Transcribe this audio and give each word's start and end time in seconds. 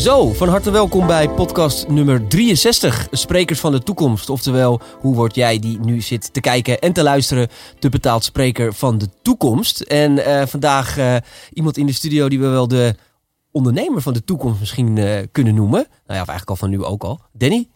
Zo, 0.00 0.32
van 0.32 0.48
harte 0.48 0.70
welkom 0.70 1.06
bij 1.06 1.30
podcast 1.30 1.88
nummer 1.88 2.28
63, 2.28 3.08
Sprekers 3.10 3.60
van 3.60 3.72
de 3.72 3.82
Toekomst. 3.82 4.30
Oftewel, 4.30 4.80
hoe 5.00 5.14
word 5.14 5.34
jij 5.34 5.58
die 5.58 5.80
nu 5.80 6.00
zit 6.00 6.32
te 6.32 6.40
kijken 6.40 6.78
en 6.78 6.92
te 6.92 7.02
luisteren, 7.02 7.48
de 7.78 7.88
betaald 7.88 8.24
spreker 8.24 8.74
van 8.74 8.98
de 8.98 9.08
toekomst. 9.22 9.80
En 9.80 10.24
eh, 10.24 10.46
vandaag 10.46 10.98
eh, 10.98 11.16
iemand 11.52 11.76
in 11.76 11.86
de 11.86 11.92
studio 11.92 12.28
die 12.28 12.40
we 12.40 12.46
wel 12.46 12.68
de 12.68 12.94
ondernemer 13.50 14.02
van 14.02 14.12
de 14.12 14.24
toekomst 14.24 14.60
misschien 14.60 14.98
eh, 14.98 15.26
kunnen 15.32 15.54
noemen. 15.54 15.80
Nou 15.80 16.18
ja, 16.18 16.20
of 16.20 16.28
eigenlijk 16.28 16.50
al 16.50 16.56
van 16.56 16.70
nu 16.70 16.84
ook 16.84 17.04
al. 17.04 17.20
Danny 17.32 17.68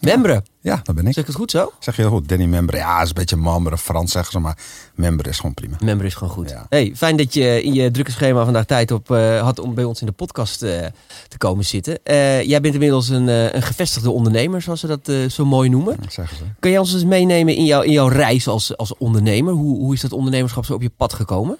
Membre. 0.00 0.42
Ja, 0.60 0.80
dat 0.82 0.94
ben 0.94 1.06
ik. 1.06 1.12
Zeg 1.12 1.22
ik 1.22 1.26
het 1.26 1.38
goed 1.38 1.50
zo? 1.50 1.72
Zeg 1.78 1.96
je 1.96 2.02
heel 2.02 2.10
goed. 2.10 2.28
Danny 2.28 2.44
Membre. 2.44 2.76
Ja, 2.76 3.02
is 3.02 3.08
een 3.08 3.14
beetje 3.14 3.36
Membre, 3.36 3.78
Frans 3.78 4.12
zeggen 4.12 4.32
ze, 4.32 4.38
maar 4.38 4.58
Membre 4.94 5.28
is 5.28 5.36
gewoon 5.36 5.54
prima. 5.54 5.76
Member 5.80 6.06
is 6.06 6.14
gewoon 6.14 6.32
goed. 6.32 6.50
Ja. 6.50 6.66
Hey, 6.68 6.92
fijn 6.96 7.16
dat 7.16 7.34
je 7.34 7.62
in 7.62 7.74
je 7.74 7.90
drukke 7.90 8.10
schema 8.10 8.44
vandaag 8.44 8.64
tijd 8.64 8.90
op 8.90 9.10
eh, 9.10 9.40
had 9.40 9.58
om 9.58 9.74
bij 9.74 9.84
ons 9.84 10.00
in 10.00 10.06
de 10.06 10.12
podcast 10.12 10.62
eh, 10.62 10.86
te 11.28 11.38
komen 11.38 11.64
zitten. 11.64 11.98
Eh, 12.02 12.42
jij 12.42 12.60
bent 12.60 12.74
inmiddels 12.74 13.08
een, 13.08 13.28
een 13.28 13.62
gevestigde 13.62 14.10
ondernemer, 14.10 14.62
zoals 14.62 14.80
ze 14.80 14.86
dat 14.86 15.32
zo 15.32 15.44
mooi 15.44 15.68
noemen. 15.68 15.96
Zeggen 16.08 16.36
ze. 16.36 16.44
Kun 16.60 16.70
je 16.70 16.78
ons 16.78 16.92
eens 16.92 17.04
meenemen 17.04 17.54
in, 17.54 17.64
jouw 17.64 17.82
in 17.82 17.92
jouw 17.92 18.08
reis 18.08 18.48
als, 18.48 18.76
als 18.76 18.96
ondernemer? 18.96 19.52
Hoe, 19.52 19.78
hoe 19.78 19.94
is 19.94 20.00
dat 20.00 20.12
ondernemerschap 20.12 20.64
zo 20.64 20.74
op 20.74 20.82
je 20.82 20.90
pad 20.96 21.12
gekomen? 21.12 21.58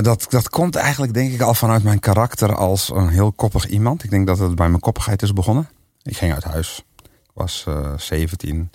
Dat, 0.00 0.26
dat 0.28 0.48
komt 0.48 0.76
eigenlijk 0.76 1.14
denk 1.14 1.32
ik 1.32 1.40
al 1.40 1.54
vanuit 1.54 1.82
mijn 1.82 1.98
karakter 2.00 2.56
als 2.56 2.90
een 2.94 3.08
heel 3.08 3.32
koppig 3.32 3.68
iemand. 3.68 4.04
Ik 4.04 4.10
denk 4.10 4.26
dat 4.26 4.38
het 4.38 4.54
bij 4.54 4.68
mijn 4.68 4.80
koppigheid 4.80 5.22
is 5.22 5.32
begonnen. 5.32 5.68
Ik 6.02 6.16
ging 6.16 6.32
uit 6.32 6.44
huis. 6.44 6.84
Ik 7.02 7.30
was 7.34 7.64
eh 7.68 7.92
17. 7.96 8.70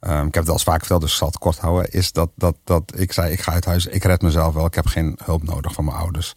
Ehm, 0.00 0.26
ik 0.26 0.34
heb 0.34 0.42
het 0.42 0.46
al 0.48 0.52
eens 0.52 0.62
vaak 0.62 0.78
verteld, 0.78 1.00
dus 1.00 1.10
ik 1.10 1.16
zal 1.16 1.28
het 1.28 1.38
kort 1.38 1.58
houden. 1.58 1.90
Is 1.90 2.12
dat, 2.12 2.30
dat, 2.34 2.56
dat 2.64 2.92
ik 2.96 3.12
zei, 3.12 3.32
ik 3.32 3.40
ga 3.40 3.52
uit 3.52 3.64
huis. 3.64 3.86
Ik 3.86 4.04
red 4.04 4.22
mezelf 4.22 4.54
wel. 4.54 4.66
Ik 4.66 4.74
heb 4.74 4.86
geen 4.86 5.18
hulp 5.24 5.42
nodig 5.42 5.72
van 5.72 5.84
mijn 5.84 5.96
ouders. 5.96 6.34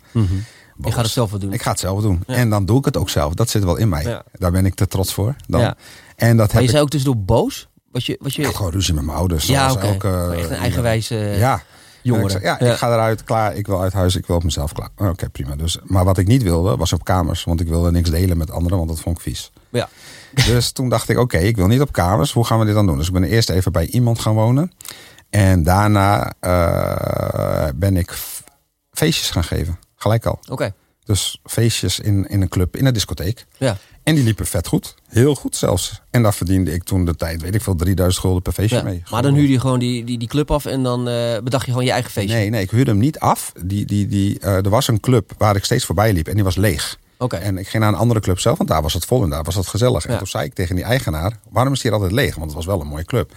Je 0.82 0.92
gaat 0.92 1.04
het 1.04 1.12
zelf 1.12 1.30
wel 1.30 1.40
doen. 1.40 1.54
Ik 1.54 1.62
ga 1.62 1.72
het 1.72 1.80
zelf 1.80 2.02
doen. 2.02 2.24
En 2.28 2.50
dan 2.50 2.66
doe 2.66 2.80
ik 2.80 2.86
het 2.86 2.98
ook 2.98 3.10
zelf. 3.10 3.34
Dat 3.34 3.50
zit 3.50 3.64
wel 3.64 3.76
in 3.76 3.90
mij. 3.90 4.04
Ja. 4.04 4.24
Daar 4.32 4.52
ben 4.52 4.66
ik 4.66 4.76
te 4.76 4.88
trots 4.88 5.14
voor. 5.14 5.36
Dan. 5.48 5.62
Ja. 5.62 5.76
En 6.16 6.38
dat 6.38 6.38
maar 6.38 6.48
heb 6.48 6.56
je 6.56 6.64
ik 6.64 6.70
zei 6.70 6.82
ook 6.82 6.90
tussendoor 6.90 7.22
boos? 7.24 7.68
Was 7.92 8.06
je, 8.06 8.18
was 8.22 8.36
je... 8.36 8.42
ik 8.42 8.56
gewoon 8.56 8.72
ruzie 8.72 8.94
met 8.94 9.06
mijn 9.06 9.18
ouders. 9.18 9.46
ja, 9.46 9.68
elke, 9.68 9.98
Gewoon 10.00 10.32
echt 10.34 10.50
een 10.50 10.56
eigenwijze 10.56 11.18
eh, 11.18 11.40
Ja. 11.40 11.62
jongere. 12.02 12.24
En 12.30 12.36
ik 12.36 12.42
zei, 12.42 12.58
ja, 12.66 12.72
ik 12.74 12.78
ga 12.78 12.94
eruit, 12.94 13.24
klaar. 13.24 13.56
Ik 13.56 13.68
wil 13.68 13.82
uit 13.82 13.94
huis, 13.94 14.16
ik 14.16 14.26
wil 14.26 14.36
op 14.36 14.44
mezelf 14.44 14.72
klaar. 14.74 14.90
Oké, 14.98 15.30
prima. 15.30 15.56
Dus, 15.56 15.78
maar 15.84 16.06
wat 16.06 16.18
ik 16.18 16.28
niet 16.28 16.44
wilde, 16.44 16.78
was 16.78 16.94
op 16.94 17.04
kamers. 17.04 17.44
Want 17.44 17.62
ik 17.62 17.68
wilde 17.68 17.92
niks 17.92 18.10
delen 18.10 18.38
met 18.38 18.52
anderen, 18.52 18.78
want 18.78 18.90
dat 18.90 19.00
vond 19.00 19.18
ik 19.18 19.24
vies. 19.24 19.52
Ja. 19.70 19.90
Dus 20.36 20.72
toen 20.72 20.90
dacht 20.90 21.10
ik, 21.10 21.18
oké, 21.18 21.38
ik 21.38 21.56
wil 21.56 21.68
niet 21.68 21.82
op 21.82 21.92
kamers. 21.92 22.32
Hoe 22.32 22.46
gaan 22.46 22.60
we 22.60 22.66
dit 22.66 22.74
dan 22.74 22.86
doen? 22.86 22.98
Dus 22.98 23.08
ik 23.08 23.14
ben 23.14 23.24
eerst 23.24 23.50
even 23.50 23.72
bij 23.72 23.86
iemand 23.86 24.20
gaan 24.20 24.34
wonen. 24.34 24.72
En 25.30 25.64
daarna 25.64 26.34
eh, 26.40 27.68
ben 27.76 27.98
ik 27.98 28.14
feestjes 28.92 29.30
gaan 29.30 29.44
geven. 29.44 29.80
Gelijk 29.96 30.26
al. 30.26 30.40
Oké. 30.50 30.74
Dus 31.04 31.40
feestjes 31.44 32.00
in, 32.00 32.28
in 32.30 32.42
een 32.42 32.50
club, 32.50 32.76
in 32.76 32.86
een 32.86 32.94
discotheek. 32.94 33.46
Ja. 33.58 33.78
En 34.04 34.16
die 34.16 34.24
liepen 34.24 34.46
vet 34.46 34.68
goed. 34.68 34.96
Heel 35.08 35.36
goed 35.36 35.56
zelfs. 35.56 36.02
En 36.12 36.24
daar 36.24 36.34
verdiende 36.34 36.74
ik 36.74 36.84
toen 36.84 37.06
de 37.06 37.16
tijd, 37.16 37.42
weet 37.42 37.56
ik 37.56 37.62
veel, 37.62 37.76
3000 37.76 38.24
gulden 38.24 38.42
per 38.42 38.54
feestje 38.54 38.78
ja. 38.78 38.84
mee. 38.84 39.04
Maar 39.10 39.22
dan 39.22 39.34
huurde 39.34 39.52
je 39.52 39.60
gewoon 39.60 39.80
die, 39.80 40.04
die, 40.04 40.18
die 40.18 40.28
club 40.28 40.52
af 40.52 40.66
en 40.66 40.84
dan 40.84 41.08
eh, 41.08 41.40
bedacht 41.44 41.66
je 41.66 41.72
gewoon 41.72 41.86
je 41.86 41.92
eigen 41.92 42.12
feestje. 42.12 42.36
Nee, 42.36 42.50
nee, 42.50 42.62
ik 42.62 42.72
huurde 42.72 42.92
hem 42.92 43.00
niet 43.00 43.20
af. 43.20 43.52
Die, 43.64 43.86
die, 43.86 44.08
die, 44.08 44.40
eh, 44.40 44.56
er 44.56 44.70
was 44.70 44.88
een 44.88 45.00
club 45.00 45.34
waar 45.38 45.56
ik 45.56 45.64
steeds 45.64 45.86
voorbij 45.86 46.14
liep 46.14 46.28
en 46.28 46.36
die 46.36 46.44
was 46.44 46.56
leeg. 46.56 46.98
En 47.40 47.58
ik 47.58 47.68
ging 47.68 47.84
naar 47.84 47.92
een 47.94 48.00
andere 48.00 48.20
club 48.20 48.40
zelf, 48.40 48.58
want 48.58 48.70
daar 48.70 48.82
was 48.82 48.94
het 48.94 49.06
vol 49.06 49.24
en 49.24 49.30
daar 49.30 49.44
was 49.44 49.56
het 49.56 49.68
gezellig. 49.68 50.06
En 50.06 50.18
toen 50.18 50.28
zei 50.28 50.46
ik 50.46 50.54
tegen 50.54 50.76
die 50.76 50.84
eigenaar, 50.84 51.38
waarom 51.50 51.74
is 51.74 51.82
hier 51.84 51.92
altijd 51.94 52.12
leeg? 52.12 52.34
Want 52.36 52.46
het 52.46 52.56
was 52.56 52.66
wel 52.66 52.82
een 52.82 52.88
mooie 52.88 53.06
club. 53.06 53.32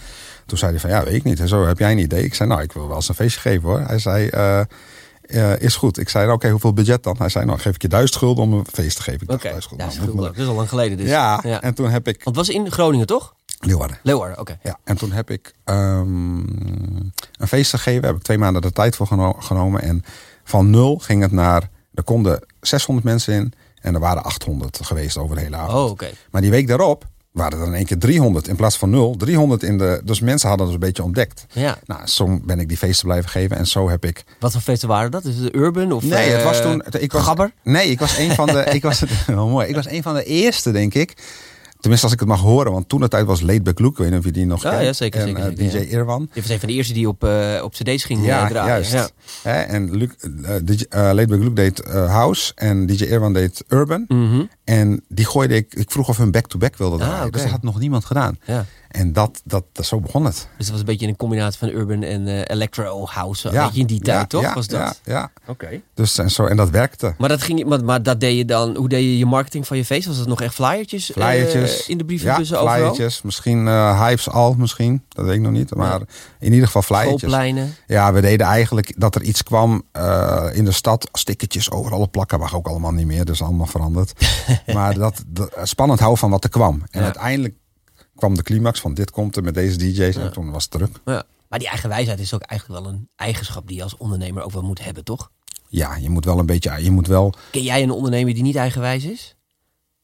Toen 0.47 0.59
zei 0.59 0.71
hij 0.71 0.81
van, 0.81 0.91
ja, 0.91 1.05
weet 1.05 1.15
ik 1.15 1.25
niet. 1.25 1.41
En 1.41 1.49
zo, 1.49 1.67
heb 1.67 1.79
jij 1.79 1.93
een 1.93 1.99
idee? 1.99 2.25
Ik 2.25 2.35
zei, 2.35 2.49
nou, 2.49 2.63
ik 2.63 2.73
wil 2.73 2.87
wel 2.87 2.97
eens 2.97 3.09
een 3.09 3.15
feestje 3.15 3.41
geven 3.41 3.69
hoor. 3.69 3.81
Hij 3.81 3.99
zei, 3.99 4.29
eh, 4.29 4.61
eh, 4.61 5.61
is 5.61 5.77
goed. 5.77 5.99
Ik 5.99 6.09
zei, 6.09 6.25
nou, 6.25 6.37
oké, 6.37 6.51
hoeveel 6.51 6.73
budget 6.73 7.03
dan? 7.03 7.15
Hij 7.19 7.29
zei, 7.29 7.45
nou, 7.45 7.59
geef 7.59 7.75
ik 7.75 7.83
je 7.83 7.89
duizend 7.89 8.19
gulden 8.19 8.45
om 8.45 8.53
een 8.53 8.67
feest 8.73 8.97
te 8.97 9.03
geven. 9.03 9.29
Oké. 9.29 9.43
duizend 9.43 9.65
gulden, 9.69 9.87
is 9.89 9.97
nou, 9.99 10.17
Dat 10.17 10.37
is 10.37 10.47
al 10.47 10.55
lang 10.55 10.69
geleden 10.69 10.97
dus. 10.99 11.09
ja, 11.09 11.41
ja. 11.43 11.63
en 11.63 11.75
toen 11.75 11.91
heb 11.91 12.09
ik... 12.09 12.25
Want 12.25 12.37
het 12.37 12.47
was 12.47 12.55
in 12.57 12.71
Groningen 12.71 13.07
toch? 13.07 13.35
Leeuwarden. 13.61 13.99
Leeuwarden, 14.03 14.39
oké. 14.39 14.59
Ja, 14.63 14.79
en 14.85 14.97
toen 14.97 15.13
heb 15.13 15.31
ik 15.31 15.55
ehm, 15.65 16.37
een 16.39 17.49
feest 17.49 17.71
gegeven. 17.71 18.05
Heb 18.07 18.17
ik 18.17 18.23
twee 18.23 18.39
maanden 18.39 18.63
de 18.63 18.73
tijd 18.73 18.97
voor 18.97 19.07
geno- 19.07 19.37
genomen. 19.39 19.83
En 19.83 20.05
van 20.45 20.71
nul 20.71 20.99
ging 20.99 21.23
het 21.23 21.33
naar... 21.33 21.69
Er 21.95 22.03
konden 22.05 22.45
600 22.61 23.07
mensen 23.07 23.35
in. 23.35 23.53
En 23.81 23.95
er 23.95 24.01
waren 24.01 24.25
800 24.25 24.81
geweest 24.83 25.17
over 25.17 25.37
de 25.37 25.43
hele 25.43 25.57
avond. 25.57 26.03
Oh. 26.03 26.09
Maar 26.31 26.41
die 26.41 26.51
week 26.51 26.67
daarop 26.69 27.07
waren 27.39 27.61
er 27.61 27.67
in 27.67 27.75
één 27.75 27.85
keer 27.85 27.99
300 27.99 28.49
in 28.49 28.57
plaats 28.57 28.77
van 28.77 28.91
nul. 28.91 29.15
300 29.17 29.63
in 29.63 29.79
de... 29.79 30.01
Dus 30.05 30.21
mensen 30.21 30.49
hadden 30.49 30.67
het 30.67 30.75
een 30.75 30.81
beetje 30.81 31.03
ontdekt. 31.03 31.47
Ja. 31.53 31.79
Nou, 31.85 32.07
zo 32.07 32.41
ben 32.43 32.61
ik 32.61 32.69
die 32.69 32.77
feesten 32.77 33.07
blijven 33.07 33.31
geven. 33.31 33.57
En 33.57 33.67
zo 33.67 33.89
heb 33.89 34.05
ik... 34.05 34.25
Wat 34.41 34.53
voor 34.53 34.61
feesten 34.61 34.89
waren 34.89 35.11
dat? 35.11 35.25
Is 35.25 35.37
het 35.37 35.55
Urban 35.55 35.93
of 35.93 36.03
Nee, 36.03 36.29
het 36.29 36.41
eh, 36.41 36.45
was 36.45 36.61
toen... 36.61 36.83
Ik 36.99 37.13
was, 37.13 37.25
Gabber? 37.25 37.53
Nee, 37.63 37.91
ik 37.91 37.99
was 37.99 38.19
een 38.19 38.35
van 38.35 38.47
de... 38.47 38.65
ik 38.65 38.83
was 38.83 39.01
het, 39.01 39.11
wel 39.27 39.49
mooi. 39.49 39.69
Ik 39.69 39.75
was 39.75 39.89
een 39.89 40.03
van 40.03 40.15
de 40.15 40.25
eerste, 40.25 40.71
denk 40.71 40.95
ik. 40.95 41.17
Tenminste, 41.81 42.07
als 42.07 42.15
ik 42.15 42.21
het 42.21 42.29
mag 42.29 42.41
horen. 42.41 42.73
Want 42.73 42.89
toen 42.89 43.01
de 43.01 43.09
tijd 43.09 43.27
was 43.27 43.41
Laidback 43.41 43.79
Luke. 43.79 43.93
Ik 43.93 43.99
weet 43.99 44.11
niet 44.11 44.19
of 44.19 44.25
je 44.25 44.31
die 44.33 44.47
nog 44.47 44.63
Ja, 44.63 44.71
kent. 44.71 44.83
ja, 44.85 44.93
zeker, 44.93 45.21
En, 45.21 45.27
zeker, 45.27 45.43
eh, 45.49 45.57
DJ 45.57 45.77
Irwan. 45.77 46.29
Je 46.33 46.41
was 46.41 46.51
een 46.51 46.59
van 46.59 46.69
de 46.69 46.75
eerste 46.75 46.93
die 46.93 47.09
op, 47.09 47.25
eh, 47.25 47.61
op 47.63 47.73
cd's 47.73 48.05
ging 48.05 48.25
Ja, 48.25 48.43
eh, 48.43 48.49
draaien. 48.51 48.69
juist. 48.69 48.93
Ja. 48.93 49.09
Hè, 49.43 49.61
en 49.61 49.97
Luc, 49.97 50.09
eh, 50.43 50.55
DJ, 50.65 50.83
Laidback 50.91 51.39
Luke 51.39 51.53
deed 51.53 51.85
House 51.89 52.53
en 52.55 52.87
DJ 52.87 53.03
Irwan 53.05 53.33
deed 53.33 53.65
Urban. 53.69 54.05
Mhm. 54.09 54.43
En 54.65 55.05
die 55.09 55.25
gooide 55.27 55.55
ik, 55.55 55.75
ik 55.75 55.91
vroeg 55.91 56.09
of 56.09 56.17
hun 56.17 56.31
back-to-back 56.31 56.77
wilden 56.77 57.01
Ah, 57.01 57.07
draaien. 57.09 57.33
Dus 57.33 57.43
dat 57.43 57.51
had 57.51 57.63
nog 57.63 57.79
niemand 57.79 58.05
gedaan. 58.05 58.39
Ja. 58.45 58.65
En 58.89 59.13
dat, 59.13 59.41
dat, 59.45 59.65
dat, 59.73 59.87
zo 59.87 60.01
begon 60.01 60.25
het. 60.25 60.35
Dus 60.35 60.47
dat 60.57 60.69
was 60.71 60.79
een 60.81 60.85
beetje 60.85 61.07
een 61.07 61.17
combinatie 61.17 61.59
van 61.59 61.69
Urban 61.69 62.03
en 62.03 62.27
eh, 62.29 62.41
Electro 62.47 63.07
House. 63.07 63.49
Een 63.49 63.55
Ja, 63.55 63.65
beetje 63.65 63.81
in 63.81 63.87
die 63.87 64.01
tijd, 64.01 64.19
ja, 64.19 64.27
toch? 64.27 64.43
Ja, 64.43 64.55
was 64.55 64.67
dat? 64.67 65.01
Ja, 65.05 65.13
ja. 65.13 65.31
Oké. 65.47 65.81
Dus 65.95 66.19
en, 66.19 66.31
zo, 66.31 66.45
en 66.47 66.57
dat 66.57 66.71
werkte. 66.71 67.15
Maar 67.19 67.29
dat 67.29 67.43
ging, 67.43 67.65
maar, 67.65 67.85
maar 67.85 68.03
dat 68.03 68.21
deed 68.21 68.37
je 68.37 68.45
dan. 68.45 68.77
Hoe 68.77 68.89
deed 68.89 69.03
je 69.03 69.19
je 69.19 69.27
marketing 69.27 69.67
van 69.67 69.77
je 69.77 69.85
feest? 69.85 70.07
Was 70.07 70.17
het 70.17 70.29
nog 70.29 70.41
echt 70.43 70.55
flyertjes? 70.55 71.13
eh, 71.13 71.25
Flyertjes. 71.27 71.89
in 71.89 71.99
de 71.99 72.05
brievenbussen 72.05 72.57
ja, 72.57 72.63
overal? 72.63 72.79
flyertjes. 72.79 73.23
Misschien 73.23 73.69
eh, 73.69 74.01
hypes 74.01 74.29
al, 74.31 74.55
misschien. 74.59 75.03
Dat 75.09 75.25
weet 75.25 75.35
ik 75.35 75.41
nog 75.41 75.53
niet. 75.53 75.75
Maar 75.75 76.01
in 76.39 76.53
ieder 76.53 76.67
geval 76.67 76.83
flyertjes. 76.83 77.19
Schoolpleinen. 77.19 77.75
Ja, 77.87 78.13
we 78.13 78.21
deden 78.21 78.47
eigenlijk 78.47 78.95
dat 78.97 79.15
er 79.15 79.23
iets 79.23 79.43
kwam 79.43 79.83
in 80.53 80.65
de 80.65 80.73
stad. 80.73 81.09
Stickertjes 81.13 81.71
overal 81.71 82.01
op 82.01 82.13
plakken. 82.13 82.39
Mag 82.39 82.55
ook 82.55 82.67
allemaal 82.69 82.93
niet 82.93 83.07
meer. 83.07 83.25
Dat 83.25 83.35
is 83.35 83.43
allemaal 83.43 83.67
veranderd. 83.67 84.13
maar 84.75 84.95
dat, 84.95 85.23
dat 85.27 85.51
spannend 85.63 85.99
houden 86.01 86.21
van 86.21 86.31
wat 86.31 86.45
er 86.45 86.51
kwam. 86.51 86.83
En 86.91 87.03
uiteindelijk 87.03 87.55
kwam 88.19 88.35
de 88.35 88.43
climax 88.43 88.81
van 88.81 88.95
dit 88.95 89.11
komt 89.11 89.37
er 89.37 89.43
met 89.43 89.55
deze 89.55 89.77
DJ's. 89.77 90.17
En 90.17 90.33
toen 90.33 90.51
was 90.51 90.63
het 90.63 90.73
druk. 90.73 91.01
Ja. 91.05 91.23
Maar 91.49 91.59
die 91.59 91.69
eigen 91.69 91.89
wijsheid 91.89 92.21
is 92.21 92.35
ook 92.35 92.43
eigenlijk 92.43 92.81
wel 92.81 92.93
een 92.93 93.09
eigenschap 93.17 93.67
die 93.69 93.77
je 93.77 93.83
als 93.83 93.97
ondernemer 93.97 94.43
ook 94.43 94.53
wel 94.53 94.63
moet 94.63 94.85
hebben, 94.85 95.05
toch? 95.05 95.31
Ja, 95.69 95.97
je 95.97 96.11
moet 96.11 96.25
wel 96.25 96.39
een 96.39 96.47
beetje... 96.47 96.83
Je 96.83 96.91
moet 96.91 97.07
wel 97.07 97.35
Ken 97.51 97.63
jij 97.63 97.83
een 97.83 97.91
ondernemer 97.91 98.35
die 98.35 98.43
niet 98.43 98.57
eigenwijs 98.57 99.05
is? 99.05 99.37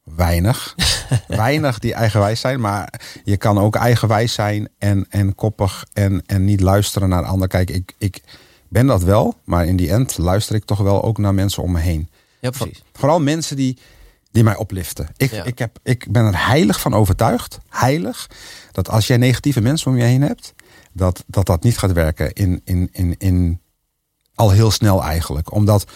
weinig. 0.05 0.75
weinig 1.27 1.79
die 1.79 1.95
eigenwijs 1.95 2.41
zijn. 2.41 2.61
Maar 2.61 3.01
je 3.25 3.37
kan 3.37 3.59
ook 3.59 3.77
eigenwijs 3.77 4.33
zijn 4.33 4.69
en, 4.79 5.07
en 5.09 5.35
koppig 5.35 5.85
en, 5.93 6.23
en 6.27 6.45
niet 6.45 6.61
luisteren 6.61 7.09
naar 7.09 7.25
anderen. 7.25 7.49
Kijk, 7.49 7.71
ik, 7.71 7.95
ik 7.99 8.23
ben 8.69 8.87
dat 8.87 9.03
wel. 9.03 9.35
Maar 9.45 9.67
in 9.67 9.77
die 9.77 9.91
end 9.91 10.19
luister 10.19 10.55
ik 10.55 10.65
toch 10.65 10.79
wel 10.79 11.03
ook 11.03 11.19
naar 11.19 11.35
mensen 11.35 11.63
om 11.63 11.73
me 11.73 11.81
heen. 11.81 12.09
Ja, 12.41 12.51
precies. 12.51 12.83
Vooral 12.93 13.21
mensen 13.21 13.57
die, 13.57 13.79
die 14.35 14.45
mij 14.45 14.57
opliften. 14.57 15.09
Ik, 15.17 15.31
Ja. 15.31 15.45
ik, 15.45 15.59
heb, 15.59 15.79
ik 15.83 16.07
ben 16.11 16.25
er 16.25 16.47
heilig 16.47 16.81
van 16.81 16.95
overtuigd, 16.95 17.59
heilig, 17.69 18.31
dat 18.73 18.89
als 18.91 19.07
jij 19.07 19.17
negatieve 19.17 19.61
mensen 19.61 19.91
om 19.91 19.97
je 19.97 20.03
heen 20.03 20.23
hebt, 20.23 20.55
dat 20.93 21.25
dat, 21.27 21.47
dat 21.47 21.63
niet 21.63 21.79
gaat 21.79 21.93
werken 21.93 22.33
in, 22.33 22.61
in, 22.65 22.89
in, 22.93 23.15
in 23.19 23.61
al 24.35 24.51
heel 24.51 24.71
snel 24.71 25.03
eigenlijk. 25.03 25.53
Omdat 25.53 25.91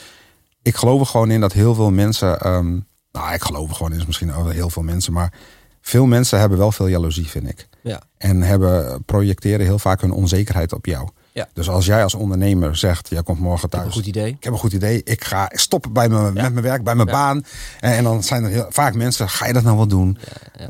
ik 0.63 0.77
geloof 0.77 1.01
er 1.01 1.07
gewoon 1.07 1.31
in 1.31 1.41
dat 1.41 1.53
heel 1.53 1.75
veel 1.75 1.91
mensen, 1.91 2.41
ehm, 2.41 2.79
nou 3.13 3.33
ik 3.33 3.43
geloof 3.43 3.69
er 3.69 3.77
gewoon 3.77 3.93
in, 3.93 3.99
is 3.99 4.07
misschien 4.07 4.33
over 4.33 4.53
heel 4.53 4.71
veel 4.71 4.83
mensen, 4.83 5.13
maar 5.13 5.33
veel 5.81 6.07
mensen 6.07 6.39
hebben 6.39 6.59
wel 6.59 6.73
veel 6.73 6.87
jaloezie, 6.87 7.29
vind 7.29 7.49
ik. 7.49 7.69
Ja. 7.83 8.03
En 8.17 8.43
hebben, 8.43 9.05
projecteren 9.05 9.67
heel 9.67 9.79
vaak 9.79 10.01
hun 10.01 10.13
onzekerheid 10.13 10.73
op 10.73 10.87
jou. 10.87 11.09
Ja. 11.39 11.49
Dus 11.53 11.69
als 11.69 11.87
jij 11.87 12.03
als 12.03 12.15
ondernemer 12.15 12.77
zegt, 12.77 13.09
jij 13.11 13.23
komt 13.23 13.39
morgen 13.41 13.71
Dat 13.71 13.73
is 13.73 13.79
thuis. 13.79 13.87
een 13.97 14.03
goed 14.03 14.17
idee. 14.17 14.31
Ik 14.33 14.45
heb 14.45 14.53
een 14.53 14.59
goed 14.59 14.73
idee. 14.73 15.03
Ik 15.05 15.25
ga 15.25 15.51
stoppen 15.53 15.93
bij 15.93 16.09
mijn, 16.09 16.23
met 16.33 16.35
mijn 16.53 16.61
werk, 16.63 16.83
bij 16.85 16.95
mijn 16.95 17.09
Ja. 17.09 17.15
baan. 17.15 17.45
En, 17.81 17.93
en 17.93 18.05
dan 18.05 18.23
zijn 18.23 18.45
er 18.45 18.51
heel, 18.51 18.67
vaak 18.69 18.95
mensen, 18.95 19.29
ga 19.29 19.47
je 19.47 19.53
dat 19.53 19.63
nou 19.63 19.77
wel 19.77 19.87
doen? 19.87 20.19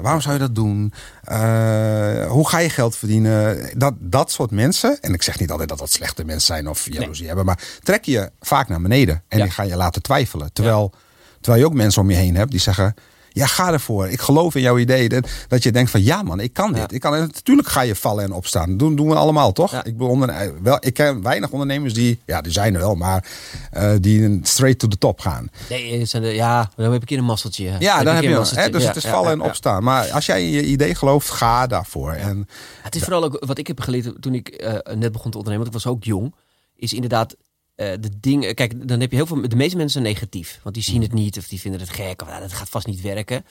Waarom 0.00 0.20
zou 0.20 0.34
je 0.34 0.40
dat 0.40 0.54
doen? 0.54 0.92
Eh, 1.22 2.26
hoe 2.31 2.48
ga 2.48 2.58
je 2.58 2.70
geld 2.70 2.96
verdienen? 2.96 3.70
Dat, 3.78 3.94
dat 3.98 4.31
soort 4.31 4.50
mensen, 4.50 4.98
en 5.00 5.14
ik 5.14 5.22
zeg 5.22 5.38
niet 5.38 5.50
altijd 5.50 5.69
dat 5.69 5.78
dat 5.78 5.90
slechte 5.92 6.25
mensen 6.25 6.46
zijn 6.46 6.69
of 6.69 6.92
jaloezie 6.92 7.26
hebben, 7.26 7.44
maar 7.44 7.58
trek 7.82 8.04
je 8.04 8.31
vaak 8.40 8.69
naar 8.69 8.81
beneden. 8.81 9.22
En 9.28 9.40
die 9.40 9.50
ga 9.50 9.62
je 9.62 9.76
laten 9.76 10.02
twijfelen. 10.02 10.52
Terwijl, 10.52 10.92
terwijl 11.40 11.62
je 11.62 11.69
ook 11.69 11.76
mensen 11.76 12.02
om 12.02 12.10
je 12.10 12.16
heen 12.16 12.37
hebt 12.37 12.50
die 12.50 12.60
zeggen, 12.60 12.94
Ja, 13.38 13.46
ga 13.46 13.73
ervoor. 13.73 14.08
Ik 14.08 14.20
geloof 14.20 14.55
in 14.55 14.61
jouw 14.61 14.79
idee. 14.79 15.08
Dat, 15.08 15.29
dat 15.49 15.62
je 15.62 15.73
denkt 15.73 15.90
van 15.90 16.02
ja 16.02 16.23
man, 16.23 16.40
ik 16.40 16.52
kan 16.52 16.73
dit. 16.73 16.81
Ja. 16.81 16.88
Ik 16.88 17.00
kan, 17.00 17.19
natuurlijk 17.19 17.69
ga 17.69 17.81
je 17.81 17.94
vallen 17.94 18.25
en 18.25 18.32
opstaan. 18.32 18.69
Dat 18.69 18.79
doen, 18.79 18.96
doen 18.96 19.08
we 19.08 19.14
allemaal, 19.14 19.52
toch? 19.52 19.70
Ja. 19.70 19.85
Ik, 19.85 19.93
bedoel, 19.93 20.08
onder, 20.08 20.52
wel, 20.62 20.76
ik 20.81 20.94
ken 20.94 21.23
weinig 21.23 21.50
ondernemers 21.50 21.94
die, 21.94 22.20
ja 22.26 22.40
die 22.40 22.52
zijn 22.52 22.75
er 22.75 22.81
wel, 22.81 22.94
maar 22.94 23.25
eh, 23.70 23.93
die 24.00 24.40
straight 24.43 24.79
to 24.79 24.88
the 24.88 24.99
top 24.99 25.20
gaan. 25.20 25.50
Nee, 25.69 25.99
het 25.99 26.08
zijn 26.08 26.23
de, 26.23 26.35
ja, 26.35 26.70
dan 26.76 26.85
heb 26.85 26.94
ik 26.94 27.00
een 27.00 27.06
keer 27.06 27.19
een 27.19 27.25
masseltje. 27.25 27.76
Ja, 27.79 28.02
dan 28.02 28.14
heb 28.14 28.23
je 28.25 28.35
een. 28.35 28.46
Hè? 28.50 28.70
Dus 28.70 28.87
het 28.87 28.96
is 28.96 29.05
vallen 29.05 29.31
en 29.31 29.40
opstaan. 29.40 29.82
Maar 29.82 30.11
als 30.11 30.26
jij 30.26 30.43
in 30.43 30.50
je 30.50 30.64
idee 30.64 30.94
gelooft, 30.94 31.31
ga 31.31 31.67
daarvoor. 31.67 32.12
En 32.12 32.49
Het 32.82 32.94
is 32.94 33.02
vooral 33.02 33.25
ook 33.25 33.44
wat 33.46 33.58
ik 33.58 33.67
heb 33.67 33.81
geleerd 33.81 34.23
toen 34.23 34.35
ik 34.35 34.49
eh, 34.49 34.94
net 34.94 35.12
begon 35.12 35.31
te 35.31 35.38
ondernemen, 35.38 35.56
want 35.58 35.67
ik 35.67 35.82
was 35.82 35.93
ook 35.93 36.05
jong, 36.05 36.35
is 36.76 36.93
inderdaad 36.93 37.37
eh, 37.78 37.90
de 38.00 38.10
dingen. 38.20 38.54
Kijk, 38.54 38.88
dan 38.88 39.00
heb 39.00 39.10
je 39.10 39.16
heel 39.16 39.26
veel. 39.26 39.48
De 39.48 39.56
meeste 39.56 39.76
mensen 39.76 40.02
zijn 40.02 40.14
negatief. 40.14 40.60
Want 40.62 40.75
die 40.75 40.84
zien 40.84 41.02
het 41.02 41.12
niet 41.12 41.38
of 41.38 41.48
die 41.48 41.60
vinden 41.60 41.80
het 41.80 41.90
gek. 41.90 42.22
Of 42.22 42.28
ja, 42.28 42.40
dat 42.40 42.52
gaat 42.52 42.69
vast 42.69 42.86
niet 42.86 43.00
werken. 43.00 43.44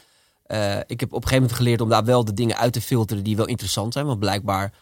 Eh, 0.45 0.77
ik 0.87 0.99
heb 0.99 1.09
op 1.09 1.15
een 1.15 1.27
gegeven 1.27 1.35
moment 1.41 1.53
geleerd 1.53 1.81
om 1.81 1.89
daar 1.89 2.05
wel 2.05 2.25
de 2.25 2.33
dingen 2.33 2.57
uit 2.57 2.73
te 2.73 2.81
filteren 2.81 3.23
die 3.23 3.35
wel 3.35 3.45
interessant 3.47 3.93
zijn. 3.93 4.05
Want 4.05 4.19
blijkbaar 4.19 4.73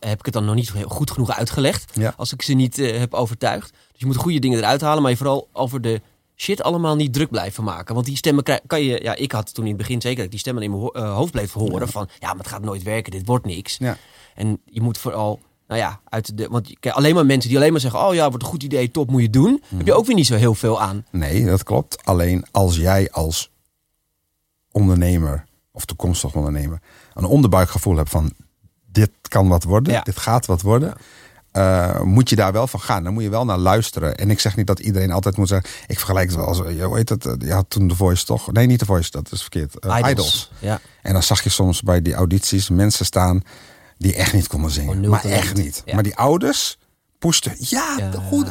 heb 0.00 0.18
ik 0.18 0.24
het 0.24 0.34
dan 0.34 0.44
nog 0.44 0.54
niet 0.54 0.72
heel 0.72 0.88
goed 0.88 1.10
genoeg 1.10 1.30
uitgelegd. 1.36 1.90
Ja. 1.94 2.14
Als 2.16 2.32
ik 2.32 2.42
ze 2.42 2.52
niet 2.52 2.78
eh, 2.78 2.98
heb 2.98 3.14
overtuigd. 3.14 3.70
Dus 3.70 4.00
je 4.00 4.06
moet 4.06 4.16
goede 4.16 4.38
dingen 4.38 4.58
eruit 4.58 4.80
halen. 4.80 5.02
Maar 5.02 5.10
je 5.10 5.16
vooral 5.16 5.48
over 5.52 5.80
de 5.80 6.00
shit 6.36 6.62
allemaal 6.62 6.96
niet 6.96 7.12
druk 7.12 7.30
blijven 7.30 7.64
maken. 7.64 7.94
Want 7.94 8.06
die 8.06 8.16
stemmen 8.16 8.44
krijg- 8.44 8.60
kan 8.66 8.82
je. 8.82 9.02
Ja, 9.02 9.14
ik 9.14 9.32
had 9.32 9.54
toen 9.54 9.64
in 9.64 9.70
het 9.70 9.78
begin 9.80 10.00
zeker 10.00 10.16
dat 10.16 10.24
ik 10.24 10.30
die 10.30 10.40
stemmen 10.40 10.62
in 10.62 10.70
mijn 10.70 10.82
ho- 10.82 11.06
hoofd 11.14 11.32
bleef 11.32 11.52
horen. 11.52 11.88
Van 11.88 12.08
ja, 12.18 12.28
maar 12.28 12.36
het 12.38 12.46
gaat 12.48 12.62
nooit 12.62 12.82
werken. 12.82 13.10
Dit 13.12 13.26
wordt 13.26 13.46
niks. 13.46 13.76
Ja. 13.78 13.96
En 14.34 14.60
je 14.64 14.80
moet 14.80 14.98
vooral. 14.98 15.40
Nou 15.74 15.86
ja, 15.86 16.00
uit 16.08 16.36
de. 16.38 16.48
Want 16.48 16.68
je- 16.68 16.76
kijk, 16.80 16.94
alleen 16.94 17.14
maar 17.14 17.26
mensen 17.26 17.48
die 17.48 17.58
alleen 17.58 17.72
maar 17.72 17.80
zeggen: 17.80 18.00
Oh 18.06 18.14
ja, 18.14 18.28
wordt 18.28 18.42
een 18.42 18.48
goed 18.50 18.62
idee, 18.62 18.90
top, 18.90 19.10
moet 19.10 19.20
je 19.22 19.30
doen. 19.30 19.62
Heb 19.76 19.86
je 19.86 19.92
ook 19.94 20.06
weer 20.06 20.14
niet 20.16 20.26
zo 20.26 20.34
heel 20.34 20.54
veel 20.54 20.80
aan. 20.80 21.06
Nee, 21.10 21.44
dat 21.44 21.62
klopt. 21.62 22.04
Alleen 22.04 22.44
als 22.50 22.76
jij 22.76 23.10
als 23.10 23.50
ondernemer 24.72 25.44
of 25.72 25.84
toekomstig 25.84 26.34
ondernemer 26.34 26.78
een 27.14 27.24
onderbuikgevoel 27.24 27.96
hebt 27.96 28.10
van 28.10 28.32
dit 28.86 29.10
kan 29.28 29.48
wat 29.48 29.64
worden, 29.64 29.92
Ja. 29.92 30.00
dit 30.00 30.18
gaat 30.18 30.46
wat 30.46 30.62
worden, 30.62 30.94
eh, 31.52 32.00
moet 32.00 32.28
je 32.28 32.36
daar 32.36 32.52
wel 32.52 32.66
van 32.66 32.80
gaan. 32.80 33.04
Dan 33.04 33.12
moet 33.12 33.22
je 33.22 33.28
wel 33.28 33.44
naar 33.44 33.58
luisteren. 33.58 34.16
En 34.16 34.30
ik 34.30 34.40
zeg 34.40 34.56
niet 34.56 34.66
dat 34.66 34.78
iedereen 34.80 35.12
altijd 35.12 35.36
moet 35.36 35.48
zeggen. 35.48 35.70
Ik 35.86 35.96
vergelijk 35.98 36.26
het 36.28 36.36
wel 36.36 36.46
als, 36.46 36.62
eh, 36.64 36.84
hoe 36.84 36.96
heet 36.96 37.08
het? 37.08 37.26
eh, 37.26 37.32
Je 37.38 37.52
had 37.52 37.70
toen 37.70 37.88
de 37.88 37.94
Voice 37.96 38.24
toch? 38.24 38.52
Nee, 38.52 38.66
niet 38.66 38.78
de 38.78 38.84
Voice, 38.84 39.10
dat 39.10 39.32
is 39.32 39.40
verkeerd. 39.40 39.78
Eh, 39.78 39.98
Idols. 40.10 40.50
Ja. 40.58 40.80
En 41.02 41.12
dan 41.12 41.22
zag 41.22 41.42
je 41.42 41.50
soms 41.50 41.82
bij 41.82 42.02
die 42.02 42.14
audities 42.14 42.68
mensen 42.68 43.04
staan 43.04 43.42
die 43.98 44.14
echt 44.14 44.32
niet 44.32 44.46
konden 44.46 44.70
zingen. 44.70 45.08
Maar 45.08 45.20
talent. 45.20 45.40
echt 45.40 45.54
niet. 45.56 45.82
Ja. 45.84 45.94
Maar 45.94 46.02
die 46.02 46.16
ouders 46.16 46.78
pushten. 47.18 47.54
Ja, 47.58 47.94
Ja, 47.98 48.10
goed. 48.28 48.50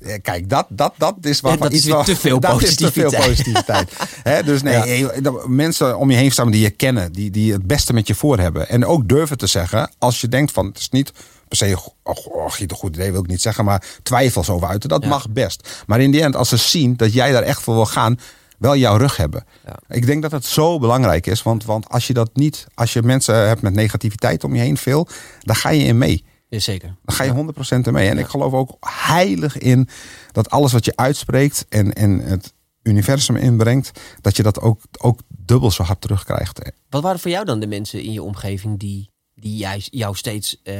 Eh, 0.00 0.14
Kijk, 0.22 0.48
dat, 0.48 0.66
dat, 0.68 0.94
dat 0.98 1.16
is 1.20 1.40
dat 1.40 1.70
is 1.72 1.76
iets 1.76 1.84
weer 1.84 1.94
wat- 1.94 2.04
te 2.04 2.16
veel 2.16 2.40
dat 2.50 2.62
is 2.62 2.76
te 2.76 2.92
veel 2.92 3.10
positiviteit. 3.10 3.88
positiviteit. 4.24 4.46
Dus 4.46 4.62
nee, 4.62 5.10
eh, 5.10 5.44
mensen 5.46 5.98
om 5.98 6.10
je 6.10 6.16
heen 6.16 6.30
staan 6.32 6.50
die 6.50 6.60
je 6.60 6.70
kennen, 6.70 7.12
die, 7.12 7.30
die 7.30 7.52
het 7.52 7.66
beste 7.66 7.92
met 7.92 8.06
je 8.06 8.14
voor 8.14 8.38
hebben. 8.38 8.68
En 8.68 8.86
ook 8.86 9.08
durven 9.08 9.38
te 9.38 9.46
zeggen, 9.46 9.90
als 9.98 10.20
je 10.20 10.28
denkt 10.28 10.52
van 10.52 10.66
het 10.66 10.78
is 10.78 10.88
niet 10.90 11.12
per 11.48 11.56
se, 11.56 11.76
oh, 12.02 12.50
giet 12.50 12.70
een 12.70 12.76
goed 12.76 12.94
idee 12.96 13.12
wil 13.12 13.20
ik 13.20 13.26
niet 13.26 13.42
zeggen, 13.42 13.64
maar 13.64 13.84
twijfels 14.02 14.50
over 14.50 14.68
uiten, 14.68 14.88
dat 14.88 15.04
mag 15.04 15.30
best. 15.30 15.82
Maar 15.86 16.00
in 16.00 16.10
die 16.10 16.22
end, 16.22 16.36
als 16.36 16.48
ze 16.48 16.56
zien 16.56 16.96
dat 16.96 17.12
jij 17.12 17.32
daar 17.32 17.42
echt 17.42 17.62
voor 17.62 17.74
wil 17.74 17.86
gaan, 17.86 18.18
wel 18.64 18.76
jouw 18.76 18.96
rug 18.96 19.16
hebben. 19.16 19.44
Ja. 19.64 19.78
Ik 19.88 20.06
denk 20.06 20.22
dat 20.22 20.30
het 20.30 20.44
zo 20.44 20.78
belangrijk 20.78 21.26
is, 21.26 21.42
want, 21.42 21.64
want 21.64 21.88
als 21.88 22.06
je 22.06 22.12
dat 22.12 22.30
niet, 22.36 22.66
als 22.74 22.92
je 22.92 23.02
mensen 23.02 23.46
hebt 23.46 23.62
met 23.62 23.74
negativiteit 23.74 24.44
om 24.44 24.54
je 24.54 24.60
heen 24.60 24.76
veel, 24.76 25.08
dan 25.40 25.56
ga 25.56 25.70
je 25.70 25.84
in 25.84 25.98
mee. 25.98 26.24
Ja, 26.48 26.58
zeker. 26.58 26.96
Dan 27.04 27.16
ga 27.16 27.24
je 27.24 27.52
100% 27.82 27.86
ermee. 27.86 28.08
En 28.08 28.18
ik 28.18 28.26
geloof 28.26 28.52
ook 28.52 28.76
heilig 28.80 29.58
in 29.58 29.88
dat 30.32 30.50
alles 30.50 30.72
wat 30.72 30.84
je 30.84 30.96
uitspreekt 30.96 31.66
en, 31.68 31.92
en 31.92 32.20
het 32.20 32.52
universum 32.82 33.36
inbrengt, 33.36 34.00
dat 34.20 34.36
je 34.36 34.42
dat 34.42 34.60
ook, 34.60 34.80
ook 34.98 35.20
dubbel 35.28 35.70
zo 35.70 35.82
hard 35.82 36.00
terugkrijgt. 36.00 36.70
Wat 36.88 37.02
waren 37.02 37.20
voor 37.20 37.30
jou 37.30 37.44
dan 37.44 37.60
de 37.60 37.66
mensen 37.66 38.02
in 38.02 38.12
je 38.12 38.22
omgeving 38.22 38.78
die, 38.78 39.10
die 39.44 39.56
jij, 39.56 39.82
jou 39.90 40.14
steeds 40.16 40.60
eh, 40.62 40.74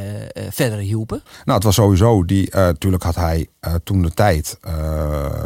verder 0.50 0.78
hielpen? 0.78 1.22
Nou, 1.44 1.54
het 1.56 1.62
was 1.64 1.74
sowieso 1.74 2.24
die. 2.24 2.50
eh 2.50 2.68
tuurlijk 2.68 3.02
had 3.02 3.14
hij 3.14 3.46
toen 3.84 4.02
de 4.02 4.10
tijd, 4.14 4.58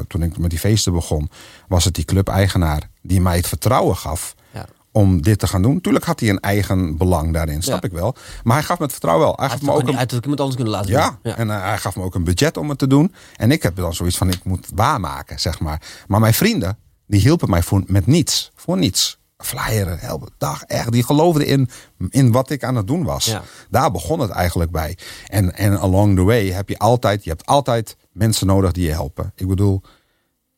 toen 0.06 0.22
ik 0.22 0.38
met 0.38 0.50
die 0.50 0.58
feesten 0.58 0.92
begon, 0.92 1.30
was 1.68 1.84
het 1.84 1.94
die 1.94 2.04
club-eigenaar 2.04 2.88
die 3.02 3.20
mij 3.20 3.36
het 3.36 3.46
vertrouwen 3.48 3.96
gaf 3.96 4.34
Ja. 4.54 4.66
om 4.92 5.22
dit 5.22 5.38
te 5.38 5.46
gaan 5.46 5.62
doen. 5.62 5.80
Tuurlijk 5.80 6.04
had 6.04 6.20
hij 6.20 6.28
een 6.28 6.40
eigen 6.40 6.96
belang 6.96 7.32
daarin, 7.32 7.62
snap 7.62 7.82
Ja. 7.82 7.88
ik 7.88 7.94
wel. 7.94 8.14
Maar 8.44 8.56
hij 8.56 8.64
gaf 8.64 8.78
me 8.78 8.82
het 8.84 8.92
vertrouwen 8.92 9.26
wel. 9.26 9.34
Hij 9.36 9.46
Hij 9.48 9.56
gaf 9.58 9.66
me 9.66 9.72
ook 9.72 9.88
een, 9.88 9.98
uit 9.98 10.08
dat 10.08 10.18
ik 10.18 10.22
iemand 10.22 10.40
anders 10.40 10.56
kunnen 10.56 10.74
laten 10.74 10.90
Ja, 10.92 11.18
doen. 11.22 11.34
En 11.34 11.48
hij 11.48 11.78
gaf 11.78 11.96
me 11.96 12.02
ook 12.02 12.14
een 12.14 12.24
budget 12.24 12.56
om 12.56 12.68
het 12.68 12.78
te 12.78 12.86
doen. 12.86 13.14
En 13.36 13.50
ik 13.50 13.62
heb 13.62 13.76
dan 13.76 13.94
zoiets 13.94 14.16
van, 14.16 14.28
ik 14.30 14.44
moet 14.44 14.66
waarmaken, 14.74 15.40
zeg 15.40 15.60
maar. 15.60 15.82
Maar 16.06 16.20
mijn 16.20 16.34
vrienden, 16.34 16.78
die 17.06 17.20
hielpen 17.20 17.50
mij 17.50 17.62
voor, 17.62 17.82
met 17.86 18.06
niets. 18.06 18.50
Voor 18.54 18.76
niets. 18.78 19.17
Flyeren, 19.38 19.99
helpen, 19.99 20.29
dag, 20.38 20.62
echt. 20.62 20.93
Die 20.93 21.02
geloofden 21.02 21.46
in, 21.46 21.69
in 22.08 22.32
wat 22.32 22.50
ik 22.50 22.64
aan 22.64 22.76
het 22.76 22.87
doen 22.87 23.05
was. 23.05 23.25
Ja. 23.25 23.43
Daar 23.70 23.90
begon 23.90 24.20
het 24.20 24.31
eigenlijk 24.31 24.70
bij. 24.70 24.99
En, 25.26 25.55
en 25.55 25.79
along 25.79 26.17
the 26.17 26.23
way 26.23 26.50
heb 26.50 26.69
je 26.69 26.79
altijd, 26.79 27.25
je 27.25 27.31
hebt 27.31 27.46
altijd 27.46 27.96
mensen 28.12 28.46
nodig 28.46 28.73
die 28.73 28.85
je 28.85 28.93
helpen. 28.93 29.32
Ik 29.35 29.49
bedoel, 29.49 29.82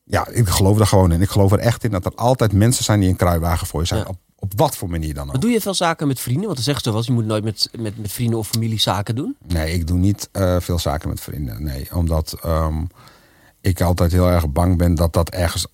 ja, 0.03 0.27
ik 0.27 0.47
geloof 0.47 0.79
er 0.79 0.87
gewoon 0.87 1.11
in. 1.11 1.21
Ik 1.21 1.29
geloof 1.29 1.51
er 1.51 1.59
echt 1.59 1.83
in 1.83 1.91
dat 1.91 2.05
er 2.05 2.15
altijd 2.15 2.53
mensen 2.53 2.83
zijn 2.83 2.99
die 2.99 3.09
een 3.09 3.15
kruiwagen 3.15 3.67
voor 3.67 3.79
je 3.79 3.87
zijn. 3.87 3.99
Ja. 3.99 4.05
Op, 4.07 4.17
op 4.35 4.53
wat 4.55 4.75
voor 4.75 4.89
manier 4.89 5.13
dan 5.13 5.25
ook. 5.25 5.31
Maar 5.31 5.41
doe 5.41 5.51
je 5.51 5.61
veel 5.61 5.73
zaken 5.73 6.07
met 6.07 6.19
vrienden? 6.19 6.43
Want 6.43 6.55
dan 6.55 6.63
zeggen 6.63 6.83
ze 6.83 6.91
wel 6.91 7.03
je 7.05 7.11
moet 7.11 7.25
nooit 7.25 7.43
met, 7.43 7.69
met, 7.79 7.97
met 7.97 8.11
vrienden 8.11 8.39
of 8.39 8.47
familie 8.47 8.79
zaken 8.79 9.15
doen. 9.15 9.37
Nee, 9.47 9.73
ik 9.73 9.87
doe 9.87 9.97
niet 9.97 10.29
eh, 10.31 10.59
veel 10.59 10.79
zaken 10.79 11.09
met 11.09 11.21
vrienden. 11.21 11.63
Nee, 11.63 11.87
omdat 11.93 12.37
ehm, 12.41 12.83
ik 13.61 13.81
altijd 13.81 14.11
heel 14.11 14.27
erg 14.27 14.49
bang 14.49 14.77
ben 14.77 14.95
dat 14.95 15.13
dat 15.13 15.29
ergens 15.29 15.67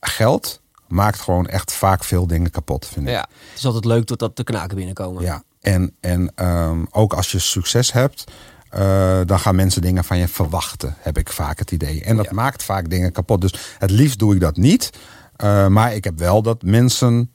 geld 0.00 0.59
maakt 0.90 1.20
gewoon 1.20 1.46
echt 1.46 1.72
vaak 1.72 2.04
veel 2.04 2.26
dingen 2.26 2.50
kapot, 2.50 2.86
vind 2.86 3.06
ik. 3.06 3.12
Ja. 3.12 3.28
Het 3.48 3.58
is 3.58 3.66
altijd 3.66 3.84
leuk 3.84 4.04
totdat 4.04 4.36
de 4.36 4.44
knaken 4.44 4.76
binnenkomen. 4.76 5.22
Ja, 5.22 5.42
en, 5.60 5.96
en 6.00 6.32
ehm, 6.34 6.84
ook 6.90 7.12
als 7.12 7.30
je 7.32 7.38
succes 7.38 7.92
hebt, 7.92 8.24
eh, 8.70 9.20
dan 9.26 9.38
gaan 9.38 9.54
mensen 9.54 9.82
dingen 9.82 10.04
van 10.04 10.18
je 10.18 10.28
verwachten, 10.28 10.94
heb 10.98 11.18
ik 11.18 11.30
vaak 11.32 11.58
het 11.58 11.70
idee. 11.70 12.04
En 12.04 12.16
dat 12.16 12.24
Ja. 12.24 12.32
maakt 12.32 12.62
vaak 12.62 12.90
dingen 12.90 13.12
kapot. 13.12 13.40
Dus 13.40 13.54
het 13.78 13.90
liefst 13.90 14.18
doe 14.18 14.34
ik 14.34 14.40
dat 14.40 14.56
niet. 14.56 14.90
Eh, 15.36 15.66
maar 15.66 15.94
ik 15.94 16.04
heb 16.04 16.18
wel 16.18 16.42
dat 16.42 16.62
mensen 16.62 17.32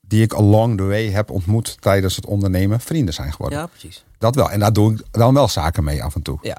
die 0.00 0.22
ik 0.22 0.32
along 0.32 0.76
the 0.76 0.84
way 0.84 1.10
heb 1.10 1.30
ontmoet 1.30 1.76
tijdens 1.80 2.16
het 2.16 2.26
ondernemen 2.26 2.80
vrienden 2.80 3.14
zijn 3.14 3.32
geworden. 3.32 3.58
Ja, 3.58 3.66
precies. 3.66 4.04
Dat 4.18 4.34
wel. 4.34 4.50
En 4.50 4.60
daar 4.60 4.72
doe 4.72 4.92
ik 4.92 5.02
dan 5.10 5.34
wel 5.34 5.48
zaken 5.48 5.84
mee 5.84 6.02
af 6.04 6.14
en 6.14 6.22
toe. 6.22 6.38
Ja. 6.42 6.58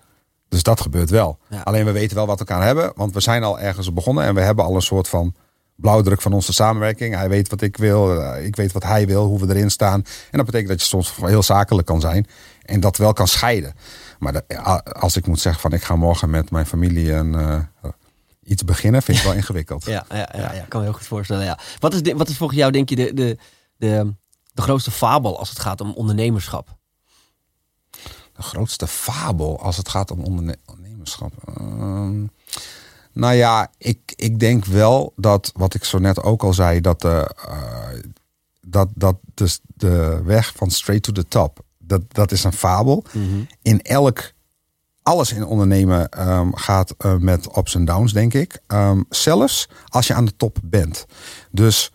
Dus 0.49 0.63
dat 0.63 0.81
gebeurt 0.81 1.09
wel. 1.09 1.37
Ja. 1.49 1.61
Alleen 1.61 1.85
we 1.85 1.91
weten 1.91 2.15
wel 2.15 2.25
wat 2.25 2.39
we 2.39 2.45
elkaar 2.45 2.65
hebben. 2.65 2.91
Want 2.95 3.13
we 3.13 3.19
zijn 3.19 3.43
al 3.43 3.59
ergens 3.59 3.93
begonnen. 3.93 4.23
En 4.23 4.35
we 4.35 4.41
hebben 4.41 4.65
al 4.65 4.75
een 4.75 4.81
soort 4.81 5.07
van 5.07 5.33
blauwdruk 5.75 6.21
van 6.21 6.33
onze 6.33 6.53
samenwerking. 6.53 7.15
Hij 7.15 7.29
weet 7.29 7.49
wat 7.49 7.61
ik 7.61 7.77
wil. 7.77 8.21
eh, 8.21 8.45
Ik 8.45 8.55
weet 8.55 8.71
wat 8.71 8.83
hij 8.83 9.07
wil. 9.07 9.25
Hoe 9.25 9.39
we 9.39 9.49
erin 9.55 9.69
staan. 9.71 10.03
En 10.31 10.37
dat 10.37 10.45
betekent 10.45 10.69
dat 10.69 10.79
je 10.81 10.87
soms 10.87 11.15
heel 11.15 11.43
zakelijk 11.43 11.87
kan 11.87 12.01
zijn. 12.01 12.27
En 12.61 12.79
dat 12.79 12.97
wel 12.97 13.13
kan 13.13 13.27
scheiden. 13.27 13.73
Maar 14.19 14.33
de- 14.33 14.43
a- 14.67 14.83
als 14.83 15.17
ik 15.17 15.27
moet 15.27 15.39
zeggen 15.39 15.61
van 15.61 15.73
ik 15.73 15.83
ga 15.83 15.95
morgen 15.95 16.29
met 16.29 16.51
mijn 16.51 16.65
familie 16.65 17.13
een, 17.13 17.35
eh, 17.35 17.59
iets 18.43 18.63
beginnen. 18.63 19.01
Vind 19.01 19.17
ik 19.17 19.23
wel 19.23 19.33
ingewikkeld. 19.43 19.85
Ja, 19.85 20.05
ja, 20.09 20.29
ja, 20.33 20.53
ja, 20.53 20.65
kan 20.67 20.79
me 20.79 20.85
heel 20.85 20.95
goed 20.95 21.07
voorstellen. 21.07 21.43
Ja. 21.45 21.59
Wat, 21.79 21.93
is 21.93 22.01
de, 22.03 22.15
wat 22.15 22.29
is 22.29 22.37
volgens 22.37 22.59
jou, 22.59 22.71
denk 22.71 22.89
je, 22.89 22.95
de, 22.95 23.13
de, 23.13 23.37
de, 23.77 24.13
de 24.53 24.61
grootste 24.61 24.91
fabel 24.91 25.39
als 25.39 25.49
het 25.49 25.59
gaat 25.59 25.81
om 25.81 25.91
ondernemerschap? 25.93 26.77
De 28.35 28.41
grootste 28.41 28.87
fabel 28.87 29.59
als 29.61 29.77
het 29.77 29.89
gaat 29.89 30.11
om 30.11 30.19
onderne- 30.23 30.57
ondernemerschap. 30.65 31.31
Ehm, 31.57 32.23
nou 33.13 33.33
ja, 33.33 33.71
ik, 33.77 34.13
ik 34.15 34.39
denk 34.39 34.65
wel 34.65 35.13
dat, 35.15 35.51
wat 35.55 35.73
ik 35.73 35.83
zo 35.83 35.97
net 35.97 36.23
ook 36.23 36.43
al 36.43 36.53
zei, 36.53 36.81
dat 36.81 37.01
de, 37.01 37.35
eh, 37.47 37.99
dat, 38.61 38.89
dat 38.95 39.15
dus 39.33 39.59
de 39.63 40.21
weg 40.23 40.53
van 40.55 40.71
straight 40.71 41.03
to 41.03 41.11
the 41.11 41.27
top, 41.27 41.59
dat, 41.77 42.01
dat 42.07 42.31
is 42.31 42.43
een 42.43 42.53
fabel. 42.53 43.03
In 43.61 43.81
elk, 43.81 44.33
alles 45.01 45.31
in 45.31 45.45
ondernemen 45.45 46.09
ehm, 46.09 46.51
gaat 46.53 46.93
eh, 46.97 47.15
met 47.17 47.57
ups 47.57 47.75
en 47.75 47.85
downs, 47.85 48.13
denk 48.13 48.33
ik. 48.33 48.61
Ehm, 48.67 49.01
zelfs 49.09 49.69
als 49.87 50.07
je 50.07 50.13
aan 50.13 50.25
de 50.25 50.35
top 50.35 50.57
bent. 50.63 51.05
Dus 51.51 51.91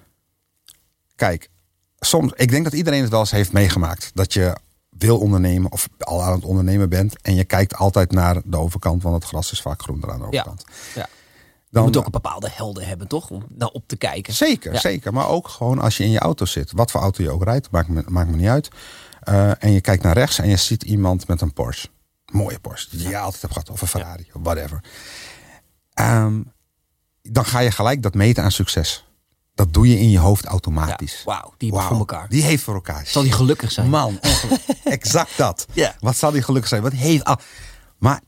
kijk, 1.14 1.50
soms, 1.98 2.32
ik 2.32 2.50
denk 2.50 2.64
dat 2.64 2.72
iedereen 2.72 3.00
het 3.00 3.10
wel 3.10 3.20
eens 3.20 3.30
heeft 3.30 3.52
meegemaakt. 3.52 4.10
Dat 4.14 4.32
je 4.32 4.56
wil 4.98 5.18
ondernemen 5.18 5.72
of 5.72 5.88
al 5.98 6.22
aan 6.22 6.32
het 6.32 6.44
ondernemen 6.44 6.88
bent. 6.88 7.22
En 7.22 7.34
je 7.34 7.44
kijkt 7.44 7.74
altijd 7.76 8.10
naar 8.12 8.40
de 8.44 8.56
overkant, 8.56 9.02
want 9.02 9.14
het 9.14 9.24
gras 9.24 9.52
is 9.52 9.60
vaak 9.60 9.82
groener 9.82 10.10
aan 10.12 10.18
de 10.18 10.26
overkant. 10.26 10.64
Ja. 10.94 11.08
Je 11.70 11.74
Dan, 11.74 11.84
moet 11.84 11.96
ook 11.96 12.04
een 12.04 12.10
bepaalde 12.10 12.48
helden 12.52 12.86
hebben, 12.86 13.08
toch? 13.08 13.30
Om 13.30 13.44
naar 13.48 13.68
op 13.68 13.82
te 13.86 13.96
kijken. 13.96 14.32
Zeker, 14.32 14.72
Ja. 14.72 14.78
zeker. 14.78 15.12
Maar 15.12 15.28
ook 15.28 15.48
gewoon 15.48 15.78
als 15.78 15.96
je 15.96 16.04
in 16.04 16.10
je 16.10 16.18
auto 16.18 16.44
zit. 16.44 16.72
Wat 16.72 16.90
voor 16.90 17.00
auto 17.00 17.22
je 17.22 17.30
ook 17.30 17.44
rijdt, 17.44 17.70
maakt 17.70 17.88
me, 17.88 18.02
maakt 18.06 18.30
me 18.30 18.36
niet 18.36 18.48
uit. 18.48 18.68
Eh, 19.20 19.50
en 19.64 19.72
je 19.72 19.80
kijkt 19.80 20.02
naar 20.02 20.14
rechts 20.14 20.38
en 20.38 20.48
je 20.48 20.56
ziet 20.56 20.82
iemand 20.82 21.26
met 21.28 21.40
een 21.40 21.52
Porsche. 21.52 21.88
Mooie 22.32 22.58
Porsche, 22.58 22.96
die 22.96 23.08
je 23.08 23.18
altijd 23.18 23.42
hebt 23.42 23.52
gehad. 23.52 23.70
Of 23.70 23.80
een 23.80 23.88
Ferrari, 23.88 24.26
of 24.32 24.42
whatever. 24.42 24.80
Ehm, 25.94 26.42
dan 27.22 27.44
ga 27.44 27.58
je 27.58 27.70
gelijk 27.70 28.02
dat 28.02 28.14
meten 28.14 28.42
aan 28.44 28.50
succes. 28.52 29.07
Dat 29.58 29.72
doe 29.74 29.88
je 29.88 29.98
in 29.98 30.10
je 30.10 30.18
hoofd 30.18 30.42
Ja. 30.44 30.48
automatisch. 30.50 31.22
Wauw, 31.24 31.54
die 31.56 31.70
Wauw, 31.70 31.88
voor 31.88 31.96
elkaar. 31.98 32.28
Die 32.28 32.42
heeft 32.42 32.62
voor 32.62 32.74
elkaar. 32.74 33.06
Zal 33.06 33.22
die 33.22 33.32
gelukkig 33.32 33.72
zijn? 33.72 33.88
Man, 33.88 34.18
exact 34.84 35.36
dat. 35.36 35.66
Ja. 35.72 35.94
Wat 36.00 36.16
zal 36.16 36.30
die 36.30 36.42
gelukkig 36.42 36.68
zijn? 36.68 36.82
Wat 36.82 36.92
heeft. 36.92 37.24
ah, 37.24 37.36
maar 37.98 38.20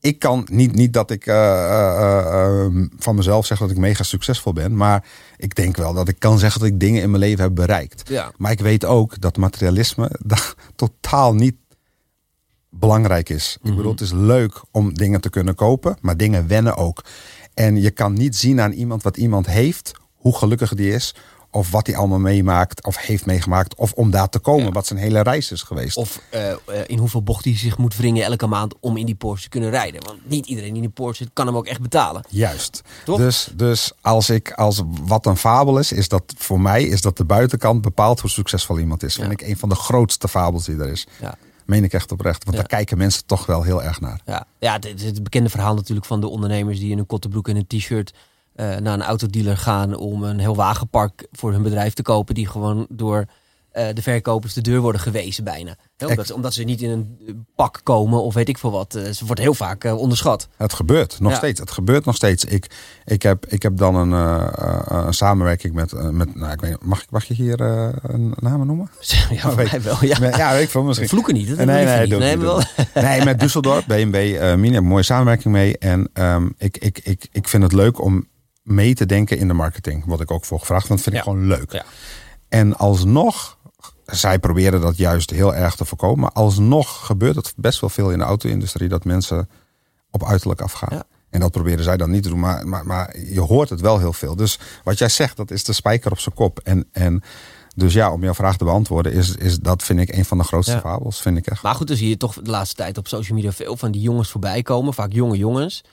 ik 0.00 0.18
kan 0.18 0.46
niet, 0.50 0.74
niet 0.74 0.92
dat 0.92 1.10
ik 1.10 1.26
eh, 1.26 1.34
eh, 1.34 2.18
eh, 2.18 2.64
eh, 2.64 2.88
van 2.98 3.14
mezelf 3.14 3.46
zeg 3.46 3.58
dat 3.58 3.70
ik 3.70 3.76
mega 3.76 4.02
succesvol 4.02 4.52
ben. 4.52 4.76
Maar 4.76 5.04
ik 5.36 5.54
denk 5.54 5.76
wel 5.76 5.94
dat 5.94 6.08
ik 6.08 6.18
kan 6.18 6.38
zeggen 6.38 6.60
dat 6.60 6.68
ik 6.68 6.80
dingen 6.80 7.02
in 7.02 7.10
mijn 7.10 7.22
leven 7.22 7.44
heb 7.44 7.54
bereikt. 7.54 8.08
Ja. 8.08 8.32
Maar 8.36 8.52
ik 8.52 8.60
weet 8.60 8.84
ook 8.84 9.20
dat 9.20 9.36
materialisme 9.36 10.10
dat 10.24 10.54
totaal 10.76 11.34
niet 11.34 11.56
belangrijk 12.70 13.28
is. 13.28 13.58
Ik 13.62 13.76
bedoel, 13.76 13.90
het 13.92 14.00
is 14.00 14.12
leuk 14.12 14.62
om 14.70 14.94
dingen 14.94 15.20
te 15.20 15.30
kunnen 15.30 15.54
kopen, 15.54 15.96
maar 16.00 16.16
dingen 16.16 16.46
wennen 16.46 16.76
ook. 16.76 17.04
En 17.54 17.80
je 17.80 17.90
kan 17.90 18.12
niet 18.12 18.36
zien 18.36 18.60
aan 18.60 18.72
iemand 18.72 19.02
wat 19.02 19.16
iemand 19.16 19.46
heeft, 19.46 19.92
hoe 20.24 20.36
gelukkig 20.36 20.74
die 20.74 20.92
is, 20.92 21.14
of 21.50 21.70
wat 21.70 21.86
hij 21.86 21.96
allemaal 21.96 22.18
meemaakt 22.18 22.84
of 22.84 22.96
heeft 22.96 23.26
meegemaakt. 23.26 23.74
Of 23.74 23.92
om 23.92 24.10
daar 24.10 24.28
te 24.28 24.38
komen, 24.38 24.64
Ja. 24.64 24.70
wat 24.70 24.86
zijn 24.86 24.98
hele 24.98 25.20
reis 25.22 25.50
is 25.52 25.62
geweest. 25.62 25.96
Of 25.96 26.20
eh, 26.30 26.50
eh, 26.50 26.56
in 26.86 26.98
hoeveel 26.98 27.22
bocht 27.22 27.44
hij 27.44 27.56
zich 27.56 27.78
moet 27.78 27.96
wringen 27.96 28.24
elke 28.24 28.46
maand 28.46 28.74
om 28.80 28.96
in 28.96 29.06
die 29.06 29.14
Porsche 29.14 29.42
te 29.44 29.48
kunnen 29.48 29.70
rijden. 29.70 30.04
Want 30.04 30.28
niet 30.28 30.46
iedereen 30.46 30.68
die 30.72 30.82
in 30.82 30.88
die 30.88 31.04
Porsche 31.04 31.24
zit, 31.24 31.32
kan 31.32 31.46
hem 31.46 31.56
ook 31.56 31.66
echt 31.66 31.80
betalen. 31.80 32.24
Juist. 32.28 32.82
Toch? 33.04 33.18
Dus, 33.18 33.48
dus 33.54 33.92
als 34.00 34.30
ik, 34.30 34.52
als 34.52 34.82
wat 35.04 35.26
een 35.26 35.36
fabel 35.36 35.78
is, 35.78 35.92
is 35.92 36.08
dat 36.08 36.22
voor 36.36 36.60
mij 36.60 36.82
is 36.84 37.00
dat 37.00 37.16
de 37.16 37.24
buitenkant 37.24 37.80
bepaalt 37.80 38.20
hoe 38.20 38.30
succesvol 38.30 38.78
iemand 38.78 39.02
is. 39.02 39.14
Vind 39.14 39.26
Ja. 39.26 39.32
ik 39.32 39.40
een 39.42 39.56
van 39.56 39.68
de 39.68 39.74
grootste 39.74 40.28
fabels 40.28 40.64
die 40.64 40.76
er 40.78 40.88
is. 40.88 41.06
Ja. 41.20 41.34
Meen 41.66 41.84
ik 41.84 41.92
echt 41.92 42.12
oprecht. 42.12 42.44
Want 42.44 42.56
Ja. 42.56 42.62
daar 42.62 42.70
kijken 42.76 42.98
mensen 42.98 43.26
toch 43.26 43.46
wel 43.46 43.62
heel 43.62 43.82
erg 43.82 44.00
naar. 44.00 44.20
Ja, 44.26 44.46
ja 44.58 44.72
het, 44.72 45.02
het 45.02 45.22
bekende 45.22 45.48
verhaal 45.48 45.74
natuurlijk 45.74 46.06
van 46.06 46.20
de 46.20 46.28
ondernemers 46.28 46.78
die 46.78 46.90
in 46.90 46.98
een 46.98 47.06
kottenbroek 47.06 47.48
en 47.48 47.56
een 47.56 47.66
t-shirt 47.66 48.12
eh, 48.54 48.76
naar 48.76 48.94
een 48.94 49.02
autodealer 49.02 49.56
gaan 49.56 49.96
om 49.96 50.22
een 50.22 50.38
heel 50.38 50.56
wagenpark 50.56 51.26
voor 51.32 51.52
hun 51.52 51.62
bedrijf 51.62 51.94
te 51.94 52.02
kopen, 52.02 52.34
die 52.34 52.48
gewoon 52.48 52.86
door 52.88 53.24
eh, 53.70 53.86
de 53.94 54.02
verkopers 54.02 54.52
de 54.52 54.60
deur 54.60 54.80
worden 54.80 55.00
gewezen 55.00 55.44
bijna. 55.44 55.76
Omdat, 56.06 56.26
ze, 56.26 56.34
omdat 56.34 56.54
ze 56.54 56.62
niet 56.62 56.82
in 56.82 56.90
een 56.90 57.46
pak 57.54 57.80
komen 57.82 58.22
of 58.22 58.34
weet 58.34 58.48
ik 58.48 58.58
veel 58.58 58.70
wat. 58.70 58.94
Eh, 58.94 59.10
ze 59.10 59.26
wordt 59.26 59.40
heel 59.40 59.54
vaak 59.54 59.84
onderschat. 59.84 60.48
Het 60.56 60.72
gebeurt 60.72 61.20
nog 61.20 61.30
Ja. 61.30 61.36
steeds. 61.36 61.60
Het 61.60 61.70
gebeurt 61.70 62.04
nog 62.04 62.14
steeds. 62.14 62.44
Ik, 62.44 62.70
ik, 63.04 63.22
heb, 63.22 63.46
ik 63.46 63.62
heb 63.62 63.76
dan 63.76 63.94
een, 64.12 65.14
samenwerking 65.14 65.74
met. 65.74 66.12
met 66.12 66.34
nou, 66.34 66.52
ik 66.52 66.60
weet, 66.60 66.84
mag, 66.84 67.02
ik, 67.02 67.10
mag 67.10 67.24
je 67.24 67.34
hier 67.34 67.60
een 67.60 68.34
namen 68.36 68.66
noemen? 68.66 68.90
ja, 69.30 69.36
voor 69.36 69.54
mij 69.54 69.82
wel. 69.82 70.04
Ja. 70.04 70.18
Met- 70.20 70.36
ja, 70.36 70.52
weet 70.52 70.62
ik 70.62 70.70
veel 70.70 70.82
misschien. 70.82 71.08
Vloeken 71.08 71.34
niet. 71.34 71.56
Nee, 71.56 71.66
nee, 71.66 71.86
niet. 72.06 72.18
nee, 72.18 72.36
niet, 72.36 72.44
doe 72.44 72.44
wel. 72.44 72.62
Nee, 73.04 73.24
met 73.24 73.42
Düsseldorf, 73.42 73.86
BMW, 73.86 74.14
eh 74.14 74.54
Mini, 74.54 74.80
mooie 74.80 75.02
samenwerking 75.02 75.54
mee. 75.54 75.78
En 75.78 76.08
ehm, 76.12 76.48
ik, 76.58 76.76
ik, 76.78 76.98
ik, 76.98 77.28
ik 77.32 77.48
vind 77.48 77.62
het 77.62 77.72
leuk 77.72 78.00
om 78.02 78.26
mee 78.64 78.94
te 78.94 79.06
denken 79.06 79.38
in 79.38 79.48
de 79.48 79.54
marketing. 79.54 80.04
Wat 80.06 80.20
ik 80.20 80.30
ook 80.30 80.44
voor 80.44 80.58
gevraagd, 80.58 80.88
want 80.88 81.04
dat 81.04 81.08
vind 81.12 81.24
ik 81.24 81.30
gewoon 81.30 81.46
leuk. 81.46 81.72
Ja. 81.72 81.84
En 82.48 82.76
alsnog, 82.76 83.58
zij 84.06 84.38
proberen 84.38 84.80
dat 84.80 84.96
juist 84.96 85.30
heel 85.30 85.54
erg 85.54 85.74
te 85.76 85.84
voorkomen. 85.84 86.20
Maar 86.20 86.32
alsnog 86.32 87.06
gebeurt 87.06 87.36
het 87.36 87.52
best 87.56 87.80
wel 87.80 87.90
veel 87.90 88.10
in 88.10 88.18
de 88.18 88.24
auto-industrie 88.24 88.88
dat 88.88 89.04
mensen 89.04 89.48
op 90.10 90.24
uiterlijk 90.24 90.60
afgaan. 90.60 90.96
Ja. 90.96 91.04
En 91.30 91.40
dat 91.40 91.50
proberen 91.50 91.84
zij 91.84 91.96
dan 91.96 92.10
niet 92.10 92.22
te 92.22 92.28
doen. 92.28 92.40
Maar, 92.40 92.66
maar, 92.66 92.86
maar 92.86 93.18
je 93.18 93.40
hoort 93.40 93.68
het 93.68 93.80
wel 93.80 93.98
heel 93.98 94.12
veel. 94.12 94.36
Dus 94.36 94.58
wat 94.84 94.98
jij 94.98 95.08
zegt, 95.08 95.36
dat 95.36 95.50
is 95.50 95.64
de 95.64 95.72
spijker 95.72 96.10
op 96.10 96.18
zijn 96.18 96.34
kop. 96.34 96.58
En, 96.58 96.88
en 96.92 97.22
dus 97.76 97.92
ja, 97.92 98.12
om 98.12 98.22
jouw 98.22 98.34
vraag 98.34 98.56
te 98.56 98.64
beantwoorden, 98.64 99.12
is, 99.12 99.36
is 99.36 99.58
dat 99.58 99.82
vind 99.82 100.00
ik 100.00 100.16
een 100.16 100.24
van 100.24 100.38
de 100.38 100.44
grootste 100.44 100.72
Ja. 100.72 100.80
fabels. 100.80 101.20
Vind 101.20 101.36
ik 101.38 101.46
echt. 101.46 101.62
Maar 101.62 101.74
goed, 101.74 101.88
dan 101.88 101.96
zie 101.96 102.08
je 102.08 102.16
toch 102.16 102.34
de 102.42 102.50
laatste 102.50 102.74
tijd 102.74 102.98
op 102.98 103.08
social 103.08 103.36
media 103.36 103.52
veel 103.52 103.76
van 103.76 103.90
die 103.90 104.00
jongens 104.00 104.30
voorbij 104.30 104.62
komen. 104.62 104.94
Vaak 104.94 105.12
jonge 105.12 105.36
jongens. 105.36 105.84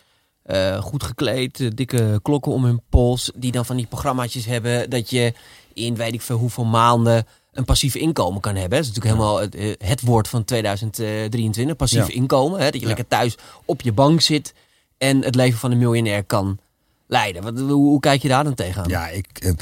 Eh, 0.43 0.81
goed 0.81 1.03
gekleed, 1.03 1.59
eh, 1.59 1.67
dikke 1.75 2.19
klokken 2.21 2.51
om 2.51 2.63
hun 2.65 2.81
pols. 2.89 3.31
Die 3.35 3.51
dan 3.51 3.65
van 3.65 3.75
die 3.75 3.85
programmaatjes 3.85 4.45
hebben 4.45 4.89
dat 4.89 5.09
je 5.09 5.33
in 5.73 5.95
weet 5.95 6.13
ik 6.13 6.21
veel 6.21 6.37
hoeveel 6.37 6.65
maanden 6.65 7.25
een 7.53 7.65
passief 7.65 7.95
inkomen 7.95 8.41
kan 8.41 8.55
hebben. 8.55 8.77
Dat 8.77 8.87
is 8.87 8.93
natuurlijk 8.93 9.15
helemaal 9.15 9.39
het, 9.41 9.55
eh, 9.55 9.87
het 9.89 10.01
woord 10.01 10.27
van 10.27 10.43
2023, 10.45 11.75
passief 11.75 12.07
Ja. 12.07 12.13
inkomen. 12.13 12.59
Hè? 12.59 12.65
Dat 12.65 12.73
je 12.73 12.79
Ja. 12.81 12.87
lekker 12.87 13.07
thuis 13.07 13.37
op 13.65 13.81
je 13.81 13.91
bank 13.91 14.21
zit 14.21 14.53
en 14.97 15.23
het 15.23 15.35
leven 15.35 15.59
van 15.59 15.71
een 15.71 15.77
miljonair 15.77 16.23
kan 16.23 16.59
leiden. 17.07 17.43
Wat, 17.43 17.59
hoe, 17.59 17.71
hoe 17.71 17.99
kijk 17.99 18.21
je 18.21 18.27
daar 18.27 18.43
dan 18.43 18.53
tegenaan? 18.53 18.89
Ja, 18.89 19.07
ik, 19.07 19.53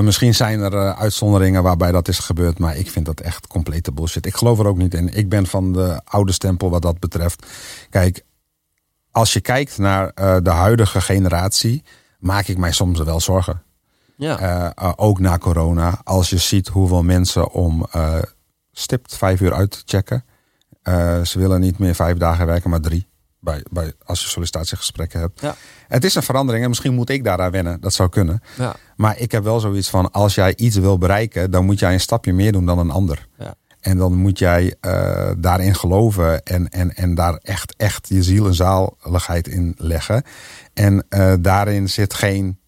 misschien 0.00 0.34
zijn 0.34 0.60
er 0.60 0.94
uitzonderingen 0.94 1.62
waarbij 1.62 1.92
dat 1.92 2.08
is 2.08 2.18
gebeurd, 2.18 2.58
maar 2.58 2.76
ik 2.76 2.90
vind 2.90 3.06
dat 3.06 3.20
echt 3.20 3.46
complete 3.46 3.92
bullshit. 3.92 4.26
Ik 4.26 4.34
geloof 4.36 4.58
er 4.58 4.66
ook 4.66 4.76
niet 4.76 4.94
in. 4.94 5.08
Ik 5.14 5.28
ben 5.28 5.46
van 5.46 5.72
de 5.72 6.00
oude 6.04 6.32
stempel 6.32 6.70
wat 6.70 6.82
dat 6.82 6.98
betreft. 6.98 7.46
Kijk, 7.90 8.24
als 9.14 9.32
je 9.32 9.40
kijkt 9.40 9.78
naar 9.78 10.08
eh, 10.08 10.36
de 10.42 10.50
huidige 10.50 11.00
generatie, 11.00 11.82
maak 12.18 12.46
ik 12.46 12.58
mij 12.58 12.72
soms 12.72 13.00
wel 13.00 13.20
zorgen. 13.20 13.62
Ja. 14.16 14.38
Eh, 14.38 14.70
eh, 14.74 14.92
ook 14.96 15.18
na 15.18 15.38
corona. 15.38 16.00
Als 16.04 16.30
je 16.30 16.38
ziet 16.38 16.68
hoeveel 16.68 17.02
mensen 17.02 17.50
om 17.50 17.86
stipt 18.72 19.16
vijf 19.16 19.40
uur 19.40 19.52
uit 19.52 19.70
te 19.70 19.82
checken. 19.84 20.24
Ze 21.26 21.34
willen 21.34 21.60
niet 21.60 21.78
meer 21.78 21.94
vijf 21.94 22.16
dagen 22.16 22.46
werken, 22.46 22.70
maar 22.70 22.80
drie. 22.80 23.08
Bij, 23.40 23.64
bij, 23.70 23.92
als 24.04 24.22
je 24.22 24.28
sollicitatiegesprekken 24.28 25.20
hebt. 25.20 25.40
Ja. 25.40 25.54
Het 25.88 26.04
is 26.04 26.14
een 26.14 26.22
verandering 26.22 26.62
en 26.62 26.68
misschien 26.68 26.94
moet 26.94 27.10
ik 27.10 27.24
daaraan 27.24 27.50
wennen. 27.50 27.80
Dat 27.80 27.92
zou 27.92 28.08
kunnen. 28.08 28.42
ja. 28.56 28.74
Maar 28.96 29.18
ik 29.18 29.32
heb 29.32 29.44
wel 29.44 29.60
zoiets 29.60 29.90
van, 29.90 30.10
als 30.10 30.34
jij 30.34 30.56
iets 30.56 30.76
wil 30.76 30.98
bereiken, 30.98 31.50
dan 31.50 31.64
moet 31.64 31.78
jij 31.78 31.92
een 31.92 32.00
stapje 32.00 32.32
meer 32.32 32.52
doen 32.52 32.66
dan 32.66 32.78
een 32.78 32.90
ander. 32.90 33.28
Ja. 33.38 33.54
En 33.84 33.98
dan 33.98 34.14
moet 34.14 34.38
jij 34.38 34.74
eh, 34.80 35.30
daarin 35.36 35.74
geloven 35.74 36.42
en, 36.42 36.68
en, 36.68 36.94
en 36.94 37.14
daar 37.14 37.34
echt, 37.42 37.74
echt 37.76 38.08
je 38.08 38.22
ziel 38.22 38.46
en 38.46 38.54
zaligheid 38.54 39.48
in 39.48 39.74
leggen. 39.76 40.22
En 40.74 41.06
eh, 41.08 41.34
daarin 41.40 41.88
zit 41.88 42.14
geen 42.14 42.58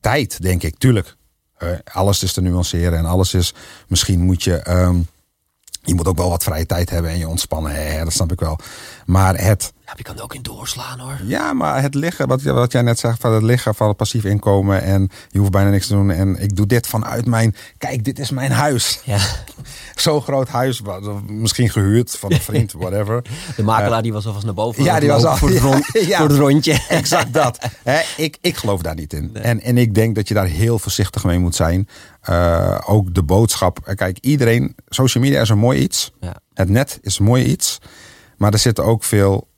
tijd, 0.00 0.42
denk 0.42 0.62
ik. 0.62 0.78
Tuurlijk, 0.78 1.16
eh, 1.56 1.68
alles 1.92 2.22
is 2.22 2.32
te 2.32 2.40
nuanceren 2.40 2.98
en 2.98 3.04
alles 3.04 3.34
is, 3.34 3.54
misschien 3.88 4.20
moet 4.20 4.42
je, 4.42 4.56
ehm, 4.56 4.96
je 5.82 5.94
moet 5.94 6.06
ook 6.06 6.16
wel 6.16 6.28
wat 6.28 6.42
vrije 6.42 6.66
tijd 6.66 6.90
hebben 6.90 7.10
en 7.10 7.18
je 7.18 7.28
ontspannen. 7.28 7.72
Hè, 7.72 8.04
dat 8.04 8.12
snap 8.12 8.32
ik 8.32 8.40
wel. 8.40 8.58
Maar 9.06 9.40
het, 9.40 9.72
ja, 9.92 9.98
je 9.98 10.02
kan 10.02 10.16
er 10.16 10.22
ook 10.22 10.34
in 10.34 10.42
doorslaan 10.42 10.98
hoor. 10.98 11.18
ja, 11.24 11.52
maar 11.52 11.82
het 11.82 11.94
liggen, 11.94 12.28
wat, 12.28 12.42
wat 12.42 12.72
jij 12.72 12.82
net 12.82 12.98
zegt, 12.98 13.20
van 13.20 13.32
het 13.32 13.42
liggen 13.42 13.74
van 13.74 13.88
het 13.88 13.96
passief 13.96 14.24
inkomen 14.24 14.82
en 14.82 15.10
je 15.30 15.38
hoeft 15.38 15.50
bijna 15.50 15.70
niks 15.70 15.86
te 15.86 15.92
doen. 15.92 16.10
En 16.10 16.42
ik 16.42 16.56
doe 16.56 16.66
dit 16.66 16.86
vanuit 16.86 17.26
mijn, 17.26 17.56
kijk, 17.78 18.04
dit 18.04 18.18
is 18.18 18.30
mijn 18.30 18.50
huis. 18.50 19.00
Ja. 19.04 19.18
Zo'n 19.94 20.22
groot 20.22 20.48
huis, 20.48 20.82
misschien 21.26 21.70
gehuurd 21.70 22.16
van 22.18 22.32
een 22.32 22.40
vriend, 22.40 22.72
whatever. 22.78 23.22
De 23.56 23.62
makelaar 23.62 24.02
die 24.02 24.12
was 24.12 24.26
alvast 24.26 24.44
naar 24.44 24.54
boven. 24.54 24.84
Ja, 24.84 25.00
die 25.00 25.08
was 25.08 25.24
al- 25.24 25.36
voor 25.36 25.48
het, 25.50 25.58
rond, 25.70 25.84
Ja. 25.92 26.18
voor 26.18 26.28
het 26.28 26.38
rondje. 26.38 26.78
Exact 26.88 27.32
dat. 27.34 27.58
Ik, 28.16 28.36
ik 28.40 28.56
geloof 28.56 28.82
daar 28.82 28.94
niet 28.94 29.12
in. 29.12 29.30
En, 29.36 29.60
en 29.60 29.78
ik 29.78 29.94
denk 29.94 30.14
dat 30.14 30.28
je 30.28 30.34
daar 30.34 30.46
heel 30.46 30.78
voorzichtig 30.78 31.24
mee 31.24 31.38
moet 31.38 31.54
zijn. 31.54 31.88
Eh, 32.20 32.78
ook 32.86 33.14
de 33.14 33.22
boodschap. 33.22 33.78
Eh, 33.84 33.94
Kijk, 33.94 34.18
iedereen, 34.20 34.74
social 34.88 35.24
media 35.24 35.40
is 35.40 35.48
een 35.48 35.58
mooi 35.58 35.80
iets. 35.80 36.12
Ja. 36.20 36.34
Het 36.54 36.68
net 36.68 36.98
is 37.02 37.18
een 37.18 37.24
mooi 37.24 37.44
iets. 37.44 37.78
Maar 38.36 38.52
er 38.52 38.58
zitten 38.58 38.84
ook 38.84 39.04
veel 39.04 39.48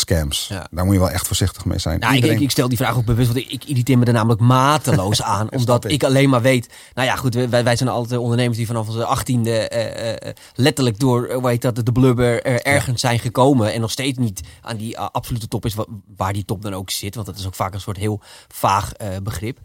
scams. 0.00 0.46
Ja. 0.48 0.66
Daar 0.70 0.84
moet 0.84 0.94
je 0.94 1.00
wel 1.00 1.10
echt 1.10 1.26
voorzichtig 1.26 1.64
mee 1.64 1.78
zijn. 1.78 1.98
Nou, 1.98 2.10
ik, 2.10 2.16
Iedereen- 2.16 2.36
ik, 2.36 2.42
ik 2.42 2.50
stel 2.50 2.68
die 2.68 2.76
vraag 2.76 2.96
ook 2.96 3.04
bewust, 3.04 3.32
want 3.32 3.52
ik, 3.52 3.64
irriteer 3.64 3.98
me 3.98 4.04
er 4.04 4.12
namelijk 4.12 4.40
mateloos 4.40 5.22
aan. 5.36 5.50
omdat 5.52 5.84
ik. 5.90 6.04
alleen 6.04 6.28
maar 6.28 6.42
weet... 6.42 6.74
Nou 6.94 7.06
ja, 7.08 7.16
goed, 7.16 7.34
wij, 7.34 7.64
wij 7.64 7.76
zijn 7.76 7.88
altijd 7.88 8.20
ondernemers 8.20 8.56
die 8.56 8.66
vanaf 8.66 8.86
onze 8.88 9.04
achttiende 9.04 9.68
eh, 9.68 10.32
letterlijk 10.54 10.98
door, 10.98 11.40
heet 11.48 11.62
dat, 11.62 11.76
de 11.86 11.92
blubber 11.92 12.42
er 12.42 12.62
ergens 12.62 13.00
zijn 13.00 13.18
gekomen. 13.18 13.72
En 13.72 13.80
nog 13.80 13.90
steeds 13.90 14.18
niet 14.18 14.40
aan 14.60 14.76
die 14.76 14.98
absolute 14.98 15.48
top 15.48 15.64
is, 15.64 15.74
wa- 15.74 15.86
waar 16.16 16.32
die 16.32 16.44
top 16.44 16.62
dan 16.62 16.74
ook 16.74 16.90
zit. 16.90 17.14
Want 17.14 17.26
dat 17.26 17.38
is 17.38 17.46
ook 17.46 17.54
vaak 17.54 17.74
een 17.74 17.80
soort 17.80 17.96
heel 17.96 18.20
vaag 18.48 18.92
begrip. 19.22 19.58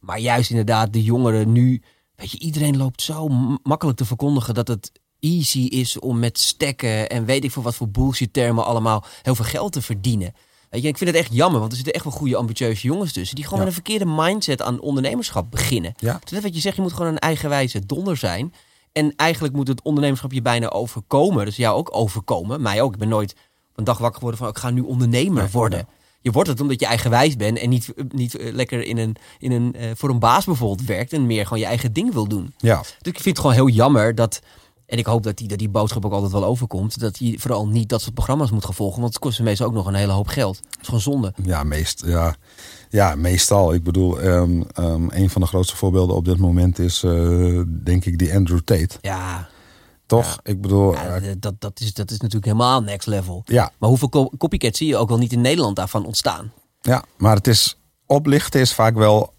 Maar 0.00 0.18
juist 0.18 0.50
inderdaad, 0.50 0.92
de 0.92 1.02
jongeren 1.02 1.52
nu... 1.52 1.82
Weet 2.16 2.30
je, 2.30 2.38
iedereen 2.38 2.76
loopt 2.76 3.02
zo 3.02 3.28
makkelijk 3.62 3.98
te 3.98 4.04
verkondigen 4.04 4.54
dat 4.54 4.68
het 4.68 4.92
easy 5.34 5.58
is 5.58 5.98
om 5.98 6.18
met 6.18 6.38
stekken 6.38 7.08
en 7.08 7.24
weet 7.24 7.44
ik 7.44 7.50
veel 7.52 7.62
wat 7.62 7.74
voor 7.74 7.88
bullshit 7.88 8.32
termen 8.32 8.64
allemaal 8.64 9.04
heel 9.22 9.34
veel 9.34 9.44
geld 9.44 9.72
te 9.72 9.82
verdienen. 9.82 10.34
Weet 10.70 10.82
je, 10.82 10.88
ik 10.88 10.98
vind 10.98 11.10
het 11.10 11.18
echt 11.18 11.32
jammer, 11.34 11.58
want 11.58 11.70
er 11.70 11.76
zitten 11.76 11.94
echt 11.94 12.04
wel 12.04 12.12
goede 12.12 12.36
ambitieuze 12.36 12.86
jongens 12.86 13.12
tussen 13.12 13.34
die 13.36 13.44
gewoon 13.44 13.58
Ja. 13.60 13.64
met 13.66 13.76
een 13.76 13.82
verkeerde 13.84 14.12
mindset 14.22 14.62
aan 14.62 14.80
ondernemerschap 14.80 15.50
beginnen. 15.50 15.94
Ja. 15.96 16.18
Dus 16.22 16.30
net 16.30 16.42
wat 16.42 16.54
je 16.54 16.60
zegt, 16.60 16.76
je 16.76 16.82
moet 16.82 16.92
gewoon 16.92 17.12
een 17.12 17.18
eigenwijze 17.18 17.86
donder 17.86 18.16
zijn. 18.16 18.52
En 18.92 19.12
eigenlijk 19.16 19.54
moet 19.54 19.68
het 19.68 19.82
ondernemerschap 19.82 20.32
je 20.32 20.42
bijna 20.42 20.68
overkomen. 20.70 21.44
Dus 21.44 21.56
jou 21.56 21.76
ook 21.76 21.88
overkomen, 21.96 22.62
mij 22.62 22.82
ook. 22.82 22.92
Ik 22.92 22.98
ben 22.98 23.08
nooit 23.08 23.34
een 23.74 23.84
dag 23.84 23.98
wakker 23.98 24.16
geworden 24.18 24.40
van 24.40 24.48
ik 24.48 24.58
ga 24.58 24.70
nu 24.70 24.80
ondernemer 24.80 25.48
worden. 25.52 25.88
Je 26.20 26.30
wordt 26.32 26.48
het 26.48 26.60
omdat 26.60 26.80
je 26.80 26.86
eigenwijs 26.86 27.36
bent 27.36 27.58
en 27.58 27.68
niet, 27.68 27.92
niet 28.08 28.34
eh, 28.36 28.52
lekker 28.52 28.82
in 28.82 28.98
een, 28.98 29.16
in 29.38 29.52
een, 29.52 29.74
eh, 29.74 29.90
voor 29.94 30.10
een 30.10 30.18
baas 30.18 30.44
bijvoorbeeld 30.44 30.88
werkt 30.88 31.12
en 31.12 31.26
meer 31.26 31.42
gewoon 31.42 31.58
je 31.58 31.64
eigen 31.64 31.92
ding 31.92 32.12
wil 32.12 32.26
doen. 32.28 32.54
Ja, 32.56 32.78
Dus 32.78 32.92
ik 33.00 33.20
vind 33.20 33.24
het 33.24 33.38
gewoon 33.38 33.52
heel 33.52 33.68
jammer 33.68 34.14
dat. 34.14 34.40
En 34.86 34.98
ik 34.98 35.06
hoop 35.06 35.22
dat 35.22 35.36
die, 35.36 35.48
dat 35.48 35.58
die 35.58 35.68
boodschap 35.68 36.04
ook 36.04 36.12
altijd 36.12 36.32
wel 36.32 36.44
overkomt. 36.44 37.00
Dat 37.00 37.18
hij 37.18 37.34
vooral 37.38 37.68
niet 37.68 37.88
dat 37.88 38.00
soort 38.02 38.14
programma's 38.14 38.50
moet 38.50 38.64
gaan 38.64 38.74
volgen. 38.74 39.00
Want 39.00 39.12
het 39.14 39.22
kost 39.22 39.40
meestal 39.40 39.66
ook 39.66 39.72
nog 39.72 39.86
een 39.86 39.94
hele 39.94 40.12
hoop 40.12 40.28
geld. 40.28 40.56
Het 40.56 40.66
is 40.80 40.84
gewoon 40.86 41.00
zonde. 41.00 41.34
ja, 41.44 41.62
meest, 41.62 42.02
ja. 42.06 42.34
ja, 42.90 43.14
meestal. 43.14 43.74
Ik 43.74 43.82
bedoel, 43.82 44.20
ehm, 44.20 44.62
ehm, 44.74 45.06
een 45.10 45.30
van 45.30 45.40
de 45.40 45.46
grootste 45.46 45.76
voorbeelden 45.76 46.16
op 46.16 46.24
dit 46.24 46.38
moment 46.38 46.78
is, 46.78 47.02
eh, 47.02 47.60
denk 47.84 48.04
ik, 48.04 48.18
die 48.18 48.34
Andrew 48.34 48.58
Tate. 48.60 48.98
Ja, 49.00 49.48
Toch? 50.06 50.38
Ik 50.42 50.60
bedoel, 50.60 50.92
ja 50.92 51.20
dat, 51.38 51.54
dat, 51.60 51.80
is, 51.80 51.94
dat 51.94 52.10
is 52.10 52.16
natuurlijk 52.18 52.44
helemaal 52.44 52.82
next 52.82 53.06
level. 53.06 53.42
ja, 53.44 53.72
Maar 53.78 53.88
hoeveel 53.88 54.08
co- 54.08 54.30
copycats 54.38 54.78
zie 54.78 54.86
je 54.86 54.96
ook 54.96 55.08
wel 55.08 55.18
niet 55.18 55.32
in 55.32 55.40
Nederland 55.40 55.76
daarvan 55.76 56.06
ontstaan? 56.06 56.52
ja, 56.80 57.04
maar 57.16 57.36
het 57.36 57.46
is, 57.46 57.78
oplichten 58.06 58.60
is 58.60 58.72
vaak 58.74 58.94
wel 58.94 59.34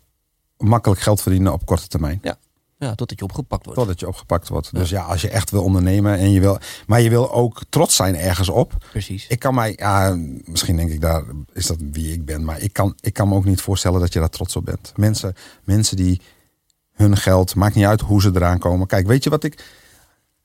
makkelijk 0.58 1.01
geld 1.01 1.22
verdienen 1.22 1.54
op 1.54 1.66
korte 1.66 1.88
termijn. 1.88 2.20
Ja, 2.22 2.38
totdat 2.77 3.19
je 3.19 3.24
opgepakt 3.24 3.65
wordt. 3.65 3.79
Totdat 3.79 4.00
je 4.00 4.07
opgepakt 4.07 4.48
wordt. 4.48 4.75
Dus 4.75 4.89
ja, 4.89 5.03
als 5.03 5.22
je 5.22 5.29
echt 5.29 5.51
wil 5.51 5.63
ondernemen 5.63 6.17
en 6.17 6.31
je 6.31 6.39
wil. 6.39 6.57
Maar 6.88 7.01
je 7.01 7.10
wil 7.10 7.31
ook 7.31 7.62
trots 7.69 7.96
zijn 7.96 8.15
ergens 8.15 8.50
op. 8.50 8.86
Precies. 8.91 9.27
Ik 9.27 9.39
kan 9.39 9.55
mij, 9.55 9.74
ja, 9.77 10.15
misschien 10.46 10.75
denk 10.75 10.91
ik 10.91 11.01
daar, 11.01 11.24
is 11.53 11.65
dat 11.65 11.77
wie 11.91 12.13
ik 12.13 12.25
ben. 12.25 12.43
Maar 12.43 12.62
ik 12.62 12.74
kan, 12.74 12.96
ik 13.00 13.13
kan 13.13 13.27
me 13.27 13.36
ook 13.36 13.46
niet 13.46 13.62
voorstellen 13.62 14.00
dat 14.00 14.13
je 14.13 14.19
daar 14.19 14.29
trots 14.29 14.55
op 14.55 14.65
bent. 14.65 14.93
Mensen, 14.96 15.34
mensen 15.63 15.98
die 15.98 16.22
hun 16.93 17.17
geld, 17.17 17.55
maakt 17.55 17.75
niet 17.75 17.86
uit 17.86 18.01
hoe 18.01 18.22
ze 18.22 18.31
eraan 18.34 18.60
komen. 18.60 18.88
Kijk, 18.88 19.07
weet 19.07 19.24
je 19.24 19.29
wat 19.29 19.43
ik. 19.43 19.65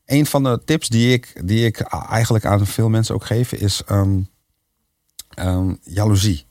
Een 0.04 0.26
van 0.26 0.42
de 0.42 0.62
tips 0.64 0.88
die 0.88 1.12
ik, 1.12 1.40
die 1.44 1.66
ik 1.66 1.80
eigenlijk 2.10 2.44
aan 2.44 2.66
veel 2.66 2.88
mensen 2.88 3.14
ook 3.14 3.24
geef, 3.24 3.52
is 3.52 3.82
ehm, 3.86 5.74
jaloezie. 5.82 6.46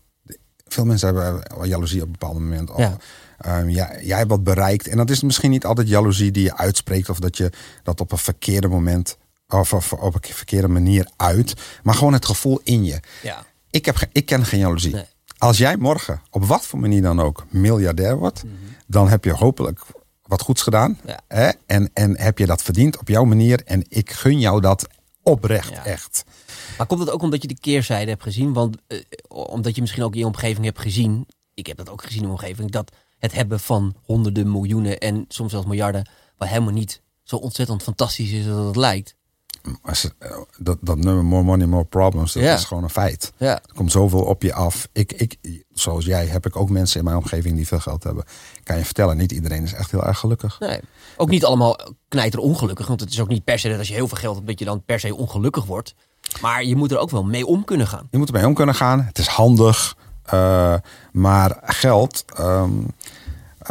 Veel 0.67 0.85
mensen 0.85 1.15
hebben 1.15 1.67
jaloezie 1.67 2.01
op 2.01 2.05
een 2.05 2.11
bepaald 2.11 2.33
moment. 2.33 2.71
Ja. 2.77 2.97
Ehm, 3.41 3.69
ja, 3.69 4.01
jij 4.01 4.17
hebt 4.17 4.29
wat 4.29 4.43
bereikt. 4.43 4.87
En 4.87 4.97
dat 4.97 5.09
is 5.09 5.21
misschien 5.23 5.49
niet 5.49 5.65
altijd 5.65 5.87
jaloezie 5.87 6.31
die 6.31 6.43
je 6.43 6.57
uitspreekt. 6.57 7.09
Of 7.09 7.19
dat 7.19 7.37
je 7.37 7.51
dat 7.83 7.99
op 8.01 8.11
een 8.11 8.17
verkeerde 8.17 8.67
moment. 8.67 9.17
Of, 9.47 9.73
of 9.73 9.93
op 9.93 10.13
een 10.15 10.33
verkeerde 10.33 10.67
manier 10.67 11.09
uit. 11.17 11.53
Maar 11.83 11.93
gewoon 11.95 12.13
het 12.13 12.25
gevoel 12.25 12.59
in 12.63 12.85
je. 12.85 12.99
Ja. 13.21 13.45
Ik, 13.69 13.85
heb, 13.85 13.97
ik 14.11 14.25
ken 14.25 14.45
geen 14.45 14.59
jaloezie. 14.59 14.93
Nee. 14.93 15.05
Als 15.37 15.57
jij 15.57 15.77
morgen, 15.77 16.21
op 16.29 16.45
wat 16.45 16.65
voor 16.65 16.79
manier 16.79 17.01
dan 17.01 17.19
ook, 17.19 17.45
miljardair 17.49 18.17
wordt. 18.17 18.43
Dan 18.87 19.07
heb 19.09 19.23
je 19.23 19.31
hopelijk 19.31 19.81
wat 20.21 20.41
goeds 20.41 20.61
gedaan. 20.61 20.99
Ja. 21.05 21.19
Hè? 21.27 21.49
En, 21.65 21.89
en 21.93 22.19
heb 22.19 22.37
je 22.37 22.45
dat 22.45 22.61
verdiend 22.61 22.97
op 22.97 23.07
jouw 23.07 23.23
manier. 23.23 23.61
En 23.65 23.85
ik 23.87 24.11
gun 24.11 24.39
jou 24.39 24.61
dat 24.61 24.87
oprecht, 25.23 25.69
Ja. 25.69 25.85
echt. 25.85 26.23
Maar 26.77 26.87
komt 26.87 26.99
het 26.99 27.09
ook 27.09 27.21
omdat 27.21 27.41
je 27.41 27.47
de 27.47 27.59
keerzijde 27.59 28.09
hebt 28.11 28.23
gezien? 28.23 28.53
Want 28.53 28.77
eh, 28.87 28.99
omdat 29.27 29.75
je 29.75 29.81
misschien 29.81 30.03
ook 30.03 30.13
in 30.13 30.19
je 30.19 30.25
omgeving 30.25 30.65
hebt 30.65 30.79
gezien, 30.79 31.27
ik 31.53 31.67
heb 31.67 31.77
dat 31.77 31.89
ook 31.89 32.01
gezien 32.03 32.21
in 32.21 32.27
mijn 32.27 32.39
omgeving, 32.39 32.71
dat 32.71 32.91
het 33.21 33.31
hebben 33.33 33.59
van 33.59 33.95
honderden 34.03 34.51
miljoenen 34.51 34.97
en 34.99 35.25
soms 35.27 35.51
zelfs 35.51 35.67
miljarden, 35.67 36.09
wat 36.37 36.47
helemaal 36.47 36.73
niet 36.73 37.01
zo 37.23 37.35
ontzettend 37.35 37.83
fantastisch 37.83 38.31
is 38.31 38.47
als 38.49 38.65
het 38.65 38.75
lijkt. 38.75 39.15
Eh, 40.17 40.31
dat, 40.57 40.77
dat 40.81 40.97
nummer 40.97 41.23
More 41.23 41.43
Money, 41.43 41.65
More 41.67 41.83
Problems, 41.83 42.33
dat 42.33 42.43
Ja. 42.43 42.53
is 42.53 42.63
gewoon 42.65 42.83
een 42.83 42.89
feit. 42.89 43.33
Ja. 43.37 43.53
Er 43.53 43.73
komt 43.75 43.91
zoveel 43.91 44.21
op 44.23 44.41
je 44.43 44.53
af. 44.53 44.87
Ik, 44.91 45.13
ik, 45.13 45.63
zoals 45.73 46.05
jij 46.05 46.25
heb 46.25 46.45
ik 46.45 46.55
ook 46.55 46.69
mensen 46.69 46.99
in 46.99 47.05
mijn 47.05 47.17
omgeving 47.17 47.55
die 47.55 47.67
veel 47.67 47.79
geld 47.79 48.03
hebben. 48.03 48.23
Kan 48.63 48.77
je 48.77 48.85
vertellen, 48.85 49.17
niet 49.17 49.31
iedereen 49.31 49.63
is 49.63 49.73
echt 49.73 49.91
heel 49.91 50.03
erg 50.03 50.17
gelukkig. 50.19 50.59
Nee. 50.59 50.79
Ook 51.17 51.29
niet 51.29 51.45
allemaal 51.45 51.79
knijter 52.07 52.39
ongelukkig, 52.39 52.87
want 52.87 52.99
het 52.99 53.09
is 53.11 53.19
ook 53.21 53.27
niet 53.27 53.43
per 53.43 53.59
se 53.59 53.69
dat 53.69 53.77
als 53.77 53.87
je 53.87 53.93
heel 53.93 54.07
veel 54.07 54.17
geld 54.17 54.35
hebt, 54.35 54.47
dat 54.47 54.59
je 54.59 54.65
dan 54.65 54.83
per 54.83 54.99
se 54.99 55.15
ongelukkig 55.15 55.65
wordt. 55.65 55.95
Maar 56.41 56.63
je 56.63 56.75
moet 56.75 56.91
er 56.91 56.97
ook 56.97 57.09
wel 57.11 57.23
mee 57.23 57.45
om 57.45 57.63
kunnen 57.65 57.87
gaan. 57.87 58.07
Je 58.11 58.17
moet 58.17 58.27
ermee 58.27 58.45
om 58.47 58.53
kunnen 58.53 58.75
gaan. 58.75 59.01
Het 59.03 59.17
is 59.17 59.27
handig. 59.27 59.95
eh, 60.21 60.75
maar 61.11 61.59
geld. 61.63 62.23
ehm, 62.35 62.71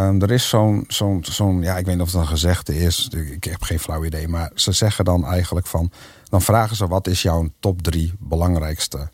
ehm, 0.08 0.20
er 0.22 0.30
is 0.30 0.48
zo'n, 0.48 0.84
zo'n, 0.88 1.24
zo'n, 1.24 1.62
ja, 1.62 1.76
ik 1.76 1.84
weet 1.84 1.94
niet 1.94 2.04
of 2.04 2.12
het 2.12 2.20
een 2.20 2.26
gezegde 2.26 2.76
is. 2.78 3.08
Ik 3.08 3.44
heb 3.44 3.62
geen 3.62 3.78
flauw 3.80 4.04
idee. 4.04 4.28
Maar 4.28 4.50
ze 4.54 4.72
zeggen 4.72 5.04
dan 5.04 5.26
eigenlijk 5.26 5.66
van. 5.66 5.90
Dan 6.28 6.42
vragen 6.42 6.76
ze 6.76 6.86
wat 6.86 7.06
is 7.06 7.22
jouw 7.22 7.48
top 7.60 7.82
drie 7.82 8.12
belangrijkste 8.18 9.10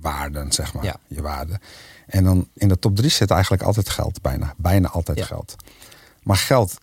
waarden, 0.00 0.52
zeg 0.52 0.74
maar. 0.74 0.84
Ja. 0.84 0.96
Je 1.06 1.22
waarden. 1.22 1.58
En 2.06 2.24
dan 2.24 2.48
in 2.54 2.68
de 2.68 2.78
top 2.78 2.96
drie 2.96 3.10
zit 3.10 3.30
eigenlijk 3.30 3.62
altijd 3.62 3.88
geld, 3.88 4.20
bijna. 4.22 4.54
Bijna 4.56 4.88
altijd 4.88 5.18
Ja. 5.18 5.24
geld. 5.24 5.56
Maar 6.22 6.36
geld, 6.36 6.78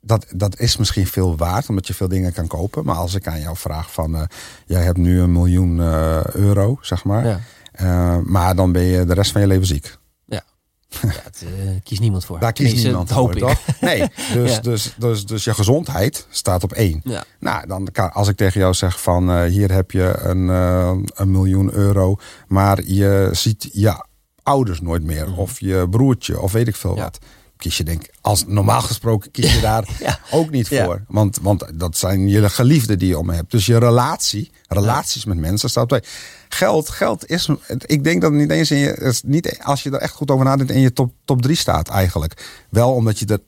dat, 0.00 0.26
dat 0.34 0.58
is 0.58 0.76
misschien 0.76 1.06
veel 1.06 1.36
waard, 1.36 1.68
omdat 1.68 1.86
je 1.86 1.94
veel 1.94 2.08
dingen 2.08 2.32
kan 2.32 2.46
kopen. 2.46 2.84
Maar 2.84 2.96
als 2.96 3.14
ik 3.14 3.26
aan 3.26 3.40
jou 3.40 3.56
vraag 3.56 3.92
van, 3.92 4.16
eh, 4.16 4.22
jij 4.66 4.82
hebt 4.82 4.98
nu 4.98 5.20
een 5.20 5.32
miljoen 5.32 5.80
eh, 5.80 6.24
euro, 6.24 6.78
zeg 6.80 7.04
maar. 7.04 7.26
Ja. 7.26 7.40
Eh, 7.72 8.18
maar 8.18 8.54
dan 8.56 8.72
ben 8.72 8.82
je 8.82 9.04
de 9.04 9.14
rest 9.14 9.32
van 9.32 9.40
je 9.40 9.46
leven 9.46 9.66
ziek. 9.66 9.96
Ja. 11.02 11.08
het 11.24 11.44
eh, 11.44 11.70
kiest 11.82 12.00
niemand 12.00 12.24
voor. 12.24 12.38
Daar 12.40 12.52
kiest 12.52 12.74
Tenminste, 12.74 12.88
niemand 12.88 13.10
hoop 13.10 13.38
voor, 13.38 13.50
ik. 13.50 13.56
toch? 13.66 13.80
Nee, 13.90 14.08
dus, 14.32 14.54
Ja. 14.54 14.60
dus, 14.60 14.94
dus, 14.98 15.26
dus 15.26 15.44
je 15.44 15.54
gezondheid 15.54 16.26
staat 16.30 16.62
op 16.64 16.72
één. 16.72 17.00
Ja. 17.04 17.24
Nou, 17.40 17.66
dan 17.66 17.88
kan, 17.92 18.12
als 18.12 18.28
ik 18.28 18.36
tegen 18.36 18.60
jou 18.60 18.74
zeg 18.74 19.00
van 19.02 19.30
eh, 19.30 19.42
hier 19.44 19.72
heb 19.72 19.90
je 19.90 20.14
een, 20.18 20.50
eh, 20.50 20.92
een 21.14 21.30
miljoen 21.30 21.72
euro, 21.72 22.16
maar 22.46 22.84
je 22.84 23.28
ziet 23.32 23.68
je 23.72 24.04
ouders 24.42 24.80
nooit 24.80 25.02
meer, 25.04 25.36
of 25.36 25.60
je 25.60 25.86
broertje, 25.90 26.40
of 26.40 26.52
weet 26.52 26.68
ik 26.68 26.76
veel 26.76 26.92
Mhm. 26.94 27.00
Wat. 27.02 27.18
Kies 27.64 27.76
je 27.76 27.84
denk, 27.84 28.06
als 28.20 28.44
normaal 28.46 28.80
gesproken 28.80 29.30
kies 29.30 29.54
je 29.54 29.60
daar 29.60 29.88
Ja. 29.98 30.18
ook 30.30 30.50
niet 30.50 30.68
Ja. 30.68 30.84
voor. 30.84 31.04
Want, 31.08 31.38
want 31.42 31.64
dat 31.74 31.96
zijn 31.96 32.28
je 32.28 32.48
geliefden 32.50 32.98
die 32.98 33.08
je 33.08 33.18
om 33.18 33.30
hebt. 33.30 33.50
Dus 33.50 33.66
je 33.66 33.78
relatie, 33.78 34.50
relaties 34.68 35.24
met 35.24 35.36
mensen 35.38 35.70
staat 35.70 35.88
twee. 35.88 36.00
Geld, 36.48 36.88
geld 36.90 37.28
is, 37.30 37.48
ik 37.78 38.04
denk 38.04 38.20
dat 38.20 38.30
het 38.30 38.40
niet 38.40 38.50
eens 38.50 38.70
in 38.70 38.76
je, 38.78 38.88
het 38.88 39.02
is 39.02 39.22
niet, 39.22 39.58
als 39.62 39.82
je 39.82 39.90
er 39.90 39.98
echt 39.98 40.14
goed 40.14 40.30
over 40.30 40.44
nadenkt, 40.44 40.72
in 40.72 40.80
je 40.80 40.92
top, 40.92 41.12
top 41.24 41.42
drie 41.42 41.56
staat 41.56 41.88
eigenlijk. 41.88 42.64
Wel 42.70 42.92
omdat 42.92 43.18
je 43.18 43.26
er 43.26 43.40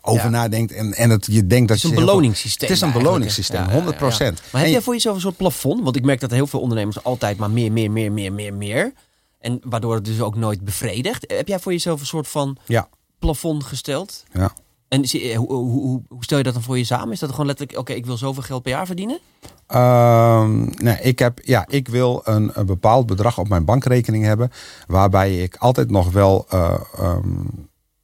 over 0.00 0.30
nadenkt 0.30 0.72
en, 0.72 0.92
en 0.92 1.10
het, 1.10 1.26
je 1.30 1.46
denkt 1.46 1.68
dat 1.68 1.76
Het 1.76 1.86
is 1.86 1.90
je 1.92 1.96
een 1.96 2.04
beloningssysteem. 2.06 2.68
Het 2.68 2.76
is 2.76 2.82
een 2.82 2.92
beloningssysteem, 2.92 3.56
Ja, 3.60 3.64
ja, 3.64 3.70
ja, 3.70 3.76
100 3.76 3.96
procent. 3.96 4.42
Maar 4.52 4.62
heb 4.62 4.70
jij 4.70 4.80
voor 4.82 4.92
jezelf 4.94 5.14
een 5.14 5.20
soort 5.20 5.36
plafond? 5.36 5.82
Want 5.82 5.96
ik 5.96 6.04
merk 6.04 6.20
dat 6.20 6.30
heel 6.30 6.46
veel 6.46 6.60
ondernemers 6.60 7.04
altijd 7.04 7.36
maar 7.36 7.50
meer, 7.50 7.72
meer, 7.72 7.90
meer, 7.90 8.12
meer, 8.12 8.32
meer, 8.32 8.54
meer. 8.54 8.92
En 9.40 9.60
waardoor 9.64 9.94
het 9.94 10.04
dus 10.04 10.20
ook 10.20 10.36
nooit 10.36 10.60
bevredigt. 10.64 11.24
Heb 11.36 11.48
jij 11.48 11.58
voor 11.58 11.72
jezelf 11.72 12.00
een 12.00 12.06
soort 12.06 12.28
van 12.28 12.56
Ja, 12.66 12.88
plafond 13.26 13.64
gesteld? 13.64 14.24
ja. 14.32 14.52
En 14.88 15.06
zie- 15.08 15.30
eh, 15.30 15.36
hoe, 15.36 15.52
hoe, 15.52 16.02
hoe, 16.08 16.24
stel 16.24 16.38
je 16.38 16.44
dat 16.44 16.52
dan 16.54 16.62
voor 16.62 16.78
je 16.78 16.84
samen? 16.84 17.12
Is 17.12 17.18
dat 17.18 17.30
gewoon 17.30 17.46
letterlijk, 17.46 17.78
oké, 17.78 17.92
ik 17.92 18.06
wil 18.06 18.16
zoveel 18.16 18.42
geld 18.42 18.62
per 18.62 18.70
jaar 18.72 18.86
verdienen? 18.86 19.18
Ehm, 19.66 20.64
nee, 20.82 20.96
ik, 21.00 21.18
heb, 21.18 21.40
ja, 21.44 21.64
ik 21.68 21.88
wil 21.88 22.20
een, 22.24 22.50
een 22.54 22.66
bepaald 22.66 23.06
bedrag 23.06 23.38
op 23.38 23.48
mijn 23.48 23.64
bankrekening 23.64 24.24
hebben. 24.24 24.50
Waarbij 24.86 25.42
ik 25.42 25.56
altijd 25.56 25.90
nog 25.90 26.10
wel. 26.12 26.46
eh, 26.48 26.80
ehm, 26.98 27.44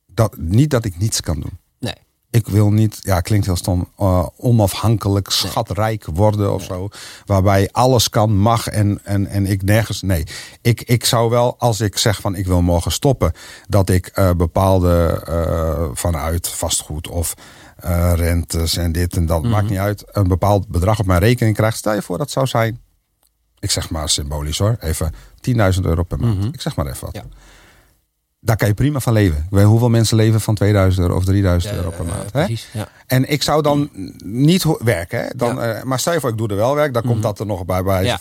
dat, 0.06 0.36
niet 0.36 0.70
dat 0.70 0.84
ik 0.84 0.98
niets 0.98 1.20
kan 1.20 1.40
doen. 1.40 1.58
Ik 2.30 2.46
wil 2.46 2.70
niet, 2.70 2.98
ja, 3.02 3.20
klinkt 3.20 3.46
heel 3.46 3.56
stom, 3.56 3.88
eh, 3.96 4.26
onafhankelijk, 4.36 5.30
schatrijk 5.30 6.04
worden 6.14 6.54
of 6.54 6.62
zo. 6.62 6.88
Waarbij 7.26 7.68
alles 7.72 8.08
kan, 8.08 8.36
mag 8.36 8.66
en, 8.66 9.00
en, 9.04 9.26
en 9.26 9.46
ik 9.46 9.62
nergens. 9.62 10.02
Nee, 10.02 10.24
ik, 10.62 10.82
ik 10.82 11.04
zou 11.04 11.30
wel, 11.30 11.58
als 11.58 11.80
ik 11.80 11.98
zeg 11.98 12.20
van 12.20 12.34
ik 12.34 12.46
wil 12.46 12.62
morgen 12.62 12.92
stoppen, 12.92 13.32
dat 13.68 13.88
ik 13.88 14.06
eh, 14.06 14.30
bepaalde 14.36 15.22
eh, 15.26 15.88
vanuit 15.92 16.48
vastgoed 16.48 17.08
of 17.08 17.34
rentes 18.14 18.76
en 18.76 18.92
dit 18.92 19.16
en 19.16 19.26
dat, 19.26 19.42
maakt 19.42 19.68
niet 19.68 19.78
uit, 19.78 20.04
een 20.06 20.28
bepaald 20.28 20.68
bedrag 20.68 20.98
op 20.98 21.06
mijn 21.06 21.20
rekening 21.20 21.56
krijg. 21.56 21.76
Stel 21.76 21.94
je 21.94 22.02
voor 22.02 22.18
dat 22.18 22.30
zou 22.30 22.46
zijn, 22.46 22.80
ik 23.58 23.70
zeg 23.70 23.90
maar 23.90 24.08
symbolisch 24.08 24.58
hoor, 24.58 24.76
even 24.80 25.14
10.000 25.74 25.80
euro 25.82 26.02
per 26.02 26.18
maand. 26.18 26.54
Ik 26.54 26.60
zeg 26.60 26.76
maar 26.76 26.86
even 26.86 27.04
wat. 27.04 27.14
Ja. 27.14 27.24
Daar 28.48 28.56
kan 28.56 28.68
je 28.68 28.74
prima 28.74 29.00
van 29.00 29.12
leven. 29.12 29.38
Ik 29.38 29.50
weet 29.50 29.64
hoeveel 29.64 29.88
mensen 29.88 30.16
leven 30.16 30.40
van 30.40 30.54
2000 30.54 31.02
euro 31.02 31.16
of 31.16 31.24
3000 31.24 31.74
euro 31.74 31.90
per 31.90 32.00
Eh, 32.06 32.10
maand. 32.10 32.22
Hè? 32.32 32.44
precies, 32.44 32.68
ja. 32.72 32.88
En 33.06 33.30
ik 33.30 33.42
zou 33.42 33.62
dan 33.62 33.88
niet 34.24 34.64
werken. 34.78 35.20
Hè? 35.20 35.26
Dan, 35.36 35.62
eh, 35.62 35.82
maar 35.82 35.98
stel 35.98 36.12
je 36.12 36.20
voor, 36.20 36.30
ik 36.30 36.38
doe 36.38 36.48
er 36.48 36.56
wel 36.56 36.74
werk. 36.74 36.92
Dan 36.94 37.02
komt 37.02 37.22
dat 37.22 37.38
er 37.40 37.46
nog 37.46 37.64
bij. 37.64 37.82
bij 37.82 38.18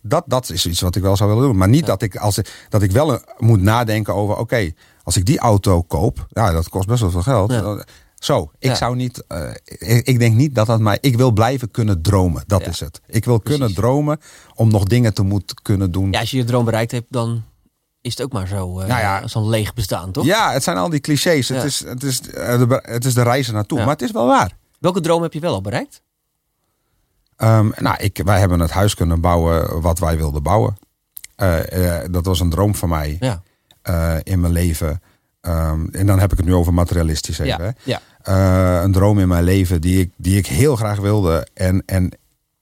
dat, 0.00 0.24
dat 0.26 0.50
is 0.50 0.66
iets 0.66 0.80
wat 0.80 0.96
ik 0.96 1.02
wel 1.02 1.16
zou 1.16 1.30
willen 1.30 1.44
doen. 1.44 1.56
Maar 1.56 1.68
niet 1.68 1.86
dat, 1.86 2.02
ik, 2.02 2.16
als 2.16 2.38
dat 2.68 2.82
ik 2.82 2.90
wel 2.90 3.12
een- 3.12 3.20
moet 3.38 3.60
nadenken 3.62 4.14
over... 4.14 4.36
Oké, 4.36 4.70
als 5.02 5.16
ik 5.16 5.24
die 5.26 5.38
auto 5.38 5.82
koop... 5.82 6.26
Ja, 6.28 6.52
dat 6.52 6.68
kost 6.68 6.86
best 6.88 7.00
wel 7.00 7.10
veel 7.10 7.22
geld. 7.22 7.84
Zo, 8.14 8.50
ik 8.58 8.68
Ja. 8.68 8.74
zou 8.74 8.96
niet... 8.96 9.24
eh, 9.28 9.50
ik, 9.64 10.06
ik 10.06 10.18
denk 10.18 10.34
niet 10.36 10.54
dat 10.54 10.66
dat 10.66 10.80
mij... 10.80 10.98
Ik 11.00 11.16
wil 11.16 11.30
blijven 11.32 11.70
kunnen 11.70 12.02
dromen. 12.02 12.42
Dat 12.46 12.60
Ja. 12.64 12.66
is 12.70 12.80
het. 12.80 13.00
Ik 13.06 13.24
wil 13.24 13.40
kunnen 13.40 13.74
dromen 13.74 14.18
om 14.54 14.70
nog 14.70 14.84
dingen 14.84 15.14
te 15.14 15.22
moeten 15.22 15.56
kunnen 15.62 15.90
doen. 15.92 16.12
ja, 16.12 16.20
als 16.20 16.30
je 16.30 16.36
je 16.36 16.44
droom 16.44 16.64
bereikt 16.64 16.90
hebt, 16.92 17.06
dan 17.08 17.42
is 18.02 18.10
het 18.10 18.22
ook 18.22 18.32
maar 18.32 18.46
zo 18.46 18.80
eh 18.80 18.86
Nou 18.88 19.00
ja. 19.00 19.26
zo'n 19.26 19.48
leeg 19.48 19.74
bestaan, 19.74 20.12
toch? 20.12 20.24
Ja, 20.24 20.52
het 20.52 20.62
zijn 20.62 20.76
al 20.76 20.88
die 20.88 21.00
clichés. 21.00 21.48
Ja. 21.48 21.54
Het, 21.54 21.64
is, 21.64 21.84
het, 21.84 22.02
is, 22.02 22.20
eh, 22.20 22.58
de, 22.58 22.80
het 22.82 23.04
is 23.04 23.14
de 23.14 23.22
reis 23.22 23.50
naartoe. 23.50 23.78
Ja. 23.78 23.84
Maar 23.84 23.92
het 23.92 24.02
is 24.02 24.10
wel 24.10 24.26
waar. 24.26 24.56
Welke 24.78 25.00
droom 25.00 25.22
heb 25.22 25.32
je 25.32 25.40
wel 25.40 25.54
al 25.54 25.60
bereikt? 25.60 26.02
Ehm, 27.36 27.68
nou, 27.76 27.96
ik, 27.98 28.20
wij 28.24 28.38
hebben 28.38 28.60
het 28.60 28.70
huis 28.70 28.94
kunnen 28.94 29.20
bouwen 29.20 29.80
wat 29.80 29.98
wij 29.98 30.16
wilden 30.16 30.42
bouwen. 30.42 30.76
Eh, 31.36 31.98
dat 32.10 32.24
was 32.24 32.40
een 32.40 32.50
droom 32.50 32.74
van 32.74 32.88
mij 32.88 33.16
Ja. 33.20 33.42
in 34.22 34.40
mijn 34.40 34.52
leven. 34.52 35.02
Ehm, 35.40 35.86
en 35.90 36.06
dan 36.06 36.18
heb 36.18 36.32
ik 36.32 36.36
het 36.36 36.46
nu 36.46 36.54
over 36.54 36.74
materialistisch 36.74 37.38
even. 37.38 37.64
Ja. 37.64 37.74
hè. 37.84 38.00
ja. 38.22 38.82
Een 38.82 38.92
droom 38.92 39.18
in 39.18 39.28
mijn 39.28 39.44
leven 39.44 39.80
die 39.80 40.00
ik, 40.00 40.12
die 40.16 40.36
ik 40.36 40.46
heel 40.46 40.76
graag 40.76 40.98
wilde. 40.98 41.46
En, 41.54 41.82
en 41.86 42.10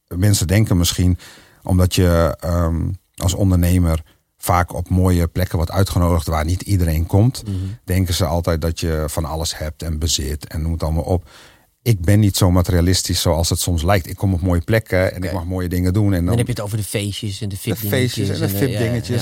mensen 0.08 0.46
denken 0.46 0.76
misschien, 0.76 1.18
omdat 1.62 1.94
je 1.94 2.36
ehm, 2.40 2.88
als 3.16 3.34
ondernemer 3.34 4.02
vaak 4.42 4.74
op 4.74 4.88
mooie 4.88 5.26
plekken 5.28 5.56
wordt 5.56 5.70
uitgenodigd 5.70 6.26
waar 6.26 6.44
niet 6.44 6.62
iedereen 6.62 7.06
komt, 7.06 7.42
Mhm. 7.46 7.54
denken 7.84 8.14
ze 8.14 8.24
altijd 8.24 8.60
dat 8.60 8.80
je 8.80 9.04
van 9.06 9.24
alles 9.24 9.58
hebt 9.58 9.82
en 9.82 9.98
bezit 9.98 10.46
en 10.46 10.62
noem 10.62 10.72
het 10.72 10.82
allemaal 10.82 11.02
op. 11.02 11.28
Ik 11.82 12.00
ben 12.00 12.20
niet 12.20 12.36
zo 12.36 12.50
materialistisch 12.50 13.20
zoals 13.20 13.48
het 13.48 13.58
soms 13.60 13.82
lijkt. 13.82 14.08
Ik 14.08 14.16
kom 14.16 14.32
op 14.34 14.40
mooie 14.40 14.60
plekken 14.60 15.14
en 15.14 15.22
ik 15.22 15.32
mag 15.32 15.44
mooie 15.44 15.68
dingen 15.68 15.92
doen. 15.92 16.04
En 16.12 16.18
dan, 16.18 16.26
Dan 16.26 16.36
heb 16.36 16.46
je 16.46 16.52
het 16.52 16.60
over 16.62 16.76
de 16.76 16.82
feestjes 16.82 17.40
en 17.40 17.48
de 17.48 17.54
de 17.54 17.60
VIP-dingetjes. 17.60 18.00
feestjes 18.00 18.40
en 18.40 18.46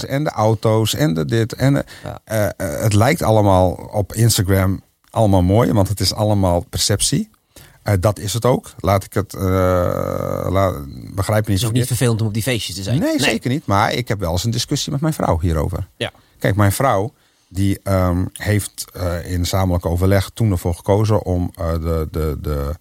de 0.00 0.06
ja. 0.06 0.06
en 0.14 0.24
de 0.24 0.30
auto's 0.30 0.94
en 0.94 1.14
de 1.14 1.24
dit. 1.24 1.52
En 1.52 1.74
de- 1.74 1.84
Ja. 2.04 2.20
eh, 2.24 2.44
eh, 2.46 2.82
het 2.82 2.92
lijkt 2.94 3.22
allemaal 3.22 3.70
op 3.70 4.12
Instagram 4.14 4.82
allemaal 5.10 5.42
mooi, 5.42 5.72
want 5.72 5.88
het 5.88 6.00
is 6.00 6.12
allemaal 6.14 6.64
perceptie. 6.70 7.30
Eh, 7.88 7.94
dat 8.00 8.18
is 8.18 8.32
het 8.32 8.44
ook. 8.44 8.70
Laat 8.80 9.04
ik 9.04 9.14
het. 9.14 9.32
la, 9.32 10.84
begrijp 11.14 11.26
me 11.26 11.34
Het 11.34 11.48
niet 11.48 11.58
is 11.58 11.64
ook 11.64 11.72
niet 11.72 11.86
vervelend 11.86 12.20
om 12.20 12.26
op 12.26 12.34
die 12.34 12.42
feestjes 12.42 12.76
te 12.76 12.82
zijn. 12.82 13.00
Nee, 13.00 13.20
zeker 13.20 13.50
niet. 13.50 13.66
Maar 13.66 13.92
ik 13.92 14.08
heb 14.08 14.20
wel 14.20 14.32
eens 14.32 14.44
een 14.44 14.50
discussie 14.50 14.92
met 14.92 15.00
mijn 15.00 15.14
vrouw 15.14 15.38
hierover. 15.40 15.88
Ja. 15.96 16.12
Kijk, 16.38 16.56
mijn 16.56 16.72
vrouw 16.72 17.12
die 17.48 17.80
ehm, 17.82 18.24
heeft 18.32 18.84
eh, 18.92 19.32
in 19.32 19.46
zamelijk 19.46 19.86
overleg 19.86 20.30
toen 20.34 20.50
ervoor 20.50 20.74
gekozen 20.74 21.24
om 21.24 21.50
de, 21.54 22.08
de, 22.10 22.38
de, 22.40 22.74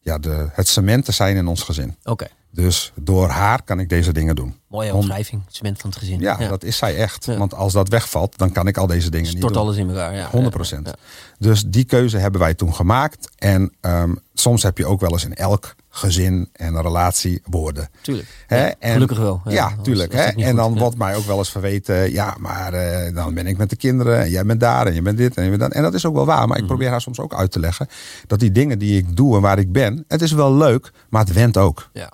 ja, 0.00 0.18
de, 0.18 0.48
het 0.52 0.68
cement 0.68 1.04
te 1.04 1.12
zijn 1.12 1.36
in 1.36 1.46
ons 1.46 1.62
gezin. 1.62 1.96
Oké. 2.04 2.26
Dus 2.54 2.92
door 3.00 3.28
haar 3.28 3.62
kan 3.62 3.80
ik 3.80 3.88
deze 3.88 4.12
dingen 4.12 4.36
doen. 4.36 4.56
Mooie 4.68 4.94
omschrijving. 4.94 5.42
Cement 5.48 5.80
van 5.80 5.90
het 5.90 5.98
gezin. 5.98 6.20
Ja, 6.20 6.36
dat 6.36 6.64
is 6.64 6.76
zij 6.76 6.96
echt. 6.96 7.26
Want 7.26 7.54
als 7.54 7.72
dat 7.72 7.88
wegvalt, 7.88 8.38
dan 8.38 8.52
kan 8.52 8.66
ik 8.66 8.76
al 8.76 8.86
deze 8.86 9.10
dingen 9.10 9.28
niet 9.28 9.36
Stort 9.36 9.54
doen. 9.54 9.62
alles 9.62 9.76
in 9.76 9.88
elkaar. 9.88 10.14
Ja. 10.14 10.28
100 10.30 10.54
procent. 10.54 10.90
Dus 11.38 11.64
die 11.66 11.84
keuze 11.84 12.18
hebben 12.18 12.40
wij 12.40 12.54
toen 12.54 12.74
gemaakt. 12.74 13.28
En 13.36 13.72
ehm, 13.80 14.14
soms 14.34 14.62
heb 14.62 14.78
je 14.78 14.86
ook 14.86 15.00
wel 15.00 15.10
eens 15.10 15.24
in 15.24 15.34
elk 15.34 15.74
gezin 15.88 16.48
en 16.52 16.82
relatie 16.82 17.42
woorden. 17.44 17.88
Tuurlijk. 18.02 18.28
Hè? 18.46 18.66
En, 18.66 18.92
gelukkig 18.92 19.18
wel. 19.18 19.40
Ja, 19.44 19.72
tuurlijk. 19.82 20.12
Hè? 20.12 20.24
En 20.24 20.56
dan 20.56 20.78
wordt 20.78 20.96
mij 20.96 21.16
ook 21.16 21.24
wel 21.24 21.38
eens 21.38 21.50
verweten. 21.50 22.12
Ja, 22.12 22.36
maar 22.38 22.72
eh, 22.72 23.14
dan 23.14 23.34
ben 23.34 23.46
ik 23.46 23.56
met 23.56 23.70
de 23.70 23.76
kinderen. 23.76 24.20
En 24.20 24.30
jij 24.30 24.44
bent 24.44 24.60
daar 24.60 24.86
en 24.86 24.94
je 24.94 25.02
bent 25.02 25.18
dit 25.18 25.36
en 25.36 25.42
je 25.44 25.48
bent 25.48 25.60
dat. 25.60 25.72
En 25.72 25.82
dat 25.82 25.94
is 25.94 26.06
ook 26.06 26.14
wel 26.14 26.26
waar. 26.26 26.38
Mhm. 26.38 26.48
Maar 26.48 26.58
ik 26.58 26.66
probeer 26.66 26.88
haar 26.88 27.00
soms 27.00 27.20
ook 27.20 27.34
uit 27.34 27.50
te 27.50 27.58
leggen. 27.58 27.88
Dat 28.26 28.40
die 28.40 28.52
dingen 28.52 28.78
die 28.78 28.98
ik 28.98 29.16
doe 29.16 29.36
en 29.36 29.42
waar 29.42 29.58
ik 29.58 29.72
ben. 29.72 30.04
Het 30.08 30.22
is 30.22 30.32
wel 30.32 30.54
leuk, 30.54 30.92
maar 31.08 31.24
het 31.24 31.32
went 31.32 31.56
ook. 31.56 31.90
Ja. 31.92 32.12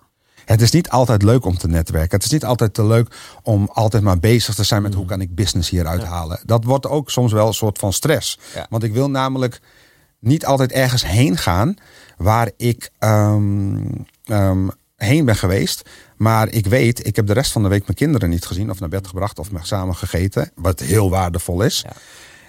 Het 0.49 0.61
is 0.61 0.71
niet 0.71 0.89
altijd 0.89 1.23
leuk 1.23 1.45
om 1.45 1.59
te 1.59 1.69
netwerken. 1.69 2.17
Het 2.17 2.25
is 2.25 2.31
niet 2.31 2.45
altijd 2.45 2.75
te 2.75 2.85
leuk 2.85 3.15
om 3.43 3.69
altijd 3.73 4.03
maar 4.03 4.19
bezig 4.19 4.55
te 4.55 4.63
zijn 4.63 4.83
met 4.83 4.95
hoe 4.95 5.05
kan 5.05 5.21
ik 5.21 5.35
business 5.35 5.71
hieruit 5.71 6.03
halen. 6.05 6.41
Dat 6.45 6.65
wordt 6.65 6.87
ook 6.87 7.11
soms 7.11 7.33
wel 7.33 7.47
een 7.47 7.55
soort 7.55 7.79
van 7.79 7.93
stress. 7.93 8.39
Want 8.71 8.83
ik 8.83 8.93
wil 8.93 9.11
namelijk 9.11 9.61
niet 10.19 10.47
altijd 10.47 10.73
ergens 10.73 11.07
heen 11.07 11.37
gaan 11.37 11.75
waar 12.17 12.51
ik 12.57 12.91
ehm, 12.99 13.77
ehm, 14.25 14.69
heen 14.97 15.25
ben 15.25 15.37
geweest. 15.37 15.89
Maar 16.17 16.49
ik 16.49 16.67
weet, 16.67 17.07
ik 17.07 17.17
heb 17.17 17.27
de 17.27 17.33
rest 17.33 17.53
van 17.53 17.63
de 17.63 17.69
week 17.69 17.83
mijn 17.83 17.97
kinderen 17.97 18.31
niet 18.31 18.47
gezien 18.47 18.71
of 18.71 18.81
naar 18.81 18.89
bed 18.89 19.07
gebracht 19.07 19.39
of 19.39 19.51
met 19.51 19.67
samen 19.67 19.97
gegeten. 19.97 20.51
Wat 20.55 20.81
heel 20.81 21.11
waardevol 21.11 21.63
is. 21.63 21.85
Ja. 21.87 21.93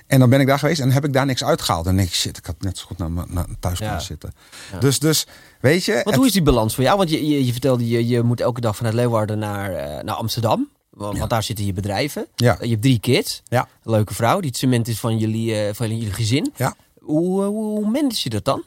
En 0.10 0.20
dan 0.20 0.30
ben 0.30 0.40
ik 0.40 0.48
daar 0.48 0.60
geweest 0.60 0.80
en 0.82 0.92
heb 0.92 1.06
ik 1.06 1.14
daar 1.14 1.26
niks 1.26 1.44
uitgehaald. 1.44 1.86
En 1.86 1.96
denk 1.96 2.08
ik, 2.08 2.14
shit, 2.14 2.38
ik 2.38 2.46
had 2.46 2.56
net 2.60 2.78
zo 2.78 2.86
goed 2.86 2.98
naar, 2.98 3.12
mijn- 3.12 3.28
naar 3.30 3.46
thuis 3.60 3.80
Ja. 3.80 3.86
kunnen 3.86 4.06
zitten. 4.06 4.34
Dus, 4.80 5.00
dus, 5.00 5.28
weet 5.62 5.84
je. 5.86 5.94
Want 5.94 6.06
het- 6.06 6.16
hoe 6.16 6.26
is 6.26 6.32
die 6.32 6.42
balans 6.42 6.76
voor 6.76 6.84
jou? 6.84 6.98
Want 6.98 7.10
je, 7.10 7.28
je, 7.28 7.46
je 7.46 7.52
vertelde, 7.52 7.88
je, 7.88 8.08
je 8.08 8.22
moet 8.24 8.40
elke 8.42 8.62
dag 8.62 8.76
vanuit 8.76 8.96
Leeuwarden 8.96 9.40
naar, 9.40 9.74
eh, 9.74 10.04
naar 10.04 10.16
Amsterdam. 10.16 10.68
Want, 10.90 11.18
want 11.18 11.30
daar 11.30 11.44
zitten 11.44 11.66
je 11.66 11.74
bedrijven. 11.74 12.28
Ja. 12.36 12.58
Je 12.62 12.70
hebt 12.70 12.82
drie 12.82 13.00
kids. 13.00 13.42
Ja. 13.48 13.68
Een 13.84 13.92
leuke 13.92 14.14
vrouw. 14.14 14.40
Die 14.40 14.50
het 14.50 14.60
cement 14.60 14.88
is 14.88 15.00
van 15.00 15.18
jullie, 15.18 15.56
eh, 15.56 15.74
van 15.74 15.98
jullie 15.98 16.14
gezin. 16.14 16.54
Ja. 16.56 16.76
Hoe, 17.00 17.42
eh, 17.42 17.48
hoe, 17.48 17.64
hoe 17.80 17.90
manage 17.90 18.20
je 18.24 18.30
dat 18.30 18.46
dan? 18.46 18.64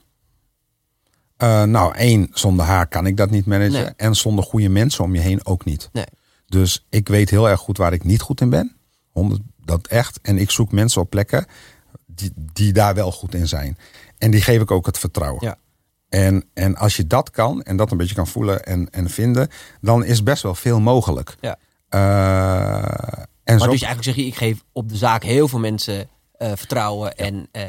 Nou, 1.71 1.95
één, 1.97 2.29
zonder 2.33 2.65
haar 2.67 2.87
kan 2.87 3.07
ik 3.07 3.17
dat 3.17 3.31
niet 3.31 3.47
managen. 3.47 3.73
Nee. 3.73 3.93
En 3.97 4.15
zonder 4.15 4.45
goede 4.45 4.69
mensen 4.69 5.05
om 5.05 5.15
je 5.15 5.21
heen 5.21 5.47
ook 5.47 5.65
niet. 5.65 5.89
Nee. 5.93 6.05
Dus 6.47 6.87
ik 6.91 7.09
weet 7.09 7.31
heel 7.31 7.49
erg 7.49 7.61
goed 7.61 7.77
waar 7.77 7.93
ik 7.93 8.05
niet 8.05 8.21
goed 8.21 8.41
in 8.41 8.51
ben. 8.51 8.77
100, 9.11 9.41
dat 9.65 9.87
echt. 9.87 10.19
En 10.23 10.39
ik 10.39 10.51
zoek 10.51 10.73
mensen 10.73 11.01
op 11.01 11.11
plekken 11.11 11.47
die, 12.07 12.33
die 12.37 12.73
daar 12.73 12.95
wel 12.95 13.13
goed 13.13 13.35
in 13.35 13.49
zijn. 13.49 13.79
En 14.19 14.31
die 14.31 14.41
geef 14.41 14.61
ik 14.61 14.71
ook 14.71 14.87
het 14.87 14.99
vertrouwen. 14.99 15.45
Ja. 15.45 15.57
En, 16.09 16.45
en 16.55 16.77
als 16.77 16.97
je 16.97 17.07
dat 17.07 17.31
kan 17.31 17.63
en 17.63 17.77
dat 17.77 17.91
een 17.91 17.97
beetje 17.97 18.15
kan 18.15 18.27
voelen 18.27 18.65
en, 18.65 18.91
en 18.91 19.11
vinden, 19.11 19.49
dan 19.81 20.05
is 20.05 20.23
best 20.23 20.43
wel 20.43 20.55
veel 20.55 20.81
mogelijk. 20.81 21.37
Ja. 21.41 21.57
Eh, 21.89 23.23
en 23.45 23.57
Maar 23.57 23.59
zo, 23.59 23.71
dus 23.71 23.83
eigenlijk 23.83 24.03
zeg 24.03 24.15
je, 24.15 24.27
ik 24.27 24.35
geef 24.35 24.65
op 24.73 24.89
de 24.89 24.97
zaak 24.97 25.23
heel 25.23 25.49
veel 25.49 25.59
mensen 25.59 26.09
eh, 26.33 26.53
vertrouwen 26.55 27.17
en 27.17 27.49
eh, 27.53 27.65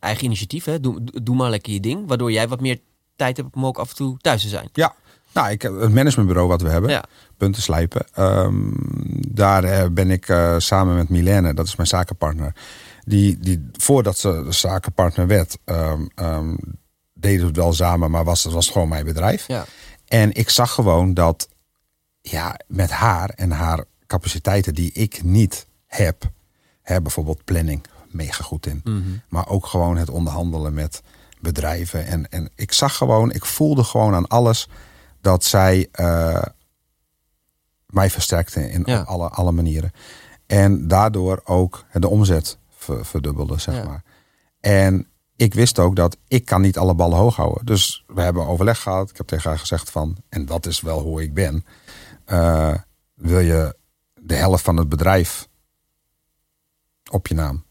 eigen 0.00 0.24
initiatief. 0.24 0.64
Hè? 0.64 0.80
Doe, 0.80 1.04
doe- 1.04 1.22
doe 1.22 1.36
maar 1.36 1.50
lekker 1.50 1.72
je 1.72 1.80
ding. 1.80 2.08
Waardoor 2.08 2.32
jij 2.32 2.48
wat 2.48 2.60
meer 2.60 2.80
tijd 3.16 3.36
hebt 3.36 3.54
om 3.54 3.66
ook 3.66 3.78
af 3.78 3.90
en 3.90 3.96
toe 3.96 4.18
thuis 4.18 4.42
te 4.42 4.48
zijn. 4.48 4.68
Ja, 4.72 4.94
nou, 5.32 5.50
ik 5.50 5.62
het 5.62 5.94
managementbureau 5.94 6.48
wat 6.48 6.62
we 6.62 6.68
hebben, 6.68 6.90
Ja. 6.90 7.04
punten 7.36 7.62
slijpen. 7.62 8.06
Ehm, 8.14 8.70
daar 9.28 9.64
eh, 9.64 9.86
ben 9.90 10.10
ik 10.10 10.28
eh, 10.28 10.54
samen 10.58 10.96
met 10.96 11.08
Milene, 11.08 11.54
dat 11.54 11.66
is 11.66 11.76
mijn 11.76 11.88
zakenpartner. 11.88 12.54
Die, 13.04 13.38
die 13.38 13.70
voordat 13.72 14.18
ze 14.18 14.42
de 14.44 14.52
zakenpartner 14.52 15.26
werd, 15.26 15.58
ehm, 15.64 16.56
deden 17.14 17.40
we 17.40 17.46
het 17.46 17.56
wel 17.56 17.72
samen, 17.72 18.10
maar 18.10 18.24
was, 18.24 18.44
het 18.44 18.52
was 18.52 18.68
gewoon 18.68 18.88
mijn 18.88 19.04
bedrijf. 19.04 19.46
Ja. 19.46 19.64
En 20.08 20.32
ik 20.32 20.50
zag 20.50 20.72
gewoon 20.72 21.14
dat 21.14 21.48
ja, 22.20 22.56
met 22.66 22.90
haar 22.90 23.30
en 23.30 23.50
haar 23.50 23.84
capaciteiten 24.06 24.74
die 24.74 24.92
ik 24.92 25.22
niet 25.22 25.66
heb, 25.86 26.30
hè, 26.82 27.02
bijvoorbeeld 27.02 27.44
planning, 27.44 27.84
mega 28.08 28.42
goed 28.44 28.66
in. 28.66 28.80
Mhm. 28.84 29.00
Maar 29.28 29.48
ook 29.48 29.66
gewoon 29.66 29.96
het 29.96 30.10
onderhandelen 30.10 30.74
met 30.74 31.02
bedrijven. 31.40 32.06
En, 32.06 32.30
en 32.30 32.50
ik 32.54 32.72
zag 32.72 32.96
gewoon, 32.96 33.32
ik 33.32 33.44
voelde 33.44 33.84
gewoon 33.84 34.14
aan 34.14 34.28
alles 34.28 34.68
dat 35.20 35.44
zij 35.44 35.88
eh, 35.92 36.42
mij 37.86 38.10
versterkte 38.10 38.70
in 38.70 38.82
Ja. 38.84 39.00
alle, 39.00 39.28
alle 39.28 39.52
manieren. 39.52 39.92
En 40.46 40.88
daardoor 40.88 41.40
ook 41.44 41.84
de 41.92 42.08
omzet 42.08 42.58
ver- 42.70 43.06
verdubbelde, 43.06 43.58
zeg 43.58 43.74
Ja. 43.74 43.84
maar. 43.84 44.02
En 44.60 45.06
ik 45.36 45.54
wist 45.54 45.78
ook 45.78 45.96
dat 45.96 46.16
ik 46.28 46.44
kan 46.44 46.60
niet 46.60 46.78
alle 46.78 46.94
ballen 46.94 47.18
hoog 47.18 47.36
houden. 47.36 47.66
Dus 47.66 48.04
we 48.06 48.20
hebben 48.22 48.46
overleg 48.46 48.82
gehad. 48.82 49.10
Ik 49.10 49.16
heb 49.16 49.26
tegen 49.26 49.50
haar 49.50 49.58
gezegd 49.58 49.90
van, 49.90 50.16
en 50.28 50.46
dat 50.46 50.66
is 50.66 50.80
wel 50.80 51.00
hoe 51.00 51.22
ik 51.22 51.34
ben. 51.34 51.64
eh, 52.24 52.74
wil 53.14 53.38
je 53.40 53.76
de 54.14 54.34
helft 54.34 54.64
van 54.64 54.76
het 54.76 54.88
bedrijf 54.88 55.48
op 57.10 57.26
je 57.26 57.34
naam? 57.34 57.64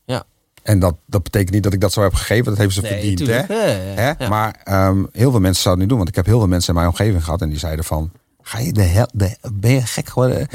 En 0.69 0.79
dat, 0.79 0.95
dat 1.05 1.23
betekent 1.23 1.51
niet 1.51 1.63
dat 1.63 1.73
ik 1.73 1.81
dat 1.81 1.93
zo 1.93 2.01
heb 2.01 2.13
gegeven. 2.13 2.45
Dat 2.45 2.57
heeft 2.57 2.73
ze 2.73 2.81
verdiend. 2.81 3.19
Hè? 3.19 3.25
tuurlijk. 3.25 3.47
Ja, 3.47 3.65
ja, 3.65 3.65
ja. 3.65 3.93
Hè? 3.93 4.11
Ja. 4.17 4.29
Maar 4.29 4.61
ehm, 4.63 5.03
heel 5.11 5.31
veel 5.31 5.39
mensen 5.39 5.61
zouden 5.61 5.71
het 5.71 5.77
niet 5.79 5.89
doen. 5.89 5.97
Want 5.97 6.09
ik 6.09 6.15
heb 6.15 6.25
heel 6.25 6.37
veel 6.37 6.47
mensen 6.47 6.69
in 6.69 6.79
mijn 6.79 6.91
omgeving 6.91 7.23
gehad. 7.23 7.41
En 7.41 7.49
die 7.49 7.59
zeiden 7.59 7.85
van, 7.85 8.11
ga 8.41 8.59
je 8.59 8.73
de 8.73 8.81
hel, 8.81 9.07
de, 9.13 9.37
ben 9.53 9.71
je 9.71 9.81
gek 9.81 10.07
geworden? 10.07 10.47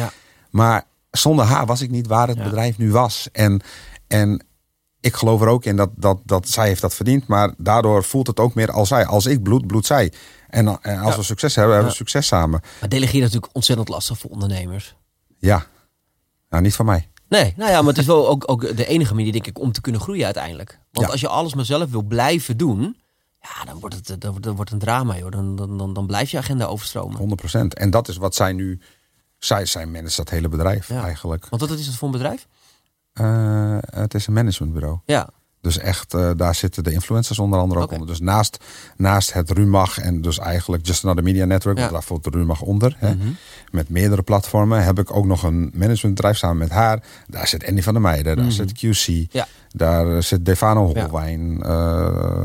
Maar 0.50 0.84
zonder 1.10 1.44
haar 1.44 1.66
was 1.66 1.80
ik 1.80 1.90
niet 1.90 2.06
waar 2.06 2.28
het 2.28 2.42
bedrijf 2.42 2.78
nu 2.78 2.90
was. 2.90 3.28
En, 3.32 3.62
en 4.06 4.44
ik 5.00 5.14
geloof 5.14 5.40
er 5.40 5.48
ook 5.48 5.64
in 5.64 5.76
dat, 5.76 5.90
dat, 5.96 6.20
dat 6.24 6.48
zij 6.48 6.66
heeft 6.66 6.80
dat 6.80 6.94
verdiend. 6.94 7.26
Maar 7.26 7.54
daardoor 7.56 8.04
voelt 8.04 8.26
het 8.26 8.40
ook 8.40 8.54
meer 8.54 8.70
als 8.70 8.88
zij. 8.88 9.06
Als 9.06 9.26
ik 9.26 9.42
bloed, 9.42 9.66
bloed 9.66 9.86
zij. 9.86 10.12
En, 10.48 10.82
en 10.82 10.98
als 10.98 11.16
we 11.16 11.22
succes 11.22 11.54
hebben, 11.54 11.74
hebben 11.74 11.92
we 11.92 11.98
succes 11.98 12.26
samen. 12.26 12.60
Maar 12.80 12.88
delegeren 12.88 13.18
is 13.18 13.24
natuurlijk 13.24 13.54
ontzettend 13.54 13.88
lastig 13.88 14.18
voor 14.18 14.30
ondernemers. 14.30 14.96
Ja. 15.38 15.66
Nou, 16.50 16.62
niet 16.62 16.74
van 16.74 16.86
mij. 16.86 17.08
Nee, 17.42 17.52
nou 17.56 17.70
ja, 17.70 17.78
maar 17.80 17.88
het 17.90 17.98
is 17.98 18.06
wel 18.06 18.28
ook, 18.28 18.50
ook 18.50 18.76
de 18.76 18.86
enige 18.86 19.14
manier, 19.14 19.32
denk 19.32 19.46
ik, 19.46 19.58
om 19.60 19.72
te 19.72 19.80
kunnen 19.80 20.00
groeien 20.00 20.24
uiteindelijk. 20.24 20.78
Want 20.92 21.06
Ja. 21.06 21.12
als 21.12 21.20
je 21.20 21.28
alles 21.28 21.54
maar 21.54 21.64
zelf 21.64 21.90
wil 21.90 22.02
blijven 22.02 22.56
doen, 22.56 22.96
ja, 23.40 23.64
dan 23.64 23.78
wordt 23.80 23.94
het, 23.94 24.20
dan 24.20 24.30
wordt, 24.30 24.44
dan 24.46 24.56
wordt 24.56 24.70
een 24.70 24.78
drama, 24.78 25.16
joh. 25.16 25.30
Dan, 25.30 25.56
dan, 25.56 25.78
dan, 25.78 25.92
dan 25.94 26.06
blijft 26.06 26.30
je 26.30 26.38
agenda 26.38 26.64
overstromen. 26.64 27.38
100%. 27.64 27.68
En 27.68 27.90
dat 27.90 28.08
is 28.08 28.16
wat 28.16 28.34
zij 28.34 28.52
nu... 28.52 28.80
Zij, 29.38 29.66
zij 29.66 29.86
managt 29.86 30.16
dat 30.16 30.30
hele 30.30 30.48
bedrijf 30.48 30.88
Ja. 30.88 31.02
eigenlijk. 31.02 31.46
Want 31.48 31.62
wat 31.68 31.78
is 31.78 31.86
het 31.86 31.96
voor 31.96 32.08
een 32.08 32.14
bedrijf? 32.14 32.46
Eh, 33.12 33.78
het 34.00 34.14
is 34.14 34.26
een 34.26 34.32
managementbureau. 34.32 34.98
Ja, 35.04 35.28
Dus 35.64 35.78
echt, 35.78 36.14
eh, 36.14 36.30
daar 36.36 36.54
zitten 36.54 36.84
de 36.84 36.92
influencers 36.92 37.38
onder 37.38 37.58
andere 37.58 37.80
ook 37.80 37.92
onder. 37.92 38.06
Dus 38.06 38.20
naast, 38.20 38.64
naast 38.96 39.32
het 39.32 39.50
Rumach 39.50 39.98
en 39.98 40.20
dus 40.20 40.38
eigenlijk 40.38 40.86
Just 40.86 41.04
Another 41.04 41.24
Media 41.24 41.44
Network, 41.44 41.74
Ja. 41.76 41.80
want 41.82 41.92
daar 41.94 42.02
valt 42.02 42.24
de 42.24 42.30
Rumach 42.30 42.60
onder. 42.60 42.96
Hè, 42.98 43.14
Mhm. 43.14 43.28
Met 43.70 43.88
meerdere 43.88 44.22
platformen 44.22 44.84
heb 44.84 44.98
ik 44.98 45.16
ook 45.16 45.24
nog 45.26 45.42
een 45.42 45.70
managementbedrijf 45.74 46.36
samen 46.36 46.56
met 46.56 46.70
haar. 46.70 47.02
Daar 47.26 47.48
zit 47.48 47.66
Andy 47.68 47.82
van 47.82 47.92
der 47.92 48.02
Meijden, 48.02 48.36
daar 48.36 48.44
Mhm. 48.44 48.54
zit 48.54 48.72
QC, 48.72 49.32
Ja. 49.32 49.46
daar 49.70 50.22
zit 50.22 50.44
Defano 50.44 50.84
Holwijn. 50.94 51.62
eh, 51.62 51.68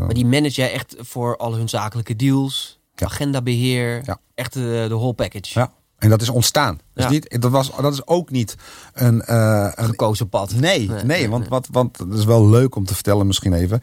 maar 0.06 0.14
die 0.14 0.26
manage 0.26 0.56
jij 0.62 0.72
echt 0.74 0.96
voor 1.00 1.38
al 1.38 1.56
hun 1.56 1.70
zakelijke 1.70 2.16
deals, 2.16 2.80
agendabeheer, 2.96 4.02
echt 4.36 4.54
de, 4.54 4.86
de 4.88 4.96
whole 4.96 5.14
package. 5.14 5.60
ja. 5.60 5.72
En 6.00 6.10
dat 6.10 6.22
is 6.22 6.30
ontstaan. 6.30 6.80
Dus 6.94 7.04
Ja. 7.04 7.10
niet, 7.10 7.42
dat, 7.42 7.52
was, 7.52 7.72
dat 7.82 7.94
is 7.94 8.08
ook 8.08 8.30
niet 8.32 8.56
een, 8.94 9.22
eh, 9.22 9.72
een 9.76 9.86
Gekozen 9.86 10.30
pad. 10.30 10.54
Nee, 10.54 10.60
nee, 10.80 10.88
Nee, 10.88 11.04
nee, 11.04 11.30
want. 11.30 11.48
Wat, 11.48 11.68
want 11.72 11.98
het 11.98 12.14
is 12.14 12.26
wel 12.26 12.50
leuk 12.50 12.76
om 12.76 12.86
te 12.86 12.94
vertellen 12.94 13.28
misschien 13.28 13.54
even. 13.54 13.80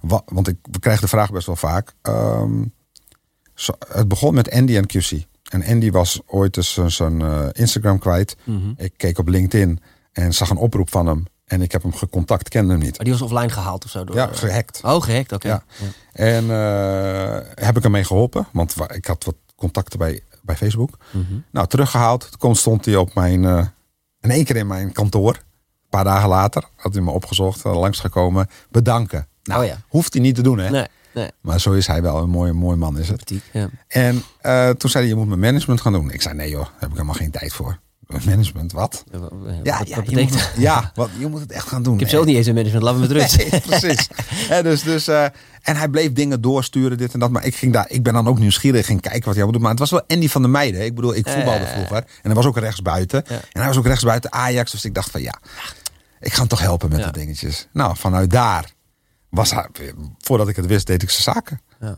Wa- 0.00 0.22
want 0.26 0.48
ik 0.48 0.56
we 0.70 0.78
krijgen 0.78 1.02
de 1.02 1.08
vraag 1.08 1.30
best 1.32 1.46
wel 1.46 1.56
vaak. 1.56 1.94
Ehm, 2.02 2.64
zo- 3.54 3.74
het 3.92 4.08
begon 4.08 4.34
met 4.34 4.50
Andy 4.50 4.76
en 4.76 4.86
QC. 4.86 5.26
En 5.50 5.64
Andy 5.64 5.90
was 5.90 6.20
ooit 6.26 6.54
dus 6.54 6.78
zijn- 6.86 7.20
eh, 7.22 7.46
Instagram 7.52 7.98
kwijt. 7.98 8.36
Mhm. 8.44 8.72
Ik 8.76 8.92
keek 8.96 9.18
op 9.18 9.28
LinkedIn 9.28 9.80
en 10.12 10.34
zag 10.34 10.50
een 10.50 10.56
oproep 10.56 10.90
van 10.90 11.06
hem. 11.06 11.24
En 11.44 11.62
ik 11.62 11.72
heb 11.72 11.82
hem 11.82 11.94
gecontact, 11.94 12.48
kende 12.48 12.72
hem 12.72 12.82
niet. 12.82 12.96
Maar 12.96 13.04
die 13.06 13.12
was 13.18 13.22
offline 13.22 13.48
gehaald 13.48 13.84
of 13.84 13.90
zo? 13.90 14.04
Door, 14.04 14.16
Ja, 14.16 14.26
gehackt. 14.32 14.80
Oh, 14.84 15.02
gehackt, 15.02 15.32
oké. 15.32 15.48
Ja. 15.48 15.64
En 16.12 16.50
eh, 16.50 17.38
heb 17.64 17.76
ik 17.76 17.82
hem 17.82 17.92
mee 17.92 18.04
geholpen. 18.04 18.46
Want 18.52 18.74
wa- 18.74 18.90
ik 18.90 19.06
had 19.06 19.24
wat 19.24 19.34
contacten 19.56 19.98
bij, 19.98 20.22
bij 20.42 20.56
Facebook. 20.56 20.96
Mhm. 21.10 21.24
Nou, 21.50 21.66
teruggehaald. 21.66 22.28
Toen 22.38 22.56
stond 22.56 22.84
hij 22.84 22.96
op 22.96 23.14
mijn, 23.14 23.44
eh, 23.44 23.66
in 24.20 24.30
één 24.30 24.44
keer 24.44 24.56
in 24.56 24.66
mijn 24.66 24.92
kantoor. 24.92 25.34
Een 25.34 25.88
paar 25.98 26.04
dagen 26.04 26.28
later 26.28 26.64
had 26.76 26.94
hij 26.94 27.02
me 27.02 27.10
opgezocht, 27.10 27.64
eh, 27.64 27.78
langsgekomen. 27.78 28.46
Bedanken. 28.70 29.26
Nou, 29.42 29.60
Oh 29.62 29.66
ja. 29.68 29.76
hoeft 29.88 30.12
hij 30.12 30.22
niet 30.22 30.34
te 30.34 30.42
doen, 30.42 30.58
hè? 30.58 30.70
Nee, 30.70 30.86
nee. 31.14 31.30
Maar 31.40 31.60
zo 31.60 31.72
is 31.72 31.86
hij 31.86 32.02
wel. 32.02 32.16
Een 32.22 32.30
mooie, 32.30 32.52
mooi 32.52 32.76
man 32.76 32.98
is 32.98 33.08
het. 33.08 33.22
Sympathiek, 33.28 33.52
ja. 33.52 33.68
En 33.88 34.22
eh, 34.40 34.70
toen 34.70 34.90
zei 34.90 35.04
hij, 35.04 35.12
je 35.12 35.18
moet 35.18 35.28
mijn 35.28 35.40
management 35.40 35.80
gaan 35.80 35.92
doen. 35.92 36.10
Ik 36.10 36.22
zei, 36.22 36.34
nee 36.34 36.50
joh, 36.50 36.62
daar 36.64 36.72
heb 36.78 36.88
ik 36.88 36.94
helemaal 36.94 37.14
geen 37.14 37.30
tijd 37.30 37.52
voor. 37.52 37.78
Management, 38.24 38.72
wat? 38.72 39.04
Ja, 39.12 39.18
wat, 39.18 39.32
Ja, 39.62 39.78
wat 39.78 39.88
ja, 39.88 39.96
betekent 39.96 40.30
je 40.30 40.36
moet, 40.36 40.50
ja 40.56 40.90
wat, 40.94 41.10
je 41.18 41.26
moet 41.26 41.40
het 41.40 41.52
echt 41.52 41.68
gaan 41.68 41.82
doen. 41.82 41.94
Ik 41.94 42.00
heb 42.00 42.08
zelf 42.08 42.24
niet 42.24 42.36
eens 42.36 42.46
een 42.46 42.54
management, 42.54 42.84
laat 42.84 42.94
me 42.94 43.00
met 43.00 43.10
rust. 43.10 43.36
Nee, 43.36 43.60
precies. 43.78 44.08
Dus, 44.62 44.82
dus, 44.82 45.08
eh, 45.08 45.24
en 45.62 45.76
hij 45.76 45.88
bleef 45.88 46.12
dingen 46.12 46.40
doorsturen, 46.40 46.98
dit 46.98 47.12
en 47.12 47.20
dat. 47.20 47.30
Maar 47.30 47.44
ik, 47.44 47.54
ging 47.54 47.72
daar, 47.72 47.90
ik 47.90 48.02
ben 48.02 48.12
dan 48.12 48.28
ook 48.28 48.38
nieuwsgierig, 48.38 48.86
ging 48.86 49.00
kijken 49.00 49.24
wat 49.24 49.34
hij 49.34 49.44
moet 49.44 49.52
doen. 49.52 49.62
Maar 49.62 49.70
het 49.70 49.80
was 49.80 49.90
wel 49.90 50.02
Andy 50.06 50.28
van 50.28 50.42
der 50.42 50.50
Meijden. 50.50 50.84
Ik 50.84 50.94
bedoel, 50.94 51.14
ik 51.14 51.28
voetbalde 51.28 51.66
vroeger. 51.66 51.96
En 51.96 52.04
hij 52.22 52.34
was 52.34 52.46
ook 52.46 52.58
rechtsbuiten. 52.58 53.24
Ja. 53.28 53.34
En 53.34 53.60
hij 53.60 53.66
was 53.66 53.76
ook 53.76 53.86
rechtsbuiten 53.86 54.32
Ajax. 54.32 54.70
Dus 54.70 54.84
ik 54.84 54.94
dacht 54.94 55.10
van 55.10 55.22
ja, 55.22 55.38
ik 56.20 56.32
ga 56.32 56.38
hem 56.38 56.48
toch 56.48 56.60
helpen 56.60 56.88
met 56.88 57.04
de 57.04 57.10
dingetjes. 57.10 57.68
Nou, 57.72 57.96
vanuit 57.96 58.30
daar 58.30 58.72
was 59.28 59.50
hij, 59.50 59.68
voordat 60.18 60.48
ik 60.48 60.56
het 60.56 60.66
wist, 60.66 60.86
deed 60.86 61.02
ik 61.02 61.10
zijn 61.10 61.34
zaken. 61.34 61.60
Ja. 61.80 61.96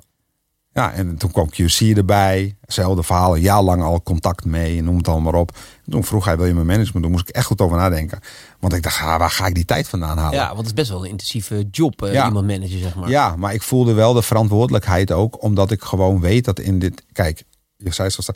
Ja, 0.75 0.93
en 0.93 1.17
toen 1.17 1.31
kwam 1.31 1.49
QC 1.51 1.97
erbij. 1.97 2.57
Hetzelfde 2.61 3.03
verhaal, 3.03 3.35
een 3.37 3.43
jaar 3.43 3.63
lang 3.63 3.83
al 3.83 4.03
contact 4.03 4.45
mee, 4.45 4.83
noem 4.83 4.97
het 4.97 5.09
allemaal 5.09 5.33
op. 5.41 5.57
En 5.85 5.91
toen 5.93 6.05
vroeg 6.05 6.25
hij, 6.25 6.37
wil 6.37 6.47
je 6.47 6.55
mijn 6.55 6.67
management 6.67 7.03
doen? 7.03 7.11
Moest 7.13 7.29
ik 7.29 7.35
echt 7.35 7.47
goed 7.47 7.61
over 7.61 7.77
nadenken. 7.77 8.19
Want 8.61 8.73
ik 8.73 8.83
dacht, 8.83 9.01
ah, 9.01 9.19
waar 9.19 9.31
ga 9.31 9.47
ik 9.47 9.55
die 9.55 9.65
tijd 9.65 9.89
vandaan 9.89 10.19
halen? 10.19 10.39
Ja, 10.39 10.47
want 10.47 10.57
het 10.59 10.67
is 10.67 10.73
best 10.75 10.91
wel 10.91 11.05
een 11.05 11.11
intensieve 11.11 11.67
job, 11.71 12.03
eh, 12.03 12.13
Ja. 12.13 12.27
iemand 12.27 12.47
managen, 12.47 12.79
zeg 12.79 12.95
maar. 12.95 13.09
Ja, 13.09 13.37
maar 13.37 13.55
ik 13.55 13.63
voelde 13.63 13.93
wel 13.93 14.13
de 14.13 14.23
verantwoordelijkheid 14.23 15.13
ook, 15.13 15.43
omdat 15.43 15.71
ik 15.71 15.83
gewoon 15.83 16.21
weet 16.21 16.45
dat 16.45 16.59
in 16.59 16.79
dit. 16.79 17.03
Kijk, 17.13 17.43
je 17.77 17.93
zei 17.93 18.09
het 18.15 18.25
zo. 18.25 18.33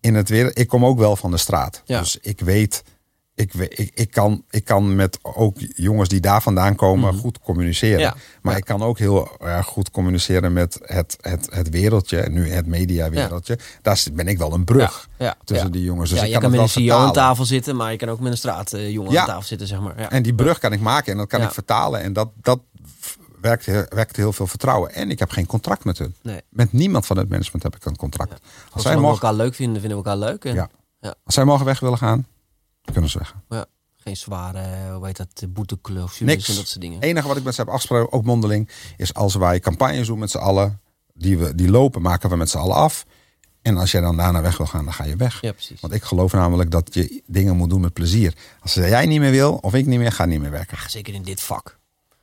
In 0.00 0.14
het 0.14 0.28
weer, 0.28 0.56
ik 0.56 0.68
kom 0.68 0.84
ook 0.84 0.98
wel 0.98 1.16
van 1.16 1.30
de 1.30 1.36
straat. 1.36 1.82
Ja. 1.84 1.98
Dus 2.00 2.18
ik 2.20 2.40
weet, 2.40 2.82
ik, 3.42 3.54
ik, 3.54 3.90
ik, 3.94 4.10
kan, 4.10 4.44
ik 4.50 4.64
kan 4.64 4.94
met 4.96 5.18
ook 5.22 5.56
jongens 5.74 6.08
die 6.08 6.20
daar 6.20 6.42
vandaan 6.42 6.74
komen 6.74 7.14
goed 7.14 7.38
communiceren. 7.38 7.94
Mhm. 7.94 8.02
Ja. 8.04 8.14
Maar 8.42 8.52
Ja. 8.52 8.58
ik 8.58 8.64
kan 8.64 8.82
ook 8.82 8.98
heel 8.98 9.28
erg 9.40 9.66
goed 9.66 9.90
communiceren 9.90 10.52
met 10.52 10.78
het, 10.82 11.16
het, 11.20 11.46
het 11.50 11.68
wereldje, 11.68 12.28
nu 12.30 12.50
het 12.50 12.66
mediawereldje. 12.66 13.58
Daar 13.82 13.96
zit- 13.96 14.14
ben 14.14 14.28
ik 14.28 14.38
wel 14.38 14.52
een 14.52 14.64
brug 14.64 15.08
Ja, 15.18 15.24
ja, 15.26 15.34
tussen 15.44 15.66
ja. 15.66 15.72
die 15.72 15.82
jongens. 15.84 16.10
Dus 16.10 16.18
ja, 16.18 16.24
ik 16.24 16.30
je 16.32 16.38
kan, 16.38 16.50
kan 16.50 16.60
met 16.60 16.60
een 16.60 16.68
CEO 16.82 16.96
aan 16.98 17.12
tafel 17.12 17.44
zitten, 17.44 17.76
maar 17.76 17.90
je 17.90 17.96
kan 17.98 18.08
ook 18.08 18.20
met 18.20 18.32
een 18.32 18.38
straatjongen 18.38 19.10
Ja. 19.12 19.20
aan 19.20 19.26
tafel 19.26 19.42
zitten, 19.46 19.66
zeg 19.66 19.80
maar. 19.80 20.00
Ja. 20.00 20.10
En 20.10 20.22
die 20.22 20.34
brug 20.34 20.58
kan 20.58 20.72
ik 20.72 20.80
maken 20.80 21.12
en 21.12 21.18
dat 21.18 21.28
kan 21.28 21.40
Ja. 21.40 21.46
ik 21.46 21.52
vertalen. 21.52 22.00
En 22.00 22.12
dat, 22.12 22.28
dat 22.40 22.60
werkt, 23.40 23.66
heel- 23.66 23.86
wekt 23.88 24.16
heel 24.16 24.32
veel 24.32 24.46
vertrouwen. 24.46 24.94
En 24.94 25.10
ik 25.10 25.18
heb 25.18 25.30
geen 25.30 25.46
contract 25.46 25.84
met 25.84 25.98
hun. 25.98 26.14
Nee. 26.22 26.40
Met 26.50 26.72
niemand 26.72 27.06
van 27.06 27.16
het 27.16 27.28
management 27.28 27.62
heb 27.62 27.76
ik 27.76 27.84
een 27.84 27.96
contract. 27.96 28.40
Als 28.72 28.82
zij 28.82 28.94
mogen, 28.96 29.08
elkaar 29.10 29.34
leuk 29.34 29.54
vinden, 29.54 29.80
vinden 29.80 29.98
we 29.98 30.04
elkaar 30.04 30.28
leuk. 30.30 30.44
En, 30.44 30.54
Ja. 30.54 30.68
ja. 31.00 31.14
als 31.24 31.34
zij 31.34 31.44
mogen 31.44 31.64
weg 31.64 31.80
willen 31.80 31.98
gaan, 31.98 32.26
kunnen 32.92 33.10
ze 33.10 33.18
weg. 33.18 33.34
ja. 33.48 33.66
Geen 33.96 34.16
zware, 34.16 34.58
eh, 34.58 34.94
hoe 34.94 35.06
heet 35.06 35.16
dat, 35.16 35.44
boeteklus 35.48 36.20
Niks. 36.20 36.48
en 36.48 36.54
dat 36.54 36.68
soort 36.68 36.80
dingen. 36.80 36.96
Het 36.96 37.04
enige 37.04 37.28
wat 37.28 37.36
ik 37.36 37.42
met 37.44 37.54
ze 37.54 37.60
heb 37.60 37.70
afgesproken, 37.70 38.12
ook 38.12 38.24
mondeling, 38.24 38.68
is 38.96 39.14
als 39.14 39.34
wij 39.34 39.60
campagnes 39.60 40.06
doen 40.06 40.18
met 40.18 40.30
z'n 40.30 40.38
allen, 40.38 40.80
die, 41.14 41.38
we, 41.38 41.54
die 41.54 41.70
lopen, 41.70 42.02
maken 42.02 42.30
we 42.30 42.36
met 42.36 42.50
z'n 42.50 42.58
allen 42.58 42.76
af. 42.76 43.06
En 43.62 43.76
als 43.76 43.90
jij 43.90 44.00
dan 44.00 44.16
daarna 44.16 44.42
weg 44.42 44.56
wil 44.56 44.66
gaan, 44.66 44.84
dan 44.84 44.92
ga 44.92 45.04
je 45.04 45.16
weg. 45.16 45.40
Ja, 45.40 45.52
precies. 45.52 45.80
Want 45.80 45.92
ik 45.92 46.02
geloof 46.02 46.32
namelijk 46.32 46.70
dat 46.70 46.94
je 46.94 47.22
dingen 47.26 47.56
moet 47.56 47.70
doen 47.70 47.80
met 47.80 47.92
plezier. 47.92 48.34
Als 48.60 48.74
jij 48.74 49.06
niet 49.06 49.20
meer 49.20 49.30
wil, 49.30 49.54
of 49.54 49.74
ik 49.74 49.86
niet 49.86 49.98
meer, 49.98 50.12
ga 50.12 50.24
niet 50.24 50.40
meer 50.40 50.50
werken. 50.50 50.76
Ja, 50.80 50.88
zeker 50.88 51.14
in 51.14 51.22
dit 51.22 51.40
vak. 51.40 51.78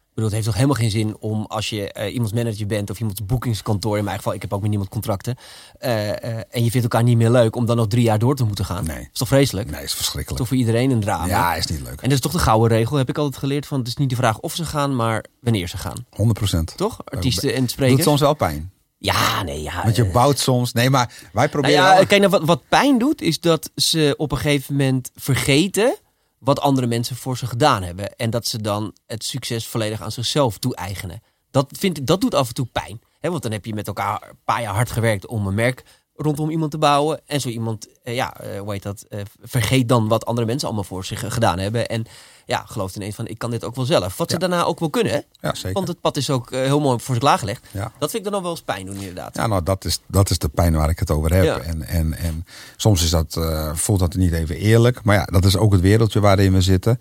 Ik 0.10 0.16
bedoel, 0.16 0.26
het 0.26 0.34
heeft 0.34 0.46
toch 0.46 0.56
helemaal 0.56 0.90
geen 0.90 1.08
zin 1.08 1.18
om 1.20 1.46
als 1.46 1.70
je 1.70 1.92
eh, 1.92 2.14
iemands 2.14 2.34
manager 2.34 2.66
bent 2.66 2.90
of 2.90 3.00
iemands 3.00 3.26
boekingskantoor, 3.26 3.98
in 3.98 4.04
mijn 4.04 4.18
geval, 4.18 4.34
ik 4.34 4.42
heb 4.42 4.54
ook 4.54 4.60
met 4.62 4.70
niemand 4.70 4.90
contracten, 4.90 5.36
eh, 5.80 6.10
eh, 6.10 6.38
en 6.50 6.64
je 6.64 6.72
vindt 6.72 6.84
elkaar 6.84 7.04
niet 7.04 7.18
meer 7.18 7.30
leuk 7.30 7.56
om 7.56 7.66
dan 7.66 7.76
nog 7.78 7.88
drie 7.88 8.04
jaar 8.04 8.20
door 8.20 8.36
te 8.36 8.44
moeten 8.44 8.66
gaan. 8.66 8.86
Nee. 8.86 9.00
is 9.00 9.20
toch 9.20 9.28
vreselijk? 9.28 9.70
Nee, 9.72 9.80
is 9.80 9.86
is 9.86 9.94
verschrikkelijk. 9.94 10.38
toch 10.40 10.48
voor 10.48 10.58
iedereen 10.58 10.92
een 10.92 11.00
drama? 11.00 11.26
Ja, 11.28 11.56
is 11.56 11.66
niet 11.66 11.82
leuk. 11.82 12.02
En 12.02 12.10
dat 12.10 12.12
is 12.12 12.20
toch 12.20 12.32
de 12.32 12.40
gouden 12.40 12.78
regel, 12.78 12.98
heb 12.98 13.10
ik 13.10 13.18
altijd 13.18 13.38
geleerd, 13.38 13.66
van 13.66 13.80
het 13.80 13.88
is 13.88 13.96
niet 13.96 14.10
de 14.10 14.16
vraag 14.16 14.40
of 14.40 14.56
ze 14.56 14.66
gaan, 14.66 14.96
maar 14.96 15.26
wanneer 15.42 15.68
ze 15.68 15.78
gaan. 15.78 16.06
100 16.10 16.38
procent. 16.38 16.74
Toch? 16.78 17.02
Artiesten 17.06 17.54
en 17.54 17.60
Doet 17.60 17.72
sprekers. 17.72 18.04
soms 18.04 18.20
wel 18.20 18.34
pijn. 18.34 18.72
Ja, 18.98 19.44
nee, 19.44 19.62
ja. 19.62 19.84
Want 19.84 19.96
je 19.96 20.06
bouwt 20.06 20.40
soms. 20.40 20.74
Nee, 20.74 20.90
maar 20.90 21.08
wij 21.08 21.30
nou 21.34 21.48
proberen. 21.48 21.76
ja, 21.76 21.96
wel- 21.96 22.06
kijk, 22.06 22.22
nou, 22.22 22.32
wat, 22.32 22.44
wat 22.44 22.62
pijn 22.70 22.98
doet, 22.98 23.22
is 23.22 23.40
dat 23.40 23.70
ze 23.76 24.14
op 24.18 24.32
een 24.32 24.38
gegeven 24.38 24.76
moment 24.76 25.12
vergeten 25.16 25.96
wat 26.40 26.60
andere 26.60 26.88
mensen 26.88 27.16
voor 27.16 27.38
ze 27.38 27.48
gedaan 27.48 27.84
hebben. 27.84 28.16
En 28.16 28.30
dat 28.30 28.48
ze 28.48 28.62
dan 28.62 28.96
het 29.06 29.24
succes 29.24 29.68
volledig 29.68 30.02
aan 30.02 30.12
zichzelf 30.12 30.58
toe-eigenen. 30.58 31.22
Dat, 31.52 31.86
dat 32.04 32.22
doet 32.22 32.34
af 32.34 32.48
en 32.48 32.54
toe 32.54 32.66
pijn. 32.66 33.02
Hè, 33.20 33.30
want 33.30 33.44
dan 33.44 33.52
heb 33.52 33.66
je 33.66 33.74
met 33.74 33.88
elkaar 33.88 34.28
een 34.30 34.40
paar 34.46 34.62
jaar 34.62 34.74
hard 34.74 34.92
gewerkt 34.92 35.26
om 35.28 35.48
een 35.48 35.54
merk 35.54 35.84
rondom 36.22 36.50
iemand 36.50 36.72
te 36.72 36.78
bouwen. 36.78 37.20
En 37.26 37.42
zo 37.42 37.50
iemand, 37.50 37.88
eh, 38.04 38.16
ja, 38.16 38.38
eh, 38.40 38.60
hoe 38.60 38.72
heet 38.72 38.84
dat, 38.84 39.06
eh, 39.10 39.20
vergeet 39.42 39.88
dan 39.90 40.08
wat 40.08 40.26
andere 40.26 40.48
mensen 40.48 40.68
allemaal 40.68 40.84
voor 40.86 41.06
zich 41.06 41.34
gedaan 41.34 41.60
hebben. 41.60 41.88
En 41.88 42.06
ja, 42.46 42.64
gelooft 42.68 42.96
ineens 42.96 43.16
van, 43.16 43.28
ik 43.28 43.38
kan 43.38 43.52
dit 43.52 43.64
ook 43.64 43.76
wel 43.76 43.86
zelf. 43.86 44.18
Wat 44.18 44.32
ze 44.32 44.38
daarna 44.40 44.64
ook 44.64 44.80
wel 44.80 44.90
kunnen, 44.90 45.24
ja, 45.42 45.54
zeker. 45.56 45.74
Want 45.74 45.88
het 45.88 46.02
pad 46.02 46.18
is 46.18 46.30
ook 46.30 46.50
heel 46.52 46.80
mooi 46.80 47.00
voor 47.00 47.14
zich 47.16 47.24
klaargelegd. 47.24 47.66
Ja. 47.72 47.92
Dat 48.00 48.12
vind 48.12 48.14
ik 48.14 48.24
dan 48.24 48.32
nog 48.32 48.42
wel 48.42 48.52
eens 48.52 48.62
pijn 48.62 48.86
doen, 48.86 48.96
inderdaad. 48.96 49.36
Ja, 49.36 49.48
nou, 49.48 49.64
dat 49.64 49.86
is, 49.86 50.00
dat 50.08 50.30
is 50.30 50.38
de 50.38 50.50
pijn 50.50 50.74
waar 50.76 50.90
ik 50.90 51.00
het 51.00 51.12
over 51.12 51.34
heb. 51.34 51.44
Ja. 51.44 51.60
En, 51.60 51.82
en, 51.84 52.14
en 52.14 52.46
soms 52.78 53.04
is 53.04 53.10
dat, 53.10 53.40
voelt 53.74 54.00
dat 54.00 54.14
niet 54.16 54.34
even 54.34 54.56
eerlijk. 54.56 55.04
Maar 55.04 55.16
ja, 55.16 55.26
dat 55.26 55.46
is 55.46 55.58
ook 55.58 55.72
het 55.72 55.82
wereldje 55.82 56.20
waarin 56.20 56.54
we 56.54 56.62
zitten. 56.62 57.00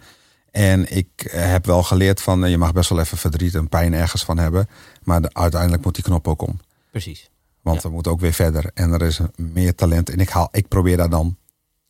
En 0.51 0.97
ik 0.97 1.09
heb 1.31 1.67
wel 1.67 1.83
geleerd 1.83 2.21
van, 2.23 2.51
je 2.51 2.59
mag 2.59 2.73
best 2.73 2.91
wel 2.91 3.01
even 3.01 3.19
verdriet 3.19 3.55
en 3.55 3.69
pijn 3.69 3.95
ergens 3.95 4.25
van 4.25 4.39
hebben. 4.39 4.69
Maar 5.03 5.23
de- 5.23 5.31
uiteindelijk 5.35 5.85
moet 5.85 5.95
die 5.95 6.05
knop 6.05 6.29
ook 6.29 6.43
om. 6.43 6.61
Precies. 6.91 7.31
Want 7.71 7.83
we 7.83 7.89
moeten 7.89 8.13
ook 8.13 8.21
weer 8.21 8.33
verder. 8.33 8.71
En 8.75 8.93
er 8.93 9.03
is 9.03 9.21
meer 9.37 9.75
talent. 9.75 10.11
En 10.11 10.19
ik, 10.21 10.29
haal, 10.29 10.49
ik 10.53 10.69
probeer 10.69 10.97
daar 10.97 11.11
dan 11.11 11.37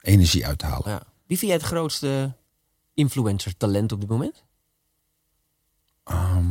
energie 0.00 0.46
uit 0.46 0.58
te 0.58 0.66
halen. 0.66 0.90
Ja. 0.90 1.02
Wie 1.26 1.38
vind 1.38 1.50
jij 1.50 1.60
het 1.60 1.68
grootste 1.68 2.34
influencer 2.94 3.56
talent 3.56 3.92
op 3.92 4.00
dit 4.00 4.08
moment? 4.08 4.42
Ehm, 6.04 6.44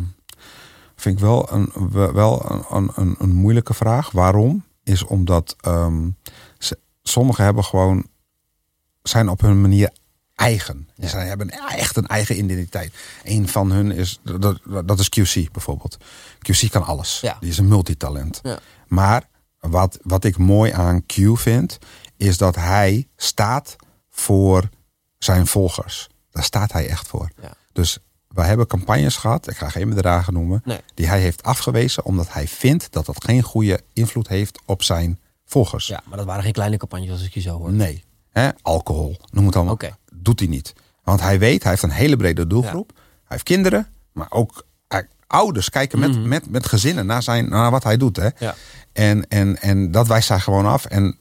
vind 0.96 1.16
ik 1.16 1.22
wel 1.24 1.52
een, 1.54 1.72
we- 1.92 2.12
wel 2.12 2.52
een, 2.70 2.92
een, 2.96 3.16
een, 3.20 3.34
moeilijke 3.36 3.74
vraag. 3.74 4.12
Waarom? 4.12 4.66
Is 4.84 5.04
omdat 5.04 5.56
ze- 6.58 6.80
sommigen 7.04 7.44
hebben 7.44 7.64
gewoon 7.64 8.08
zijn 9.04 9.30
op 9.30 9.42
hun 9.42 9.62
manier 9.62 9.90
eigen. 10.36 10.90
Ja. 10.96 11.08
Zij 11.08 11.28
hebben 11.28 11.50
echt 11.50 11.96
een 11.98 12.08
eigen 12.08 12.38
identiteit. 12.38 12.94
Een 13.24 13.48
van 13.48 13.72
hun 13.72 13.92
is 13.92 14.20
dat, 14.24 14.60
dat 14.86 15.00
is 15.00 15.10
QC 15.10 15.52
bijvoorbeeld. 15.52 15.98
QC 16.40 16.70
kan 16.70 16.84
alles. 16.86 17.20
Ja. 17.20 17.38
Die 17.40 17.50
is 17.50 17.58
een 17.58 17.68
multitalent. 17.68 18.40
Ja. 18.44 18.60
Maar 18.88 19.28
wat, 19.60 20.00
wat 20.02 20.24
ik 20.24 20.38
mooi 20.38 20.72
aan 20.72 21.06
Q 21.06 21.14
vind, 21.34 21.78
is 22.18 22.38
dat 22.38 22.56
hij 22.56 23.08
staat 23.16 23.76
voor 24.10 24.70
zijn 25.18 25.48
volgers. 25.48 26.10
Daar 26.32 26.44
staat 26.44 26.72
hij 26.72 26.88
echt 26.88 27.08
voor. 27.08 27.30
Ja. 27.42 27.52
Dus 27.72 27.98
wij 28.28 28.48
hebben 28.48 28.68
campagnes 28.68 29.16
gehad, 29.16 29.50
ik 29.50 29.58
ga 29.58 29.70
geen 29.70 29.90
bedragen 29.90 30.34
noemen, 30.34 30.62
Nee. 30.66 30.80
die 30.94 31.08
hij 31.08 31.20
heeft 31.22 31.44
afgewezen 31.44 32.06
omdat 32.06 32.34
hij 32.34 32.48
vindt 32.48 32.92
dat 32.92 33.06
dat 33.06 33.24
geen 33.24 33.42
goede 33.42 33.82
invloed 33.94 34.28
heeft 34.28 34.60
op 34.66 34.84
zijn 34.84 35.20
volgers. 35.46 35.88
Ja, 35.88 36.02
maar 36.06 36.18
dat 36.18 36.26
waren 36.26 36.44
geen 36.44 36.52
kleine 36.54 36.78
campagnes 36.78 37.10
als 37.10 37.24
ik 37.24 37.34
je 37.34 37.40
zo 37.40 37.58
hoor. 37.58 37.72
Nee. 37.72 38.04
Hè? 38.32 38.50
Alcohol, 38.62 39.18
noem 39.32 39.46
het 39.46 39.56
allemaal. 39.56 39.74
Oké. 39.74 39.96
Doet 40.14 40.40
hij 40.40 40.50
niet. 40.50 40.74
Want 41.04 41.22
hij 41.22 41.40
weet, 41.40 41.62
hij 41.62 41.72
heeft 41.72 41.84
een 41.84 41.90
hele 41.90 42.18
brede 42.18 42.48
doelgroep. 42.48 42.92
Hij 42.96 43.02
heeft 43.28 43.44
kinderen, 43.44 43.88
maar 44.12 44.28
ook 44.30 44.66
ouders 45.28 45.70
kijken 45.70 46.00
met, 46.00 46.24
met, 46.26 46.50
met 46.50 46.66
gezinnen 46.66 47.06
naar, 47.06 47.24
zijn, 47.24 47.50
naar 47.50 47.72
wat 47.72 47.84
hij 47.84 47.98
doet. 47.98 48.16
Hè? 48.16 48.30
Ja. 48.40 48.56
En, 48.94 49.28
en, 49.28 49.62
en 49.62 49.92
dat 49.92 50.08
wijst 50.08 50.30
hij 50.30 50.40
gewoon 50.40 50.66
af. 50.66 50.86
En 50.86 51.18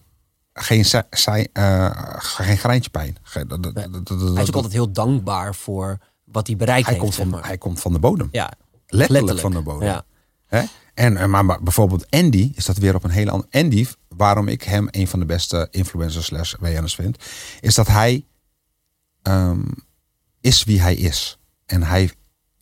geen, 0.52 0.84
zij, 1.10 1.48
eh, 1.52 1.90
geen 2.18 2.56
greintje 2.58 2.90
pijn. 2.90 3.16
Ge- 3.22 3.46
dat- 3.46 3.62
dat- 3.62 3.74
Nee. 3.74 3.90
dat- 3.90 4.06
dat- 4.08 4.20
Hij 4.34 4.42
is 4.42 4.48
ook 4.48 4.54
altijd 4.54 4.72
heel 4.72 4.92
dankbaar 4.92 5.54
voor 5.54 5.98
wat 6.24 6.46
hij 6.46 6.56
bereikt 6.56 6.86
hij, 6.86 6.94
heeft. 6.94 7.04
komt 7.04 7.14
zeg 7.14 7.26
van, 7.26 7.34
maar. 7.34 7.46
hij 7.48 7.58
komt 7.58 7.80
van 7.80 7.92
de 7.92 7.98
bodem. 7.98 8.28
Ja, 8.32 8.52
Letterlijk, 8.86 9.38
van 9.38 9.50
de 9.52 9.60
bodem. 9.62 9.88
Ja. 9.88 10.04
Hè? 10.46 10.62
En, 10.94 11.16
en 11.16 11.30
maar, 11.30 11.44
maar 11.44 11.62
bijvoorbeeld 11.62 12.10
Andy 12.10 12.52
is 12.54 12.64
dat 12.64 12.76
weer 12.76 12.94
op 12.94 13.04
een 13.04 13.10
hele 13.10 13.30
andere. 13.30 13.50
Andy, 13.62 13.86
waarom 14.08 14.48
ik 14.48 14.62
hem 14.62 14.88
een 14.90 15.08
van 15.08 15.18
de 15.18 15.24
beste 15.26 15.68
influencers 15.70 16.24
slash 16.26 16.54
WN'ers 16.60 16.94
vind, 16.94 17.24
is 17.60 17.74
dat 17.74 17.86
hij 17.86 18.26
ehm, 19.22 19.60
is 20.40 20.64
wie 20.64 20.80
hij 20.80 20.94
is. 20.94 21.38
En 21.66 21.82
hij, 21.82 22.10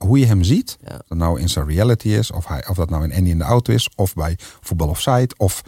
hoe 0.04 0.18
je 0.18 0.26
hem 0.26 0.42
ziet, 0.44 0.76
Ja. 0.84 0.94
of 0.94 1.00
dat 1.08 1.18
nou 1.18 1.40
in 1.40 1.48
zijn 1.48 1.66
reality 1.66 2.08
is, 2.08 2.30
of, 2.30 2.46
hij, 2.46 2.68
of 2.68 2.76
dat 2.76 2.90
nou 2.90 3.04
in 3.04 3.12
Andy 3.14 3.30
in 3.30 3.38
de 3.38 3.44
auto 3.44 3.72
is, 3.72 3.88
of 3.96 4.14
bij 4.14 4.38
voetbal 4.60 4.88
of 4.88 5.00
site, 5.00 5.34
of 5.36 5.62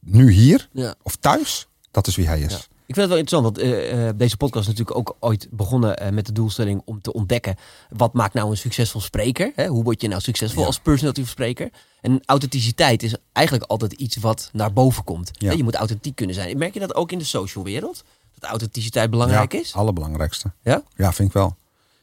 nu 0.00 0.30
hier, 0.30 0.68
Ja. 0.72 0.94
of 1.02 1.16
thuis, 1.16 1.66
dat 1.90 2.06
is 2.06 2.16
wie 2.16 2.26
hij 2.26 2.40
is. 2.40 2.52
Ja. 2.52 2.58
Ik 2.88 2.94
vind 2.94 3.08
het 3.10 3.16
wel 3.16 3.18
interessant, 3.24 3.56
want 3.56 3.72
eh, 3.72 4.08
eh, 4.08 4.14
deze 4.16 4.36
podcast 4.36 4.68
is 4.68 4.74
natuurlijk 4.74 4.98
ook 4.98 5.16
ooit 5.20 5.48
begonnen 5.50 5.96
eh, 5.98 6.10
met 6.12 6.26
de 6.26 6.32
doelstelling 6.32 6.82
om 6.84 7.00
te 7.00 7.12
ontdekken 7.12 7.56
wat 7.88 8.12
maakt 8.12 8.34
nou 8.34 8.50
een 8.50 8.56
succesvol 8.56 9.00
spreker? 9.00 9.52
Hè? 9.54 9.66
Hoe 9.66 9.82
word 9.82 10.00
je 10.00 10.08
nou 10.08 10.20
succesvol 10.20 10.60
Ja. 10.60 10.66
als 10.66 10.78
personality 10.78 11.24
spreker? 11.24 11.70
En 12.00 12.20
authenticiteit 12.24 13.02
is 13.02 13.14
eigenlijk 13.32 13.70
altijd 13.70 13.92
iets 13.92 14.16
wat 14.16 14.50
naar 14.52 14.72
boven 14.72 15.04
komt. 15.04 15.30
Ja. 15.32 15.52
Je 15.52 15.62
moet 15.64 15.74
authentiek 15.74 16.16
kunnen 16.16 16.34
zijn. 16.34 16.58
Merk 16.58 16.74
je 16.74 16.80
dat 16.80 16.94
ook 16.94 17.12
in 17.12 17.18
de 17.18 17.24
social 17.24 17.64
wereld? 17.64 18.04
Dat 18.38 18.50
authenticiteit 18.50 19.10
belangrijk 19.10 19.52
ja, 19.52 19.58
is? 19.58 19.74
Allerbelangrijkste. 19.74 20.52
Ja? 20.62 20.82
Ja, 20.96 21.12
vind 21.12 21.28
ik 21.28 21.34
wel. 21.34 21.56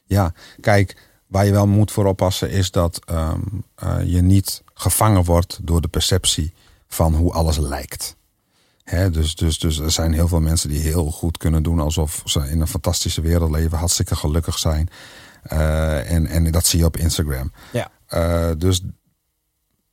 Ja, 0.05 0.33
kijk, 0.59 0.97
waar 1.33 1.45
je 1.45 1.51
wel 1.51 1.67
moet 1.67 1.91
voor 1.91 2.05
oppassen 2.05 2.49
is 2.49 2.71
dat 2.71 2.99
ehm, 3.05 3.41
eh, 3.75 3.97
je 4.05 4.21
niet 4.21 4.63
gevangen 4.73 5.23
wordt 5.23 5.59
door 5.61 5.81
de 5.81 5.87
perceptie 5.87 6.53
van 6.87 7.15
hoe 7.15 7.33
alles 7.33 7.57
lijkt. 7.57 8.15
Hè, 8.83 9.09
dus, 9.09 9.35
dus, 9.35 9.59
dus 9.59 9.79
er 9.79 9.91
zijn 9.91 10.13
heel 10.13 10.27
veel 10.27 10.39
mensen 10.39 10.69
die 10.69 10.79
heel 10.79 11.11
goed 11.11 11.37
kunnen 11.37 11.63
doen 11.63 11.79
alsof 11.79 12.21
ze 12.25 12.39
in 12.49 12.61
een 12.61 12.67
fantastische 12.67 13.21
wereld 13.21 13.51
leven, 13.51 13.77
hartstikke 13.77 14.15
gelukkig 14.15 14.59
zijn. 14.59 14.89
Eh, 15.43 16.11
en, 16.11 16.25
en 16.25 16.51
dat 16.51 16.65
zie 16.65 16.79
je 16.79 16.85
op 16.85 16.97
Instagram. 16.97 17.51
Ja. 17.71 17.91
Eh, 18.05 18.49
dus 18.57 18.81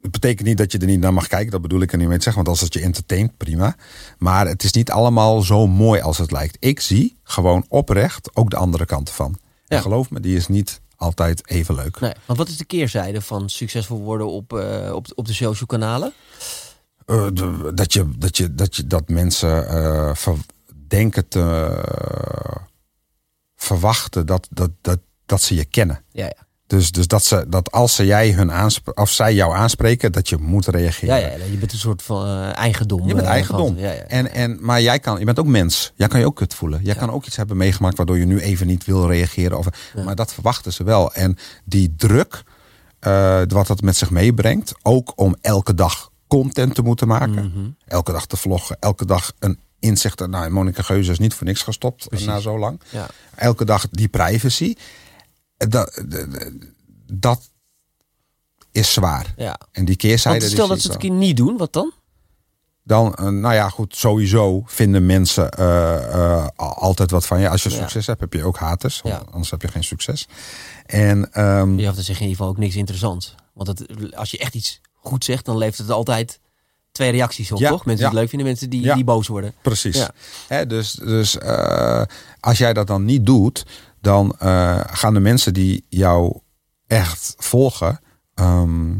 het 0.00 0.10
betekent 0.10 0.48
niet 0.48 0.58
dat 0.58 0.72
je 0.72 0.78
er 0.78 0.86
niet 0.86 1.00
naar 1.00 1.12
mag 1.12 1.26
kijken, 1.26 1.50
dat 1.50 1.62
bedoel 1.62 1.80
ik 1.80 1.92
er 1.92 1.98
niet 1.98 2.08
mee 2.08 2.16
te 2.16 2.22
zeggen. 2.22 2.44
Want 2.44 2.56
als 2.56 2.66
het 2.66 2.74
je 2.74 2.86
entertaint, 2.86 3.36
prima. 3.36 3.76
Maar 4.18 4.46
het 4.46 4.62
is 4.62 4.72
niet 4.72 4.90
allemaal 4.90 5.42
zo 5.42 5.66
mooi 5.66 6.00
als 6.00 6.18
het 6.18 6.30
lijkt. 6.30 6.56
Ik 6.58 6.80
zie 6.80 7.18
gewoon 7.22 7.64
oprecht 7.68 8.36
ook 8.36 8.50
de 8.50 8.56
andere 8.56 8.84
kant. 8.84 9.12
Ja. 9.18 9.30
En 9.66 9.82
geloof 9.82 10.10
me, 10.10 10.20
die 10.20 10.36
is 10.36 10.48
niet 10.48 10.80
altijd 11.00 11.48
even 11.48 11.74
leuk. 11.74 12.00
Nee, 12.00 12.12
want 12.26 12.38
wat 12.38 12.48
is 12.48 12.56
de 12.56 12.64
keerzijde 12.64 13.20
van 13.20 13.48
succesvol 13.48 14.00
worden 14.00 14.26
op, 14.30 14.52
eh, 14.52 14.92
op, 14.94 15.06
op 15.14 15.26
de 15.26 15.32
social 15.32 15.66
kanalen? 15.66 16.12
Eh, 17.06 17.26
de- 17.32 17.70
dat, 17.74 17.92
je, 17.92 18.10
dat, 18.18 18.36
je, 18.36 18.54
dat, 18.54 18.76
je, 18.76 18.86
dat 18.86 19.08
mensen 19.08 20.16
ver- 20.16 20.36
denken 20.88 21.28
te 21.28 21.44
verwachten 23.56 24.26
dat, 24.26 24.46
dat, 24.50 24.70
dat, 24.80 24.98
dat 25.26 25.42
ze 25.42 25.54
je 25.54 25.64
kennen. 25.64 26.04
Ja, 26.10 26.24
ja. 26.24 26.48
Dus, 26.70 26.90
dus 26.90 27.06
dat, 27.06 27.24
ze, 27.24 27.44
dat 27.48 27.72
als 27.72 27.94
ze 27.94 28.06
jij 28.06 28.30
hun 28.30 28.52
aansp- 28.52 28.98
of 28.98 29.10
zij 29.10 29.34
jou 29.34 29.54
aanspreken, 29.54 30.12
dat 30.12 30.28
je 30.28 30.36
moet 30.36 30.66
reageren. 30.66 31.20
Ja, 31.20 31.26
ja, 31.26 31.44
je 31.50 31.56
bent 31.56 31.72
een 31.72 31.78
soort 31.78 32.02
van 32.02 32.26
eh, 32.26 32.56
eigendom. 32.56 33.06
Je 33.08 33.14
bent 33.14 33.26
eh, 33.26 33.32
eigendom. 33.32 33.78
ja, 33.78 33.92
ja. 33.92 34.02
En, 34.02 34.32
en, 34.32 34.58
maar 34.60 34.82
jij 34.82 34.98
kan, 34.98 35.18
je 35.18 35.24
bent 35.24 35.38
ook 35.38 35.46
mens. 35.46 35.92
Jij 35.94 36.08
kan 36.08 36.20
je 36.20 36.26
ook 36.26 36.36
kut 36.36 36.54
voelen. 36.54 36.80
Jij 36.82 36.94
kan 36.94 37.10
ook 37.10 37.26
iets 37.26 37.36
hebben 37.36 37.56
meegemaakt 37.56 37.96
waardoor 37.96 38.18
je 38.18 38.26
nu 38.26 38.40
even 38.40 38.66
niet 38.66 38.84
wil 38.84 39.06
reageren. 39.06 39.58
Of, 39.58 39.66
Maar 40.04 40.14
dat 40.14 40.32
verwachten 40.32 40.72
ze 40.72 40.84
wel. 40.84 41.12
En 41.12 41.36
die 41.64 41.94
druk, 41.96 42.42
eh, 42.98 43.40
wat 43.48 43.66
dat 43.66 43.80
met 43.80 43.96
zich 43.96 44.10
meebrengt, 44.10 44.72
ook 44.82 45.12
om 45.14 45.36
elke 45.40 45.74
dag 45.74 46.10
content 46.28 46.74
te 46.74 46.82
moeten 46.82 47.08
maken. 47.08 47.52
Mhm. 47.54 47.68
Elke 47.86 48.12
dag 48.12 48.26
te 48.26 48.36
vloggen, 48.36 48.76
elke 48.80 49.04
dag 49.06 49.32
een 49.38 49.58
inzicht. 49.78 50.26
Nou, 50.26 50.50
Monika 50.50 50.82
Geuze 50.82 51.10
is 51.10 51.18
niet 51.18 51.34
voor 51.34 51.46
niks 51.46 51.62
gestopt 51.62 52.08
Precies. 52.08 52.26
na 52.26 52.38
zo 52.40 52.58
lang. 52.58 52.80
Elke 53.34 53.64
dag 53.64 53.86
die 53.90 54.08
privacy. 54.08 54.74
Dat, 55.68 56.02
dat 57.12 57.50
is 58.72 58.92
zwaar. 58.92 59.34
ja. 59.36 59.58
En 59.72 59.84
die 59.84 59.96
keerzijde. 59.96 60.38
Want 60.38 60.50
stel 60.52 60.68
dat 60.68 60.80
ze 60.80 60.86
het 60.86 60.94
een 60.94 61.08
keer 61.08 61.18
niet 61.18 61.36
doen, 61.36 61.56
wat 61.56 61.72
dan? 61.72 61.92
Dan, 62.82 63.14
eh, 63.14 63.24
nou 63.28 63.54
ja, 63.54 63.68
goed, 63.68 63.96
sowieso 63.96 64.62
vinden 64.66 65.06
mensen 65.06 65.50
eh, 65.50 66.14
eh, 66.14 66.48
al- 66.56 66.74
altijd 66.74 67.10
wat 67.10 67.26
van 67.26 67.40
je. 67.40 67.48
Als 67.48 67.62
je 67.62 67.70
Ja. 67.70 67.76
succes 67.76 68.06
hebt, 68.06 68.20
heb 68.20 68.32
je 68.32 68.44
ook 68.44 68.56
haters. 68.58 69.00
Ja. 69.04 69.22
Anders 69.30 69.50
heb 69.50 69.62
je 69.62 69.68
geen 69.68 69.84
succes. 69.84 70.28
En 70.86 71.32
ehm, 71.32 71.78
Je 71.78 71.86
te 71.92 72.02
zeggen 72.02 72.06
in 72.06 72.30
ieder 72.30 72.36
geval 72.36 72.48
ook 72.48 72.58
niks 72.58 72.76
interessants. 72.76 73.34
Want 73.52 73.68
het, 73.68 74.16
als 74.16 74.30
je 74.30 74.38
echt 74.38 74.54
iets 74.54 74.80
goed 74.94 75.24
zegt, 75.24 75.44
dan 75.44 75.56
levert 75.56 75.78
het 75.78 75.90
altijd 75.90 76.40
twee 76.92 77.10
reacties 77.10 77.52
op, 77.52 77.58
Ja, 77.58 77.68
toch? 77.70 77.84
Mensen 77.84 77.94
die 77.94 78.04
ja. 78.04 78.10
het 78.10 78.18
leuk 78.20 78.28
vinden, 78.28 78.46
mensen 78.48 78.70
die, 78.70 78.82
Ja. 78.82 78.94
die 78.94 79.04
boos 79.04 79.26
worden. 79.28 79.54
precies. 79.62 79.96
Ja. 79.96 80.10
Hè, 80.48 80.66
dus 80.66 80.92
dus 80.92 81.38
als 82.40 82.58
jij 82.58 82.72
dat 82.72 82.86
dan 82.86 83.04
niet 83.04 83.26
doet, 83.26 83.66
dan 84.00 84.34
eh, 84.38 84.80
gaan 84.86 85.14
de 85.14 85.20
mensen 85.20 85.54
die 85.54 85.84
jou 85.88 86.38
echt 86.86 87.34
volgen, 87.38 88.00
ehm, 88.34 88.94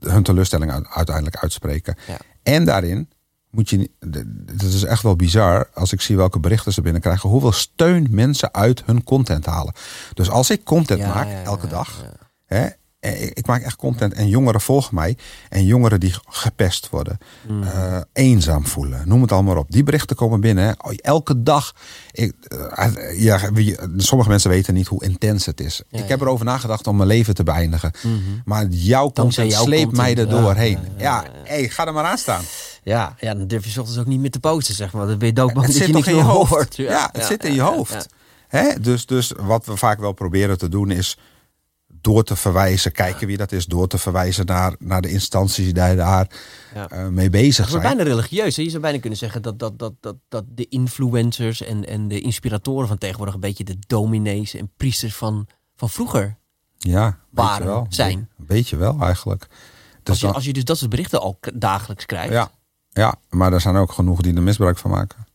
hun 0.00 0.22
teleurstelling 0.22 0.86
uiteindelijk 0.88 1.36
uitspreken. 1.36 1.96
Ja. 2.06 2.16
En 2.42 2.64
daarin 2.64 3.10
moet 3.50 3.70
je, 3.70 3.76
niet- 3.76 3.92
d- 4.10 4.50
het 4.50 4.62
is 4.62 4.82
echt 4.82 5.02
wel 5.02 5.16
bizar 5.16 5.68
als 5.74 5.92
ik 5.92 6.00
zie 6.00 6.16
welke 6.16 6.38
berichten 6.40 6.72
ze 6.72 6.80
binnenkrijgen, 6.82 7.28
hoeveel 7.30 7.52
steun 7.52 8.06
mensen 8.10 8.54
uit 8.54 8.82
hun 8.84 9.04
content 9.04 9.46
halen. 9.46 9.74
Dus 10.14 10.30
als 10.30 10.50
ik 10.50 10.64
content 10.64 11.00
Ja, 11.00 11.14
maak 11.14 11.28
elke 11.44 11.66
dag. 11.66 12.04
Hè? 12.46 12.66
Eh, 13.06 13.22
Ik 13.34 13.46
maak 13.46 13.62
echt 13.62 13.76
content 13.76 14.12
en 14.12 14.28
jongeren 14.28 14.60
volgen 14.60 14.94
mij. 14.94 15.16
En 15.48 15.64
jongeren 15.64 16.00
die 16.00 16.14
gepest 16.28 16.88
worden, 16.90 17.18
Mm. 17.48 17.62
eh, 17.62 18.00
eenzaam 18.12 18.66
voelen, 18.66 19.08
noem 19.08 19.22
het 19.22 19.32
allemaal 19.32 19.56
op. 19.56 19.70
Die 19.70 19.82
berichten 19.82 20.16
komen 20.16 20.40
binnen. 20.40 20.74
Oh, 20.84 20.92
Elke 20.96 21.42
dag. 21.42 21.74
Ik, 22.12 22.32
eh, 22.48 23.20
ja, 23.20 23.52
wie- 23.52 23.76
sommige 23.96 24.28
mensen 24.28 24.50
weten 24.50 24.74
niet 24.74 24.86
hoe 24.86 25.04
intens 25.04 25.46
het 25.46 25.60
is. 25.60 25.82
Ja, 25.88 25.98
ik 26.02 26.08
heb 26.08 26.20
erover 26.20 26.44
nagedacht 26.44 26.86
om 26.86 26.96
mijn 26.96 27.08
leven 27.08 27.34
te 27.34 27.42
beëindigen. 27.42 27.92
Mhm. 28.02 28.12
Maar 28.44 28.66
jouw 28.68 29.10
content 29.12 29.52
jouw 29.52 29.62
sleept 29.64 29.82
content, 29.84 29.96
mij 30.02 30.24
er 30.24 30.30
ja, 30.34 30.40
doorheen. 30.40 30.78
ja, 30.96 31.22
Ja. 31.22 31.24
Hey, 31.44 31.68
ga 31.68 31.86
er 31.86 31.92
maar 31.92 32.04
aan 32.04 32.18
staan. 32.18 32.42
Ja, 32.82 33.14
ja, 33.20 33.34
dan 33.34 33.46
durf 33.46 33.64
je 33.66 33.80
ochtends 33.80 34.00
ook 34.00 34.06
niet 34.06 34.20
meer 34.20 34.30
te 34.30 34.40
posten, 34.40 34.74
zeg 34.74 34.92
maar. 34.92 35.06
Dan 35.06 35.18
ben 35.18 35.26
je 35.28 35.32
doodbang 35.34 35.66
het 35.66 35.74
dat 35.74 35.76
zit 35.76 35.86
je 35.86 35.92
niks 35.92 36.06
in 36.08 36.16
je 36.16 36.22
hoort. 36.22 36.76
Ja, 36.76 37.08
het 37.12 37.24
zit 37.24 37.44
in 37.44 37.54
je 37.54 37.60
hoofd. 37.60 38.06
Hè? 38.48 38.80
Dus, 38.80 39.06
dus 39.06 39.32
wat 39.40 39.66
we 39.66 39.76
vaak 39.76 39.98
wel 40.00 40.12
proberen 40.12 40.58
te 40.58 40.68
doen 40.68 40.90
is 40.90 41.18
door 42.06 42.24
te 42.24 42.36
verwijzen, 42.36 42.92
kijken 42.92 43.26
wie 43.26 43.36
dat 43.36 43.52
is, 43.52 43.66
door 43.66 43.88
te 43.88 43.98
verwijzen 43.98 44.46
naar, 44.46 44.74
naar 44.78 45.00
de 45.02 45.10
instanties 45.10 45.64
die 45.64 45.72
daar 45.74 45.96
Ja. 45.96 46.88
eh, 46.88 47.06
mee 47.08 47.30
bezig 47.30 47.56
Het 47.64 47.68
zijn. 47.70 47.82
bijna 47.82 48.02
religieus. 48.02 48.56
Hè? 48.56 48.62
Je 48.62 48.70
zou 48.70 48.82
bijna 48.82 48.98
kunnen 48.98 49.18
zeggen 49.18 49.42
dat, 49.42 49.58
dat, 49.58 49.78
dat, 49.78 49.92
dat, 50.00 50.16
dat 50.28 50.44
de 50.48 50.66
influencers 50.68 51.62
en, 51.62 51.86
en 51.86 52.08
de 52.08 52.20
inspiratoren 52.20 52.88
van 52.88 52.98
tegenwoordig 52.98 53.34
een 53.34 53.40
beetje 53.40 53.64
de 53.64 53.76
dominees 53.86 54.54
en 54.54 54.70
priesters 54.76 55.14
van, 55.14 55.46
van 55.76 55.90
vroeger. 55.90 56.36
Ja, 56.78 57.06
je 57.06 57.12
waren, 57.30 57.66
wel. 57.66 57.86
zijn. 57.88 58.18
Een 58.38 58.46
beetje 58.46 58.76
wel 58.76 59.00
eigenlijk. 59.00 59.42
Als 59.50 59.50
Dus 60.02 60.20
je, 60.20 60.26
dan- 60.26 60.34
als 60.34 60.44
je 60.44 60.52
dus 60.52 60.64
dat 60.64 60.78
soort 60.78 60.90
berichten 60.90 61.20
al 61.20 61.38
dagelijks 61.54 62.06
krijgt. 62.06 62.32
ja, 62.32 62.50
ja, 62.90 63.14
maar 63.30 63.52
er 63.52 63.60
zijn 63.60 63.76
ook 63.76 63.92
genoeg 63.92 64.20
die 64.20 64.34
er 64.34 64.42
misbruik 64.42 64.78
van 64.78 64.90
maken. 64.90 65.25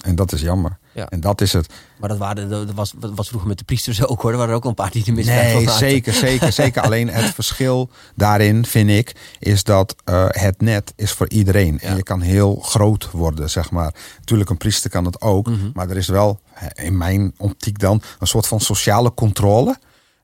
En 0.00 0.14
dat 0.14 0.32
is 0.32 0.40
jammer. 0.40 0.78
Ja. 0.92 1.08
En 1.08 1.20
dat 1.20 1.40
is 1.40 1.52
het. 1.52 1.72
Maar 1.98 2.08
dat, 2.08 2.18
waren, 2.18 2.48
dat 2.48 2.72
was, 2.72 2.92
dat 2.98 3.10
was 3.14 3.28
vroeger 3.28 3.48
met 3.48 3.58
de 3.58 3.64
priesters 3.64 4.06
ook 4.06 4.22
hoor. 4.22 4.30
Er 4.30 4.36
waren 4.36 4.50
er 4.52 4.56
ook 4.56 4.64
een 4.64 4.74
paar 4.74 4.90
die 4.90 5.06
er 5.06 5.12
misbruik 5.12 5.50
van 5.52 5.64
Nee, 5.64 5.74
zeker, 5.74 6.12
zeker, 6.12 6.52
zeker. 6.52 6.82
Alleen 6.90 7.08
het 7.08 7.34
verschil 7.34 7.90
daarin, 8.14 8.64
vind 8.66 8.90
ik, 8.90 9.14
is 9.38 9.64
dat 9.64 9.96
eh, 10.04 10.24
het 10.28 10.60
net 10.60 10.92
is 10.96 11.12
voor 11.12 11.28
iedereen. 11.28 11.78
Ja. 11.82 11.88
En 11.88 11.96
je 11.96 12.02
kan 12.02 12.20
heel 12.20 12.56
groot 12.56 13.10
worden, 13.10 13.50
zeg 13.50 13.70
maar. 13.70 13.94
Natuurlijk, 14.18 14.50
een 14.50 14.56
priester 14.56 14.90
kan 14.90 15.04
het 15.04 15.20
ook. 15.20 15.46
Mhm. 15.46 15.70
Maar 15.74 15.90
er 15.90 15.96
is 15.96 16.08
wel, 16.08 16.40
in 16.74 16.96
mijn 16.96 17.34
optiek 17.36 17.78
dan, 17.78 18.02
een 18.18 18.26
soort 18.26 18.46
van 18.46 18.60
sociale 18.60 19.14
controle. 19.14 19.76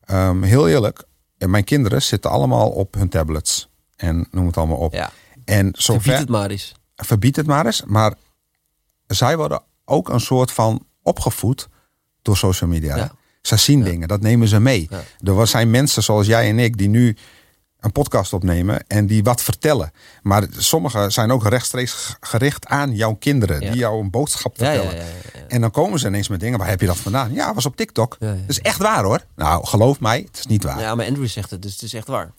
Ehm, 0.05 0.43
heel 0.43 0.69
eerlijk, 0.69 1.05
eh, 1.39 1.49
mijn 1.49 1.65
kinderen 1.65 2.03
zitten 2.03 2.31
allemaal 2.31 2.69
op 2.69 2.95
hun 2.95 3.09
tablets. 3.09 3.69
En 3.97 4.29
noem 4.31 4.47
het 4.47 4.57
allemaal 4.57 4.77
op. 4.77 4.93
Ja, 4.93 5.11
En 5.45 5.69
zover, 5.73 6.03
verbied 6.03 6.21
het 6.21 6.29
maar 6.29 6.51
eens. 6.51 6.75
verbied 6.97 7.37
het 7.37 7.47
maar 7.47 7.67
eens. 7.67 7.83
Maar 7.87 8.15
zij 9.07 9.37
worden 9.37 9.63
ook 9.85 10.09
een 10.09 10.21
soort 10.21 10.53
van 10.53 10.87
opgevoed 11.03 11.69
door 12.23 12.37
social 12.37 12.71
media. 12.71 12.97
Ja. 12.97 13.13
Ze 13.43 13.57
zien 13.57 13.83
dingen, 13.83 14.09
dat 14.09 14.21
nemen 14.21 14.49
ze 14.49 14.61
mee. 14.61 14.89
Ja. 14.91 15.33
Er 15.39 15.47
zijn 15.47 15.71
mensen 15.71 16.03
zoals 16.03 16.27
jij 16.27 16.49
en 16.49 16.59
ik 16.59 16.77
die 16.77 16.89
nu 16.89 17.17
een 17.81 17.93
podcast 17.93 18.33
opnemen 18.33 18.87
en 18.87 19.07
die 19.07 19.23
wat 19.23 19.43
vertellen. 19.43 19.93
Maar 20.23 20.47
sommige 20.51 21.11
zijn 21.11 21.31
ook 21.31 21.49
rechtstreeks 21.49 22.17
gericht 22.21 22.67
aan 22.67 22.95
jouw 22.95 23.15
kinderen, 23.15 23.61
die 23.61 23.75
jou 23.75 24.01
een 24.01 24.11
boodschap 24.11 24.57
vertellen. 24.57 25.05
En 25.49 25.61
dan 25.61 25.71
komen 25.71 25.99
ze 25.99 26.07
ineens 26.07 26.29
met 26.29 26.41
dingen, 26.41 26.59
waar 26.59 26.69
heb 26.69 26.81
je 26.81 26.87
dat 26.87 26.97
vandaan? 26.97 27.33
Ja, 27.33 27.55
was 27.55 27.67
op 27.67 27.77
TikTok. 27.77 28.17
Dat 28.19 28.37
is 28.47 28.61
echt 28.61 28.79
waar 28.79 29.05
hoor. 29.05 29.21
Nou, 29.37 29.67
geloof 29.67 30.01
mij, 30.01 30.23
het 30.27 30.39
is 30.39 30.47
niet 30.47 30.63
waar. 30.63 30.81
Ja, 30.81 30.95
maar 30.95 31.07
Andrew 31.07 31.27
zegt 31.27 31.51
het, 31.51 31.63
dus 31.63 31.73
het 31.73 31.83
is 31.83 31.95
echt 31.95 32.07
waar. 32.07 32.33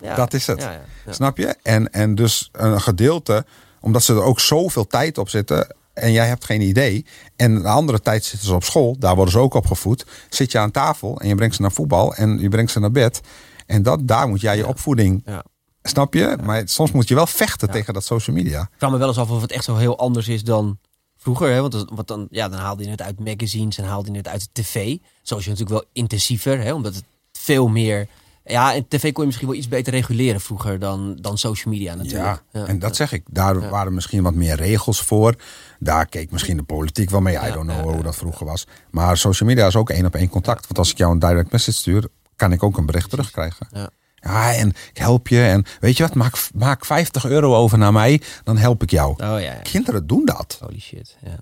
Ja, 0.00 0.14
Dat 0.14 0.34
is 0.34 0.46
het. 0.46 0.68
Snap 1.08 1.36
je? 1.36 1.56
En, 1.62 1.92
en 1.92 2.14
dus 2.14 2.48
een 2.52 2.80
gedeelte, 2.80 3.44
omdat 3.84 4.02
ze 4.02 4.12
er 4.12 4.22
ook 4.22 4.40
zoveel 4.40 4.86
tijd 4.86 5.18
op 5.18 5.28
zitten. 5.28 5.74
En 5.92 6.12
jij 6.12 6.26
hebt 6.26 6.44
geen 6.44 6.60
idee. 6.60 7.06
En 7.36 7.62
de 7.62 7.68
andere 7.68 8.00
tijd 8.00 8.24
zitten 8.24 8.48
ze 8.48 8.54
op 8.54 8.64
school. 8.64 8.96
Daar 8.98 9.14
worden 9.14 9.32
ze 9.32 9.38
ook 9.38 9.54
opgevoed. 9.54 10.06
Zit 10.28 10.52
je 10.52 10.58
aan 10.58 10.70
tafel 10.70 11.20
en 11.20 11.28
je 11.28 11.34
brengt 11.34 11.54
ze 11.54 11.62
naar 11.62 11.72
voetbal. 11.72 12.14
En 12.14 12.38
je 12.38 12.48
brengt 12.48 12.70
ze 12.72 12.80
naar 12.80 12.90
bed. 12.90 13.20
En 13.66 13.82
dat, 13.82 14.08
daar 14.08 14.28
moet 14.28 14.40
jij 14.40 14.56
je 14.56 14.62
Ja. 14.62 14.68
opvoeding. 14.68 15.22
Ja. 15.26 15.44
Snap 15.82 16.14
je? 16.14 16.36
Maar 16.42 16.62
soms 16.64 16.92
moet 16.92 17.08
je 17.08 17.14
wel 17.14 17.26
vechten 17.26 17.66
Ja. 17.68 17.72
tegen 17.72 17.94
dat 17.94 18.04
social 18.04 18.36
media. 18.36 18.60
Ik 18.60 18.68
vraag 18.78 18.90
me 18.90 18.96
wel 18.98 19.08
eens 19.08 19.18
af 19.18 19.30
of 19.30 19.40
het 19.40 19.52
echt 19.52 19.64
zo 19.64 19.76
heel 19.76 19.98
anders 19.98 20.28
is 20.28 20.44
dan 20.44 20.78
vroeger. 21.16 21.52
Hè? 21.52 21.60
Want, 21.60 21.84
want 21.94 22.08
dan, 22.08 22.26
ja, 22.30 22.48
dan 22.48 22.58
haalde 22.58 22.84
je 22.84 22.90
het 22.90 23.02
uit 23.02 23.20
magazines 23.20 23.78
en 23.78 23.84
haalde 23.84 24.10
je 24.10 24.16
het 24.16 24.28
uit 24.28 24.48
de 24.52 24.62
tv. 24.62 24.96
Zo 25.22 25.36
is 25.36 25.44
je 25.44 25.50
natuurlijk 25.50 25.80
wel 25.80 25.90
intensiever, 25.92 26.60
hè? 26.60 26.72
omdat 26.72 26.94
het 26.94 27.04
veel 27.32 27.68
meer... 27.68 28.08
Ja, 28.44 28.74
en 28.74 28.88
tv 28.88 29.12
kon 29.12 29.20
je 29.20 29.26
misschien 29.26 29.48
wel 29.48 29.56
iets 29.56 29.68
beter 29.68 29.92
reguleren 29.92 30.40
vroeger 30.40 30.78
dan, 30.78 31.16
dan 31.20 31.38
social 31.38 31.74
media 31.74 31.94
natuurlijk. 31.94 32.42
Ja, 32.52 32.66
en 32.66 32.78
dat 32.78 32.96
zeg 32.96 33.12
ik. 33.12 33.22
Daar 33.30 33.70
waren 33.70 33.94
misschien 33.94 34.22
wat 34.22 34.34
meer 34.34 34.56
regels 34.56 35.02
voor. 35.02 35.34
Daar 35.78 36.06
keek 36.06 36.30
misschien 36.30 36.56
de 36.56 36.62
politiek 36.62 37.10
wel 37.10 37.20
mee. 37.20 37.34
I 37.34 37.52
don't 37.52 37.70
know 37.70 37.92
hoe 37.92 38.02
dat 38.02 38.16
vroeger 38.16 38.46
was. 38.46 38.66
Maar 38.90 39.16
social 39.16 39.48
media 39.48 39.66
is 39.66 39.76
ook 39.76 39.90
één 39.90 40.06
op 40.06 40.14
één 40.14 40.28
contact. 40.28 40.62
Want 40.62 40.78
als 40.78 40.90
ik 40.90 40.98
jou 40.98 41.12
een 41.12 41.18
direct 41.18 41.52
message 41.52 41.76
stuur, 41.76 42.08
kan 42.36 42.52
ik 42.52 42.62
ook 42.62 42.76
een 42.76 42.86
bericht 42.86 43.10
terugkrijgen. 43.10 43.66
Ja. 43.72 43.90
Ja, 44.14 44.54
en 44.54 44.68
ik 44.68 44.98
help 44.98 45.28
je. 45.28 45.42
En 45.42 45.64
weet 45.80 45.96
je 45.96 46.02
wat, 46.02 46.14
maak, 46.14 46.48
maak 46.54 46.84
50 46.84 47.24
euro 47.24 47.54
over 47.54 47.78
naar 47.78 47.92
mij, 47.92 48.22
dan 48.44 48.56
help 48.56 48.82
ik 48.82 48.90
jou. 48.90 49.10
Oh 49.10 49.16
ja, 49.18 49.38
ja. 49.38 49.60
Kinderen 49.62 50.06
doen 50.06 50.24
dat. 50.24 50.58
Holy 50.60 50.80
shit. 50.80 51.16
Ja. 51.24 51.36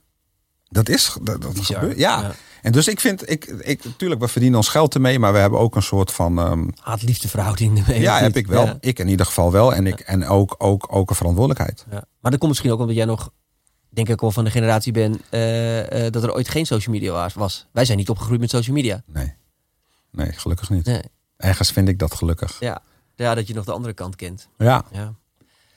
Dat 0.73 0.89
is, 0.89 1.17
dat, 1.23 1.43
dat 1.43 1.53
Bizar. 1.53 1.79
gebeurt. 1.79 1.99
Ja. 1.99 2.21
Ja. 2.21 2.33
En 2.63 2.73
dus 2.73 2.89
ik 2.89 3.01
vind, 3.01 3.31
ik, 3.31 3.45
ik, 3.45 3.85
natuurlijk, 3.85 4.21
we 4.21 4.29
verdienen 4.29 4.59
ons 4.59 4.69
geld 4.69 4.95
ermee, 4.95 5.19
maar 5.19 5.33
we 5.33 5.39
hebben 5.39 5.59
ook 5.59 5.77
een 5.77 5.83
soort 5.83 6.13
van 6.13 6.39
ehm, 6.39 6.69
Haat-liefde 6.81 7.29
verhouding 7.29 7.79
ermee. 7.79 8.01
ja, 8.01 8.19
heb 8.19 8.37
ik 8.37 8.47
wel. 8.47 8.65
Ja. 8.65 8.77
Ik 8.81 8.99
in 8.99 9.09
ieder 9.09 9.27
geval 9.27 9.53
wel. 9.53 9.75
En, 9.75 9.87
ik, 9.87 10.01
en 10.01 10.27
ook, 10.27 10.55
ook, 10.59 10.87
ook 10.89 11.11
een 11.11 11.17
verantwoordelijkheid. 11.17 11.85
Ja. 11.91 12.05
Maar 12.21 12.31
dat 12.31 12.37
komt 12.41 12.49
misschien 12.51 12.73
ook 12.73 12.81
omdat 12.81 12.97
jij 12.97 13.05
nog, 13.05 13.31
denk 13.89 14.09
ik 14.09 14.21
wel 14.21 14.31
van 14.31 14.45
de 14.45 14.51
generatie 14.51 14.93
bent, 14.93 15.19
eh, 15.31 16.07
eh, 16.07 16.13
dat 16.13 16.23
er 16.23 16.35
ooit 16.35 16.49
geen 16.49 16.67
social 16.67 16.95
media 16.95 17.13
was- 17.13 17.35
was. 17.35 17.67
Wij 17.73 17.85
zijn 17.85 17.99
niet 17.99 18.09
opgegroeid 18.09 18.41
met 18.41 18.51
social 18.51 18.77
media. 18.77 19.03
Nee. 19.07 19.35
Nee, 20.11 20.33
gelukkig 20.33 20.71
niet. 20.71 20.85
Nee. 20.87 21.03
Ergens 21.37 21.71
vind 21.73 21.89
ik 21.89 21.99
dat 21.99 22.15
gelukkig. 22.15 22.57
Ja. 22.61 22.83
ja, 23.15 23.35
dat 23.35 23.47
je 23.47 23.55
nog 23.55 23.65
de 23.65 23.73
andere 23.73 23.95
kant 23.95 24.17
kent. 24.17 24.49
Ja. 24.59 24.85
Ja. 24.93 25.15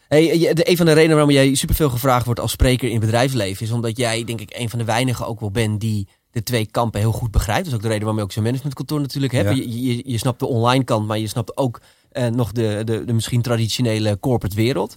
Hey, 0.08 0.52
een 0.56 0.78
van 0.78 0.86
de 0.86 0.92
redenen 0.92 1.16
waarom 1.16 1.34
jij 1.34 1.56
superveel 1.56 1.90
gevraagd 1.90 2.26
wordt 2.26 2.40
als 2.40 2.52
spreker 2.52 2.90
in 2.90 3.00
bedrijfsleven... 3.00 3.66
is 3.66 3.72
omdat 3.72 3.98
jij, 3.98 4.24
denk 4.24 4.42
ik, 4.42 4.56
een 4.58 4.70
van 4.70 4.80
de 4.80 4.86
weinigen 4.86 5.28
ook 5.28 5.40
wel 5.40 5.52
bent 5.52 5.82
die 5.82 6.08
de 6.32 6.44
twee 6.44 6.66
kampen 6.66 7.00
heel 7.00 7.12
goed 7.12 7.32
begrijpt. 7.32 7.64
Dat 7.64 7.70
is 7.70 7.76
ook 7.76 7.82
de 7.82 7.88
reden 7.88 8.04
waarom 8.04 8.20
je 8.20 8.26
ook 8.26 8.32
zo'n 8.32 8.44
managementkantoor 8.44 9.02
natuurlijk 9.02 9.34
hebt. 9.34 9.50
Ja. 9.50 9.56
Je, 9.56 9.84
je, 9.84 10.02
je 10.06 10.18
snapt 10.18 10.40
de 10.40 10.46
online 10.46 10.84
kant, 10.84 11.08
maar 11.08 11.18
je 11.18 11.28
snapt 11.28 11.58
ook 11.58 11.82
eh, 12.12 12.28
nog 12.28 12.52
de, 12.52 12.82
de, 12.86 13.06
de 13.06 13.14
misschien 13.14 13.42
traditionele 13.42 14.20
corporate 14.20 14.56
wereld. 14.56 14.96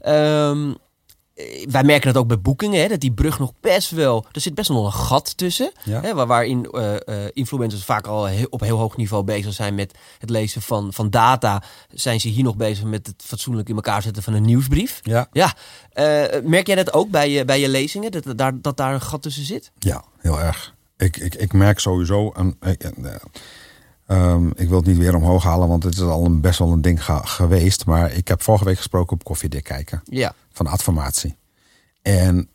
Eh, 0.00 0.70
wij 1.70 1.82
merken 1.84 2.12
dat 2.12 2.22
ook 2.22 2.28
bij 2.28 2.40
boekingen, 2.40 2.80
hè, 2.80 2.88
dat 2.88 3.00
die 3.00 3.12
brug 3.12 3.38
nog 3.38 3.52
best 3.60 3.90
wel... 3.90 4.26
Er 4.32 4.40
zit 4.40 4.54
best 4.54 4.68
wel 4.68 4.82
nog 4.82 4.86
een 4.94 5.00
gat 5.00 5.36
tussen. 5.36 5.72
Ja. 5.84 6.00
Hè, 6.00 6.14
waar, 6.14 6.26
waarin 6.26 6.64
eh, 6.70 6.94
eh, 6.94 7.30
influencers 7.32 7.84
vaak 7.84 8.06
al 8.06 8.26
heel- 8.26 8.46
op 8.50 8.60
heel 8.60 8.78
hoog 8.78 8.96
niveau 8.96 9.24
bezig 9.24 9.52
zijn 9.52 9.74
met 9.74 9.98
het 10.18 10.30
lezen 10.30 10.62
van, 10.62 10.92
van 10.92 11.10
data. 11.10 11.62
Zijn 11.92 12.20
ze 12.20 12.28
hier 12.28 12.44
nog 12.44 12.56
bezig 12.56 12.84
met 12.84 13.06
het 13.06 13.22
fatsoenlijk 13.26 13.68
in 13.68 13.74
elkaar 13.74 14.02
zetten 14.02 14.22
van 14.22 14.32
een 14.34 14.42
nieuwsbrief? 14.44 15.00
Ja. 15.02 15.28
Ja, 15.32 15.54
eh, 15.92 16.40
merk 16.44 16.66
jij 16.66 16.76
dat 16.76 16.92
ook 16.92 17.10
bij 17.10 17.30
je, 17.30 17.44
bij 17.44 17.60
je 17.60 17.68
lezingen? 17.68 18.10
Dat, 18.10 18.38
daar, 18.38 18.60
dat 18.60 18.76
daar 18.76 18.94
een 18.94 19.00
gat 19.00 19.22
tussen 19.22 19.44
zit? 19.44 19.70
Ja, 19.78 20.04
heel 20.18 20.40
erg. 20.40 20.74
Ik, 20.96 21.16
ik, 21.16 21.34
ik 21.34 21.52
merk 21.52 21.78
sowieso 21.78 22.30
een, 22.34 22.56
Ehm, 24.06 24.46
ik 24.54 24.68
wil 24.68 24.76
het 24.76 24.86
niet 24.86 24.98
weer 24.98 25.14
omhoog 25.14 25.42
halen, 25.42 25.68
want 25.68 25.82
het 25.82 25.94
is 25.94 26.00
al 26.00 26.24
een, 26.24 26.40
best 26.40 26.58
wel 26.58 26.72
een 26.72 26.82
ding 26.82 27.04
ge- 27.04 27.20
geweest. 27.26 27.86
Maar 27.86 28.12
ik 28.12 28.28
heb 28.28 28.42
vorige 28.42 28.64
week 28.64 28.76
gesproken 28.76 29.12
op 29.12 29.24
Koffiedik 29.24 29.64
kijken 29.64 30.02
Ja, 30.04 30.32
van 30.52 30.66
Adformatie. 30.66 31.36
En 32.02 32.48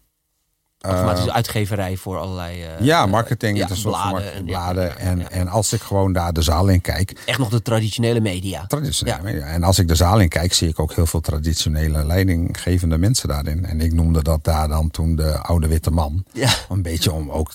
automatische 0.82 1.32
uitgeverij 1.32 1.98
voor 1.98 2.18
allerlei... 2.18 2.62
eh, 2.64 2.70
ja, 2.80 3.06
marketing, 3.06 3.58
ja, 3.58 3.64
het 3.68 3.78
is 3.78 3.82
bladen 3.82 4.34
en- 4.34 4.46
ja, 4.46 4.52
bladen. 4.52 4.98
En, 5.00 5.20
ja. 5.20 5.30
en 5.30 5.48
als 5.48 5.74
ik 5.74 5.82
gewoon 5.82 6.14
daar 6.14 6.34
de 6.34 6.42
zaal 6.42 6.68
in 6.68 6.82
kijk, 6.82 7.18
Echt 7.26 7.38
nog 7.40 7.50
de 7.50 7.62
traditionele 7.62 8.20
media. 8.20 8.66
traditionele 8.68 9.18
Ja. 9.18 9.24
media. 9.24 9.46
En 9.46 9.64
als 9.64 9.80
ik 9.80 9.88
de 9.88 9.96
zaal 9.96 10.20
in 10.20 10.30
kijk, 10.30 10.54
zie 10.54 10.70
ik 10.70 10.80
ook 10.80 10.94
heel 10.94 11.06
veel 11.06 11.22
traditionele 11.22 12.06
leidinggevende 12.06 12.98
mensen 12.98 13.28
daarin. 13.28 13.66
En 13.66 13.82
ik 13.82 13.94
noemde 13.94 14.24
dat 14.24 14.44
daar 14.44 14.68
dan 14.68 14.92
toen 14.92 15.16
de 15.16 15.38
oude 15.38 15.68
witte 15.68 15.92
man. 15.92 16.26
Een 16.70 16.82
beetje 16.82 17.12
om 17.12 17.32
ook 17.32 17.54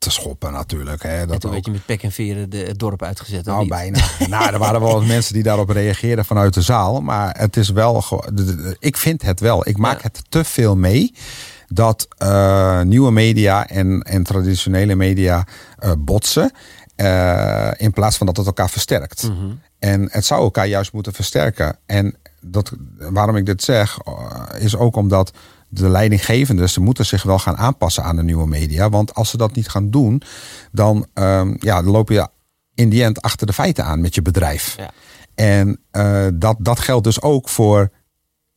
te, 0.00 0.10
schoppen 0.10 0.52
natuurlijk. 0.52 1.02
Hè. 1.02 1.26
Dat 1.26 1.44
een 1.44 1.48
ook, 1.50 1.54
beetje 1.56 1.70
met 1.72 1.86
pek 1.86 2.02
en 2.02 2.12
veren 2.12 2.50
de, 2.50 2.56
het 2.56 2.78
dorp 2.78 3.02
uitgezet. 3.02 3.44
nou, 3.44 3.68
bijna. 3.68 3.98
nou, 4.28 4.52
er 4.52 4.58
waren 4.58 4.80
wel 4.80 4.92
wat 4.92 5.06
mensen 5.06 5.34
die 5.34 5.42
daarop 5.42 5.68
reageerden 5.70 6.24
vanuit 6.24 6.54
de 6.54 6.62
zaal. 6.62 7.00
Maar 7.00 7.34
het 7.38 7.56
is 7.56 7.68
wel. 7.68 8.24
Ik 8.78 8.96
vind 8.96 9.22
het 9.22 9.40
wel. 9.40 9.68
Ik 9.68 9.76
maak 9.78 9.96
Ja. 9.96 10.02
het 10.02 10.22
te 10.28 10.44
veel 10.44 10.76
mee. 10.76 11.14
Dat 11.68 12.08
eh, 12.18 12.80
nieuwe 12.80 13.10
media 13.12 13.68
en, 13.68 14.02
en 14.02 14.22
traditionele 14.22 14.94
media 14.94 15.46
eh, 15.78 15.92
botsen. 15.98 16.52
eh, 16.96 17.70
in 17.76 17.92
plaats 17.92 18.16
van 18.16 18.26
dat 18.26 18.36
het 18.36 18.46
elkaar 18.46 18.70
versterkt. 18.70 19.22
Mhm. 19.22 19.50
En 19.78 20.08
het 20.10 20.24
zou 20.24 20.42
elkaar 20.42 20.66
juist 20.66 20.92
moeten 20.92 21.12
versterken. 21.12 21.76
En 21.86 22.14
dat, 22.40 22.72
waarom 22.98 23.36
ik 23.36 23.46
dit 23.46 23.62
zeg, 23.62 23.98
is 24.58 24.76
ook 24.76 24.96
omdat 24.96 25.32
de 25.70 25.88
leidinggevenden, 25.88 26.70
ze 26.70 26.80
moeten 26.80 27.06
zich 27.06 27.22
wel 27.22 27.38
gaan 27.38 27.56
aanpassen 27.56 28.02
aan 28.02 28.16
de 28.16 28.22
nieuwe 28.22 28.46
media. 28.46 28.88
Want 28.88 29.14
als 29.14 29.30
ze 29.30 29.36
dat 29.36 29.54
niet 29.54 29.68
gaan 29.68 29.90
doen, 29.90 30.22
dan, 30.72 31.06
ehm, 31.14 31.56
ja, 31.58 31.82
dan 31.82 31.92
loop 31.92 32.08
je 32.08 32.28
in 32.74 32.88
die 32.88 33.04
end 33.04 33.22
achter 33.22 33.46
de 33.46 33.52
feiten 33.52 33.84
aan 33.84 34.00
met 34.00 34.14
je 34.14 34.22
bedrijf. 34.22 34.76
Ja. 34.76 34.90
En 35.34 35.80
eh, 35.90 36.26
dat, 36.34 36.56
dat 36.58 36.80
geldt 36.80 37.04
dus 37.04 37.22
ook 37.22 37.48
voor 37.48 37.90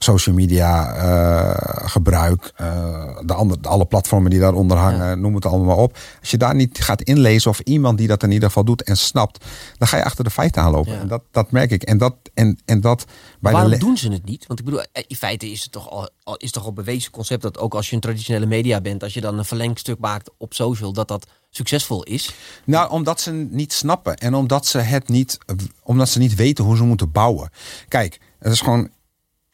social 0.03 0.35
media 0.35 0.95
eh, 0.95 1.89
gebruik, 1.89 2.51
eh, 2.55 3.17
de 3.25 3.33
andere, 3.33 3.59
de 3.59 3.67
alle 3.67 3.85
platformen 3.85 4.29
die 4.29 4.39
daaronder 4.39 4.77
hangen, 4.77 5.21
noem 5.21 5.35
het 5.35 5.45
allemaal 5.45 5.65
maar 5.65 5.83
op. 5.83 5.97
Als 6.19 6.31
je 6.31 6.37
daar 6.37 6.55
niet 6.55 6.83
gaat 6.83 7.01
inlezen 7.01 7.49
of 7.49 7.59
iemand 7.59 7.97
die 7.97 8.07
dat 8.07 8.23
in 8.23 8.31
ieder 8.31 8.47
geval 8.47 8.63
doet 8.63 8.83
en 8.83 8.97
snapt, 8.97 9.45
dan 9.77 9.87
ga 9.87 9.97
je 9.97 10.03
achter 10.03 10.23
de 10.23 10.29
feiten 10.29 10.61
aanlopen. 10.61 10.93
Ja. 10.93 10.99
En 10.99 11.07
dat, 11.07 11.21
dat 11.31 11.51
merk 11.51 11.71
ik. 11.71 11.83
En 11.83 11.97
dat, 11.97 12.15
en, 12.33 12.59
en 12.65 12.81
dat 12.81 13.05
bij 13.39 13.51
Waarom 13.51 13.71
de 13.71 13.77
doen 13.77 13.97
ze 13.97 14.11
het 14.11 14.25
niet? 14.25 14.47
Want 14.47 14.59
ik 14.59 14.65
bedoel, 14.65 14.83
eh, 14.91 15.03
in 15.07 15.15
feite 15.15 15.51
is 15.51 15.63
het 15.63 15.71
toch 15.71 15.89
al, 15.89 16.09
al, 16.23 16.35
is 16.37 16.51
toch 16.51 16.65
al 16.65 16.73
bewezen 16.73 17.11
concept 17.11 17.41
dat 17.41 17.57
ook 17.57 17.73
als 17.73 17.89
je 17.89 17.95
een 17.95 18.01
traditionele 18.01 18.45
media 18.45 18.81
bent, 18.81 19.03
als 19.03 19.13
je 19.13 19.21
dan 19.21 19.37
een 19.37 19.45
verlengstuk 19.45 19.99
maakt 19.99 20.29
op 20.37 20.53
social, 20.53 20.93
dat 20.93 21.07
dat 21.07 21.27
succesvol 21.49 22.03
is. 22.03 22.33
Nou, 22.65 22.89
omdat 22.89 23.21
ze 23.21 23.31
niet 23.31 23.73
snappen 23.73 24.15
en 24.15 24.33
omdat 24.33 24.65
ze 24.65 24.77
het 24.77 25.07
niet, 25.07 25.37
omdat 25.83 26.09
ze 26.09 26.19
niet 26.19 26.35
weten 26.35 26.63
hoe 26.63 26.75
ze 26.75 26.83
moeten 26.83 27.11
bouwen. 27.11 27.49
Kijk, 27.87 28.19
het 28.39 28.53
is 28.53 28.61
gewoon 28.61 28.89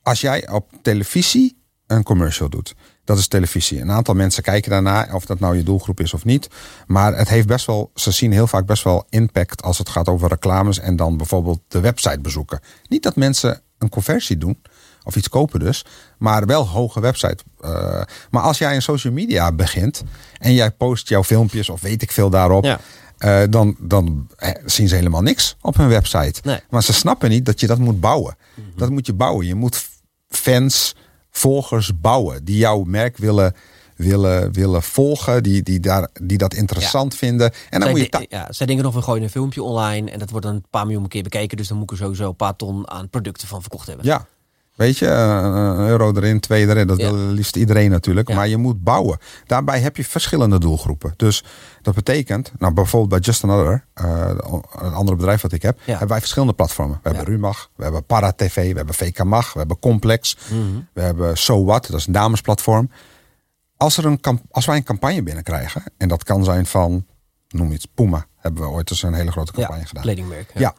als 0.10 0.22
jij 0.22 0.50
op 0.50 0.70
televisie 0.82 1.58
een 1.88 2.04
commercial 2.04 2.50
doet. 2.50 2.76
Dat 3.04 3.18
is 3.18 3.28
televisie. 3.28 3.82
Een 3.82 3.92
aantal 3.92 4.14
mensen 4.14 4.44
kijken 4.44 4.72
daarna, 4.72 5.10
of 5.14 5.26
dat 5.26 5.40
nou 5.40 5.56
je 5.58 5.64
doelgroep 5.64 6.00
is 6.00 6.14
of 6.14 6.26
niet. 6.26 6.48
Maar 6.88 7.18
het 7.18 7.30
heeft 7.30 7.48
best 7.48 7.66
wel, 7.66 7.92
ze 7.96 8.12
zien 8.12 8.32
heel 8.32 8.48
vaak 8.48 8.66
best 8.66 8.84
wel 8.84 9.06
impact 9.10 9.64
als 9.64 9.78
het 9.78 9.90
gaat 9.90 10.08
over 10.08 10.30
reclames 10.30 10.80
en 10.80 10.96
dan 10.96 11.18
bijvoorbeeld 11.18 11.60
de 11.68 11.80
website 11.80 12.20
bezoeken. 12.20 12.60
Niet 12.88 13.04
dat 13.04 13.16
mensen 13.16 13.62
een 13.78 13.90
conversie 13.90 14.38
doen, 14.38 14.62
of 15.04 15.16
iets 15.16 15.30
kopen 15.30 15.60
dus, 15.60 15.86
maar 16.18 16.46
wel 16.46 16.68
hoge 16.68 17.00
website. 17.00 17.44
Eh, 17.62 18.02
maar 18.30 18.42
als 18.42 18.58
jij 18.58 18.74
in 18.74 18.82
social 18.82 19.14
media 19.14 19.52
begint 19.52 20.04
en 20.38 20.54
jij 20.54 20.72
post 20.72 21.10
jouw 21.10 21.24
filmpjes 21.24 21.70
of 21.70 21.82
weet 21.82 22.02
ik 22.02 22.12
veel 22.12 22.30
daarop. 22.30 22.64
Ja. 22.64 22.80
eh, 23.18 23.42
dan, 23.50 23.76
dan 23.80 24.28
eh, 24.38 24.52
zien 24.66 24.88
ze 24.88 24.96
helemaal 24.96 25.22
niks 25.22 25.58
op 25.62 25.78
hun 25.78 25.88
website. 25.88 26.40
Nee. 26.44 26.60
Maar 26.70 26.84
ze 26.84 26.94
snappen 26.94 27.30
niet 27.30 27.46
dat 27.46 27.60
je 27.60 27.68
dat 27.68 27.78
moet 27.78 28.00
bouwen. 28.00 28.38
Dat 28.76 28.90
moet 28.90 29.06
je 29.06 29.14
bouwen. 29.14 29.46
Je 29.46 29.56
moet 29.56 29.88
fans, 30.40 30.96
volgers 31.32 32.00
bouwen 32.00 32.46
die 32.46 32.58
jouw 32.58 32.84
merk 32.84 33.18
willen, 33.18 33.54
willen, 33.96 34.54
willen 34.54 34.84
volgen, 34.84 35.44
die, 35.44 35.64
die, 35.64 35.80
daar, 35.80 36.10
die 36.22 36.38
dat 36.38 36.54
interessant 36.54 37.16
vinden. 37.16 37.52
En 37.70 37.80
dan 37.80 37.82
zij, 37.82 37.92
moet 37.92 38.00
je. 38.00 38.26
ja, 38.30 38.48
zij 38.50 38.66
denken 38.66 38.86
nog, 38.86 38.94
we 38.94 39.02
gooien 39.02 39.24
een 39.24 39.30
filmpje 39.30 39.64
online 39.64 40.12
en 40.12 40.20
dat 40.20 40.30
wordt 40.30 40.46
dan 40.46 40.56
een 40.56 40.66
paar 40.70 40.86
miljoen 40.86 41.08
keer 41.08 41.24
bekeken, 41.24 41.58
dus 41.58 41.68
dan 41.68 41.78
moet 41.78 41.92
ik 41.92 41.98
er 41.98 42.04
sowieso 42.04 42.30
een 42.30 42.36
paar 42.36 42.56
ton 42.56 42.90
aan 42.90 43.10
producten 43.10 43.48
van 43.48 43.62
verkocht 43.62 43.88
hebben. 43.88 44.06
Ja. 44.06 44.28
Weet 44.80 44.98
je, 44.98 45.08
eh, 45.08 45.42
een 45.44 45.88
euro 45.88 46.14
erin, 46.16 46.40
twee 46.40 46.68
erin. 46.68 46.88
Dat 46.88 46.98
wil 46.98 47.16
liefst 47.16 47.56
iedereen 47.56 47.90
natuurlijk. 47.90 48.34
Maar 48.34 48.48
je 48.48 48.58
moet 48.58 48.84
bouwen. 48.84 49.18
Daarbij 49.46 49.80
heb 49.80 49.98
je 49.98 50.04
verschillende 50.06 50.60
doelgroepen. 50.60 51.14
Dus 51.16 51.44
dat 51.82 51.96
betekent, 51.96 52.52
nou 52.58 52.74
bijvoorbeeld 52.74 53.10
bij 53.10 53.20
Just 53.20 53.44
Another, 53.44 53.86
eh, 53.94 54.30
een 54.80 54.94
andere 54.94 55.18
bedrijf 55.18 55.42
wat 55.42 55.52
ik 55.52 55.62
heb, 55.62 55.80
hebben 55.86 56.08
wij 56.08 56.20
verschillende 56.20 56.54
platformen. 56.54 57.00
We 57.04 57.10
hebben 57.10 57.28
Rumag, 57.34 57.70
we 57.76 57.84
hebben 57.84 58.06
Para 58.06 58.32
TV, 58.32 58.56
we 58.72 58.78
hebben 58.78 58.96
VK 58.96 59.24
Mag, 59.24 59.54
we 59.54 59.60
hebben 59.60 59.80
Complex, 59.80 60.38
Mhm. 60.50 60.80
we 60.94 61.02
hebben 61.02 61.38
So 61.38 61.66
What, 61.66 61.88
dat 61.88 62.00
is 62.00 62.08
een 62.08 62.14
damesplatform. 62.14 62.90
Als, 63.78 63.98
er 63.98 64.06
een, 64.06 64.20
als 64.52 64.66
wij 64.66 64.76
een 64.76 64.84
campagne 64.84 65.24
binnenkrijgen, 65.24 65.84
en 65.98 66.08
dat 66.08 66.24
kan 66.24 66.44
zijn 66.44 66.66
van, 66.66 67.06
noem 67.50 67.72
iets, 67.72 67.86
Puma, 67.86 68.26
hebben 68.38 68.62
we 68.64 68.70
ooit 68.70 68.90
eens 68.92 69.04
een 69.04 69.14
hele 69.14 69.32
grote 69.32 69.52
campagne 69.52 69.82
Ja, 69.82 69.88
gedaan. 69.88 70.04
kledingmerk. 70.04 70.52
Ja. 70.56 70.74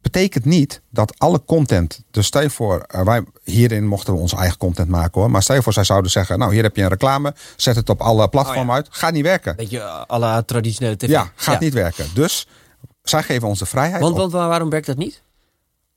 Betekent 0.00 0.44
niet 0.44 0.80
dat 0.90 1.18
alle 1.18 1.44
content. 1.44 2.02
Dus 2.10 2.26
stel 2.26 2.42
je 2.42 2.50
voor, 2.50 2.78
eh, 2.80 3.02
wij 3.04 3.22
hierin 3.44 3.86
mochten 3.86 4.14
we 4.14 4.20
onze 4.20 4.36
eigen 4.36 4.58
content 4.58 4.88
maken 4.88 5.20
hoor. 5.20 5.30
Maar 5.30 5.42
stel 5.42 5.56
je 5.56 5.62
voor, 5.62 5.72
zij 5.72 5.84
zouden 5.84 6.10
zeggen: 6.10 6.38
Nou, 6.38 6.52
hier 6.54 6.62
heb 6.62 6.76
je 6.76 6.82
een 6.82 6.88
reclame. 6.88 7.34
Zet 7.56 7.76
het 7.76 7.88
op 7.88 8.00
alle 8.00 8.28
platformen 8.28 8.62
Oh 8.62 8.68
ja. 8.68 8.74
uit. 8.74 8.88
Gaat 8.90 9.12
niet 9.12 9.22
werken. 9.24 9.56
Beetje 9.56 9.82
à 10.10 10.18
la 10.18 10.42
traditionele 10.42 10.96
tv. 10.96 11.08
Ja, 11.08 11.30
gaat 11.34 11.60
niet 11.60 11.74
werken. 11.74 12.06
Dus 12.14 12.46
zij 13.02 13.22
geven 13.22 13.48
ons 13.48 13.58
de 13.58 13.66
vrijheid. 13.66 14.02
Want, 14.02 14.16
want 14.16 14.32
waar- 14.32 14.48
waarom 14.48 14.70
werkt 14.70 14.86
dat 14.86 14.96
niet? 14.96 15.22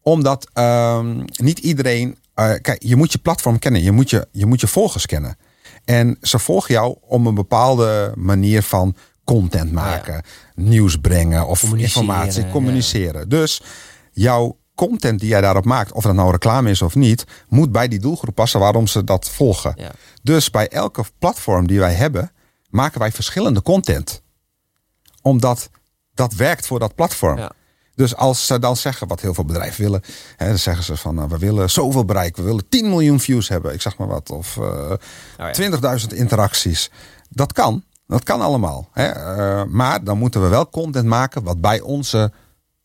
omdat 0.05 0.47
ehm, 0.53 1.23
niet 1.33 1.59
iedereen. 1.59 2.17
eh, 2.33 2.51
kijk, 2.61 2.83
je 2.83 2.95
moet 2.95 3.11
je 3.11 3.17
platform 3.17 3.59
kennen. 3.59 3.81
Je 3.83 3.91
moet 3.91 4.09
je, 4.09 4.27
je 4.31 4.45
moet 4.45 4.61
je 4.61 4.67
volgers 4.67 5.05
kennen. 5.05 5.37
En 5.85 6.17
ze 6.21 6.39
volgen 6.39 6.73
jou 6.73 6.95
om 7.01 7.27
een 7.27 7.33
bepaalde 7.35 8.11
manier 8.15 8.63
van 8.63 8.95
content 9.23 9.71
maken, 9.71 10.23
nieuws 10.55 10.97
brengen 10.97 11.47
of 11.47 11.59
Communiceren, 11.61 12.01
informatie 12.07 12.43
ja. 12.45 12.51
communiceren. 12.51 13.29
Dus 13.29 13.61
jouw 14.13 14.57
content 14.75 15.19
die 15.19 15.29
jij 15.29 15.41
daarop 15.41 15.65
maakt, 15.65 15.91
of 15.91 16.03
dat 16.03 16.13
nou 16.13 16.31
reclame 16.31 16.69
is 16.69 16.81
of 16.81 16.95
niet, 16.95 17.23
moet 17.47 17.71
bij 17.71 17.87
die 17.87 17.99
doelgroep 17.99 18.35
passen 18.35 18.59
waarom 18.59 18.87
ze 18.87 19.03
dat 19.03 19.29
volgen. 19.29 19.73
Ja. 19.75 19.91
Dus 20.23 20.49
bij 20.49 20.67
elke 20.67 21.03
platform 21.19 21.67
die 21.67 21.79
wij 21.79 21.93
hebben, 21.93 22.31
maken 22.69 22.99
wij 22.99 23.11
verschillende 23.11 23.61
content. 23.61 24.21
Omdat 25.21 25.69
dat 26.13 26.33
werkt 26.33 26.67
voor 26.67 26.79
dat 26.79 26.95
platform. 26.95 27.37
Ja. 27.37 27.51
Dus 27.95 28.15
als 28.15 28.47
ze 28.47 28.59
dan 28.59 28.77
zeggen, 28.77 29.07
wat 29.07 29.21
heel 29.21 29.33
veel 29.33 29.45
bedrijven 29.45 29.83
willen, 29.83 30.01
hè, 30.35 30.47
dan 30.47 30.57
zeggen 30.57 30.83
ze 30.83 30.97
van, 30.97 31.15
nou, 31.15 31.29
we 31.29 31.37
willen 31.37 31.69
zoveel 31.69 32.05
bereik, 32.05 32.35
we 32.35 32.43
willen 32.43 32.69
10 32.69 32.89
miljoen 32.89 33.19
views 33.19 33.49
hebben, 33.49 33.73
ik 33.73 33.81
zeg 33.81 33.97
maar 33.97 34.07
wat, 34.07 34.29
of 34.29 34.57
eh, 34.57 34.93
ja. 35.37 35.99
20.000 36.01 36.07
interacties. 36.07 36.91
Dat 37.29 37.53
kan, 37.53 37.83
dat 38.07 38.23
kan 38.23 38.41
allemaal. 38.41 38.89
Hè? 38.91 39.05
Eh, 39.05 39.63
maar 39.67 40.03
dan 40.03 40.17
moeten 40.17 40.41
we 40.41 40.47
wel 40.47 40.69
content 40.69 41.05
maken 41.05 41.43
wat 41.43 41.61
bij 41.61 41.81
onze 41.81 42.31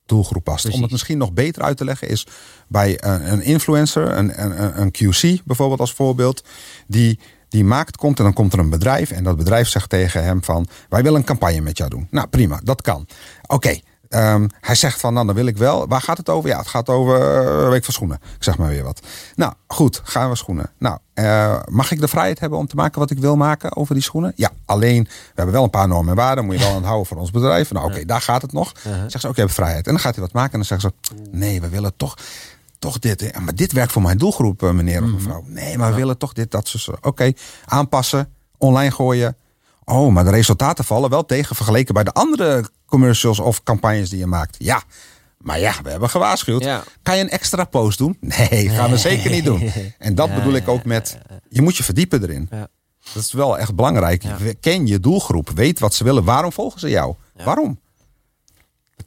doelgroep 0.08 0.44
past. 0.44 0.60
Precies. 0.60 0.76
Om 0.76 0.82
het 0.82 0.92
misschien 0.92 1.18
nog 1.18 1.32
beter 1.32 1.62
uit 1.62 1.76
te 1.76 1.84
leggen 1.84 2.08
is 2.08 2.26
bij 2.68 3.04
een, 3.04 3.32
een 3.32 3.42
influencer, 3.42 4.16
een, 4.16 4.42
een, 4.42 4.80
een 4.80 4.90
QC 4.90 5.44
bijvoorbeeld 5.44 5.80
als 5.80 5.92
voorbeeld, 5.92 6.44
die, 6.86 7.18
die 7.48 7.64
maakt 7.64 7.96
content. 7.96 8.26
Dan 8.26 8.32
komt 8.32 8.52
er 8.52 8.58
een 8.58 8.70
bedrijf 8.70 9.10
en 9.10 9.24
dat 9.24 9.36
bedrijf 9.36 9.68
zegt 9.68 9.88
tegen 9.88 10.24
hem 10.24 10.44
van, 10.44 10.66
wij 10.88 11.02
willen 11.02 11.18
een 11.18 11.26
campagne 11.26 11.60
met 11.60 11.78
jou 11.78 11.90
doen. 11.90 12.06
Nou 12.10 12.28
prima, 12.28 12.60
dat 12.64 12.82
kan. 12.82 13.06
Oké. 13.46 13.80
Ehm, 14.08 14.48
hij 14.60 14.74
zegt 14.74 15.00
van, 15.00 15.14
nou 15.14 15.26
dan 15.26 15.34
wil 15.34 15.46
ik 15.46 15.56
wel. 15.56 15.88
Waar 15.88 16.00
gaat 16.00 16.16
het 16.16 16.28
over? 16.28 16.48
Ja, 16.48 16.58
het 16.58 16.66
gaat 16.66 16.88
over 16.88 17.20
uh, 17.64 17.68
week 17.68 17.84
van 17.84 17.92
schoenen. 17.92 18.18
Ik 18.36 18.42
zeg 18.42 18.58
maar 18.58 18.68
weer 18.68 18.84
wat. 18.84 19.00
Nou, 19.34 19.52
goed, 19.66 20.00
gaan 20.04 20.30
we 20.30 20.36
schoenen. 20.36 20.70
Nou, 20.78 20.98
uh, 21.14 21.60
mag 21.66 21.90
ik 21.90 22.00
de 22.00 22.08
vrijheid 22.08 22.40
hebben 22.40 22.58
om 22.58 22.66
te 22.66 22.76
maken 22.76 23.00
wat 23.00 23.10
ik 23.10 23.18
wil 23.18 23.36
maken 23.36 23.76
over 23.76 23.94
die 23.94 24.02
schoenen? 24.02 24.32
Ja, 24.36 24.50
alleen, 24.64 25.04
we 25.04 25.32
hebben 25.34 25.54
wel 25.54 25.64
een 25.64 25.70
paar 25.70 25.88
normen 25.88 26.10
en 26.10 26.16
waarden. 26.16 26.44
Moet 26.44 26.58
je 26.58 26.64
wel 26.64 26.74
aan 26.74 26.84
houden 26.84 27.06
voor 27.06 27.16
ons 27.16 27.30
bedrijf. 27.30 27.72
Nou, 27.72 27.84
oké, 27.84 27.94
okay, 27.94 28.06
daar 28.06 28.20
gaat 28.20 28.42
het 28.42 28.52
nog. 28.52 28.72
Uh 28.76 28.82
-huh. 28.82 28.92
Zegt 28.92 29.20
ze, 29.20 29.28
oké, 29.28 29.40
okay, 29.40 29.48
vrijheid. 29.48 29.86
En 29.86 29.92
dan 29.92 30.00
gaat 30.00 30.14
hij 30.14 30.24
wat 30.24 30.32
maken 30.32 30.52
en 30.52 30.58
dan 30.58 30.78
zeggen 30.78 30.92
ze, 31.08 31.14
nee, 31.30 31.60
we 31.60 31.68
willen 31.68 31.92
toch 31.96 32.16
toch 32.78 32.98
dit. 32.98 33.38
Maar 33.40 33.54
dit 33.54 33.72
werkt 33.72 33.92
voor 33.92 34.02
mijn 34.02 34.18
doelgroep, 34.18 34.60
meneer 34.60 35.02
of 35.02 35.10
mevrouw. 35.10 35.44
Nee, 35.46 35.78
maar 35.78 35.90
we 35.90 35.96
willen 35.96 36.18
toch 36.18 36.32
dit, 36.32 36.50
dat, 36.50 36.68
zo. 36.68 36.90
Oké, 36.90 37.08
okay, 37.08 37.36
aanpassen, 37.64 38.32
online 38.56 38.90
gooien. 38.90 39.36
Oh, 39.88 40.12
maar 40.12 40.24
de 40.24 40.30
resultaten 40.30 40.84
vallen 40.84 41.10
wel 41.10 41.24
tegen 41.24 41.56
vergeleken 41.56 41.94
bij 41.94 42.04
de 42.04 42.12
andere 42.12 42.64
commercials 42.86 43.38
of 43.38 43.62
campagnes 43.62 44.10
die 44.10 44.18
je 44.18 44.26
maakt. 44.26 44.56
Ja, 44.58 44.82
maar 45.38 45.60
ja, 45.60 45.74
we 45.82 45.90
hebben 45.90 46.10
gewaarschuwd. 46.10 46.62
Ja. 46.62 46.82
Kan 47.02 47.16
je 47.16 47.22
een 47.22 47.30
extra 47.30 47.64
post 47.64 47.98
doen? 47.98 48.16
Nee, 48.50 48.68
gaan 48.68 48.90
we 48.90 48.96
zeker 48.96 49.30
niet 49.30 49.44
doen. 49.44 49.70
En 49.98 50.14
dat 50.14 50.28
ja, 50.28 50.34
bedoel 50.34 50.52
ik 50.52 50.68
ook 50.68 50.84
met, 50.84 51.18
je 51.48 51.62
moet 51.62 51.76
je 51.76 51.82
verdiepen 51.82 52.22
erin. 52.22 52.48
Ja. 52.50 52.68
Dat 53.12 53.22
is 53.22 53.32
wel 53.32 53.58
echt 53.58 53.74
belangrijk. 53.74 54.24
Ken 54.60 54.86
je 54.86 55.00
doelgroep, 55.00 55.50
weet 55.50 55.78
wat 55.78 55.94
ze 55.94 56.04
willen. 56.04 56.24
Waarom 56.24 56.52
volgen 56.52 56.80
ze 56.80 56.88
jou? 56.88 57.14
Waarom? 57.44 57.78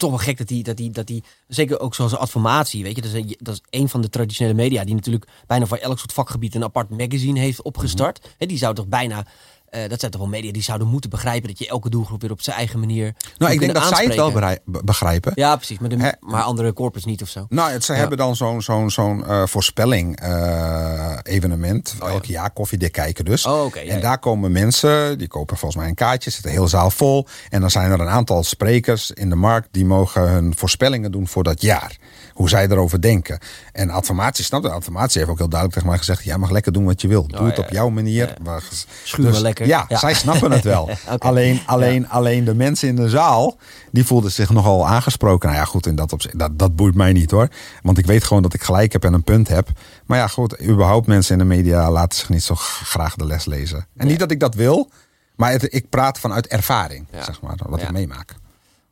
toch 0.01 0.09
wel 0.09 0.19
gek 0.19 0.37
dat 0.37 0.47
die, 0.47 0.63
dat 0.63 0.77
die, 0.77 0.91
dat 0.91 1.07
die 1.07 1.23
zeker 1.47 1.79
ook 1.79 1.95
zoals 1.95 2.15
adformatie, 2.15 2.83
weet 2.83 2.95
je, 2.95 3.01
dat 3.01 3.13
is, 3.13 3.35
dat 3.37 3.53
is 3.53 3.79
een 3.79 3.89
van 3.89 4.01
de 4.01 4.09
traditionele 4.09 4.55
media 4.55 4.83
die 4.83 4.95
natuurlijk 4.95 5.27
bijna 5.47 5.65
voor 5.65 5.77
elk 5.77 5.99
soort 5.99 6.13
vakgebied 6.13 6.55
een 6.55 6.63
apart 6.63 6.89
magazine 6.89 7.39
heeft 7.39 7.61
opgestart. 7.61 8.17
Mm 8.17 8.23
-hmm. 8.23 8.35
He, 8.37 8.45
die 8.45 8.57
zou 8.57 8.75
toch 8.75 8.87
bijna 8.87 9.25
Eh, 9.71 9.89
dat 9.89 9.99
zijn 9.99 10.11
toch 10.11 10.21
wel 10.21 10.29
media 10.29 10.51
die 10.51 10.61
zouden 10.63 10.87
moeten 10.87 11.09
begrijpen 11.09 11.47
dat 11.49 11.59
je 11.59 11.67
elke 11.67 11.89
doelgroep 11.89 12.21
weer 12.21 12.31
op 12.31 12.41
zijn 12.41 12.55
eigen 12.55 12.79
manier. 12.79 13.13
Nou, 13.37 13.51
ik 13.53 13.59
denk 13.59 13.73
dat 13.73 13.87
zij 13.87 14.05
het 14.05 14.15
wel 14.15 14.31
be- 14.31 14.59
begrijpen. 14.83 15.31
Ja, 15.35 15.55
precies. 15.55 15.79
Maar, 15.79 15.89
de, 15.89 16.15
maar 16.19 16.41
andere 16.43 16.73
corporates 16.73 17.05
niet 17.11 17.21
of 17.21 17.29
zo. 17.29 17.45
Nou, 17.49 17.71
het, 17.71 17.83
ze 17.83 17.93
Ja. 17.93 17.99
hebben 17.99 18.17
dan 18.17 18.35
zo'n 18.35 18.61
zo'n 18.61 18.89
zo'n 18.89 19.25
eh, 19.25 19.45
voorspelling 19.45 20.19
eh, 20.19 21.17
evenement. 21.23 21.95
Oh, 21.99 22.07
ja. 22.07 22.13
Elk 22.13 22.25
jaar 22.25 22.51
koffiedik 22.51 22.91
kijken 22.91 23.25
dus. 23.25 23.45
Oh, 23.45 23.73
ja, 23.73 23.81
En 23.81 23.85
ja. 23.95 23.99
daar 23.99 24.19
komen 24.19 24.51
mensen, 24.51 25.17
die 25.17 25.27
kopen 25.27 25.57
volgens 25.57 25.81
mij 25.81 25.89
een 25.89 25.95
kaartje, 25.95 26.29
zit 26.29 26.43
de 26.43 26.49
hele 26.49 26.67
zaal 26.67 26.89
vol. 26.91 27.27
En 27.49 27.61
dan 27.61 27.69
zijn 27.71 27.91
er 27.91 27.99
een 27.99 28.09
aantal 28.09 28.43
sprekers 28.43 29.11
in 29.11 29.29
de 29.29 29.35
markt 29.35 29.67
die 29.71 29.85
mogen 29.85 30.29
hun 30.29 30.55
voorspellingen 30.55 31.11
doen 31.11 31.27
voor 31.27 31.43
dat 31.43 31.61
jaar. 31.61 31.97
Hoe 32.33 32.49
zij 32.49 32.67
erover 32.67 33.01
denken. 33.01 33.39
En 33.71 33.89
Adformatie, 33.89 34.43
snap 34.43 34.63
je? 34.63 34.69
Adformatie 34.69 35.19
heeft 35.19 35.31
ook 35.31 35.37
heel 35.37 35.49
duidelijk 35.49 35.73
tegen 35.79 35.89
mij 35.95 36.05
gezegd: 36.05 36.23
jij 36.23 36.37
mag 36.37 36.49
lekker 36.49 36.71
doen 36.71 36.85
wat 36.85 37.01
je 37.01 37.07
wil. 37.07 37.27
Doe 37.27 37.39
Oh, 37.39 37.45
het 37.45 37.55
ja, 37.55 37.63
op 37.63 37.69
jouw 37.69 37.89
manier. 37.89 38.35
ja. 38.43 38.59
Schuur 39.03 39.25
Dus, 39.25 39.39
lekker. 39.39 39.65
Ja, 39.67 39.85
Ja. 39.87 39.97
zij 39.97 40.13
snappen 40.13 40.51
het 40.51 40.63
wel. 40.63 40.89
Alleen, 41.17 41.61
alleen, 41.65 42.09
alleen 42.09 42.43
de 42.43 42.55
mensen 42.55 42.87
in 42.87 42.95
de 42.95 43.09
zaal, 43.09 43.57
die 43.91 44.05
voelden 44.05 44.31
zich 44.31 44.49
nogal 44.49 44.87
aangesproken. 44.87 45.47
Nou 45.49 45.59
ja, 45.61 45.65
goed, 45.67 45.85
in 45.85 45.95
dat, 45.95 46.13
opzicht, 46.13 46.39
dat, 46.39 46.59
dat 46.59 46.75
boeit 46.75 46.95
mij 46.95 47.13
niet 47.13 47.31
hoor. 47.31 47.47
Want 47.81 47.97
ik 47.97 48.05
weet 48.05 48.23
gewoon 48.23 48.41
dat 48.43 48.53
ik 48.53 48.61
gelijk 48.63 48.91
heb 48.91 49.03
en 49.03 49.13
een 49.13 49.23
punt 49.23 49.47
heb. 49.47 49.69
Maar 50.05 50.17
ja, 50.17 50.27
goed, 50.27 50.61
überhaupt 50.63 51.07
mensen 51.07 51.33
in 51.33 51.39
de 51.39 51.55
media 51.55 51.91
laten 51.91 52.19
zich 52.19 52.29
niet 52.29 52.43
zo 52.43 52.55
graag 52.83 53.15
de 53.15 53.25
les 53.25 53.45
lezen. 53.45 53.87
En 53.97 54.07
niet 54.07 54.19
dat 54.19 54.31
ik 54.31 54.39
dat 54.39 54.55
wil, 54.55 54.89
maar 55.35 55.51
het- 55.51 55.73
ik 55.73 55.89
praat 55.89 56.19
vanuit 56.19 56.47
ervaring, 56.47 57.07
zeg 57.25 57.41
maar, 57.41 57.55
wat 57.69 57.81
ik 57.81 57.91
meemaak. 57.91 58.35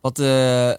Wat, 0.01 0.19
eh, 0.19 0.71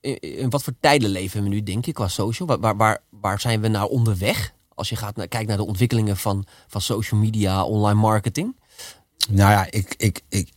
in, 0.00 0.18
in 0.18 0.50
wat 0.50 0.62
voor 0.62 0.74
tijden 0.80 1.10
leven 1.10 1.42
we 1.42 1.48
nu, 1.48 1.62
denk 1.62 1.84
je, 1.84 1.92
qua 1.92 2.08
social? 2.08 2.48
Waar, 2.48 2.60
waar, 2.60 2.76
waar, 2.76 2.98
waar 3.10 3.40
zijn 3.40 3.60
we 3.60 3.68
nou 3.68 3.90
onderweg? 3.90 4.52
Als 4.74 4.88
je 4.88 4.96
gaat 4.96 5.16
naar, 5.16 5.28
kijkt 5.28 5.48
naar 5.48 5.56
de 5.56 5.66
ontwikkelingen 5.66 6.16
van, 6.16 6.46
van 6.66 6.80
social 6.80 7.20
media, 7.20 7.64
online 7.64 8.00
marketing. 8.00 8.56
Nou 9.30 9.50
ja, 9.50 9.66
ik, 9.70 9.94
ik, 9.96 10.20
ik, 10.28 10.50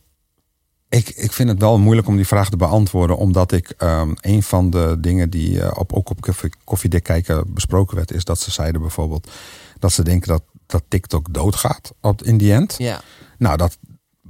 ik, 0.88 1.08
ik 1.08 1.32
vind 1.32 1.48
het 1.48 1.58
wel 1.58 1.78
moeilijk 1.78 2.08
om 2.08 2.16
die 2.16 2.26
vraag 2.26 2.50
te 2.50 2.56
beantwoorden. 2.56 3.16
Omdat 3.16 3.52
ik 3.52 3.70
ehm, 3.70 4.14
een 4.20 4.42
van 4.42 4.70
de 4.70 4.96
dingen 4.98 5.30
die 5.30 5.62
eh, 5.62 5.78
op, 5.78 5.92
ook 5.92 6.10
op 6.10 6.20
koffie, 6.20 6.52
koffiedik 6.64 7.02
kijken 7.02 7.54
besproken 7.54 7.96
werd, 7.96 8.12
is 8.12 8.24
dat 8.24 8.40
ze 8.40 8.50
zeiden 8.50 8.80
bijvoorbeeld 8.80 9.30
dat 9.78 9.92
ze 9.92 10.02
denken 10.02 10.28
dat, 10.28 10.42
dat 10.66 10.82
TikTok 10.88 11.34
doodgaat 11.34 11.92
op, 12.00 12.22
in 12.22 12.38
die 12.38 12.52
end. 12.52 12.74
Ja, 12.78 13.00
Nou, 13.38 13.56
dat 13.56 13.78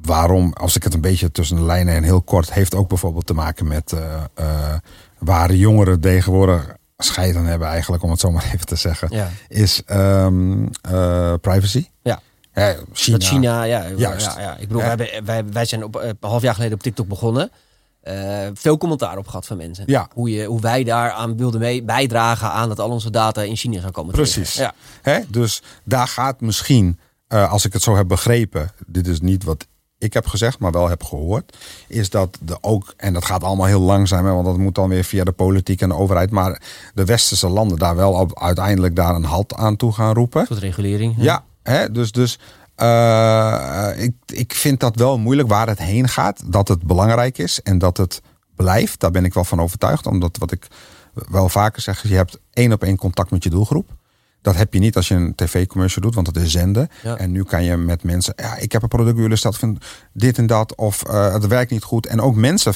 waarom, 0.03 0.53
als 0.53 0.77
ik 0.77 0.83
het 0.83 0.95
een 0.95 1.01
beetje 1.01 1.31
tussen 1.31 1.57
de 1.57 1.63
lijnen 1.63 1.95
en 1.95 2.03
heel 2.03 2.23
kort, 2.23 2.53
heeft 2.53 2.75
ook 2.75 2.89
bijvoorbeeld 2.89 3.27
te 3.27 3.35
maken 3.35 3.69
met 3.69 3.93
eh, 3.93 4.15
eh, 4.35 4.75
waar 5.19 5.55
jongeren 5.55 6.01
tegenwoordig 6.01 6.77
scheid 6.97 7.37
aan 7.37 7.47
hebben, 7.47 7.69
eigenlijk, 7.69 8.03
om 8.03 8.11
het 8.11 8.21
zo 8.21 8.31
maar 8.31 8.51
even 8.53 8.67
te 8.67 8.77
zeggen, 8.77 9.09
ja. 9.11 9.29
is 9.49 9.83
ehm, 9.85 10.67
eh, 10.83 11.35
privacy. 11.41 11.87
Ja. 12.03 12.21
Hè, 12.51 12.75
China. 12.93 13.19
Dat 13.19 13.27
China, 13.27 13.63
ja. 13.63 13.89
Juist. 13.97 14.35
Ja, 14.35 14.41
ja. 14.41 14.57
Ik 14.57 14.69
bedoel, 14.69 14.83
Ja. 14.83 14.97
wij, 14.97 15.21
wij, 15.25 15.45
wij 15.45 15.65
zijn 15.65 15.85
op, 15.85 15.95
een 15.95 16.17
half 16.21 16.43
jaar 16.43 16.55
geleden 16.55 16.75
op 16.75 16.83
TikTok 16.83 17.09
begonnen. 17.09 17.51
Veel 18.55 18.79
commentaar 18.79 19.19
op 19.19 19.27
gehad 19.27 19.47
van 19.47 19.57
mensen. 19.57 19.85
Ja. 19.87 20.09
Hoe, 20.15 20.31
je, 20.31 20.45
hoe 20.45 20.61
wij 20.61 20.85
daaraan 20.85 21.37
wilden 21.37 21.61
mee 21.61 21.83
bijdragen 21.83 22.51
aan 22.51 22.69
dat 22.69 22.81
al 22.81 22.91
onze 22.91 23.11
data 23.11 23.43
in 23.43 23.57
China 23.57 23.81
zou 23.81 23.93
komen. 23.93 24.13
Precies. 24.13 24.55
Ja. 24.55 24.75
Hè? 25.03 25.21
Dus 25.29 25.63
daar 25.85 26.09
gaat 26.09 26.41
misschien, 26.41 26.99
als 27.29 27.65
ik 27.65 27.73
het 27.73 27.83
zo 27.83 27.97
heb 27.97 28.09
begrepen, 28.09 28.71
dit 28.87 29.07
is 29.07 29.21
niet 29.21 29.45
wat 29.45 29.67
ik 30.03 30.13
heb 30.13 30.27
gezegd, 30.27 30.59
maar 30.59 30.73
wel 30.73 30.89
heb 30.89 31.03
gehoord, 31.03 31.57
is 31.89 32.11
dat 32.11 32.39
de 32.41 32.59
ook, 32.61 32.95
en 32.97 33.13
dat 33.13 33.25
gaat 33.25 33.45
allemaal 33.45 33.67
heel 33.67 33.81
langzaam, 33.81 34.27
hè, 34.27 34.33
want 34.33 34.47
dat 34.47 34.57
moet 34.57 34.75
dan 34.75 34.89
weer 34.89 35.05
via 35.05 35.25
de 35.25 35.33
politiek 35.33 35.81
en 35.81 35.89
de 35.89 35.95
overheid, 35.95 36.31
maar 36.31 36.63
de 36.95 37.05
westerse 37.05 37.49
landen 37.49 37.79
daar 37.79 37.97
wel 37.97 38.13
op, 38.13 38.41
uiteindelijk 38.41 38.97
daar 38.97 39.15
een 39.15 39.25
halt 39.25 39.55
aan 39.55 39.77
toe 39.77 39.93
gaan 39.93 40.15
roepen. 40.15 40.47
Soort 40.47 40.61
regulering. 40.61 41.15
Ja, 41.19 41.45
hè? 41.63 41.91
dus, 41.91 42.13
dus 42.13 42.39
eh, 42.75 43.89
ik, 43.97 44.15
ik 44.27 44.53
vind 44.53 44.81
dat 44.81 44.97
wel 44.97 45.19
moeilijk 45.19 45.49
waar 45.49 45.69
het 45.69 45.79
heen 45.79 46.09
gaat. 46.09 46.43
Dat 46.53 46.69
het 46.69 46.83
belangrijk 46.83 47.39
is 47.39 47.61
en 47.63 47.79
dat 47.79 47.97
het 47.97 48.23
blijft. 48.57 49.01
Daar 49.01 49.11
ben 49.11 49.25
ik 49.25 49.35
wel 49.35 49.45
van 49.45 49.61
overtuigd. 49.61 50.07
Omdat 50.07 50.37
wat 50.39 50.53
ik 50.53 50.67
wel 51.13 51.49
vaker 51.49 51.83
zeg, 51.83 52.09
je 52.09 52.15
hebt 52.15 52.39
één 52.53 52.73
op 52.73 52.83
één 52.83 52.97
contact 52.97 53.31
met 53.31 53.45
je 53.45 53.51
doelgroep. 53.51 53.91
Dat 54.43 54.57
heb 54.57 54.73
je 54.73 54.79
niet 54.79 54.97
als 54.97 55.09
je 55.09 55.15
een 55.15 55.35
tv-commercial 55.35 56.03
doet, 56.03 56.15
want 56.15 56.27
dat 56.35 56.43
is 56.43 56.51
zenden. 56.51 56.89
Ja. 57.03 57.17
En 57.17 57.31
nu 57.31 57.43
kan 57.43 57.65
je 57.65 57.77
met 57.77 58.03
mensen, 58.03 58.35
ja, 58.37 58.57
ik 58.57 58.73
heb 58.73 58.83
een 58.83 58.89
product 58.89 59.19
jullie 59.19 59.37
stelt 59.37 59.59
van 59.59 59.79
dit 60.13 60.39
en 60.39 60.47
dat, 60.47 60.77
of 60.77 61.05
eh, 61.05 61.33
het 61.33 61.47
werkt 61.47 61.71
niet 61.71 61.83
goed. 61.83 62.07
En 62.07 62.21
ook 62.21 62.35
mensen 62.35 62.73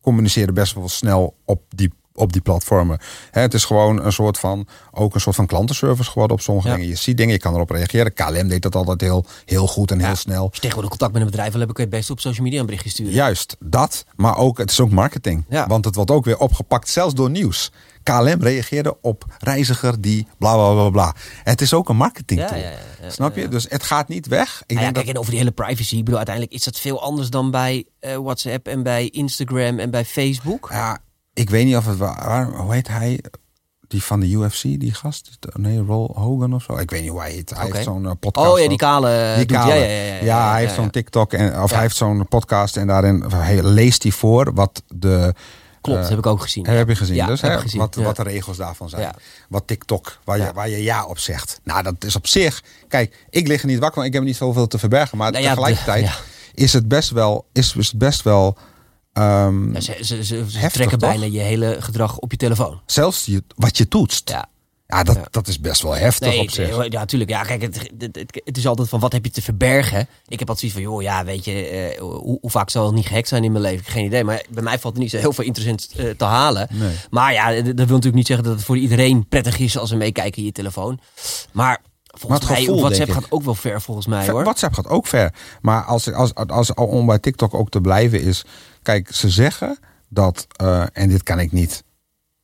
communiceren 0.00 0.54
best 0.54 0.74
wel 0.74 0.88
snel 0.88 1.36
op 1.44 1.62
die, 1.68 1.92
op 2.18 2.32
die 2.32 2.40
platformen. 2.42 2.98
Het 3.30 3.54
is 3.54 3.64
gewoon 3.64 4.04
een 4.04 4.12
soort 4.12 4.38
van, 4.38 4.66
ook 4.92 5.14
een 5.14 5.20
soort 5.20 5.36
van 5.36 5.46
klantenservice 5.46 6.10
geworden 6.10 6.36
op 6.36 6.42
sommige 6.42 6.68
Ja. 6.68 6.74
dingen. 6.74 6.88
Je 6.88 6.94
ziet 6.96 7.16
dingen, 7.16 7.32
je 7.32 7.40
kan 7.40 7.54
erop 7.54 7.70
reageren. 7.70 8.12
KLM 8.14 8.48
deed 8.48 8.62
dat 8.62 8.74
altijd 8.74 9.00
heel, 9.00 9.24
heel 9.44 9.66
goed 9.66 9.90
en 9.90 9.98
Ja. 9.98 10.06
heel 10.06 10.16
snel. 10.16 10.42
Als 10.42 10.54
je 10.54 10.60
tegenwoordig 10.60 10.90
contact 10.90 11.12
met 11.12 11.20
een 11.22 11.28
bedrijf 11.30 11.48
wil 11.48 11.58
hebben, 11.58 11.76
kun 11.76 11.84
je 11.84 11.90
het 11.90 11.98
best 12.00 12.10
op 12.10 12.20
social 12.20 12.44
media 12.44 12.60
een 12.60 12.66
berichtje 12.66 12.90
sturen. 12.90 13.12
Juist, 13.12 13.56
dat. 13.60 14.04
Maar 14.16 14.36
ook, 14.36 14.58
het 14.58 14.70
is 14.70 14.80
ook 14.80 14.90
marketing. 14.90 15.44
Ja. 15.48 15.66
Want 15.66 15.84
het 15.84 15.94
wordt 15.94 16.10
ook 16.10 16.24
weer 16.24 16.38
opgepakt, 16.38 16.88
zelfs 16.88 17.14
door 17.14 17.30
nieuws. 17.30 17.70
KLM 18.02 18.42
reageerde 18.42 18.96
op 19.00 19.24
reiziger 19.38 20.00
die 20.00 20.26
bla 20.38 20.54
bla 20.54 20.72
bla 20.72 20.90
bla. 20.90 21.14
Het 21.42 21.60
is 21.60 21.74
ook 21.74 21.88
een 21.88 21.96
marketing 21.96 22.40
tool. 22.46 22.58
ja, 22.58 22.64
ja, 22.64 22.70
ja, 23.02 23.10
Snap 23.10 23.36
je? 23.36 23.48
Dus 23.48 23.66
het 23.68 23.82
gaat 23.82 24.08
niet 24.08 24.26
weg. 24.26 24.62
Ik 24.66 24.74
Nou 24.74 24.78
ja, 24.78 24.92
denk 24.92 24.94
kijk, 24.94 25.06
dat, 25.06 25.14
en 25.14 25.20
over 25.20 25.30
die 25.30 25.40
hele 25.40 25.52
privacy. 25.52 25.92
Ik 25.96 25.98
bedoel, 25.98 26.16
uiteindelijk 26.16 26.54
is 26.56 26.64
dat 26.64 26.78
veel 26.78 27.02
anders 27.02 27.30
dan 27.30 27.50
bij 27.50 27.84
eh, 28.00 28.16
WhatsApp 28.16 28.66
en 28.68 28.82
bij 28.82 29.08
Instagram 29.08 29.78
en 29.78 29.90
bij 29.90 30.04
Facebook. 30.04 30.68
ja, 30.72 30.98
ik 31.38 31.50
weet 31.50 31.64
niet 31.64 31.76
of 31.76 31.86
het 31.86 31.96
waar, 31.96 32.46
hoe 32.52 32.72
heet 32.74 32.88
hij? 32.88 33.20
Die 33.88 34.02
van 34.02 34.20
de 34.20 34.30
UFC, 34.30 34.62
die 34.62 34.94
gast? 34.94 35.38
Nee, 35.52 35.78
Roll 35.78 36.10
Hogan 36.14 36.54
of 36.54 36.62
zo. 36.62 36.76
Ik 36.76 36.90
weet 36.90 37.00
niet 37.02 37.10
hoe 37.10 37.20
hij 37.20 37.30
heet. 37.30 37.50
Hij 37.56 37.70
heeft 37.72 37.84
zo'n 37.84 38.06
eh, 38.06 38.12
podcast. 38.20 38.50
Oh 38.52 38.58
ja, 38.60 38.68
die 38.68 38.76
kale. 38.76 39.32
Die 39.36 39.46
doet- 39.46 39.56
kale. 39.56 39.74
Ja, 39.74 39.80
ja, 39.84 39.86
ja, 40.02 40.14
ja, 40.14 40.24
Ja, 40.24 40.50
hij 40.50 40.60
heeft 40.60 40.74
zo'n. 40.74 40.90
TikTok 40.90 41.32
en, 41.32 41.62
of 41.62 41.70
hij 41.70 41.80
heeft 41.80 41.96
zo'n 41.96 42.28
podcast 42.28 42.76
en 42.76 42.86
daarin 42.86 43.24
hij 43.28 43.62
leest 43.62 44.02
hij 44.02 44.12
voor 44.12 44.54
wat 44.54 44.82
de. 44.88 45.34
Klopt, 45.80 46.02
eh, 46.02 46.08
heb 46.08 46.18
ik 46.18 46.26
ook 46.26 46.40
gezien. 46.40 46.66
Heb 46.66 46.88
je 46.88 46.94
gezien? 46.96 47.14
Ja, 47.14 47.26
dus 47.26 47.40
heb 47.40 47.50
hè, 47.50 47.56
ik 47.56 47.62
gezien, 47.62 47.80
Wat, 47.80 47.94
ja. 47.94 48.02
wat 48.02 48.16
de 48.16 48.22
regels 48.22 48.56
daarvan 48.56 48.88
zijn. 48.88 49.02
Ja. 49.02 49.14
Wat 49.48 49.62
TikTok, 49.66 50.18
waar, 50.24 50.38
je, 50.38 50.50
waar 50.54 50.68
je 50.68 50.82
ja 50.82 51.04
op 51.06 51.18
zegt. 51.18 51.60
Nou, 51.64 51.82
dat 51.82 52.04
is 52.04 52.16
op 52.16 52.26
zich. 52.26 52.62
Kijk, 52.88 53.26
ik 53.30 53.46
lig 53.46 53.60
er 53.60 53.66
niet 53.66 53.78
wakker, 53.78 53.96
want 53.96 54.06
ik 54.06 54.14
heb 54.14 54.22
niet 54.22 54.36
zoveel 54.36 54.66
te 54.66 54.78
verbergen. 54.78 55.18
Maar 55.18 55.32
Nou 55.32 55.44
tegelijkertijd 55.44 56.10
is 56.54 56.72
het 56.72 56.88
best 56.88 57.10
wel. 57.10 57.46
Is 57.52 57.72
het 57.74 57.98
best 57.98 58.22
wel 58.22 58.56
ehm, 59.18 59.72
Ja, 59.72 59.80
ze 59.80 59.96
ze, 60.00 60.24
ze, 60.24 60.24
ze 60.24 60.34
Heftig, 60.58 60.70
trekken 60.72 60.98
bijna 60.98 61.24
je 61.24 61.38
hele 61.40 61.76
gedrag 61.80 62.18
op 62.18 62.30
je 62.30 62.36
telefoon. 62.36 62.80
zelfs 62.86 63.24
je, 63.24 63.42
wat 63.56 63.76
je 63.76 63.88
toetst. 63.88 64.28
Ja, 64.30 64.46
Ja. 64.86 65.02
dat, 65.02 65.14
Ja. 65.16 65.26
dat 65.30 65.48
is 65.48 65.60
best 65.60 65.82
wel 65.82 65.94
heftig 65.96 66.28
Nee, 66.28 66.40
op 66.40 66.50
zich. 66.50 66.76
het- 66.76 66.92
ja, 66.92 67.04
tuurlijk. 67.04 67.30
Ja, 67.30 67.42
kijk, 67.42 67.62
het, 67.62 67.90
het, 68.44 68.56
is 68.56 68.66
altijd 68.66 68.88
van 68.88 69.00
wat 69.00 69.12
heb 69.12 69.24
je 69.24 69.30
te 69.30 69.42
verbergen. 69.42 70.00
Ik 70.26 70.38
heb 70.38 70.48
altijd 70.48 70.58
zoiets 70.72 70.78
van, 70.78 70.82
joh, 70.96 71.02
ja, 71.02 71.24
weet 71.24 71.44
je, 71.44 71.52
eh, 71.66 72.00
hoe, 72.00 72.38
hoe 72.40 72.50
vaak 72.50 72.70
zal 72.70 72.86
het 72.86 72.94
niet 72.94 73.06
gehackt 73.06 73.28
zijn 73.28 73.44
in 73.44 73.52
mijn 73.52 73.64
leven? 73.64 73.84
Geen 73.92 74.04
idee. 74.04 74.24
Maar 74.24 74.44
bij 74.50 74.62
mij 74.62 74.78
valt 74.78 74.94
er 74.94 75.00
niet 75.00 75.10
zo 75.10 75.16
heel 75.16 75.32
veel 75.32 75.44
interessant 75.44 75.92
eh, 75.96 76.10
te 76.10 76.24
halen. 76.24 76.68
Nee. 76.72 76.94
Maar 77.10 77.32
ja, 77.32 77.50
dat 77.54 77.62
wil 77.62 77.74
natuurlijk 77.74 78.14
niet 78.14 78.26
zeggen 78.26 78.44
dat 78.46 78.54
het 78.56 78.64
voor 78.64 78.76
iedereen 78.78 79.28
prettig 79.28 79.58
is 79.58 79.78
als 79.78 79.88
ze 79.88 79.96
meekijken 79.96 80.38
in 80.38 80.44
je 80.44 80.52
telefoon. 80.52 81.00
Maar 81.52 81.78
volgens 82.04 82.46
Maar 82.48 82.56
het 82.58 82.66
mij, 82.68 82.76
WhatsApp 82.80 83.10
gaat 83.10 83.26
ook 83.30 83.42
wel 83.42 83.54
ver 83.54 83.80
volgens 83.80 84.06
mij 84.06 84.24
Ver- 84.24 84.32
hoor. 84.32 84.42
WhatsApp 84.42 84.74
gaat 84.74 84.88
ook 84.88 85.06
ver. 85.06 85.34
Maar 85.60 85.84
als, 85.84 86.12
als, 86.12 86.34
als, 86.34 86.74
als, 86.74 86.74
om 86.74 87.06
bij 87.06 87.18
TikTok 87.18 87.54
ook 87.54 87.70
te 87.70 87.80
blijven 87.80 88.22
is... 88.22 88.44
Kijk, 88.88 89.14
ze 89.14 89.30
zeggen 89.30 89.78
dat... 90.08 90.46
eh, 90.56 90.84
en 90.92 91.08
dit 91.08 91.22
kan 91.22 91.38
ik 91.38 91.52
niet... 91.52 91.84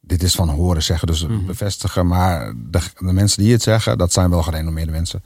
Dit 0.00 0.22
is 0.22 0.34
van 0.34 0.48
horen 0.48 0.82
zeggen, 0.82 1.06
dus 1.06 1.26
Mhm. 1.26 1.46
bevestigen. 1.46 2.06
Maar 2.06 2.52
de, 2.56 2.80
de 2.98 3.12
mensen 3.12 3.42
die 3.42 3.52
het 3.52 3.62
zeggen, 3.62 3.98
dat 3.98 4.12
zijn 4.12 4.30
wel 4.30 4.42
gerenommeerde 4.42 4.92
mensen. 4.92 5.24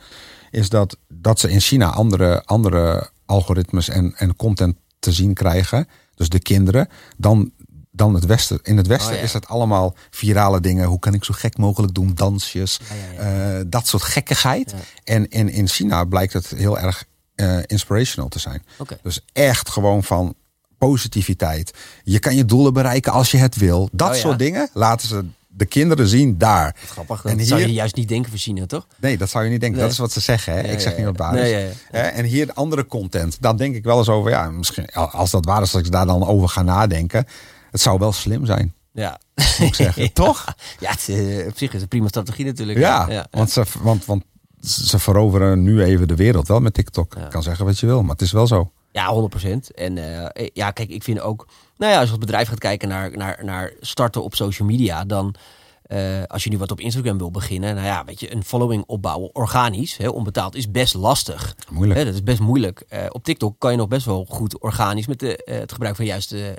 Is 0.51 0.69
dat, 0.69 0.97
dat 1.09 1.41
ze 1.41 1.51
in 1.51 1.61
China 1.61 1.91
andere, 1.91 2.45
andere 2.45 3.11
algoritmes 3.27 3.89
en, 3.89 4.15
en 4.17 4.37
content 4.37 4.77
te 4.99 5.13
zien 5.13 5.35
krijgen. 5.35 5.89
Dus 6.15 6.29
de 6.29 6.39
kinderen. 6.39 6.89
Dan, 7.17 7.53
dan 7.91 8.15
het 8.15 8.27
Westen. 8.27 8.59
In 8.63 8.77
het 8.77 8.87
Westen 8.87 9.13
Oh, 9.13 9.17
ja. 9.19 9.23
is 9.25 9.33
het 9.33 9.49
allemaal 9.49 9.95
virale 10.11 10.61
dingen. 10.61 10.87
Hoe 10.87 10.99
kan 10.99 11.15
ik 11.15 11.25
zo 11.25 11.35
gek 11.37 11.57
mogelijk 11.57 11.95
doen? 11.95 12.15
Dansjes. 12.15 12.81
Ja, 12.89 12.95
ja, 12.95 13.29
ja. 13.29 13.59
eh, 13.59 13.65
dat 13.67 13.87
soort 13.87 14.03
gekkigheid. 14.03 14.75
En, 15.05 15.29
en 15.29 15.49
in 15.49 15.69
China 15.69 16.05
blijkt 16.05 16.33
het 16.33 16.47
heel 16.47 16.79
erg 16.79 17.05
eh, 17.35 17.59
inspirational 17.67 18.29
te 18.29 18.39
zijn. 18.39 18.63
Dus 19.03 19.25
echt 19.33 19.71
gewoon 19.71 20.05
van 20.05 20.35
positiviteit. 20.79 21.75
Je 22.03 22.19
kan 22.19 22.37
je 22.37 22.45
doelen 22.45 22.73
bereiken 22.73 23.13
als 23.13 23.31
je 23.31 23.37
het 23.39 23.57
wil. 23.57 23.89
Dat 23.93 24.09
Oh 24.09 24.15
ja. 24.15 24.21
soort 24.21 24.39
dingen 24.39 24.69
laten 24.73 25.09
ze 25.09 25.25
de 25.49 25.67
kinderen 25.67 26.09
zien 26.09 26.39
daar. 26.39 26.77
Grappig, 26.87 27.23
dat 27.23 27.33
En 27.33 27.45
zou 27.47 27.61
je 27.61 27.67
hier- 27.67 27.75
juist 27.75 27.95
niet 27.97 28.09
denken 28.09 28.31
voor 28.31 28.39
China, 28.39 28.67
toch? 28.67 28.87
Nee, 29.01 29.19
dat 29.19 29.29
zou 29.31 29.45
je 29.45 29.51
niet 29.51 29.61
denken. 29.61 29.79
Nee. 29.79 29.87
Dat 29.89 29.97
is 29.97 30.03
wat 30.03 30.13
ze 30.13 30.21
zeggen. 30.21 30.53
Hè? 30.55 30.61
Ik 30.63 30.81
zeg 30.81 30.93
niet 30.93 31.01
ja. 31.01 31.05
wat 31.07 31.17
waar 31.17 31.35
is. 31.35 31.41
Nee, 31.41 31.53
ja, 31.53 31.59
ja. 31.59 31.69
Hè? 31.91 32.01
En 32.01 32.25
hier 32.25 32.53
andere 32.53 32.87
content. 32.87 33.37
Dan 33.41 33.57
denk 33.57 33.75
ik 33.75 33.85
wel 33.85 33.99
eens 33.99 34.09
over. 34.09 34.31
Ja, 34.31 34.51
misschien 34.51 34.87
als 34.93 35.31
dat 35.31 35.45
waar 35.45 35.63
is, 35.63 35.71
dat 35.71 35.85
ik 35.87 35.93
daar 35.93 36.07
dan 36.07 36.27
over 36.27 36.49
ga 36.49 36.63
nadenken. 36.63 37.27
Het 37.71 37.81
zou 37.81 37.99
wel 37.99 38.13
slim 38.13 38.47
zijn, 38.47 38.75
Ja. 38.93 39.21
moet 39.35 39.69
ik 39.69 39.75
zeggen. 39.75 40.13
Toch? 40.25 40.45
Ja, 40.81 40.91
het, 40.91 41.09
eh, 41.09 41.47
op 41.47 41.57
zich 41.59 41.69
is 41.69 41.73
het 41.73 41.83
een 41.83 41.89
prima 41.89 42.09
strategie 42.09 42.45
natuurlijk. 42.45 42.79
Ja, 42.79 43.07
ja. 43.11 43.27
Want, 43.31 43.51
ze, 43.51 43.65
want, 43.83 44.05
want 44.05 44.25
ze 44.61 44.99
veroveren 44.99 45.63
nu 45.63 45.83
even 45.83 46.09
de 46.09 46.17
wereld 46.17 46.49
wel 46.49 46.61
met 46.61 46.75
TikTok. 46.75 47.15
Je 47.15 47.29
kan 47.29 47.43
zeggen 47.43 47.65
wat 47.65 47.79
je 47.79 47.87
wil, 47.87 48.03
maar 48.03 48.13
het 48.13 48.23
is 48.23 48.33
wel 48.33 48.47
zo. 48.47 48.71
Ja, 48.99 49.29
100%. 49.47 49.75
En 49.75 49.99
eh, 49.99 50.47
ja, 50.53 50.71
kijk, 50.71 50.89
ik 50.89 51.03
vind 51.03 51.21
ook, 51.21 51.47
nou 51.77 51.93
ja, 51.93 51.99
als 51.99 52.07
je 52.07 52.15
als 52.15 52.25
bedrijf 52.25 52.49
gaat 52.49 52.59
kijken 52.59 52.89
naar, 52.89 53.17
naar, 53.17 53.45
naar 53.45 53.73
starten 53.81 54.23
op 54.23 54.35
social 54.35 54.69
media, 54.69 55.05
dan 55.05 55.35
eh, 55.89 56.23
als 56.27 56.45
je 56.45 56.51
nu 56.51 56.59
wat 56.59 56.71
op 56.71 56.81
Instagram 56.81 57.19
wil 57.19 57.31
beginnen, 57.31 57.75
nou 57.75 57.87
ja, 57.87 58.05
weet 58.05 58.21
je, 58.21 58.33
een 58.33 58.45
following 58.45 58.85
opbouwen 58.87 59.35
organisch, 59.35 59.97
hè, 59.97 60.09
onbetaald, 60.09 60.55
is 60.55 60.71
best 60.71 60.95
lastig. 60.95 61.55
Moeilijk. 61.71 61.99
Hè, 61.99 62.05
dat 62.05 62.15
is 62.15 62.23
best 62.23 62.41
moeilijk. 62.41 62.85
Eh, 62.89 63.05
op 63.09 63.25
TikTok 63.25 63.59
kan 63.59 63.71
je 63.71 63.77
nog 63.77 63.89
best 63.89 64.07
wel 64.07 64.27
goed 64.29 64.59
organisch 64.59 65.07
met 65.07 65.21
de, 65.21 65.45
eh, 65.45 65.59
het 65.59 65.73
gebruik 65.73 65.97
van 65.97 66.05
juiste 66.05 66.59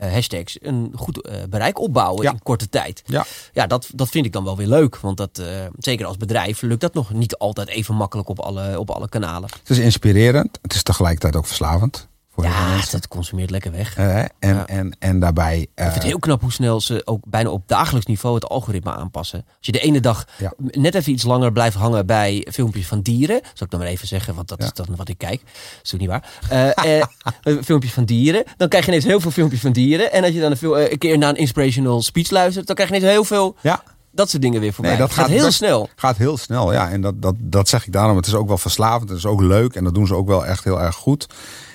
eh, 0.00 0.12
hashtags 0.12 0.56
een 0.60 0.92
goed 0.96 1.20
eh, 1.20 1.34
bereik 1.48 1.78
opbouwen 1.80 2.22
Ja. 2.22 2.30
in 2.30 2.42
korte 2.42 2.68
tijd. 2.68 3.02
Ja. 3.06 3.24
Ja, 3.52 3.66
dat, 3.66 3.88
dat 3.94 4.08
vind 4.08 4.26
ik 4.26 4.32
dan 4.32 4.44
wel 4.44 4.56
weer 4.56 4.66
leuk. 4.66 4.96
Want 4.96 5.16
dat, 5.16 5.38
eh, 5.38 5.46
zeker 5.78 6.06
als 6.06 6.16
bedrijf 6.16 6.62
lukt 6.62 6.80
dat 6.80 6.94
nog 6.94 7.12
niet 7.12 7.36
altijd 7.36 7.68
even 7.68 7.94
makkelijk 7.94 8.28
op 8.28 8.38
alle, 8.38 8.78
op 8.78 8.90
alle 8.90 9.08
kanalen. 9.08 9.48
Het 9.58 9.70
is 9.70 9.78
inspirerend. 9.78 10.58
Het 10.62 10.74
is 10.74 10.82
tegelijkertijd 10.82 11.36
ook 11.36 11.46
verslavend. 11.46 12.08
Voor 12.42 12.50
heel 12.50 12.58
veel 12.58 12.68
Ja, 12.68 12.74
mensen. 12.74 12.92
dat 13.00 13.08
consumeert 13.08 13.50
lekker 13.50 13.72
weg. 13.72 13.96
Eh, 13.96 14.18
en, 14.18 14.28
Ja. 14.38 14.66
en, 14.66 14.96
en 14.98 15.18
daarbij. 15.20 15.58
Ik 15.60 15.68
eh, 15.74 15.82
vind 15.84 15.94
het 15.94 16.04
heel 16.04 16.18
knap 16.18 16.40
hoe 16.40 16.52
snel 16.52 16.80
ze 16.80 17.02
ook 17.04 17.20
bijna 17.28 17.50
op 17.50 17.62
dagelijks 17.66 18.06
niveau 18.06 18.34
het 18.34 18.48
algoritme 18.48 18.92
aanpassen. 18.94 19.44
Als 19.46 19.56
je 19.66 19.72
de 19.72 19.80
ene 19.80 20.00
dag 20.00 20.26
Ja. 20.38 20.52
net 20.58 20.94
even 20.94 21.12
iets 21.12 21.24
langer 21.24 21.52
blijft 21.52 21.76
hangen 21.76 22.06
bij 22.06 22.46
filmpjes 22.52 22.86
van 22.86 23.00
dieren. 23.00 23.40
Zal 23.54 23.66
ik 23.66 23.70
dan 23.70 23.80
maar 23.80 23.88
even 23.88 24.06
zeggen, 24.08 24.34
want 24.34 24.48
dat 24.48 24.58
Ja. 24.60 24.64
is 24.64 24.72
dan 24.72 24.86
wat 24.96 25.08
ik 25.08 25.18
kijk. 25.18 25.40
Dat 25.42 25.52
is 25.82 25.94
ook 25.94 26.00
niet 26.00 26.08
waar. 26.08 26.24
Eh, 26.48 26.98
eh, 27.00 27.06
filmpjes 27.64 27.92
van 27.92 28.04
dieren. 28.04 28.44
Dan 28.56 28.68
krijg 28.68 28.84
je 28.84 28.90
ineens 28.90 29.06
heel 29.06 29.20
veel 29.20 29.30
filmpjes 29.30 29.60
van 29.60 29.72
dieren. 29.72 30.12
En 30.12 30.24
als 30.24 30.32
je 30.32 30.40
dan 30.40 30.56
een, 30.60 30.74
eh, 30.88 30.98
keer 30.98 31.18
naar 31.18 31.28
een 31.28 31.36
inspirational 31.36 32.02
speech 32.02 32.30
luistert, 32.30 32.66
dan 32.66 32.74
krijg 32.76 32.90
je 32.90 32.96
ineens 32.96 33.12
heel 33.12 33.24
veel 33.24 33.56
ja, 33.62 33.82
dat 34.12 34.30
soort 34.30 34.42
dingen 34.42 34.60
weer 34.60 34.72
voorbij. 34.72 34.92
Nee, 34.92 35.00
dat 35.00 35.10
gaat, 35.12 35.24
gaat 35.26 35.34
heel 35.34 35.50
snel. 35.52 35.88
gaat 35.96 36.16
heel 36.16 36.36
snel. 36.36 36.72
Ja, 36.72 36.90
en 36.90 37.00
dat, 37.00 37.22
dat, 37.22 37.34
dat 37.38 37.68
zeg 37.68 37.86
ik 37.86 37.92
daarom. 37.92 38.16
Het 38.16 38.26
is 38.26 38.34
ook 38.34 38.48
wel 38.48 38.58
verslavend. 38.58 39.08
Het 39.08 39.18
is 39.18 39.26
ook 39.26 39.40
leuk. 39.40 39.74
En 39.74 39.84
dat 39.84 39.94
doen 39.94 40.06
ze 40.06 40.14
ook 40.14 40.26
wel 40.26 40.46
echt 40.46 40.64
heel 40.64 40.80
erg 40.80 40.94
goed. 40.96 41.26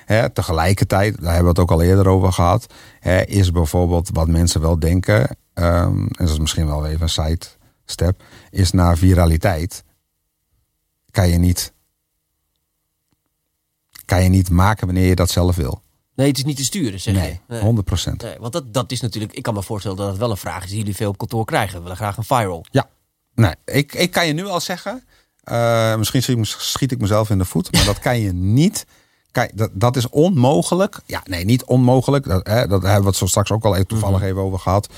Hè, 0.05 0.29
tegelijkertijd, 0.29 1.13
daar 1.21 1.33
hebben 1.33 1.53
we 1.53 1.59
het 1.61 1.71
ook 1.71 1.71
al 1.79 1.81
eerder 1.85 2.07
over 2.07 2.33
gehad. 2.33 2.73
Hè, 2.99 3.21
is 3.25 3.51
bijvoorbeeld 3.51 4.09
wat 4.13 4.27
mensen 4.27 4.61
wel 4.61 4.79
denken. 4.79 5.37
ehm, 5.53 5.97
en 5.99 6.09
dat 6.17 6.29
is 6.29 6.39
misschien 6.39 6.65
wel 6.67 6.85
even 6.85 7.01
een 7.01 7.09
side 7.09 7.45
step. 7.85 8.23
Is 8.49 8.71
na 8.71 8.95
viraliteit. 8.95 9.83
Kan 11.11 11.27
je 11.29 11.37
niet. 11.37 11.73
Kan 14.05 14.23
je 14.23 14.29
niet 14.29 14.49
maken 14.49 14.85
wanneer 14.85 15.07
je 15.07 15.15
dat 15.15 15.29
zelf 15.29 15.55
wil. 15.55 15.81
Nee, 16.15 16.27
het 16.27 16.37
is 16.37 16.43
niet 16.43 16.57
te 16.57 16.63
sturen, 16.63 16.99
zeg 16.99 17.13
Nee, 17.13 17.39
je. 17.47 17.59
100 17.59 17.85
procent. 17.87 18.21
Nee, 18.21 18.37
want 18.39 18.53
dat, 18.53 18.73
dat 18.73 18.91
is 18.91 19.01
natuurlijk, 19.01 19.33
ik 19.33 19.43
kan 19.43 19.53
me 19.53 19.63
voorstellen 19.63 19.97
dat 19.97 20.07
het 20.07 20.17
wel 20.17 20.31
een 20.31 20.37
vraag 20.37 20.63
is 20.63 20.69
die 20.69 20.77
jullie 20.77 20.95
veel 20.95 21.09
op 21.09 21.17
kantoor 21.17 21.45
krijgen. 21.45 21.75
We 21.75 21.81
willen 21.81 21.97
graag 21.97 22.17
een 22.17 22.23
viral. 22.23 22.65
Ja, 22.71 22.89
nee, 23.33 23.53
ik, 23.65 23.93
ik 23.93 24.11
kan 24.11 24.27
je 24.27 24.33
nu 24.33 24.45
al 24.45 24.59
zeggen. 24.59 25.03
eh, 25.43 25.95
misschien 25.95 26.45
schiet 26.45 26.91
ik 26.91 26.99
mezelf 27.01 27.29
in 27.29 27.37
de 27.37 27.45
voet, 27.45 27.71
maar 27.71 27.85
dat 27.85 27.99
kan 27.99 28.19
je 28.19 28.33
niet. 28.33 28.85
Kijk, 29.35 29.57
dat, 29.57 29.69
dat 29.73 29.95
is 29.95 30.09
onmogelijk. 30.09 30.99
Ja, 31.05 31.21
nee, 31.25 31.45
niet 31.45 31.63
onmogelijk. 31.63 32.25
Dat, 32.27 32.47
hè, 32.47 32.67
dat 32.67 32.81
hebben 32.81 33.01
we 33.01 33.07
het 33.07 33.15
zo 33.15 33.25
straks 33.25 33.51
ook 33.51 33.63
al 33.65 33.73
even 33.75 33.87
toevallig 33.87 34.19
Mhm. 34.19 34.25
even 34.27 34.41
over 34.41 34.59
gehad. 34.59 34.89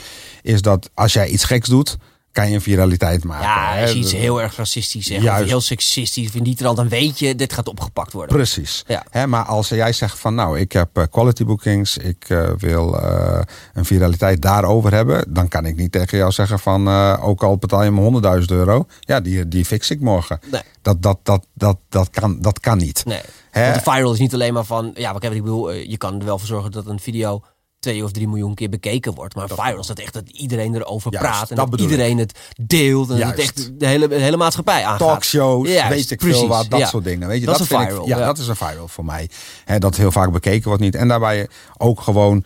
Is 0.42 0.62
dat 0.62 0.90
als 0.94 1.14
jij 1.14 1.28
iets 1.28 1.44
geks 1.44 1.70
doet, 1.70 1.98
kan 2.38 2.50
je 2.50 2.56
een 2.56 2.62
viraliteit 2.62 3.24
maken. 3.24 3.48
Ja, 3.48 3.82
als 3.82 3.92
je 3.92 3.98
iets 3.98 4.12
heel 4.12 4.42
erg 4.42 4.56
racistisch 4.56 5.06
zegt 5.06 5.24
of 5.24 5.48
heel 5.48 5.62
seksistisch 5.62 6.32
trant, 6.56 6.78
dan 6.78 6.88
weet 6.88 7.20
je, 7.20 7.36
dit 7.36 7.54
gaat 7.54 7.68
opgepakt 7.68 8.14
worden. 8.14 8.36
Precies. 8.36 8.84
Ja. 8.88 9.04
Hè, 9.10 9.28
maar 9.28 9.44
als 9.44 9.70
jij 9.70 9.94
zegt 9.94 10.20
van 10.20 10.36
nou, 10.36 10.60
ik 10.60 10.72
heb 10.72 10.98
eh, 10.98 11.04
quality 11.10 11.44
bookings, 11.44 11.98
ik 11.98 12.30
eh, 12.30 12.50
wil 12.58 13.00
eh, 13.00 13.40
een 13.74 13.86
viraliteit 13.86 14.42
daarover 14.42 14.94
hebben, 14.94 15.34
dan 15.34 15.48
kan 15.48 15.66
ik 15.66 15.76
niet 15.76 15.92
tegen 15.92 16.18
jou 16.18 16.32
zeggen 16.32 16.60
van 16.60 16.88
ook 17.20 17.44
al 17.44 17.58
betaal 17.58 17.84
je 17.84 17.92
me 17.92 18.40
100.000 18.42 18.46
euro, 18.46 18.86
ja, 19.00 19.20
die, 19.20 19.48
die 19.48 19.66
fix 19.66 19.90
ik 19.90 20.02
morgen. 20.02 20.40
Nee. 20.52 20.62
Dat, 20.82 21.02
dat, 21.02 21.20
dat, 21.24 21.46
dat, 21.54 21.78
dat, 21.90 22.10
kan, 22.10 22.42
dat 22.42 22.60
kan 22.60 22.78
niet. 22.78 23.06
Nee. 23.06 23.22
Hè? 23.52 23.64
Want 23.64 23.84
de 23.84 23.92
viral 23.92 24.14
is 24.14 24.20
niet 24.20 24.34
alleen 24.34 24.54
maar 24.54 24.66
van, 24.66 24.92
ja, 24.94 25.14
wat 25.14 25.24
ik 25.24 25.32
bedoel, 25.32 25.72
je 25.72 25.98
kan 25.98 26.20
er 26.20 26.26
wel 26.26 26.38
voor 26.38 26.48
zorgen 26.48 26.72
dat 26.72 26.86
een 26.86 27.00
video 27.00 27.42
twee 27.88 28.04
of 28.04 28.12
drie 28.12 28.28
miljoen 28.28 28.54
keer 28.54 28.70
bekeken 28.70 29.14
wordt. 29.14 29.36
Maar 29.36 29.48
viral 29.48 29.80
is 29.80 29.88
dat 29.88 30.00
echt 30.00 30.14
dat 30.14 30.30
iedereen 30.30 30.76
erover 30.76 31.12
Juist, 31.12 31.28
praat 31.28 31.50
en 31.50 31.56
dat 31.56 31.72
dat, 31.72 31.80
iedereen 31.80 32.18
het 32.18 32.40
deelt 32.62 33.10
en 33.10 33.18
dat 33.20 33.28
het 33.28 33.38
Juist. 33.38 33.58
echt 33.58 33.80
de 33.80 33.88
hele, 33.88 34.08
de 34.08 34.16
hele 34.16 34.38
maatschappij 34.38 34.84
aangaat. 34.84 35.00
Talkshows, 35.00 35.70
Juist, 35.70 35.90
weet 35.90 36.12
ik 36.12 36.18
precies, 36.18 36.40
veel 36.40 36.48
wat, 36.48 36.70
dat 36.70 36.80
ja. 36.80 36.88
soort 36.88 37.04
dingen. 37.04 37.28
Weet 37.28 37.40
je, 37.40 37.46
Dat 37.46 37.58
dat, 37.58 37.66
is 37.66 37.72
een 37.72 37.80
viral, 37.80 38.02
Ik, 38.02 38.08
ja, 38.08 38.18
ja. 38.18 38.26
dat 38.26 38.38
is 38.38 38.48
een 38.48 38.56
viral 38.56 38.88
voor 38.88 39.06
mij. 39.06 39.30
Hè, 39.66 39.80
dat 39.80 39.96
heel 39.96 40.12
vaak 40.12 40.32
bekeken 40.32 40.68
wordt 40.68 40.82
niet. 40.84 40.96
En 40.96 41.08
daarbij 41.08 41.50
ook 41.78 42.02
gewoon, 42.02 42.46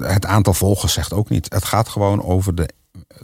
het 0.00 0.26
aantal 0.26 0.54
volgers 0.54 0.92
zegt 0.92 1.12
ook 1.12 1.28
niet. 1.28 1.52
Het 1.52 1.64
gaat 1.64 1.88
gewoon 1.88 2.22
over 2.24 2.54
de, 2.54 2.68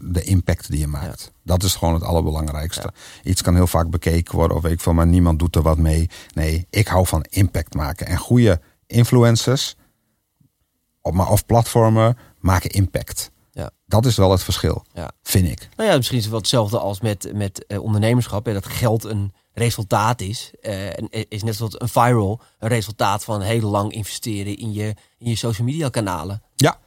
de 0.00 0.22
impact 0.22 0.70
die 0.70 0.80
je 0.80 0.86
maakt. 0.86 1.32
Dat 1.44 1.62
is 1.62 1.74
gewoon 1.74 1.94
het 1.94 2.02
allerbelangrijkste. 2.02 2.92
Iets 3.22 3.42
kan 3.42 3.54
heel 3.54 3.66
vaak 3.66 3.90
bekeken 3.90 4.36
worden 4.36 4.56
of 4.56 4.62
weet 4.62 4.72
ik 4.72 4.80
veel, 4.80 4.94
maar 4.94 5.06
niemand 5.06 5.38
doet 5.38 5.56
er 5.56 5.62
wat 5.62 5.78
mee. 5.78 6.10
Nee, 6.34 6.66
ik 6.70 6.86
hou 6.88 7.06
van 7.06 7.24
impact 7.28 7.74
maken. 7.74 8.06
En 8.06 8.16
goede 8.16 8.60
influencers, 8.86 9.76
maar 11.10 11.30
of 11.30 11.46
platformen, 11.46 12.16
maken 12.40 12.70
impact. 12.70 13.30
Ja. 13.52 13.70
Dat 13.86 14.06
is 14.06 14.16
wel 14.16 14.30
het 14.30 14.42
verschil, 14.42 14.84
Ja. 14.94 15.10
vind 15.22 15.48
ik. 15.48 15.68
Nou 15.76 15.90
ja, 15.90 15.96
misschien 15.96 16.16
is 16.16 16.22
het 16.22 16.32
wel 16.32 16.40
hetzelfde 16.42 16.78
als 16.78 17.00
met, 17.00 17.30
met 17.34 17.66
eh, 17.66 17.82
ondernemerschap. 17.82 18.44
Hè, 18.46 18.52
dat 18.52 18.66
geld 18.66 19.04
een 19.04 19.32
resultaat 19.52 20.20
is. 20.20 20.50
Eh, 20.60 20.86
en 20.86 21.08
is 21.28 21.42
net 21.42 21.54
zoals 21.56 21.80
een 21.80 21.88
viral 21.88 22.40
een 22.58 22.68
resultaat 22.68 23.24
van 23.24 23.40
heel 23.40 23.70
lang 23.70 23.92
investeren 23.92 24.56
in 24.56 24.72
je, 24.72 24.94
in 25.18 25.28
je 25.30 25.36
social 25.36 25.66
media 25.66 25.88
kanalen. 25.88 26.42
Ja, 26.54 26.78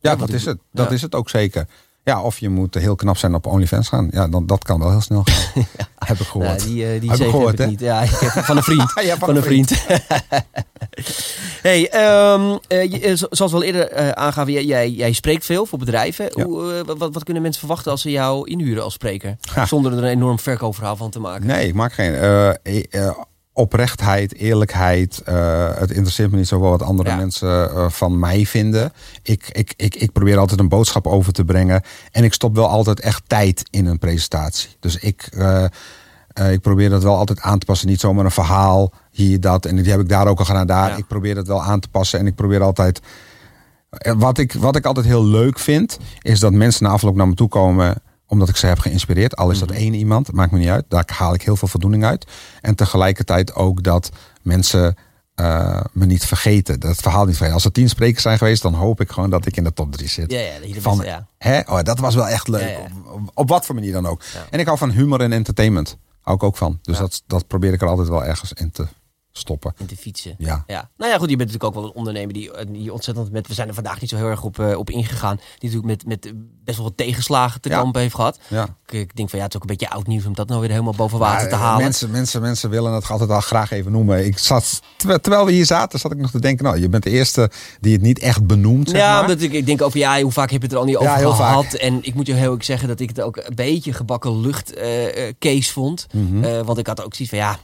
ja, 0.00 0.10
wat 0.10 0.18
dat 0.18 0.28
is 0.36 0.44
het. 0.44 0.58
Dat 0.72 0.88
Ja. 0.88 0.94
is 0.94 1.02
het 1.02 1.14
ook 1.14 1.28
zeker. 1.30 1.68
Ja, 2.04 2.22
of 2.22 2.38
je 2.38 2.48
moet 2.48 2.74
heel 2.74 2.94
knap 2.96 3.16
zijn 3.16 3.34
op 3.34 3.46
OnlyFans 3.46 3.88
gaan. 3.88 4.08
Ja, 4.10 4.28
dan, 4.28 4.46
dat 4.46 4.64
kan 4.64 4.78
wel 4.78 4.90
heel 4.90 5.00
snel 5.00 5.22
gaan. 5.24 5.64
Heb 6.06 6.18
ik 6.18 6.26
gehoord. 6.26 6.48
Nou, 6.48 6.62
die 6.68 6.86
eh, 6.86 7.00
die 7.00 7.10
Heb 7.10 7.18
ik 7.20 7.28
gehoord, 7.30 7.58
heb 7.58 7.60
ik 7.60 7.66
niet. 7.66 7.80
Ja, 7.80 8.02
ik 8.02 8.10
heb 8.10 8.44
van 8.44 8.56
een 8.56 8.62
vriend. 8.62 8.92
Ja, 9.04 9.16
van, 9.16 9.36
een 9.36 9.42
vriend. 9.42 9.72
hey, 11.62 11.90
ehm, 11.90 12.56
eh, 12.68 13.10
eh, 13.10 13.16
zo- 13.16 13.26
zoals 13.30 13.52
we 13.52 13.58
al 13.58 13.62
eerder 13.64 13.88
eh, 13.90 14.08
aangaven, 14.08 14.52
jij, 14.52 14.64
jij, 14.64 14.90
jij 14.90 15.12
spreekt 15.12 15.44
veel 15.44 15.66
voor 15.66 15.78
bedrijven. 15.78 16.30
Ja. 16.34 16.44
Hoe, 16.44 16.84
wat, 16.86 17.14
wat 17.14 17.24
kunnen 17.24 17.42
mensen 17.42 17.60
verwachten 17.60 17.90
als 17.90 18.02
ze 18.02 18.10
jou 18.10 18.50
inhuren 18.50 18.82
als 18.84 18.94
spreker? 18.94 19.36
Zonder 19.66 19.92
er 19.92 19.98
een 19.98 20.04
enorm 20.04 20.38
verkoopverhaal 20.38 20.96
van 20.96 21.10
te 21.10 21.20
maken. 21.20 21.46
Nee, 21.46 21.66
ik 21.68 21.74
maak 21.74 21.92
geen. 21.92 22.12
Oprechtheid, 23.56 24.34
eerlijkheid. 24.34 25.22
eh, 25.24 25.68
het 25.74 25.90
interesseert 25.90 26.30
me 26.30 26.36
niet 26.36 26.48
zoveel 26.48 26.70
wat 26.70 26.82
andere 26.82 27.08
Ja. 27.08 27.16
mensen 27.16 27.70
eh, 27.70 27.88
van 27.88 28.18
mij 28.18 28.46
vinden. 28.46 28.92
Ik, 29.22 29.48
ik, 29.52 29.74
ik, 29.76 29.94
ik 29.94 30.12
probeer 30.12 30.38
altijd 30.38 30.60
een 30.60 30.68
boodschap 30.68 31.06
over 31.06 31.32
te 31.32 31.44
brengen. 31.44 31.82
En 32.10 32.24
ik 32.24 32.32
stop 32.32 32.54
wel 32.54 32.68
altijd 32.68 33.00
echt 33.00 33.22
tijd 33.26 33.62
in 33.70 33.86
een 33.86 33.98
presentatie. 33.98 34.68
Dus 34.80 34.96
ik, 34.96 35.28
eh, 35.32 35.64
ik 36.52 36.60
probeer 36.60 36.90
dat 36.90 37.02
wel 37.02 37.16
altijd 37.16 37.40
aan 37.40 37.58
te 37.58 37.66
passen. 37.66 37.88
Niet 37.88 38.00
zomaar 38.00 38.24
een 38.24 38.30
verhaal, 38.30 38.92
hier, 39.10 39.40
dat. 39.40 39.66
En 39.66 39.76
die 39.76 39.90
heb 39.90 40.00
ik 40.00 40.08
daar 40.08 40.26
ook 40.26 40.38
al 40.38 40.44
gedaan, 40.44 40.66
daar. 40.66 40.88
Ja. 40.90 40.96
Ik 40.96 41.06
probeer 41.06 41.34
dat 41.34 41.46
wel 41.46 41.62
aan 41.62 41.80
te 41.80 41.88
passen. 41.88 42.18
En 42.18 42.26
ik 42.26 42.34
probeer 42.34 42.62
altijd... 42.62 43.00
Wat 44.16 44.38
ik, 44.38 44.52
wat 44.52 44.76
ik 44.76 44.84
altijd 44.86 45.06
heel 45.06 45.24
leuk 45.24 45.58
vind, 45.58 45.98
is 46.22 46.40
dat 46.40 46.52
mensen 46.52 46.84
na 46.84 46.90
afloop 46.90 47.16
naar 47.16 47.28
me 47.28 47.34
toe 47.34 47.48
komen 47.48 47.94
omdat 48.34 48.48
ik 48.48 48.56
ze 48.56 48.66
heb 48.66 48.78
geïnspireerd. 48.78 49.36
Al 49.36 49.50
is 49.50 49.58
dat 49.58 49.70
één 49.70 49.94
iemand, 49.94 50.32
maakt 50.32 50.52
me 50.52 50.58
niet 50.58 50.68
uit. 50.68 50.84
Daar 50.88 51.04
haal 51.06 51.34
ik 51.34 51.42
heel 51.42 51.56
veel 51.56 51.68
voldoening 51.68 52.04
uit. 52.04 52.26
En 52.60 52.74
tegelijkertijd 52.74 53.54
ook 53.54 53.82
dat 53.82 54.10
mensen 54.42 54.96
eh, 55.34 55.80
me 55.92 56.06
niet 56.06 56.24
vergeten. 56.24 56.80
Dat 56.80 56.96
verhaal 56.96 57.24
niet 57.24 57.36
vergeten. 57.36 57.54
Als 57.54 57.64
er 57.64 57.72
tien 57.72 57.88
sprekers 57.88 58.22
zijn 58.22 58.38
geweest, 58.38 58.62
dan 58.62 58.74
hoop 58.74 59.00
ik 59.00 59.10
gewoon 59.10 59.30
dat 59.30 59.46
ik 59.46 59.56
in 59.56 59.64
de 59.64 59.72
top 59.72 59.92
drie 59.92 60.08
zit. 60.08 60.32
Ja, 60.32 60.40
ja, 60.40 60.58
dat 60.60 60.82
Van, 60.82 61.00
ja. 61.04 61.26
hè? 61.38 61.60
Oh, 61.60 61.82
dat 61.82 61.98
was 61.98 62.14
wel 62.14 62.28
echt 62.28 62.48
leuk. 62.48 62.60
Ja, 62.60 62.68
ja. 62.68 62.88
Op, 63.04 63.30
op 63.34 63.48
wat 63.48 63.66
voor 63.66 63.74
manier 63.74 63.92
dan 63.92 64.06
ook. 64.06 64.22
En 64.50 64.58
ik 64.58 64.66
hou 64.66 64.78
van 64.78 64.90
humor 64.90 65.20
en 65.20 65.32
entertainment. 65.32 65.96
Hou 66.20 66.36
ik 66.36 66.42
ook 66.42 66.56
van. 66.56 66.78
Dus 66.82 66.98
dat, 66.98 67.22
dat 67.26 67.46
probeer 67.46 67.72
ik 67.72 67.82
er 67.82 67.88
altijd 67.88 68.08
wel 68.08 68.24
ergens 68.24 68.52
in 68.52 68.70
te 68.70 68.86
stoppen. 69.38 69.74
In 69.78 69.86
te 69.86 69.96
fietsen. 69.96 70.34
Ja. 70.38 70.64
Ja. 70.66 70.90
Nou 70.96 71.10
ja, 71.10 71.18
goed, 71.18 71.30
je 71.30 71.36
bent 71.36 71.50
natuurlijk 71.50 71.64
ook 71.64 71.82
wel 71.82 71.84
een 71.90 71.96
ondernemer 71.96 72.34
die, 72.34 72.52
eh, 72.52 72.66
die 72.68 72.92
ontzettend 72.92 73.32
met. 73.32 73.46
We 73.48 73.54
zijn 73.54 73.68
er 73.68 73.74
vandaag 73.74 74.00
niet 74.00 74.10
zo 74.10 74.16
heel 74.16 74.26
erg 74.26 74.42
op, 74.42 74.58
eh, 74.58 74.78
op 74.78 74.90
ingegaan. 74.90 75.36
Die 75.36 75.70
natuurlijk 75.70 75.86
met, 75.86 76.06
met 76.06 76.32
best 76.64 76.76
wel 76.76 76.86
wat 76.86 76.96
tegenslagen 76.96 77.60
te 77.60 77.68
Ja. 77.68 77.78
kampen 77.78 78.00
heeft 78.00 78.14
gehad. 78.14 78.38
Ja. 78.48 78.76
Ik, 78.86 78.92
ik 79.00 79.16
denk 79.16 79.30
van 79.30 79.38
ja, 79.38 79.44
het 79.44 79.54
is 79.54 79.60
ook 79.60 79.70
een 79.70 79.76
beetje 79.76 79.94
oud 79.94 80.06
nieuws 80.06 80.26
om 80.26 80.34
dat 80.34 80.48
nou 80.48 80.60
weer 80.60 80.70
helemaal 80.70 80.94
boven 80.94 81.18
water 81.18 81.40
Maar, 81.40 81.48
te 81.48 81.54
eh, 81.54 81.60
halen. 81.60 81.82
Mensen, 81.82 82.10
mensen, 82.10 82.40
mensen 82.40 82.70
willen 82.70 82.92
het 82.92 83.10
altijd 83.10 83.28
wel 83.28 83.40
graag 83.40 83.70
even 83.70 83.92
noemen. 83.92 84.26
Ik 84.26 84.38
zat, 84.38 84.80
terwijl, 84.96 85.44
we 85.44 85.52
hier 85.52 85.66
zaten, 85.66 85.98
zat 85.98 86.12
ik 86.12 86.18
nog 86.18 86.30
te 86.30 86.40
denken: 86.40 86.64
nou, 86.64 86.80
je 86.80 86.88
bent 86.88 87.02
de 87.02 87.10
eerste 87.10 87.50
die 87.80 87.92
het 87.92 88.02
niet 88.02 88.18
echt 88.18 88.46
benoemt. 88.46 88.88
Zeg 88.88 88.98
ja, 89.00 89.12
maar. 89.12 89.20
omdat 89.20 89.40
ik, 89.40 89.52
ik 89.52 89.66
denk 89.66 89.82
over 89.82 89.98
ja, 89.98 90.22
hoe 90.22 90.32
vaak 90.32 90.50
heb 90.50 90.60
je 90.60 90.66
het 90.66 90.74
er 90.74 90.80
al 90.80 90.86
niet 90.86 90.96
over 90.96 91.10
gehad? 91.10 91.36
vaak. 91.36 91.72
En 91.72 91.98
ik 92.02 92.14
moet 92.14 92.26
je 92.26 92.32
heel 92.32 92.42
eerlijk 92.42 92.62
zeggen 92.62 92.88
dat 92.88 93.00
ik 93.00 93.08
het 93.08 93.20
ook 93.20 93.36
een 93.36 93.54
beetje 93.54 93.92
gebakken 93.92 94.40
lucht 94.40 94.74
eh, 94.74 95.32
case 95.38 95.72
vond. 95.72 96.06
Eh, 96.42 96.60
want 96.60 96.78
ik 96.78 96.86
had 96.86 97.04
ook 97.04 97.14
zoiets 97.14 97.34
van 97.34 97.44
ja. 97.44 97.58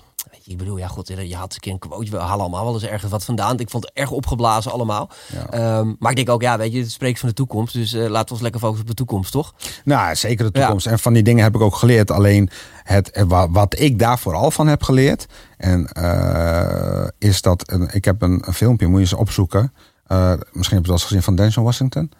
Ik 0.51 0.57
bedoel, 0.59 0.76
ja, 0.76 0.86
god, 0.86 1.09
je 1.09 1.36
had 1.36 1.55
een 1.55 1.61
keer 1.61 1.72
een 1.72 1.78
quote. 1.78 2.11
We 2.11 2.16
halen 2.16 2.40
allemaal 2.40 2.64
wel 2.64 2.74
eens 2.74 2.82
ergens 2.84 3.11
wat 3.11 3.24
vandaan. 3.24 3.59
Ik 3.59 3.70
vond 3.70 3.84
het 3.84 3.92
erg 3.94 4.11
opgeblazen 4.11 4.72
allemaal. 4.72 5.11
Ja. 5.32 5.46
Ehm, 5.51 5.92
maar 5.98 6.11
ik 6.11 6.16
denk 6.16 6.28
ook, 6.28 6.42
ja, 6.42 6.59
weet 6.59 6.72
je, 6.72 6.78
het 6.80 6.90
spreekt 6.90 7.18
van 7.18 7.28
de 7.28 7.34
toekomst. 7.34 7.72
Dus 7.74 7.92
eh, 7.92 8.01
laten 8.09 8.26
we 8.26 8.32
ons 8.32 8.40
lekker 8.40 8.61
focussen 8.61 8.84
op 8.84 8.90
de 8.90 8.96
toekomst, 9.05 9.32
toch? 9.32 9.55
Nou, 9.84 10.14
zeker 10.16 10.44
de 10.44 10.51
toekomst. 10.61 10.86
En 10.86 10.98
van 10.98 11.12
die 11.12 11.22
dingen 11.22 11.42
heb 11.42 11.55
ik 11.55 11.61
ook 11.61 11.74
geleerd. 11.74 12.11
Alleen 12.11 12.51
het, 12.82 13.11
eh, 13.11 13.24
wa- 13.24 13.51
wat 13.51 13.78
ik 13.78 13.98
daar 13.98 14.18
vooral 14.18 14.51
van 14.51 14.66
heb 14.66 14.82
geleerd. 14.82 15.26
En 15.57 15.86
eh, 15.88 17.09
is 17.18 17.42
dat. 17.42 17.72
Ik 17.92 18.05
heb 18.05 18.22
een, 18.22 18.42
een 18.46 18.55
filmpje, 18.55 18.86
moet 18.86 18.96
je 18.96 19.05
eens 19.05 19.14
opzoeken. 19.20 19.72
Misschien 20.09 20.46
heb 20.53 20.68
je 20.70 20.74
het 20.76 20.86
wel 20.86 20.94
eens 20.94 21.05
gezien 21.05 21.22
van 21.22 21.34
Denzel 21.36 21.62
Washington. 21.62 22.11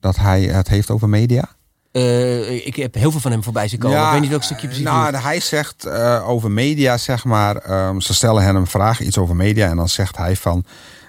Dat 0.00 0.16
hij 0.16 0.42
het 0.42 0.68
heeft 0.68 0.90
over 0.90 1.08
media. 1.08 1.48
Eh, 1.96 2.66
ik 2.66 2.76
heb 2.76 2.94
heel 2.94 3.10
veel 3.10 3.20
van 3.20 3.30
hem 3.30 3.42
voorbij 3.42 3.68
zien 3.68 3.78
komen. 3.78 4.04
ik 4.04 4.10
weet 4.10 4.20
niet 4.20 4.30
welk 4.30 4.42
stukje 4.42 4.66
precies. 4.66 4.84
Nou, 4.84 5.16
hij 5.16 5.40
zegt 5.40 5.84
eh, 5.84 6.28
over 6.28 6.50
media, 6.50 6.96
zeg 6.96 7.24
maar. 7.24 7.56
ehm, 7.56 8.00
ze 8.00 8.14
stellen 8.14 8.42
hem 8.42 8.56
een 8.56 8.66
vraag, 8.66 9.00
iets 9.00 9.18
over 9.18 9.36
media. 9.36 9.68
En 9.68 9.76
dan 9.76 9.88
zegt 9.88 10.16
hij 10.16 10.36
van 10.36 10.64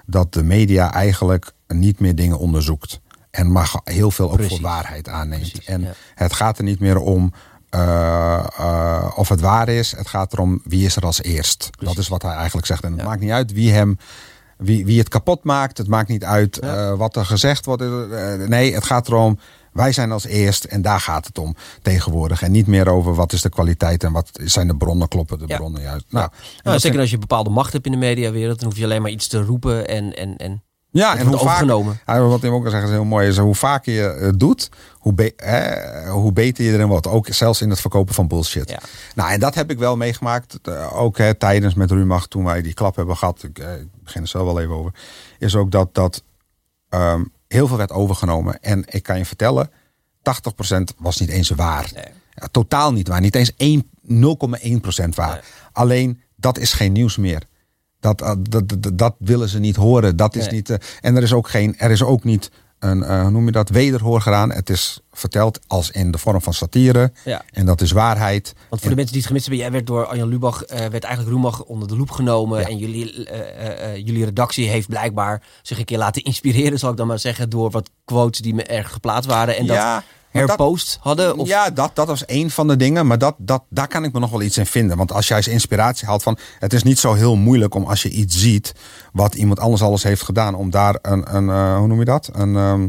dat 0.05 0.33
de 0.33 0.43
media 0.43 0.93
eigenlijk 0.93 1.51
niet 1.67 1.99
meer 1.99 2.15
dingen 2.15 2.37
onderzoekt. 2.39 2.99
En 3.31 3.51
mag 3.51 3.75
heel 3.83 4.11
veel 4.11 4.29
ook 4.29 4.35
Precies. 4.35 4.57
voor 4.59 4.67
waarheid 4.69 5.09
aanneemt. 5.09 5.41
Precies, 5.51 5.65
en 5.65 5.81
ja. 5.81 5.93
het 6.15 6.33
gaat 6.33 6.57
er 6.57 6.63
niet 6.63 6.79
meer 6.79 6.97
om 6.97 7.33
eh, 7.69 9.11
of 9.15 9.29
het 9.29 9.41
waar 9.41 9.69
is. 9.69 9.91
Het 9.95 10.07
gaat 10.07 10.33
erom 10.33 10.61
wie 10.63 10.85
is 10.85 10.95
er 10.95 11.03
als 11.05 11.21
eerst. 11.21 11.69
Dat 11.79 11.97
is 11.97 12.07
wat 12.07 12.21
hij 12.21 12.33
eigenlijk 12.35 12.67
zegt. 12.67 12.83
En 12.83 12.91
het 12.91 13.01
Ja. 13.01 13.07
maakt 13.07 13.21
niet 13.21 13.31
uit 13.31 13.51
wie 13.53 13.71
hem. 13.71 13.97
Wie, 14.57 14.85
wie 14.85 14.99
het 14.99 15.09
kapot 15.09 15.43
maakt. 15.43 15.77
Het 15.77 15.87
maakt 15.87 16.09
niet 16.09 16.23
uit 16.23 16.57
Ja. 16.61 16.95
wat 16.95 17.15
er 17.15 17.25
gezegd 17.25 17.65
wordt. 17.65 17.83
Nee, 18.47 18.73
het 18.73 18.85
gaat 18.85 19.07
erom. 19.07 19.39
Wij 19.77 19.91
zijn 19.91 20.11
als 20.11 20.25
eerst 20.25 20.63
en 20.63 20.81
daar 20.81 20.99
gaat 20.99 21.25
het 21.25 21.37
om 21.37 21.55
tegenwoordig. 21.81 22.41
En 22.41 22.51
niet 22.51 22.67
meer 22.67 22.89
over 22.89 23.15
wat 23.15 23.33
is 23.33 23.41
de 23.41 23.49
kwaliteit 23.49 24.03
en 24.03 24.11
wat 24.11 24.29
zijn 24.33 24.67
de 24.67 24.75
bronnen, 24.77 25.07
kloppen 25.07 25.37
de 25.39 25.43
Ja. 25.47 25.57
bronnen 25.57 25.81
juist. 25.81 26.05
Nou, 26.09 26.29
Nou, 26.63 26.79
zeker 26.79 26.99
als 26.99 27.09
je 27.09 27.17
bepaalde 27.17 27.49
macht 27.49 27.73
hebt 27.73 27.85
in 27.85 27.91
de 27.91 27.97
mediawereld, 27.97 28.59
dan 28.59 28.67
hoef 28.69 28.77
je 28.77 28.83
alleen 28.83 29.01
maar 29.01 29.11
iets 29.11 29.27
te 29.27 29.41
roepen 29.43 29.87
en, 29.87 30.15
en, 30.15 30.37
en 30.37 30.61
Ja, 30.91 31.17
en 31.17 31.27
hoe 31.27 31.37
vaak, 31.37 31.65
wat 32.05 32.41
hij 32.41 32.49
ook 32.49 32.65
al 32.65 32.71
zegt 32.71 32.83
is 32.83 32.89
heel 32.89 33.03
mooi, 33.05 33.27
is 33.27 33.37
hoe 33.37 33.55
vaker 33.55 33.93
je 33.93 34.01
het 34.25 34.39
doet, 34.39 34.69
hoe, 34.93 35.13
be- 35.13 36.05
hoe 36.11 36.31
beter 36.33 36.63
je 36.65 36.71
erin 36.73 36.87
wordt. 36.87 37.07
Ook 37.07 37.27
zelfs 37.29 37.61
in 37.61 37.69
het 37.69 37.79
verkopen 37.81 38.13
van 38.13 38.27
bullshit. 38.27 38.69
Ja. 38.69 38.79
Nou, 39.15 39.31
en 39.31 39.39
dat 39.39 39.55
heb 39.55 39.71
ik 39.71 39.77
wel 39.77 39.97
meegemaakt. 39.97 40.59
eh, 40.63 41.01
ook 41.01 41.17
hè, 41.17 41.33
tijdens 41.33 41.73
met 41.73 41.91
Rumach, 41.91 42.27
toen 42.27 42.43
wij 42.43 42.61
die 42.61 42.73
klap 42.73 42.95
hebben 42.95 43.17
gehad. 43.17 43.43
Ik, 43.43 43.59
eh, 43.59 43.73
ik 43.79 43.87
begin 44.03 44.21
er 44.21 44.27
zelf 44.27 44.45
wel 44.45 44.59
even 44.59 44.73
over. 44.75 44.93
Is 45.39 45.55
ook 45.55 45.71
dat, 45.71 45.93
dat 45.95 46.23
ehm, 46.89 47.23
heel 47.47 47.67
veel 47.67 47.77
werd 47.77 47.91
overgenomen. 47.91 48.61
En 48.61 48.83
ik 48.87 49.03
kan 49.03 49.17
je 49.17 49.25
vertellen, 49.25 49.69
80% 50.21 50.83
was 50.97 51.19
niet 51.19 51.29
eens 51.29 51.49
waar. 51.49 51.91
Nee. 51.93 52.03
Ja, 52.33 52.47
totaal 52.51 52.93
niet 52.93 53.07
waar. 53.07 53.21
Niet 53.21 53.35
eens 53.35 53.51
1 53.57 53.91
0,1% 54.03 55.09
waar. 55.15 55.31
Nee. 55.31 55.41
Alleen, 55.71 56.21
dat 56.35 56.57
is 56.57 56.73
geen 56.73 56.91
nieuws 56.91 57.17
meer. 57.17 57.43
Dat, 57.99 58.21
eh, 58.21 58.31
dat, 58.41 58.69
dat, 58.69 58.97
dat 58.97 59.15
willen 59.19 59.49
ze 59.49 59.59
niet 59.59 59.75
horen. 59.75 60.15
Dat 60.15 60.35
is 60.35 60.45
Nee. 60.45 60.53
niet, 60.53 60.69
eh, 60.69 60.77
en 61.01 61.15
er 61.15 61.23
is 61.23 61.33
ook 61.33 61.49
geen, 61.49 61.77
er 61.77 61.91
is 61.91 62.03
ook 62.03 62.23
niet 62.23 62.51
een, 62.79 63.03
eh, 63.03 63.21
hoe 63.21 63.31
noem 63.31 63.45
je 63.45 63.51
dat, 63.51 63.69
wederhoor 63.69 64.21
gedaan. 64.21 64.51
Het 64.51 64.69
is 64.69 64.99
verteld 65.11 65.59
als 65.67 65.91
in 65.91 66.11
de 66.11 66.17
vorm 66.17 66.41
van 66.41 66.53
satire. 66.53 67.11
Ja. 67.25 67.41
En 67.51 67.65
dat 67.65 67.81
is 67.81 67.91
waarheid. 67.91 68.53
Want 68.69 68.81
voor 68.81 68.89
de 68.89 68.95
mensen 68.95 69.13
die 69.13 69.21
het 69.21 69.27
gemist 69.27 69.45
hebben, 69.45 69.63
jij 69.63 69.71
werd 69.71 69.87
door 69.87 70.05
Arjan 70.05 70.27
Lubach, 70.27 70.63
eh, 70.63 70.79
werd 70.79 71.03
eigenlijk 71.03 71.35
Roemach 71.35 71.63
onder 71.63 71.87
de 71.87 71.97
loep 71.97 72.11
genomen. 72.11 72.59
Ja. 72.59 72.67
En 72.67 72.77
jullie, 72.77 73.25
eh, 73.29 73.95
jullie 73.95 74.25
redactie 74.25 74.67
heeft 74.67 74.87
blijkbaar 74.87 75.43
zich 75.61 75.79
een 75.79 75.85
keer 75.85 75.97
laten 75.97 76.23
inspireren, 76.23 76.79
zal 76.79 76.91
ik 76.91 76.97
dan 76.97 77.07
maar 77.07 77.19
zeggen, 77.19 77.49
door 77.49 77.71
wat 77.71 77.89
quotes 78.05 78.41
die 78.41 78.53
me 78.53 78.63
erg 78.63 78.91
geplaatst 78.91 79.29
waren. 79.29 79.57
En 79.57 79.65
dat 79.65 79.75
ja, 79.75 80.03
maar 80.37 80.47
dat- 80.47 80.57
herpost 80.57 80.97
hadden. 81.01 81.37
Of, 81.37 81.47
Ja, 81.47 81.69
dat, 81.69 81.91
dat 81.95 82.07
was 82.07 82.25
één 82.25 82.49
van 82.49 82.67
de 82.67 82.75
dingen. 82.75 83.07
Maar 83.07 83.17
dat, 83.17 83.35
dat, 83.37 83.63
daar 83.69 83.87
kan 83.87 84.03
ik 84.03 84.13
me 84.13 84.19
nog 84.19 84.29
wel 84.29 84.41
iets 84.41 84.57
in 84.57 84.65
vinden. 84.65 84.97
Want 84.97 85.11
als 85.11 85.27
jij 85.27 85.37
eens 85.37 85.47
inspiratie 85.47 86.07
haalt 86.07 86.23
van... 86.23 86.37
Het 86.59 86.73
is 86.73 86.83
niet 86.83 86.99
zo 86.99 87.13
heel 87.13 87.35
moeilijk 87.35 87.75
om 87.75 87.85
als 87.85 88.01
je 88.01 88.09
iets 88.09 88.37
ziet... 88.39 88.73
wat 89.13 89.35
iemand 89.35 89.59
anders 89.59 89.81
alles 89.81 90.03
heeft 90.03 90.21
gedaan... 90.23 90.55
om 90.55 90.69
daar 90.69 90.99
een, 91.01 91.35
een 91.35 91.49
eh, 91.49 91.77
hoe 91.77 91.87
noem 91.87 91.99
je 91.99 92.05
dat? 92.05 92.29
Een, 92.33 92.55
ehm, 92.55 92.87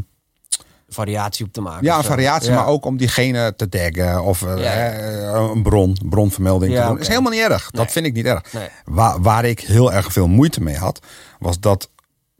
variatie 0.89 1.45
op 1.47 1.53
te 1.53 1.61
maken. 1.61 1.85
ja, 1.85 1.99
een 1.99 2.05
variatie, 2.05 2.51
Ja. 2.51 2.57
maar 2.57 2.67
ook 2.67 2.85
om 2.85 2.97
diegene 2.97 3.55
te 3.57 3.69
taggen. 3.69 4.23
Of 4.23 4.43
eh, 4.43 4.63
Ja. 4.63 4.73
eh, 4.91 5.51
een 5.55 5.63
bron, 5.63 5.97
bronvermelding 6.09 6.73
Ja, 6.73 6.83
te 6.83 6.89
doen. 6.89 7.01
is 7.01 7.09
helemaal 7.09 7.33
niet 7.33 7.41
erg. 7.41 7.71
Dat 7.71 7.93
vind 7.93 8.07
ik 8.07 8.13
niet 8.13 8.25
erg. 8.27 8.53
Nee. 8.53 8.69
Waar, 8.85 9.21
waar 9.23 9.45
ik 9.45 9.61
heel 9.61 9.93
erg 9.93 10.13
veel 10.13 10.29
moeite 10.29 10.61
mee 10.61 10.77
had... 10.77 11.01
was 11.39 11.61
dat... 11.61 11.91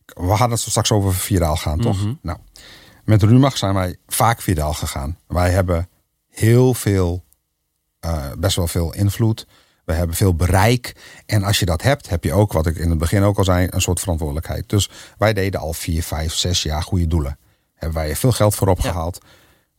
We 0.05 0.27
hadden 0.27 0.51
het 0.51 0.61
zo 0.61 0.71
straks 0.71 0.93
over 0.93 1.15
viraal 1.15 1.57
gaan, 1.57 1.79
toch? 1.81 1.97
Mhm. 2.03 2.13
Nou, 2.23 2.39
met 3.09 3.23
Rumach 3.23 3.57
zijn 3.57 3.75
wij 3.75 3.97
vaak 4.07 4.41
viraal 4.41 4.73
gegaan. 4.73 5.19
Wij 5.27 5.51
hebben 5.51 5.89
heel 6.29 6.75
veel, 6.75 7.25
eh, 8.01 8.25
best 8.39 8.57
wel 8.57 8.67
veel 8.67 8.95
invloed. 8.95 9.47
We 9.85 9.93
hebben 9.93 10.17
veel 10.17 10.35
bereik. 10.35 10.97
En 11.27 11.43
als 11.43 11.59
je 11.59 11.67
dat 11.67 11.83
hebt, 11.83 12.09
heb 12.09 12.25
je 12.25 12.33
ook, 12.33 12.53
wat 12.53 12.67
ik 12.67 12.77
in 12.77 12.91
het 12.91 12.99
begin 12.99 13.23
ook 13.23 13.39
al 13.39 13.45
zei, 13.45 13.67
een 13.71 13.81
soort 13.81 14.01
verantwoordelijkheid. 14.01 14.69
Dus 14.69 14.91
wij 15.19 15.33
deden 15.33 15.61
al 15.61 15.73
vier, 15.73 16.03
vijf, 16.03 16.35
zes 16.35 16.63
jaar 16.63 16.83
goede 16.83 17.07
doelen. 17.07 17.39
Hebben 17.75 17.99
wij 17.99 18.17
veel 18.17 18.33
geld 18.33 18.55
voor 18.55 18.69
opgehaald. 18.69 19.19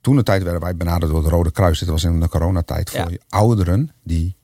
Toen 0.01 0.15
de 0.15 0.23
tijd 0.23 0.43
werden 0.43 0.61
wij 0.61 0.75
benaderd 0.75 1.11
door 1.11 1.23
het 1.23 1.31
Rode 1.31 1.51
Kruis. 1.51 1.79
Dit 1.79 1.89
was 1.89 2.03
in 2.03 2.19
de 2.19 2.29
coronatijd 2.29 2.89
voor 2.89 3.11
Ja. 3.11 3.17
ouderen 3.29 3.91
die 4.03 4.35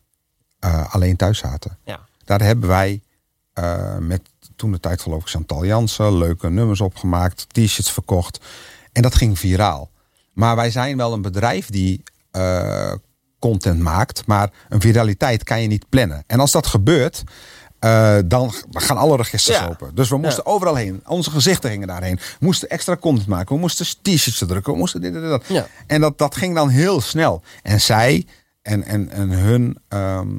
eh, 0.59 0.93
alleen 0.93 1.15
thuis 1.15 1.37
zaten. 1.37 1.77
Ja. 1.83 1.99
Daar 2.23 2.41
hebben 2.41 2.69
wij 2.69 3.01
eh, 3.53 3.97
met 3.97 4.21
toen 4.55 4.71
de 4.71 4.79
tijd 4.79 5.01
geloof 5.01 5.21
ik 5.21 5.29
Chantal 5.29 5.65
Jansen 5.65 6.17
leuke 6.17 6.49
nummers 6.49 6.81
opgemaakt, 6.81 7.47
t-shirts 7.51 7.91
verkocht. 7.91 8.45
En 8.95 9.01
dat 9.01 9.15
ging 9.15 9.39
viraal. 9.39 9.91
Maar 10.33 10.55
wij 10.55 10.71
zijn 10.71 10.97
wel 10.97 11.13
een 11.13 11.21
bedrijf 11.21 11.69
die 11.69 12.03
eh, 12.31 12.93
content 13.39 13.79
maakt, 13.79 14.25
maar 14.25 14.51
een 14.69 14.81
viraliteit 14.81 15.43
kan 15.43 15.61
je 15.61 15.67
niet 15.67 15.89
plannen. 15.89 16.23
En 16.27 16.39
als 16.39 16.51
dat 16.51 16.67
gebeurt, 16.67 17.23
eh, 17.79 18.17
dan 18.25 18.53
gaan 18.71 18.97
alle 18.97 19.17
registers 19.17 19.57
Ja. 19.57 19.67
open. 19.67 19.95
Dus 19.95 20.09
we 20.09 20.17
moesten 20.17 20.45
overal 20.45 20.75
heen. 20.75 21.01
Onze 21.05 21.31
gezichten 21.31 21.69
gingen 21.69 21.87
daarheen. 21.87 22.15
We 22.15 22.45
moesten 22.45 22.69
extra 22.69 22.97
content 22.97 23.27
maken. 23.27 23.55
We 23.55 23.61
moesten 23.61 23.85
t-shirts 24.01 24.37
drukken. 24.37 24.73
We 24.73 24.79
moesten 24.79 25.01
dit 25.01 25.15
en 25.15 25.21
dat. 25.29 25.43
Ja. 25.47 25.67
En 25.87 26.01
dat, 26.01 26.17
dat 26.17 26.35
ging 26.35 26.55
dan 26.55 26.69
heel 26.69 27.01
snel. 27.01 27.41
En 27.61 27.81
zij 27.81 28.25
en, 28.61 28.83
en, 28.83 29.09
en 29.09 29.29
hun 29.29 29.77
ehm, 29.87 30.29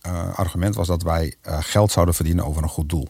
eh, 0.00 0.38
argument 0.38 0.74
was 0.74 0.86
dat 0.86 1.02
wij 1.02 1.34
geld 1.44 1.92
zouden 1.92 2.14
verdienen 2.14 2.44
over 2.46 2.62
een 2.62 2.68
goed 2.68 2.88
doel. 2.88 3.08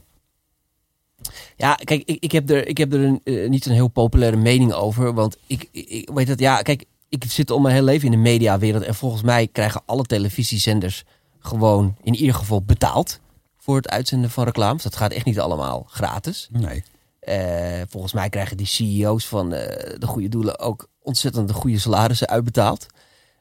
Ja, 1.56 1.74
kijk, 1.74 2.02
ik, 2.04 2.22
ik 2.22 2.32
heb 2.32 2.50
er, 2.50 2.68
ik 2.68 2.78
heb 2.78 2.92
er 2.92 3.00
een, 3.00 3.20
eh, 3.24 3.48
niet 3.48 3.66
een 3.66 3.72
heel 3.72 3.88
populaire 3.88 4.36
mening 4.36 4.72
over. 4.72 5.14
Want 5.14 5.36
ik, 5.46 5.68
weet 6.14 6.28
het, 6.28 6.38
ja, 6.38 6.62
kijk, 6.62 6.84
ik 7.08 7.24
zit 7.28 7.50
al 7.50 7.60
mijn 7.60 7.74
hele 7.74 7.86
leven 7.86 8.04
in 8.04 8.10
de 8.10 8.16
mediawereld. 8.16 8.82
En 8.82 8.94
volgens 8.94 9.22
mij 9.22 9.48
krijgen 9.52 9.82
alle 9.86 10.04
televisiezenders 10.04 11.04
gewoon 11.38 11.96
in 12.02 12.14
ieder 12.14 12.34
geval 12.34 12.62
betaald 12.62 13.20
voor 13.56 13.76
het 13.76 13.88
uitzenden 13.88 14.30
van 14.30 14.44
reclames. 14.44 14.82
Dat 14.82 14.96
gaat 14.96 15.12
echt 15.12 15.24
niet 15.24 15.40
allemaal 15.40 15.86
gratis. 15.88 16.48
Nee. 16.52 16.84
Eh, 17.20 17.82
volgens 17.88 18.12
mij 18.12 18.28
krijgen 18.28 18.56
die 18.56 18.66
CEO's 18.66 19.26
van 19.26 19.52
eh, 19.52 19.98
de 19.98 20.06
goede 20.06 20.28
doelen 20.28 20.58
ook 20.58 20.88
ontzettend 21.02 21.48
de 21.48 21.54
goede 21.54 21.78
salarissen 21.78 22.28
uitbetaald. 22.28 22.86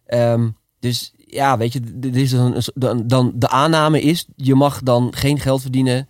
Ehm, 0.06 0.50
dus 0.80 1.14
ja, 1.18 1.58
weet 1.58 1.74
je, 1.74 1.80
dit 1.84 2.16
is 2.16 2.30
dan, 2.32 2.62
dan, 2.74 3.08
dan 3.08 3.32
de 3.36 3.48
aanname 3.48 4.02
is, 4.02 4.26
je 4.36 4.56
mag 4.56 4.82
dan 4.82 5.14
geen 5.16 5.40
geld 5.40 5.62
verdienen 5.62 6.10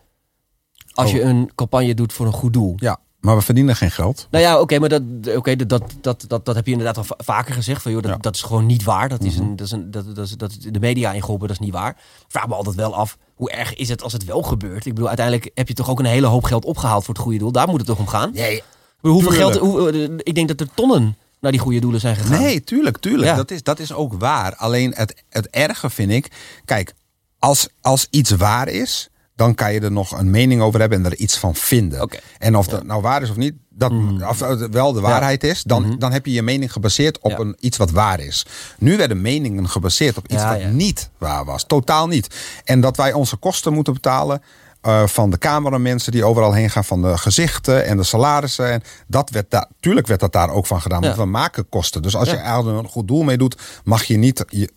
als 0.95 1.09
Oh. 1.09 1.15
je 1.15 1.21
een 1.21 1.51
campagne 1.55 1.93
doet 1.93 2.13
voor 2.13 2.25
een 2.25 2.31
goed 2.33 2.53
doel. 2.53 2.73
Ja, 2.77 2.97
maar 3.19 3.35
we 3.35 3.41
verdienen 3.41 3.75
geen 3.75 3.91
geld. 3.91 4.27
Nou 4.31 4.43
ja, 4.43 4.59
oké, 4.59 4.79
maar 4.79 4.89
dat, 4.89 5.01
oké, 5.35 5.55
dat, 5.55 5.69
dat, 5.69 5.83
dat, 6.01 6.25
dat, 6.27 6.45
dat 6.45 6.55
heb 6.55 6.65
je 6.65 6.71
inderdaad 6.71 6.97
al 6.97 7.03
va- 7.03 7.15
vaker 7.17 7.53
gezegd. 7.53 7.81
Van, 7.81 7.91
joh, 7.91 8.01
dat, 8.01 8.11
Ja. 8.11 8.17
dat 8.17 8.35
is 8.35 8.41
gewoon 8.41 8.65
niet 8.65 8.83
waar. 8.83 9.09
Dat 9.09 9.23
is, 9.23 9.33
Mhm. 9.35 9.43
een, 9.43 9.55
dat 9.55 9.65
is, 9.65 9.71
een, 9.71 9.91
dat, 9.91 10.15
dat, 10.15 10.25
is, 10.25 10.31
dat 10.31 10.51
is 10.51 10.57
de 10.59 10.79
media 10.79 11.11
ingeholpen, 11.11 11.47
dat 11.47 11.59
is 11.59 11.65
niet 11.65 11.73
waar. 11.73 11.97
Vraag 12.27 12.47
me 12.47 12.53
altijd 12.53 12.75
wel 12.75 12.95
af, 12.95 13.17
hoe 13.35 13.51
erg 13.51 13.73
is 13.75 13.89
het 13.89 14.03
als 14.03 14.13
het 14.13 14.25
wel 14.25 14.41
gebeurt? 14.41 14.85
Ik 14.85 14.93
bedoel, 14.93 15.07
uiteindelijk 15.07 15.51
heb 15.53 15.67
je 15.67 15.73
toch 15.73 15.89
ook 15.89 15.99
een 15.99 16.05
hele 16.05 16.27
hoop 16.27 16.43
geld 16.43 16.65
opgehaald 16.65 17.05
voor 17.05 17.13
het 17.13 17.23
goede 17.23 17.37
doel. 17.37 17.51
Daar 17.51 17.67
moet 17.67 17.77
het 17.77 17.87
toch 17.87 17.99
om 17.99 18.07
gaan? 18.07 18.31
Nee, 18.33 18.63
hoeveel 19.01 19.29
Tuurlijk. 19.31 19.53
geld, 19.55 19.67
hoe, 19.71 19.91
eh, 19.91 20.09
ik 20.17 20.35
denk 20.35 20.47
dat 20.47 20.59
er 20.59 20.67
tonnen 20.73 21.17
naar 21.39 21.51
die 21.51 21.61
goede 21.61 21.79
doelen 21.79 21.99
zijn 21.99 22.15
gegaan. 22.15 22.41
nee 22.41 22.63
tuurlijk, 22.63 22.97
tuurlijk. 22.97 23.27
Ja. 23.29 23.35
Dat, 23.35 23.51
is, 23.51 23.63
dat 23.63 23.79
is 23.79 23.93
ook 23.93 24.13
waar. 24.13 24.55
Alleen 24.55 24.93
het, 24.95 25.23
het 25.29 25.47
erge 25.49 25.89
vind 25.89 26.11
ik... 26.11 26.31
Kijk, 26.65 26.93
als, 27.39 27.67
als 27.81 28.07
iets 28.09 28.31
waar 28.31 28.67
is... 28.67 29.09
dan 29.35 29.55
kan 29.55 29.73
je 29.73 29.79
er 29.79 29.91
nog 29.91 30.17
een 30.19 30.29
mening 30.29 30.61
over 30.61 30.79
hebben 30.79 30.97
en 31.05 31.11
er 31.11 31.17
iets 31.17 31.37
van 31.37 31.55
vinden. 31.55 32.09
En 32.37 32.57
of 32.57 32.67
dat 32.67 32.83
nou 32.83 33.01
waar 33.01 33.21
is 33.21 33.29
of 33.29 33.35
niet... 33.35 33.53
Dat, 33.77 33.91
Of 34.29 34.39
het 34.39 34.73
wel 34.73 34.93
de 34.93 35.01
waarheid 35.01 35.43
is, 35.43 35.63
dan, 35.63 35.81
Mhm. 35.87 35.97
dan 35.97 36.11
heb 36.11 36.25
je 36.25 36.31
je 36.31 36.41
mening 36.41 36.71
gebaseerd 36.71 37.19
op 37.19 37.31
Ja. 37.31 37.37
een, 37.39 37.55
iets 37.59 37.77
wat 37.77 37.91
waar 37.91 38.19
is. 38.19 38.45
Nu 38.77 38.97
werden 38.97 39.21
meningen 39.21 39.69
gebaseerd 39.69 40.17
op 40.17 40.27
iets 40.27 40.41
Ja, 40.41 40.57
wat 40.59 40.71
niet 40.71 41.09
waar 41.17 41.45
was. 41.45 41.63
Totaal 41.63 42.07
niet. 42.07 42.35
En 42.63 42.81
dat 42.81 42.97
wij 42.97 43.13
onze 43.13 43.35
kosten 43.35 43.73
moeten 43.73 43.93
betalen 43.93 44.41
eh, 44.81 45.07
van 45.07 45.29
de 45.29 45.37
cameramensen 45.37 46.11
die 46.11 46.23
overal 46.25 46.53
heen 46.53 46.69
gaan, 46.69 46.85
van 46.85 47.01
de 47.01 47.17
gezichten 47.17 47.85
en 47.85 47.97
de 47.97 48.03
salarissen. 48.03 48.71
En 48.71 48.81
dat 49.07 49.29
werd 49.29 49.51
daar, 49.51 49.69
tuurlijk 49.79 50.07
werd 50.07 50.19
dat 50.19 50.31
daar 50.33 50.49
ook 50.49 50.65
van 50.65 50.81
gedaan. 50.81 51.01
Want 51.01 51.15
we 51.15 51.25
maken 51.25 51.69
kosten. 51.69 52.01
Dus 52.01 52.15
als 52.15 52.29
je 52.29 52.35
er 52.37 52.67
een 52.67 52.87
goed 52.87 53.07
doel 53.07 53.23
mee 53.23 53.37
doet, 53.37 53.57
mag 53.83 54.03
je 54.03 54.17
niet. 54.17 54.43
Je, 54.47 54.71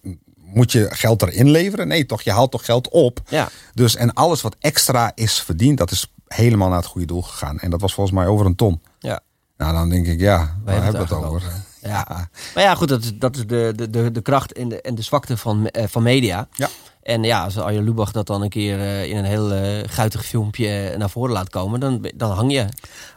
moet 0.54 0.72
je 0.72 0.86
geld 0.90 1.22
erin 1.22 1.50
leveren? 1.50 1.88
Nee, 1.88 2.06
toch? 2.06 2.22
Je 2.22 2.32
haalt 2.32 2.50
toch 2.50 2.64
geld 2.64 2.88
op? 2.88 3.20
Ja. 3.28 3.48
Dus 3.74 3.96
en 3.96 4.12
alles 4.14 4.40
wat 4.42 4.56
extra 4.60 5.12
is 5.14 5.40
verdiend, 5.40 5.78
dat 5.78 5.90
is 5.90 6.12
helemaal 6.28 6.68
naar 6.68 6.76
het 6.78 6.86
goede 6.86 7.06
doel 7.06 7.22
gegaan. 7.22 7.58
En 7.58 7.70
dat 7.70 7.80
was 7.80 7.94
volgens 7.94 8.16
mij 8.16 8.26
over 8.26 8.46
een 8.46 8.56
ton. 8.56 8.80
Ja. 8.98 9.20
Nou, 9.56 9.72
dan 9.72 9.88
denk 9.88 10.06
ik, 10.06 10.20
ja, 10.20 10.56
waar 10.64 10.82
hebben 10.82 11.08
we 11.08 11.14
het 11.14 11.24
over? 11.24 11.42
Ja. 11.82 12.28
Maar 12.54 12.62
ja, 12.64 12.74
goed, 12.74 12.88
dat 12.88 13.02
is, 13.02 13.12
dat 13.14 13.36
is 13.36 13.46
de, 13.46 13.72
de, 13.76 13.90
de, 13.90 14.10
de 14.10 14.20
kracht 14.20 14.52
en 14.52 14.68
de, 14.68 14.80
en 14.80 14.94
de 14.94 15.02
zwakte 15.02 15.36
van, 15.36 15.66
eh, 15.66 15.84
van 15.88 16.02
media. 16.02 16.48
Ja. 16.52 16.68
En 17.02 17.22
ja, 17.22 17.44
als 17.44 17.58
Arjen 17.58 17.84
Lubach 17.84 18.12
dat 18.12 18.26
dan 18.26 18.42
een 18.42 18.48
keer 18.48 18.80
eh, 18.80 19.04
in 19.04 19.16
een 19.16 19.24
heel 19.24 19.52
eh, 19.52 19.88
guitig 19.88 20.24
filmpje 20.26 20.94
naar 20.98 21.10
voren 21.10 21.32
laat 21.32 21.48
komen, 21.48 21.80
dan, 21.80 22.10
dan 22.14 22.30
hang 22.30 22.52
je. 22.52 22.66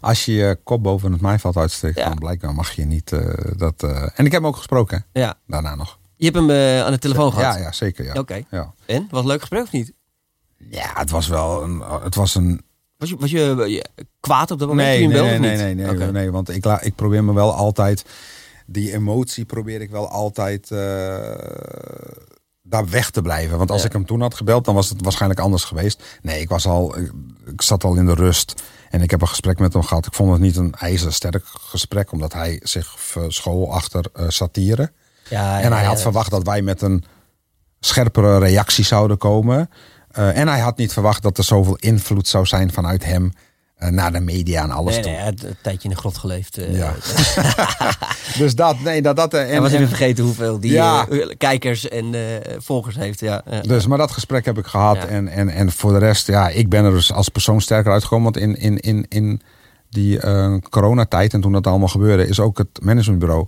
Als 0.02 0.26
je 0.26 0.32
je 0.34 0.60
kop 0.64 0.84
boven 0.84 1.12
het 1.12 1.22
maaiveld 1.22 1.58
uitsteekt, 1.58 1.98
Ja. 1.98 2.08
dan 2.08 2.18
blijkbaar 2.18 2.54
mag 2.54 2.72
je 2.72 2.86
niet 2.86 3.10
dat. 3.58 3.84
En 4.16 4.26
ik 4.26 4.32
heb 4.32 4.42
hem 4.42 4.48
ook 4.48 4.58
gesproken, 4.58 5.06
hè, 5.14 5.22
Ja. 5.22 5.36
daarna 5.48 5.76
nog. 5.76 6.00
Je 6.22 6.28
hebt 6.28 6.38
hem 6.38 6.50
eh, 6.50 6.84
aan 6.86 6.92
de 6.92 6.98
telefoon 7.00 7.34
gehad. 7.34 7.56
Ja, 7.56 7.62
ja, 7.62 7.72
zeker. 7.72 8.06
Ja. 8.06 8.14
Oké. 8.14 8.42
Ja. 8.50 8.74
En? 8.86 9.08
Was 9.10 9.20
het 9.20 9.28
leuk 9.30 9.40
gesprek 9.40 9.64
of 9.64 9.72
niet? 9.72 9.94
ja, 10.58 10.90
het 10.94 11.10
was 11.10 11.28
wel 11.28 11.64
een. 11.64 11.80
Het 12.04 12.16
was 12.16 12.36
een. 12.36 12.62
Was 12.98 13.10
je, 13.10 13.16
was 13.18 13.32
je, 13.32 13.40
je 13.68 13.86
kwaad 14.20 14.52
op 14.52 14.60
dat 14.60 14.68
moment 14.68 14.88
Nee, 14.88 14.98
toen 15.00 15.08
je 15.08 15.14
nee, 15.14 15.24
belde 15.24 15.40
nee, 15.40 15.58
nee, 15.58 15.76
nee, 15.76 15.96
nee, 15.98 16.12
nee, 16.12 16.32
want 16.32 16.50
ik, 16.50 16.66
la, 16.66 16.82
ik 16.82 16.96
probeer 16.96 17.24
me 17.24 17.34
wel 17.34 17.54
altijd. 17.54 18.06
Die 18.66 18.94
emotie 18.94 19.46
probeer 19.46 19.82
ik 19.82 19.90
wel 19.90 20.10
altijd. 20.10 20.72
eh, 20.72 20.78
daar 22.64 22.90
weg 22.90 23.10
te 23.10 23.22
blijven. 23.22 23.58
Want 23.58 23.72
als 23.72 23.82
Ja. 23.82 23.88
ik 23.88 23.94
hem 23.94 24.06
toen 24.06 24.22
had 24.22 24.34
gebeld, 24.36 24.66
dan 24.66 24.76
was 24.76 24.90
het 24.90 25.02
waarschijnlijk 25.02 25.40
anders 25.42 25.64
geweest. 25.64 26.04
Nee, 26.22 26.42
ik 26.42 26.50
was 26.50 26.66
al. 26.66 26.98
Ik, 26.98 27.12
ik 27.46 27.62
zat 27.62 27.84
al 27.84 27.96
in 27.96 28.06
de 28.06 28.14
rust. 28.14 28.64
En 28.90 29.02
ik 29.02 29.12
heb 29.12 29.22
een 29.22 29.28
gesprek 29.28 29.60
met 29.60 29.74
hem 29.74 29.84
gehad. 29.84 30.06
Ik 30.06 30.14
vond 30.14 30.32
het 30.32 30.42
niet 30.42 30.56
een 30.56 30.74
ijzersterk 30.76 31.44
gesprek, 31.46 32.12
omdat 32.12 32.34
hij 32.34 32.60
zich 32.64 33.00
verschool 33.00 33.74
achter 33.74 34.06
uh, 34.20 34.26
satire. 34.30 34.92
Ja, 35.32 35.62
en 35.62 35.72
hij 35.74 35.84
had 35.86 36.02
verwacht 36.02 36.32
dat 36.32 36.44
wij 36.46 36.62
met 36.62 36.82
een 36.82 37.04
scherpere 37.80 38.38
reactie 38.40 38.84
zouden 38.86 39.18
komen. 39.18 39.70
Uh, 40.20 40.38
en 40.38 40.48
hij 40.48 40.60
had 40.60 40.78
niet 40.78 40.94
verwacht 40.94 41.22
dat 41.24 41.38
er 41.38 41.44
zoveel 41.44 41.76
invloed 41.76 42.28
zou 42.28 42.46
zijn 42.46 42.72
vanuit 42.72 43.06
hem 43.06 43.32
uh, 43.80 43.90
naar 43.90 44.12
de 44.12 44.20
media 44.20 44.64
en 44.64 44.72
alles 44.72 44.94
Nee, 44.94 45.02
toe. 45.04 45.12
nee, 45.12 45.20
hij 45.22 45.30
had 45.30 45.44
een 45.44 45.56
tijdje 45.62 45.84
in 45.90 45.94
de 45.96 46.00
grot 46.00 46.18
geleefd. 46.18 46.58
eh. 46.58 46.76
Ja. 46.76 46.94
dus 48.38 48.56
dat, 48.56 48.80
nee, 48.80 49.02
dat, 49.02 49.16
dat. 49.16 49.34
En, 49.34 49.62
was 49.62 49.72
even 49.72 49.88
vergeten 49.88 50.24
hoeveel 50.24 50.60
die 50.60 50.72
Ja. 50.72 51.08
eh, 51.08 51.30
kijkers 51.38 51.88
en 51.90 52.14
eh, 52.14 52.22
volgers 52.58 52.96
heeft. 52.96 53.20
Ja. 53.20 53.44
Dus, 53.62 53.88
maar 53.88 53.98
dat 53.98 54.12
gesprek 54.12 54.46
heb 54.46 54.58
ik 54.58 54.66
gehad. 54.66 54.96
Ja. 54.96 55.06
En, 55.06 55.28
en, 55.28 55.50
en 55.50 55.72
voor 55.72 55.92
de 55.94 56.00
rest, 56.00 56.28
ja, 56.28 56.50
ik 56.50 56.70
ben 56.70 56.86
er 56.86 56.92
dus 56.92 57.14
als 57.14 57.30
persoon 57.30 57.62
sterker 57.62 57.92
uitgekomen. 57.92 58.24
Want 58.34 58.38
in, 58.38 58.56
in, 58.56 58.78
in, 58.80 59.06
in 59.10 59.42
die 59.90 60.20
eh, 60.20 60.56
coronatijd 60.70 61.34
en 61.34 61.42
toen 61.42 61.52
dat 61.52 61.68
allemaal 61.68 61.88
gebeurde, 61.88 62.28
is 62.28 62.40
ook 62.40 62.58
het 62.58 62.80
managementbureau 62.82 63.48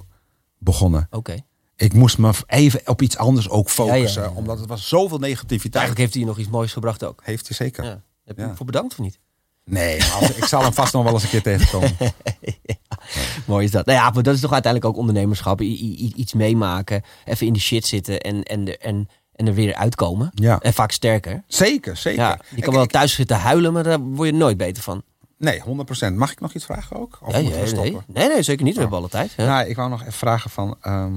begonnen. 0.58 1.08
Oké. 1.12 1.36
Ik 1.76 1.94
moest 1.94 2.18
me 2.18 2.32
even 2.48 2.82
op 2.86 3.02
iets 3.02 3.18
anders 3.18 3.50
ook 3.50 3.70
focussen. 3.70 4.22
Ja, 4.22 4.28
ja, 4.28 4.34
ja. 4.34 4.40
Omdat 4.40 4.60
het 4.60 4.68
was 4.68 4.88
zoveel 4.88 5.18
negativiteit. 5.20 5.76
Eigenlijk 5.76 5.98
heeft 6.04 6.14
hij 6.14 6.24
nog 6.24 6.38
iets 6.38 6.50
moois 6.50 6.74
gebracht 6.74 7.04
ook. 7.04 7.22
Heeft 7.24 7.48
hij 7.48 7.56
zeker. 7.56 7.84
Ja. 7.84 8.02
Heb 8.26 8.38
je 8.38 8.44
hem 8.44 8.56
voor 8.56 8.66
bedankt 8.66 8.92
of 8.92 9.00
niet? 9.00 9.20
Nee, 9.66 10.04
als- 10.04 10.32
ik 10.34 10.46
zal 10.46 10.62
hem 10.64 10.74
vast 10.74 10.94
nog 10.94 11.04
wel 11.04 11.14
eens 11.14 11.24
een 11.24 11.30
keer 11.30 11.42
tegenkomen. 11.42 11.92
Mooi 13.46 13.66
is 13.66 13.72
dat. 13.72 13.86
Nou 13.86 13.98
ja, 13.98 14.10
maar 14.10 14.24
dat 14.24 14.36
is 14.36 14.40
toch 14.42 14.52
uiteindelijk 14.54 14.92
ook 14.94 15.00
ondernemerschap. 15.00 15.62
I- 15.62 15.66
i- 15.66 16.04
i- 16.06 16.14
iets 16.16 16.34
meemaken, 16.34 17.02
even 17.26 17.48
in 17.48 17.54
de 17.54 17.60
shit 17.60 17.86
zitten 17.86 18.20
en, 18.22 18.44
en, 18.44 18.66
de- 18.66 18.78
en, 18.78 19.08
en 19.36 19.48
er 19.48 19.54
weer 19.54 19.76
uitkomen. 19.76 20.30
Ja. 20.34 20.60
En 20.60 20.74
vaak 20.74 20.92
sterker. 20.92 21.44
Zeker, 21.48 21.98
zeker. 21.98 22.22
Ja, 22.22 22.40
je 22.50 22.62
kan 22.62 22.68
Ik- 22.68 22.74
wel 22.74 22.84
ik- 22.84 22.92
thuis 22.92 23.14
zitten 23.14 23.38
huilen, 23.38 23.74
maar 23.74 23.84
daar 23.84 24.00
word 24.00 24.30
je 24.30 24.36
nooit 24.36 24.58
beter 24.58 24.84
van. 24.84 25.04
Nee, 25.38 25.62
100%. 25.62 26.16
Mag 26.16 26.32
ik 26.32 26.40
nog 26.40 26.54
iets 26.54 26.66
vragen 26.66 27.00
ook? 27.00 27.20
Of 27.22 27.32
Ja, 27.36 27.40
nee. 27.42 27.68
stoppen? 27.68 28.04
nee, 28.08 28.28
nee, 28.28 28.42
zeker 28.44 28.64
niet. 28.66 28.74
We 28.76 28.82
hebben 28.82 28.98
alle 29.00 29.10
tijd. 29.10 29.34
Ja. 29.38 29.46
Nou, 29.46 29.68
ik 29.70 29.76
wou 29.76 29.90
nog 29.90 30.02
even 30.02 30.14
vragen 30.14 30.50
van, 30.50 30.76
ehm, 30.82 31.14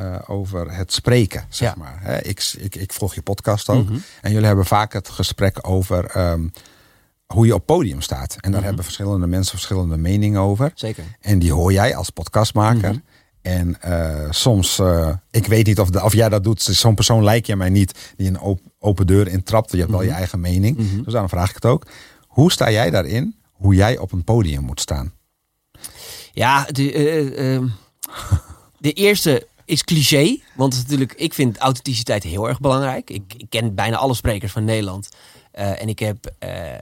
eh, 0.00 0.18
over 0.26 0.72
het 0.72 0.92
spreken, 0.92 1.44
zeg 1.48 1.68
Ja. 1.68 1.74
maar. 1.78 2.24
Ik, 2.26 2.52
ik, 2.58 2.74
ik 2.76 2.92
volg 2.92 3.14
je 3.14 3.22
podcast 3.22 3.68
ook. 3.68 3.84
Mhm. 3.84 3.98
En 4.20 4.30
jullie 4.32 4.46
hebben 4.46 4.66
vaak 4.66 4.92
het 4.92 5.08
gesprek 5.08 5.68
over 5.68 6.04
ehm, 6.04 6.48
hoe 7.26 7.46
je 7.46 7.54
op 7.54 7.66
podium 7.66 8.00
staat. 8.00 8.32
En 8.34 8.40
daar 8.40 8.50
Mhm. 8.58 8.64
hebben 8.66 8.84
verschillende 8.84 9.26
mensen 9.26 9.50
verschillende 9.52 9.96
meningen 9.96 10.40
over. 10.40 10.72
Zeker. 10.74 11.04
En 11.20 11.38
die 11.38 11.52
hoor 11.52 11.72
jij 11.72 11.96
als 11.96 12.10
podcastmaker. 12.10 12.90
Mhm. 12.90 12.98
En 13.42 13.80
eh, 13.80 14.30
soms, 14.30 14.78
eh, 14.78 15.10
ik 15.30 15.46
weet 15.46 15.66
niet 15.66 15.80
of, 15.80 15.90
de, 15.90 16.02
of 16.02 16.12
jij 16.14 16.28
dat 16.28 16.44
doet. 16.44 16.62
Zo'n 16.62 16.94
persoon 16.94 17.24
lijkt 17.24 17.46
je 17.46 17.56
mij 17.56 17.70
niet 17.70 18.12
die 18.16 18.28
een 18.28 18.40
op- 18.40 18.60
open 18.78 19.06
deur 19.06 19.28
intrapt. 19.28 19.70
Je 19.72 19.78
hebt 19.78 19.90
wel 19.90 20.02
je 20.02 20.10
eigen 20.10 20.40
mening. 20.40 20.76
Dus 21.04 21.12
daarom 21.12 21.28
vraag 21.28 21.48
ik 21.48 21.54
het 21.54 21.64
ook. 21.64 21.86
Hoe 22.26 22.52
sta 22.52 22.70
jij 22.70 22.90
daarin? 22.90 23.34
Hoe 23.52 23.74
jij 23.74 23.98
op 23.98 24.12
een 24.12 24.24
podium 24.24 24.62
moet 24.64 24.80
staan? 24.80 25.12
Ja, 26.32 26.64
de, 26.64 26.92
eh, 26.92 27.54
ehm, 27.54 27.66
de 28.78 28.92
eerste 28.92 29.46
is 29.70 29.84
cliché. 29.84 30.38
Want 30.56 30.74
natuurlijk, 30.76 31.12
ik 31.12 31.34
vind 31.34 31.58
authenticiteit 31.58 32.22
heel 32.22 32.48
erg 32.48 32.60
belangrijk. 32.60 33.10
Ik, 33.10 33.34
ik 33.36 33.46
ken 33.48 33.74
bijna 33.74 33.96
alle 33.96 34.14
sprekers 34.14 34.52
van 34.52 34.64
Nederland. 34.64 35.08
Eh, 35.52 35.82
en 35.82 35.88
ik 35.88 35.98
heb, 35.98 36.34
eh, 36.38 36.74
eh, 36.74 36.80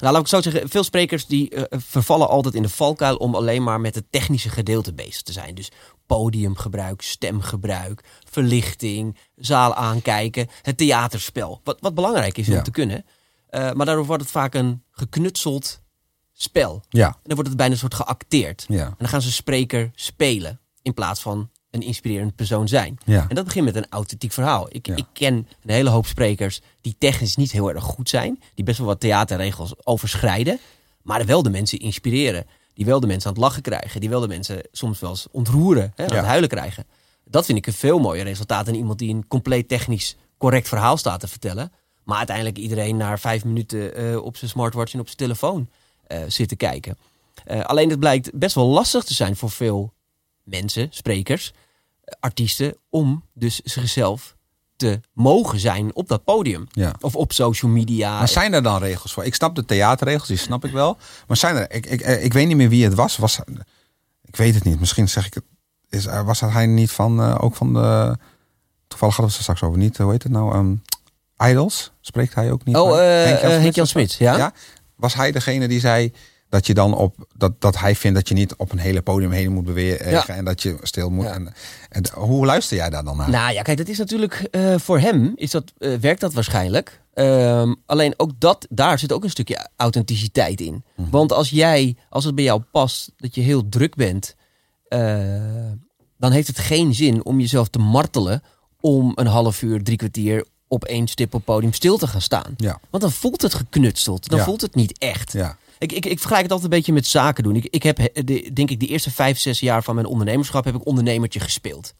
nou 0.00 0.12
laat 0.12 0.20
ik 0.20 0.26
zo 0.28 0.40
zeggen, 0.42 0.68
veel 0.68 0.84
sprekers 0.84 1.26
die 1.26 1.52
vervallen 1.70 2.28
altijd 2.28 2.54
in 2.54 2.62
de 2.62 2.68
valkuil 2.68 3.16
om 3.16 3.34
alleen 3.34 3.62
maar 3.62 3.80
met 3.80 3.94
het 3.94 4.04
technische 4.10 4.48
gedeelte 4.48 4.94
bezig 4.94 5.22
te 5.22 5.32
zijn. 5.32 5.54
Dus 5.54 5.70
podiumgebruik, 6.06 7.02
stemgebruik, 7.02 8.04
verlichting, 8.30 9.18
zaal 9.36 9.74
aankijken, 9.74 10.48
het 10.62 10.76
theaterspel. 10.76 11.60
Wat, 11.64 11.76
wat 11.80 11.94
belangrijk 11.94 12.38
is 12.38 12.46
Ja. 12.46 12.56
om 12.56 12.62
te 12.62 12.70
kunnen. 12.70 13.04
Maar 13.50 13.86
daardoor 13.86 14.06
wordt 14.06 14.22
het 14.22 14.32
vaak 14.32 14.54
een 14.54 14.82
geknutseld 14.90 15.80
spel. 16.32 16.82
Ja, 16.88 17.06
En 17.06 17.14
dan 17.22 17.34
wordt 17.34 17.48
het 17.48 17.56
bijna 17.56 17.72
een 17.72 17.78
soort 17.78 17.94
geacteerd. 17.94 18.64
ja, 18.68 18.84
En 18.86 18.94
dan 18.98 19.08
gaan 19.08 19.22
ze 19.22 19.32
spreker 19.32 19.90
spelen 19.94 20.60
in 20.82 20.94
plaats 20.94 21.20
van 21.22 21.50
een 21.74 21.82
inspirerend 21.82 22.34
persoon 22.34 22.68
zijn. 22.68 22.98
ja. 23.04 23.26
En 23.28 23.34
dat 23.34 23.44
begint 23.44 23.64
met 23.64 23.76
een 23.76 23.86
authentiek 23.90 24.32
verhaal. 24.32 24.66
Ik, 24.70 24.86
Ja. 24.86 24.96
ik 24.96 25.06
ken 25.12 25.34
een 25.34 25.70
hele 25.70 25.90
hoop 25.90 26.06
sprekers 26.06 26.60
die 26.80 26.96
technisch 26.98 27.36
niet 27.36 27.52
heel 27.52 27.68
erg 27.74 27.82
goed 27.84 28.08
zijn. 28.08 28.42
Die 28.54 28.64
best 28.64 28.78
wel 28.78 28.86
wat 28.86 29.00
theaterregels 29.00 29.74
overschrijden. 29.86 30.58
Maar 31.02 31.26
wel 31.26 31.42
de 31.42 31.50
mensen 31.50 31.78
inspireren. 31.78 32.46
Die 32.74 32.84
wel 32.84 33.00
de 33.00 33.06
mensen 33.06 33.28
aan 33.28 33.34
het 33.34 33.42
lachen 33.42 33.62
krijgen. 33.62 34.00
Die 34.00 34.08
wel 34.08 34.20
de 34.20 34.28
mensen 34.28 34.60
soms 34.72 35.00
wel 35.00 35.10
eens 35.10 35.26
ontroeren. 35.30 35.92
Hè, 35.94 36.04
aan 36.04 36.10
Ja. 36.10 36.16
het 36.16 36.26
huilen 36.26 36.48
krijgen. 36.48 36.86
Dat 37.24 37.44
vind 37.46 37.58
ik 37.58 37.66
een 37.66 37.72
veel 37.72 37.98
mooier 37.98 38.24
resultaat 38.24 38.66
dan 38.66 38.74
iemand 38.74 38.98
die 38.98 39.14
een 39.14 39.26
compleet 39.28 39.68
technisch 39.68 40.16
correct 40.38 40.68
verhaal 40.68 40.96
staat 40.96 41.20
te 41.20 41.28
vertellen. 41.28 41.72
Maar 42.04 42.16
uiteindelijk 42.16 42.58
iedereen 42.58 42.96
na 42.96 43.18
vijf 43.18 43.44
minuten 43.44 43.94
eh, 43.96 44.16
op 44.24 44.36
zijn 44.36 44.50
smartwatch 44.50 44.92
en 44.94 45.00
op 45.00 45.06
zijn 45.06 45.18
telefoon 45.18 45.68
eh, 46.06 46.18
zit 46.28 46.48
te 46.48 46.56
kijken. 46.56 46.98
Eh, 47.44 47.60
alleen 47.60 47.90
het 47.90 47.98
blijkt 47.98 48.30
best 48.38 48.54
wel 48.54 48.66
lastig 48.66 49.04
te 49.04 49.14
zijn 49.14 49.36
voor 49.36 49.50
veel 49.50 49.92
mensen, 50.42 50.86
sprekers, 50.90 51.52
artiesten, 52.20 52.76
om 52.90 53.24
dus 53.32 53.60
zichzelf 53.64 54.36
te 54.76 55.00
mogen 55.12 55.58
zijn 55.58 55.94
op 55.94 56.08
dat 56.08 56.24
podium. 56.24 56.66
ja. 56.70 56.94
Of 57.00 57.16
op 57.16 57.32
social 57.32 57.70
media. 57.70 58.18
Maar 58.18 58.28
zijn 58.28 58.52
er 58.52 58.62
dan 58.62 58.78
regels 58.78 59.12
voor? 59.12 59.24
Ik 59.24 59.34
snap 59.34 59.54
de 59.54 59.64
theaterregels, 59.64 60.28
die 60.28 60.36
snap 60.36 60.64
ik 60.64 60.72
wel. 60.72 60.96
Maar 61.26 61.36
zijn 61.36 61.56
er, 61.56 61.72
ik, 61.72 61.86
ik, 61.86 62.00
ik 62.00 62.32
weet 62.32 62.46
niet 62.46 62.56
meer 62.56 62.68
wie 62.68 62.84
het 62.84 62.94
was. 62.94 63.16
was 63.16 63.38
ik 64.24 64.36
weet 64.36 64.54
het 64.54 64.64
niet. 64.64 64.80
Misschien 64.80 65.08
zeg 65.08 65.26
ik 65.26 65.34
het. 65.34 65.44
Is, 65.88 66.06
eh, 66.06 66.24
was 66.24 66.40
hij 66.40 66.66
niet 66.66 66.90
van, 66.90 67.20
eh, 67.20 67.36
ook 67.40 67.56
van 67.56 67.72
de. 67.72 68.16
Toevallig 68.88 69.16
hadden 69.16 69.34
we 69.34 69.42
het 69.42 69.42
straks 69.42 69.62
over 69.62 69.78
niet. 69.78 69.98
Hoe 69.98 70.10
heet 70.10 70.22
het 70.22 70.32
nou? 70.32 70.54
Ehm, 70.54 71.50
Idols? 71.50 71.92
Spreekt 72.00 72.34
hij 72.34 72.52
ook 72.52 72.64
niet? 72.64 72.76
Oh, 72.76 72.90
eh, 72.90 73.40
Henk-Jan? 73.40 73.86
Smit, 73.86 74.14
ja. 74.14 74.52
Was 74.96 75.14
hij 75.14 75.32
degene 75.32 75.68
die 75.68 75.80
zei 75.80 76.12
dat 76.54 76.66
je 76.66 76.74
dan 76.74 76.94
op 76.94 77.14
dat, 77.36 77.60
dat 77.60 77.78
hij 77.78 77.94
vindt 77.94 78.16
dat 78.16 78.28
je 78.28 78.34
niet 78.34 78.56
op 78.56 78.72
een 78.72 78.78
hele 78.78 79.02
podium 79.02 79.30
heen 79.30 79.52
moet 79.52 79.64
bewegen 79.64 80.10
Ja. 80.10 80.26
en 80.26 80.44
dat 80.44 80.62
je 80.62 80.76
stil 80.82 81.10
moet. 81.10 81.24
Ja. 81.24 81.32
En, 81.32 81.54
en 81.88 82.04
hoe 82.12 82.46
luister 82.46 82.76
jij 82.76 82.90
daar 82.90 83.04
dan 83.04 83.16
naar? 83.16 83.30
Nou 83.30 83.52
ja, 83.52 83.62
kijk, 83.62 83.78
dat 83.78 83.88
is 83.88 83.98
natuurlijk 83.98 84.34
eh, 84.50 84.74
voor 84.78 84.98
hem 84.98 85.32
is 85.34 85.50
dat, 85.50 85.72
eh, 85.78 85.94
werkt 85.94 86.20
dat 86.20 86.32
waarschijnlijk. 86.32 87.02
Ehm, 87.14 87.74
alleen 87.86 88.14
ook 88.16 88.30
dat, 88.38 88.66
daar 88.70 88.98
zit 88.98 89.12
ook 89.12 89.24
een 89.24 89.30
stukje 89.30 89.68
authenticiteit 89.76 90.60
in. 90.60 90.84
Mhm. 90.96 91.10
Want 91.10 91.32
als 91.32 91.50
jij, 91.50 91.96
als 92.08 92.24
het 92.24 92.34
bij 92.34 92.44
jou 92.44 92.62
past, 92.72 93.12
dat 93.16 93.34
je 93.34 93.40
heel 93.40 93.68
druk 93.68 93.94
bent, 93.94 94.34
eh, 94.88 95.18
dan 96.18 96.32
heeft 96.32 96.46
het 96.48 96.58
geen 96.58 96.94
zin 96.94 97.24
om 97.24 97.40
jezelf 97.40 97.68
te 97.68 97.78
martelen 97.78 98.42
om 98.80 99.12
een 99.14 99.26
half 99.26 99.62
uur, 99.62 99.82
drie 99.82 99.96
kwartier 99.96 100.44
op 100.68 100.84
één 100.84 101.06
stip 101.08 101.34
op 101.34 101.44
podium 101.44 101.72
stil 101.72 101.96
te 101.98 102.06
gaan 102.06 102.20
staan. 102.20 102.54
Ja, 102.56 102.80
Want 102.90 103.02
dan 103.02 103.12
voelt 103.12 103.42
het 103.42 103.54
geknutseld, 103.54 104.28
dan 104.28 104.38
voelt 104.40 104.60
het 104.60 104.74
niet 104.74 104.98
echt. 104.98 105.32
ja, 105.32 105.56
Ik, 105.78 105.92
ik, 105.92 106.06
ik 106.06 106.18
vergelijk 106.18 106.42
het 106.42 106.52
altijd 106.52 106.72
een 106.72 106.78
beetje 106.78 106.92
met 106.92 107.06
zaken 107.06 107.44
doen. 107.44 107.56
Ik, 107.56 107.64
ik 107.64 107.82
heb, 107.82 107.96
he- 107.96 108.24
de, 108.24 108.50
denk 108.52 108.70
ik, 108.70 108.80
de 108.80 108.86
eerste 108.86 109.10
vijf, 109.10 109.38
zes 109.38 109.60
jaar 109.60 109.82
van 109.82 109.94
mijn 109.94 110.06
ondernemerschap 110.06 110.64
heb 110.64 110.74
ik 110.74 110.86
ondernemertje 110.86 111.40
gespeeld. 111.40 111.94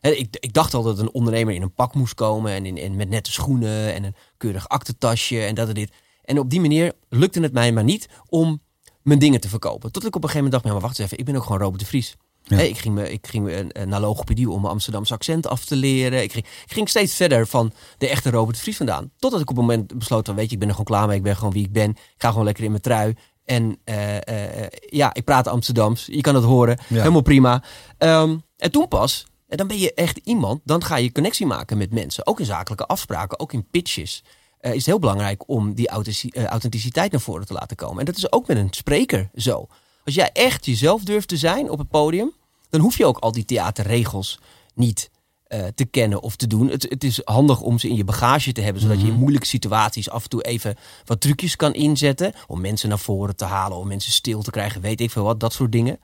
Ik, 0.00 0.36
ik 0.40 0.52
dacht 0.52 0.74
al 0.74 0.82
dat 0.82 0.98
een 0.98 1.12
ondernemer 1.12 1.54
in 1.54 1.62
een 1.62 1.74
pak 1.74 1.94
moest 1.94 2.14
komen 2.14 2.52
en, 2.52 2.76
in, 2.76 2.96
met 2.96 3.08
nette 3.08 3.32
schoenen 3.32 3.94
en 3.94 4.04
een 4.04 4.14
keurig 4.36 4.68
aktentasje 4.68 5.44
en 5.44 5.54
dat 5.54 5.68
en 5.68 5.74
dit. 5.74 5.92
En 6.24 6.38
op 6.38 6.50
die 6.50 6.60
manier 6.60 6.92
lukte 7.08 7.40
het 7.40 7.52
mij 7.52 7.72
maar 7.72 7.84
niet 7.84 8.08
om 8.28 8.62
mijn 9.02 9.18
dingen 9.18 9.40
te 9.40 9.48
verkopen. 9.48 9.92
Tot 9.92 10.06
ik 10.06 10.16
op 10.16 10.22
een 10.22 10.28
gegeven 10.28 10.44
moment 10.44 10.62
dacht, 10.62 10.74
maar 10.74 10.82
wacht 10.82 10.98
eens 10.98 11.06
even, 11.06 11.18
ik 11.18 11.24
ben 11.24 11.36
ook 11.36 11.42
gewoon 11.42 11.60
Robert 11.60 11.80
de 11.80 11.86
Vries. 11.86 12.16
Ja. 12.46 12.58
Ik 12.60 12.78
ging, 12.78 12.94
me, 12.94 13.12
ik 13.12 13.26
ging 13.26 13.44
me, 13.44 13.84
naar 13.86 14.00
logopedie 14.00 14.50
om 14.50 14.60
mijn 14.60 14.72
Amsterdamse 14.72 15.14
accent 15.14 15.46
af 15.46 15.64
te 15.64 15.76
leren. 15.76 16.22
Ik 16.22 16.32
ging, 16.32 16.44
ik 16.44 16.72
ging 16.72 16.88
steeds 16.88 17.14
verder 17.14 17.46
van 17.46 17.72
de 17.98 18.08
echte 18.08 18.30
Robert 18.30 18.58
Vries 18.58 18.76
vandaan. 18.76 19.10
Totdat 19.18 19.40
ik 19.40 19.50
op 19.50 19.56
een 19.56 19.64
moment 19.64 19.98
besloot 19.98 20.26
van, 20.26 20.34
weet 20.34 20.46
je, 20.46 20.52
ik 20.52 20.58
ben 20.58 20.68
er 20.68 20.74
gewoon 20.74 20.96
klaar 20.96 21.06
mee. 21.06 21.16
Ik 21.16 21.22
ben 21.22 21.36
gewoon 21.36 21.52
wie 21.52 21.64
ik 21.64 21.72
ben. 21.72 21.90
Ik 21.90 22.14
ga 22.18 22.28
gewoon 22.28 22.44
lekker 22.44 22.64
in 22.64 22.70
mijn 22.70 22.82
trui. 22.82 23.14
En 23.44 23.78
eh, 23.84 24.16
eh, 24.62 24.66
ja, 24.88 25.14
ik 25.14 25.24
praat 25.24 25.48
Amsterdams. 25.48 26.06
Je 26.06 26.20
kan 26.20 26.34
het 26.34 26.44
horen. 26.44 26.78
Ja. 26.88 26.96
Helemaal 26.96 27.20
prima. 27.22 27.62
Ehm, 27.98 28.36
en 28.56 28.70
toen 28.70 28.88
pas, 28.88 29.26
en 29.48 29.56
dan 29.56 29.66
ben 29.66 29.78
je 29.78 29.94
echt 29.94 30.16
iemand. 30.24 30.60
Dan 30.64 30.84
ga 30.84 30.96
je 30.96 31.12
connectie 31.12 31.46
maken 31.46 31.78
met 31.78 31.92
mensen. 31.92 32.26
Ook 32.26 32.40
in 32.40 32.46
zakelijke 32.46 32.86
afspraken, 32.86 33.38
ook 33.40 33.52
in 33.52 33.66
pitches. 33.70 34.22
eh, 34.58 34.70
is 34.70 34.76
het 34.76 34.86
heel 34.86 34.98
belangrijk 34.98 35.48
om 35.48 35.74
die 35.74 35.88
authentici- 35.88 36.30
authenticiteit 36.46 37.12
naar 37.12 37.20
voren 37.20 37.46
te 37.46 37.52
laten 37.52 37.76
komen. 37.76 37.98
En 37.98 38.04
dat 38.04 38.16
is 38.16 38.32
ook 38.32 38.46
met 38.46 38.56
een 38.56 38.68
spreker 38.70 39.30
zo. 39.34 39.66
Als 40.04 40.14
jij 40.14 40.30
echt 40.32 40.66
jezelf 40.66 41.02
durft 41.02 41.28
te 41.28 41.36
zijn 41.36 41.70
op 41.70 41.78
het 41.78 41.88
podium, 41.88 42.32
dan 42.70 42.80
hoef 42.80 42.96
je 42.96 43.06
ook 43.06 43.18
al 43.18 43.32
die 43.32 43.44
theaterregels 43.44 44.40
niet 44.74 45.10
eh, 45.44 45.66
te 45.74 45.84
kennen 45.84 46.22
of 46.22 46.36
te 46.36 46.46
doen. 46.46 46.68
Het, 46.70 46.86
het 46.88 47.04
is 47.04 47.20
handig 47.24 47.60
om 47.60 47.78
ze 47.78 47.88
in 47.88 47.96
je 47.96 48.04
bagage 48.04 48.52
te 48.52 48.60
hebben, 48.60 48.82
zodat 48.82 49.00
je 49.00 49.06
in 49.06 49.14
moeilijke 49.14 49.46
situaties 49.46 50.10
af 50.10 50.22
en 50.22 50.28
toe 50.28 50.42
even 50.42 50.76
wat 51.04 51.20
trucjes 51.20 51.56
kan 51.56 51.74
inzetten. 51.74 52.32
Om 52.46 52.60
mensen 52.60 52.88
naar 52.88 52.98
voren 52.98 53.36
te 53.36 53.44
halen, 53.44 53.78
om 53.78 53.88
mensen 53.88 54.12
stil 54.12 54.42
te 54.42 54.50
krijgen, 54.50 54.80
weet 54.80 55.00
ik 55.00 55.10
veel 55.10 55.24
wat, 55.24 55.40
dat 55.40 55.52
soort 55.52 55.72
dingen. 55.72 56.00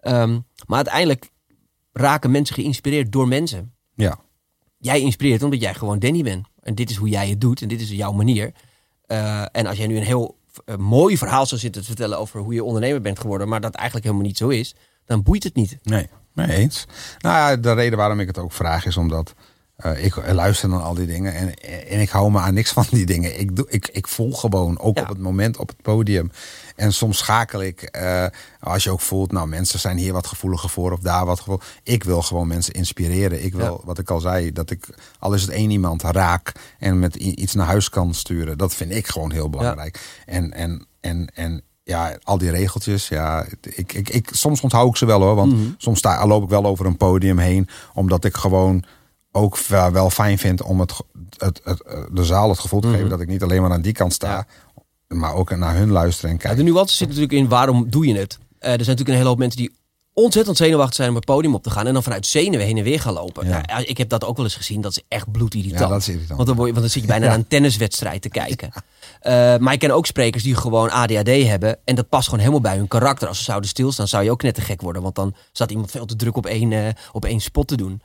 Ehm, 0.00 0.38
maar 0.66 0.76
uiteindelijk 0.76 1.30
raken 1.92 2.30
mensen 2.30 2.54
geïnspireerd 2.54 3.12
door 3.12 3.28
mensen. 3.28 3.74
ja. 3.94 4.24
Jij 4.78 5.00
inspireert 5.00 5.42
omdat 5.42 5.60
jij 5.60 5.74
gewoon 5.74 5.98
Danny 5.98 6.22
bent. 6.22 6.46
En 6.62 6.74
dit 6.74 6.90
is 6.90 6.96
hoe 6.96 7.08
jij 7.08 7.28
het 7.28 7.40
doet 7.40 7.62
en 7.62 7.68
dit 7.68 7.80
is 7.80 7.90
jouw 7.90 8.12
manier. 8.12 8.52
Eh, 9.06 9.44
en 9.52 9.66
als 9.66 9.76
jij 9.76 9.86
nu 9.86 9.96
een 9.96 10.02
heel 10.02 10.35
mooi 10.76 11.18
verhaal 11.18 11.46
zou 11.46 11.60
zitten 11.60 11.80
te 11.80 11.86
vertellen 11.86 12.18
over 12.18 12.40
hoe 12.40 12.54
je 12.54 12.64
ondernemer 12.64 13.00
bent 13.00 13.18
geworden, 13.18 13.48
maar 13.48 13.60
dat 13.60 13.74
eigenlijk 13.74 14.06
helemaal 14.06 14.26
niet 14.26 14.36
zo 14.36 14.48
is, 14.48 14.74
dan 15.04 15.22
boeit 15.22 15.44
het 15.44 15.54
niet. 15.54 15.78
Nee, 15.82 16.08
nee 16.32 16.48
eens. 16.48 16.86
Nou 17.18 17.36
ja, 17.36 17.56
de 17.56 17.72
reden 17.72 17.98
waarom 17.98 18.20
ik 18.20 18.26
het 18.26 18.38
ook 18.38 18.52
vraag 18.52 18.86
is 18.86 18.96
omdat 18.96 19.34
Eh, 19.76 20.04
ik 20.04 20.32
luister 20.32 20.68
naar 20.68 20.80
al 20.80 20.94
die 20.94 21.06
dingen 21.06 21.34
en, 21.34 21.54
en 21.88 22.00
ik 22.00 22.08
hou 22.08 22.30
me 22.30 22.38
aan 22.38 22.54
niks 22.54 22.70
van 22.78 22.86
die 22.90 23.06
dingen. 23.06 23.40
Ik, 23.40 23.56
doe, 23.56 23.66
ik, 23.68 23.88
ik 23.92 24.08
voel 24.08 24.32
gewoon, 24.32 24.78
ook 24.78 24.96
Ja. 24.96 25.02
op 25.02 25.08
het 25.08 25.18
moment 25.18 25.56
op 25.56 25.68
het 25.68 25.82
podium. 25.82 26.30
En 26.76 26.92
soms 26.92 27.18
schakel 27.18 27.62
ik, 27.62 27.82
eh, 27.82 28.26
als 28.60 28.84
je 28.84 28.90
ook 28.90 29.00
voelt, 29.00 29.32
nou 29.32 29.48
mensen 29.48 29.78
zijn 29.78 29.96
hier 29.96 30.12
wat 30.12 30.26
gevoeliger 30.26 30.68
voor 30.70 30.92
of 30.92 31.00
daar 31.00 31.26
wat 31.26 31.38
gevoel. 31.38 31.60
Ik 31.82 32.04
wil 32.04 32.22
gewoon 32.22 32.46
mensen 32.46 32.72
inspireren. 32.74 33.44
Ik 33.44 33.54
wil, 33.54 33.64
Ja. 33.80 33.86
wat 33.86 33.98
ik 33.98 34.10
al 34.10 34.20
zei, 34.20 34.52
dat 34.52 34.70
ik, 34.70 34.86
al 35.18 35.34
is 35.34 35.42
het 35.42 35.50
één 35.50 35.70
iemand, 35.70 36.02
raak 36.02 36.52
en 36.78 36.98
met 36.98 37.16
iets 37.16 37.54
naar 37.54 37.66
huis 37.66 37.88
kan 37.88 38.14
sturen. 38.14 38.58
Dat 38.58 38.74
vind 38.74 38.90
ik 38.92 39.06
gewoon 39.06 39.32
heel 39.32 39.50
belangrijk. 39.50 40.00
En, 40.26 40.52
en, 40.52 40.86
en, 41.00 41.30
en 41.34 41.62
ja, 41.82 42.18
al 42.22 42.38
die 42.38 42.50
regeltjes, 42.50 43.08
ja, 43.08 43.46
ik, 43.62 43.92
ik, 43.92 44.08
ik, 44.08 44.28
soms 44.32 44.60
onthoud 44.60 44.88
ik 44.88 44.96
ze 44.96 45.06
wel 45.06 45.22
hoor. 45.22 45.34
Want 45.34 45.52
Mhm. 45.52 45.62
soms 45.78 45.98
sta, 45.98 46.26
loop 46.26 46.42
ik 46.42 46.48
wel 46.48 46.64
over 46.64 46.86
een 46.86 46.96
podium 46.96 47.38
heen, 47.38 47.68
omdat 47.94 48.24
ik 48.24 48.36
gewoon 48.36 48.84
ook 49.36 49.58
wel 49.68 50.10
fijn 50.10 50.38
vind 50.38 50.62
om 50.62 50.80
het, 50.80 50.92
het, 51.36 51.60
het, 51.64 51.82
eh, 51.82 51.98
de 52.12 52.24
zaal 52.24 52.48
het 52.48 52.58
gevoel 52.58 52.80
te 52.80 52.86
Mhm. 52.86 52.96
geven 52.96 53.10
dat 53.10 53.20
ik 53.20 53.28
niet 53.28 53.42
alleen 53.42 53.62
maar 53.62 53.70
aan 53.72 53.82
die 53.82 53.92
kant 53.92 54.12
sta, 54.12 54.46
maar 55.08 55.34
ook 55.34 55.56
naar 55.56 55.74
hun 55.76 55.90
luisteren 55.90 56.30
en 56.30 56.36
Ja, 56.36 56.42
kijken. 56.42 56.64
de 56.64 56.70
nuance 56.70 56.94
zit 56.96 57.06
natuurlijk 57.08 57.34
in 57.34 57.48
waarom 57.48 57.90
doe 57.90 58.06
je 58.06 58.14
het. 58.18 58.32
Eh, 58.38 58.38
er 58.58 58.60
zijn 58.60 58.78
natuurlijk 58.78 59.08
een 59.08 59.14
hele 59.14 59.28
hoop 59.28 59.38
mensen 59.38 59.58
die 59.60 59.74
ontzettend 60.12 60.56
zenuwachtig 60.56 60.94
zijn 60.94 61.08
om 61.08 61.14
het 61.14 61.24
podium 61.24 61.54
op 61.54 61.62
te 61.62 61.70
gaan. 61.70 61.86
En 61.86 61.92
dan 61.92 62.02
vanuit 62.02 62.26
zenuwen 62.26 62.66
heen 62.66 62.76
en 62.78 62.84
weer 62.84 63.00
gaan 63.00 63.12
lopen. 63.12 63.48
Ja. 63.48 63.60
Nou, 63.66 63.82
ik 63.84 63.98
heb 63.98 64.08
dat 64.08 64.24
ook 64.24 64.36
wel 64.36 64.44
eens 64.44 64.54
gezien. 64.54 64.80
Dat 64.80 64.90
is 64.90 65.02
echt 65.08 65.30
bloedirritant. 65.32 65.80
Ja, 65.80 65.88
dat 65.88 66.00
is 66.00 66.08
irritant. 66.08 66.36
Want 66.36 66.46
dan, 66.46 66.56
word 66.56 66.68
je, 66.68 66.74
want 66.74 66.84
dan 66.86 66.92
zit 66.94 67.02
je 67.02 67.08
bijna 67.08 67.26
naar 67.26 67.34
een 67.34 67.48
tenniswedstrijd 67.48 68.22
te 68.22 68.28
kijken. 68.28 68.70
Eh, 69.20 69.56
maar 69.56 69.72
ik 69.72 69.78
ken 69.78 69.90
ook 69.90 70.06
sprekers 70.06 70.42
die 70.42 70.54
gewoon 70.54 70.90
ADHD 70.90 71.28
hebben. 71.46 71.78
En 71.84 71.94
dat 71.94 72.08
past 72.08 72.24
gewoon 72.24 72.38
helemaal 72.40 72.60
bij 72.60 72.76
hun 72.76 72.88
karakter. 72.88 73.28
Als 73.28 73.38
ze 73.38 73.44
zouden 73.44 73.68
stilstaan, 73.68 74.08
zou 74.08 74.24
je 74.24 74.30
ook 74.30 74.42
net 74.42 74.54
te 74.54 74.60
gek 74.60 74.80
worden. 74.80 75.02
Want 75.02 75.14
dan 75.14 75.34
staat 75.52 75.70
iemand 75.70 75.90
veel 75.90 76.06
te 76.06 76.16
druk 76.16 76.36
op 76.36 76.46
één, 76.46 76.94
op 77.12 77.24
één 77.24 77.40
spot 77.40 77.68
te 77.68 77.76
doen. 77.76 78.00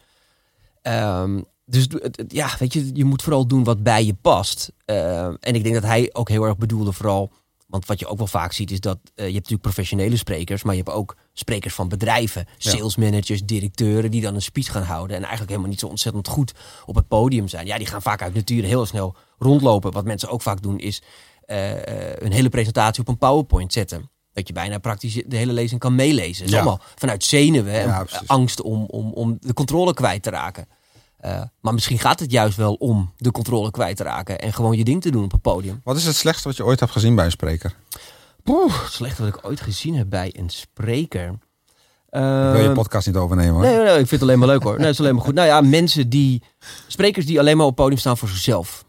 Ehm, 0.82 1.42
dus 1.66 1.88
ja, 2.28 2.50
weet 2.60 2.74
je, 2.74 2.90
je 2.94 3.06
moet 3.06 3.22
vooral 3.22 3.48
doen 3.48 3.64
wat 3.64 3.84
bij 3.84 4.06
je 4.06 4.14
past. 4.14 4.72
Ehm, 4.86 5.36
en 5.40 5.56
ik 5.56 5.64
denk 5.64 5.76
dat 5.76 5.84
hij 5.84 6.10
ook 6.14 6.30
heel 6.30 6.44
erg 6.44 6.58
bedoelde 6.58 6.92
vooral... 6.94 7.32
Want 7.68 7.86
wat 7.86 8.00
je 8.00 8.08
ook 8.08 8.18
wel 8.18 8.28
vaak 8.28 8.52
ziet 8.52 8.72
is 8.72 8.80
dat 8.80 8.98
eh, 9.04 9.12
je 9.16 9.22
hebt 9.24 9.34
natuurlijk 9.34 9.62
professionele 9.62 10.18
sprekers, 10.18 10.64
maar 10.64 10.76
je 10.76 10.82
hebt 10.84 10.96
ook 10.96 11.16
sprekers 11.34 11.74
van 11.74 11.90
bedrijven, 11.90 12.46
Ja. 12.58 12.72
salesmanagers, 12.72 13.42
directeuren 13.46 14.12
die 14.12 14.22
dan 14.22 14.36
een 14.36 14.42
speech 14.42 14.72
gaan 14.72 14.84
houden 14.84 15.16
en 15.16 15.22
eigenlijk 15.22 15.50
helemaal 15.50 15.70
niet 15.70 15.80
zo 15.80 15.88
ontzettend 15.88 16.28
goed 16.28 16.52
op 16.86 16.96
het 16.96 17.08
podium 17.08 17.48
zijn. 17.48 17.66
Ja, 17.66 17.78
die 17.78 17.88
gaan 17.88 18.02
vaak 18.02 18.22
uit 18.22 18.34
nature 18.34 18.68
heel 18.68 18.86
snel 18.86 19.16
rondlopen. 19.38 19.92
Wat 19.92 20.06
mensen 20.06 20.30
ook 20.30 20.42
vaak 20.42 20.62
doen 20.62 20.80
is 20.80 21.02
eh, 21.46 21.72
eh, 21.72 22.16
een 22.20 22.32
hele 22.32 22.50
presentatie 22.50 23.02
op 23.02 23.08
een 23.08 23.18
PowerPoint 23.18 23.74
zetten. 23.74 24.11
Dat 24.34 24.48
je 24.48 24.54
bijna 24.54 24.78
praktisch 24.78 25.14
de 25.28 25.36
hele 25.38 25.54
lezing 25.54 25.80
kan 25.80 25.96
meelezen. 25.96 26.46
Is 26.46 26.52
Ja. 26.52 26.58
allemaal 26.60 26.82
vanuit 26.96 27.24
zenuwen 27.24 27.74
en 27.74 27.88
Ja, 27.88 28.04
precies. 28.04 28.28
angst 28.28 28.62
om, 28.62 28.86
om, 28.86 29.12
om 29.14 29.38
de 29.40 29.54
controle 29.54 29.94
kwijt 29.94 30.24
te 30.24 30.30
raken. 30.30 30.68
Eh, 31.18 31.42
maar 31.62 31.74
misschien 31.74 32.00
gaat 32.00 32.20
het 32.20 32.32
juist 32.32 32.58
wel 32.58 32.74
om 32.74 33.14
de 33.18 33.32
controle 33.32 33.72
kwijt 33.72 33.98
te 33.98 34.04
raken 34.04 34.40
en 34.40 34.54
gewoon 34.54 34.78
je 34.78 34.84
ding 34.84 35.02
te 35.02 35.12
doen 35.12 35.24
op 35.24 35.32
het 35.32 35.42
podium. 35.42 35.82
Wat 35.84 35.98
is 35.98 36.06
het 36.06 36.16
slechtste 36.16 36.48
wat 36.48 36.58
je 36.58 36.66
ooit 36.66 36.80
hebt 36.80 36.92
gezien 36.92 37.16
bij 37.16 37.26
een 37.26 37.32
spreker? 37.32 37.76
Poeh, 38.44 38.82
het 38.84 38.92
slechtste 38.92 39.24
wat 39.26 39.36
ik 39.36 39.46
ooit 39.46 39.62
gezien 39.62 39.96
heb 39.96 40.10
bij 40.10 40.34
een 40.38 40.50
spreker. 40.50 41.28
Ik 41.28 42.20
wil 42.20 42.56
je 42.58 42.64
Ehm, 42.64 42.74
podcast 42.74 43.08
niet 43.08 43.16
overnemen 43.16 43.54
hoor. 43.54 43.62
Nee, 43.62 43.76
nee, 43.76 43.84
nee, 43.84 43.92
ik 43.92 43.96
vind 44.08 44.10
het 44.12 44.22
alleen 44.22 44.40
maar 44.40 44.48
leuk 44.48 44.64
hoor. 44.64 44.76
Nee, 44.78 44.82
het 44.86 44.94
is 44.94 45.00
alleen 45.00 45.16
maar 45.16 45.24
goed. 45.24 45.34
Nou 45.34 45.48
ja, 45.48 45.62
mensen 45.62 46.10
die. 46.10 46.44
Sprekers 46.88 47.26
die 47.26 47.40
alleen 47.40 47.58
maar 47.58 47.66
op 47.66 47.72
het 47.72 47.80
podium 47.82 48.00
staan 48.00 48.18
voor 48.18 48.28
zichzelf. 48.28 48.86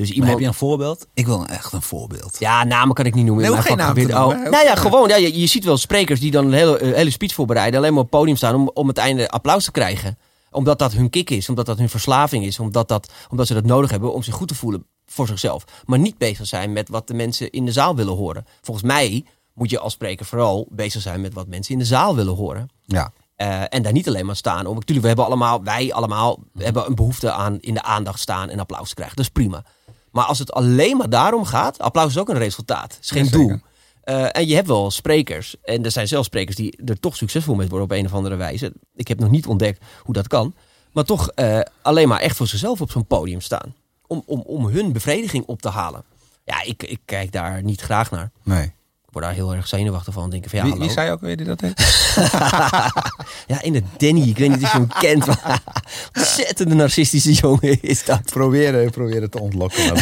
Dus 0.00 0.08
Maar 0.08 0.16
iemand. 0.16 0.32
heb 0.32 0.40
je 0.40 0.46
een 0.46 0.68
voorbeeld? 0.68 1.06
Ik 1.14 1.26
wil 1.26 1.46
echt 1.46 1.72
een 1.72 1.82
voorbeeld. 1.82 2.36
Ja, 2.38 2.64
namen 2.64 2.94
kan 2.94 3.04
ik 3.04 3.14
niet 3.14 3.24
noemen. 3.24 3.42
Nee, 3.44 3.52
mijn 3.52 3.62
geen 3.62 3.76
naam 3.76 3.94
te 3.94 4.00
noemen, 4.00 4.24
Oh, 4.24 4.50
nou 4.50 4.64
ja, 4.64 4.74
gewoon. 4.74 5.08
Ja, 5.08 5.16
je, 5.16 5.40
je 5.40 5.46
ziet 5.46 5.64
wel 5.64 5.76
sprekers 5.76 6.20
die 6.20 6.30
dan 6.30 6.46
een 6.46 6.52
hele, 6.52 6.82
een 6.82 6.94
hele 6.94 7.10
speech 7.10 7.34
voorbereiden. 7.34 7.78
Alleen 7.78 7.92
maar 7.92 8.02
op 8.02 8.10
het 8.10 8.18
podium 8.20 8.36
staan 8.36 8.54
om, 8.54 8.70
om 8.74 8.88
het 8.88 8.98
einde 8.98 9.28
applaus 9.28 9.64
te 9.64 9.70
krijgen. 9.70 10.18
Omdat 10.50 10.78
dat 10.78 10.92
hun 10.92 11.10
kick 11.10 11.30
is. 11.30 11.48
Omdat 11.48 11.66
dat 11.66 11.78
hun 11.78 11.88
verslaving 11.88 12.44
is. 12.44 12.58
Omdat, 12.58 12.88
dat, 12.88 13.12
omdat 13.30 13.46
ze 13.46 13.54
dat 13.54 13.64
nodig 13.64 13.90
hebben 13.90 14.12
om 14.12 14.22
zich 14.22 14.34
goed 14.34 14.48
te 14.48 14.54
voelen 14.54 14.86
voor 15.06 15.26
zichzelf. 15.26 15.64
Maar 15.84 15.98
niet 15.98 16.18
bezig 16.18 16.46
zijn 16.46 16.72
met 16.72 16.88
wat 16.88 17.06
de 17.06 17.14
mensen 17.14 17.50
in 17.50 17.64
de 17.64 17.72
zaal 17.72 17.96
willen 17.96 18.16
horen. 18.16 18.44
Volgens 18.60 18.86
mij 18.86 19.24
moet 19.54 19.70
je 19.70 19.78
als 19.78 19.92
spreker 19.92 20.26
vooral 20.26 20.66
bezig 20.70 21.02
zijn 21.02 21.20
met 21.20 21.34
wat 21.34 21.46
mensen 21.46 21.72
in 21.72 21.78
de 21.78 21.84
zaal 21.84 22.14
willen 22.16 22.34
horen. 22.34 22.68
Ja. 22.84 23.12
Eh, 23.36 23.62
en 23.68 23.82
daar 23.82 23.92
niet 23.92 24.08
alleen 24.08 24.26
maar 24.26 24.36
staan. 24.36 24.66
Om, 24.66 24.74
natuurlijk, 24.74 25.00
we 25.00 25.06
hebben 25.06 25.24
allemaal, 25.24 25.64
wij 25.64 25.92
allemaal 25.92 26.38
hebben 26.58 26.86
een 26.86 26.94
behoefte 26.94 27.32
aan 27.32 27.60
in 27.60 27.74
de 27.74 27.82
aandacht 27.82 28.20
staan 28.20 28.48
en 28.48 28.60
applaus 28.60 28.88
te 28.88 28.94
krijgen. 28.94 29.16
Dat 29.16 29.24
is 29.24 29.30
prima. 29.30 29.64
Maar 30.10 30.24
als 30.24 30.38
het 30.38 30.52
alleen 30.52 30.96
maar 30.96 31.10
daarom 31.10 31.44
gaat, 31.44 31.78
applaus 31.78 32.10
is 32.10 32.18
ook 32.18 32.28
een 32.28 32.38
resultaat. 32.38 32.94
Het 32.94 33.04
is 33.04 33.10
geen 33.10 33.28
doel. 33.28 33.58
Eh, 34.02 34.36
en 34.36 34.46
je 34.46 34.54
hebt 34.54 34.66
wel 34.66 34.90
sprekers. 34.90 35.56
En 35.62 35.84
er 35.84 35.90
zijn 35.90 36.08
zelfs 36.08 36.26
sprekers 36.26 36.56
die 36.56 36.78
er 36.84 37.00
toch 37.00 37.16
succesvol 37.16 37.54
mee 37.54 37.68
worden 37.68 37.86
op 37.86 37.92
een 37.92 38.06
of 38.06 38.14
andere 38.14 38.36
wijze. 38.36 38.72
Ik 38.94 39.08
heb 39.08 39.18
nog 39.18 39.30
niet 39.30 39.46
ontdekt 39.46 39.84
hoe 40.02 40.14
dat 40.14 40.26
kan. 40.26 40.54
Maar 40.92 41.04
toch 41.04 41.28
eh, 41.28 41.60
alleen 41.82 42.08
maar 42.08 42.20
echt 42.20 42.36
voor 42.36 42.46
zichzelf 42.46 42.80
op 42.80 42.90
zo'n 42.90 43.06
podium 43.06 43.40
staan. 43.40 43.74
Om, 44.06 44.22
om, 44.26 44.40
om 44.40 44.66
hun 44.66 44.92
bevrediging 44.92 45.44
op 45.46 45.62
te 45.62 45.68
halen. 45.68 46.04
Ja, 46.44 46.62
ik, 46.62 46.82
ik 46.82 47.00
kijk 47.04 47.32
daar 47.32 47.62
niet 47.62 47.80
graag 47.80 48.10
naar. 48.10 48.30
Nee. 48.42 48.72
Ik 49.10 49.16
word 49.16 49.24
daar 49.28 49.34
heel 49.34 49.54
erg 49.54 49.68
zenuwachtig 49.68 50.14
van. 50.14 50.30
Denk 50.30 50.44
ik 50.44 50.50
van, 50.50 50.58
ja, 50.58 50.64
wie, 50.64 50.72
hallo. 50.72 50.86
wie 50.86 50.94
zei 50.94 51.10
ook 51.10 51.20
weer 51.20 51.36
die 51.36 51.46
dat 51.46 51.58
deed? 51.58 51.78
Ja, 53.46 53.62
in 53.62 53.72
de 53.72 53.82
Danny. 53.96 54.28
Ik 54.28 54.38
weet 54.38 54.48
niet 54.48 54.62
of 54.62 54.72
je 54.72 54.78
hem 54.78 54.88
kent. 54.98 55.26
Maar 55.26 55.62
ontzettende 56.18 56.74
narcistische 56.74 57.32
jongen 57.32 57.82
is 57.82 58.04
dat. 58.04 58.22
proberen, 58.22 58.90
proberen 58.90 59.30
te 59.30 59.40
ontlokken. 59.40 59.94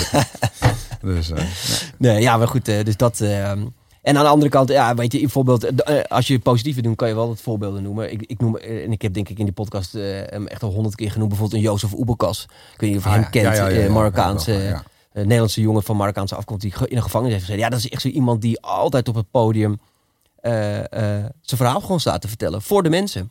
dus, 1.03 1.31
eh, 1.31 1.43
Nee, 1.99 2.21
ja, 2.21 2.37
maar 2.37 2.49
goed. 2.49 2.69
eh, 2.69 2.85
dus 2.85 2.97
dat... 2.97 3.21
eh, 3.21 3.51
en 3.51 4.17
aan 4.17 4.25
de 4.25 4.31
andere 4.31 4.51
kant, 4.51 4.69
ja, 4.69 4.95
weet 4.95 5.13
je, 5.13 5.19
bijvoorbeeld, 5.21 5.65
eh, 5.83 6.01
als 6.09 6.27
je 6.27 6.39
positieve 6.39 6.83
doet, 6.83 6.97
kan 6.97 7.09
je 7.09 7.15
wel 7.15 7.29
wat 7.29 7.41
voorbeelden 7.41 7.83
noemen. 7.83 8.13
Ik, 8.13 8.23
ik 8.27 8.41
noem, 8.41 8.57
eh, 8.57 8.85
en 8.85 8.93
ik 8.93 9.03
heb 9.03 9.15
denk 9.15 9.29
ik 9.29 9.39
in 9.39 9.45
die 9.45 9.55
podcast 9.55 9.95
eh, 9.95 10.03
hem 10.27 10.47
echt 10.47 10.63
al 10.63 10.71
honderd 10.73 10.95
keer 10.95 11.11
genoemd, 11.11 11.29
bijvoorbeeld 11.29 11.59
een 11.63 11.69
Jozef 11.69 11.93
Oebelkas. 11.93 12.43
Ik 12.75 12.81
weet 12.81 12.91
niet 12.91 12.99
of 12.99 13.05
je 13.05 13.09
Ah, 13.09 13.15
hem 13.15 13.25
ja. 13.25 13.29
kent, 13.31 13.57
Ja, 13.57 13.69
ja, 13.69 13.85
eh, 13.85 13.93
Marokkaanse, 13.93 14.55
eh, 14.63 14.79
Nederlandse 15.13 15.61
jongen 15.61 15.83
van 15.83 15.97
Marokkaanse 15.97 16.35
afkomst 16.35 16.63
die 16.63 16.75
in 16.89 16.97
een 16.97 17.03
gevangenis 17.03 17.33
heeft 17.35 17.45
gezeten. 17.45 17.65
Ja, 17.65 17.71
dat 17.71 17.79
is 17.85 17.89
echt 17.89 18.03
zo 18.03 18.09
iemand 18.09 18.43
die 18.43 18.61
altijd 18.63 19.09
op 19.09 19.15
het 19.15 19.31
podium 19.31 19.79
eh, 20.41 20.79
eh, 20.79 20.85
zijn 21.41 21.61
verhaal 21.61 21.81
gewoon 21.81 22.01
staat 22.01 22.21
te 22.21 22.29
vertellen 22.29 22.63
voor 22.63 22.83
de 22.83 22.89
mensen. 22.91 23.31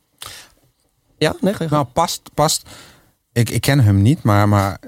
Ja, 1.18 1.36
nee, 1.42 1.54
ga. 1.54 1.66
Nou, 1.70 1.86
past, 1.86 2.22
past. 2.34 2.70
Ik, 3.34 3.50
ik 3.50 3.62
ken 3.62 3.80
hem 3.80 4.02
niet, 4.02 4.24
maar, 4.24 4.50
maar 4.50 4.80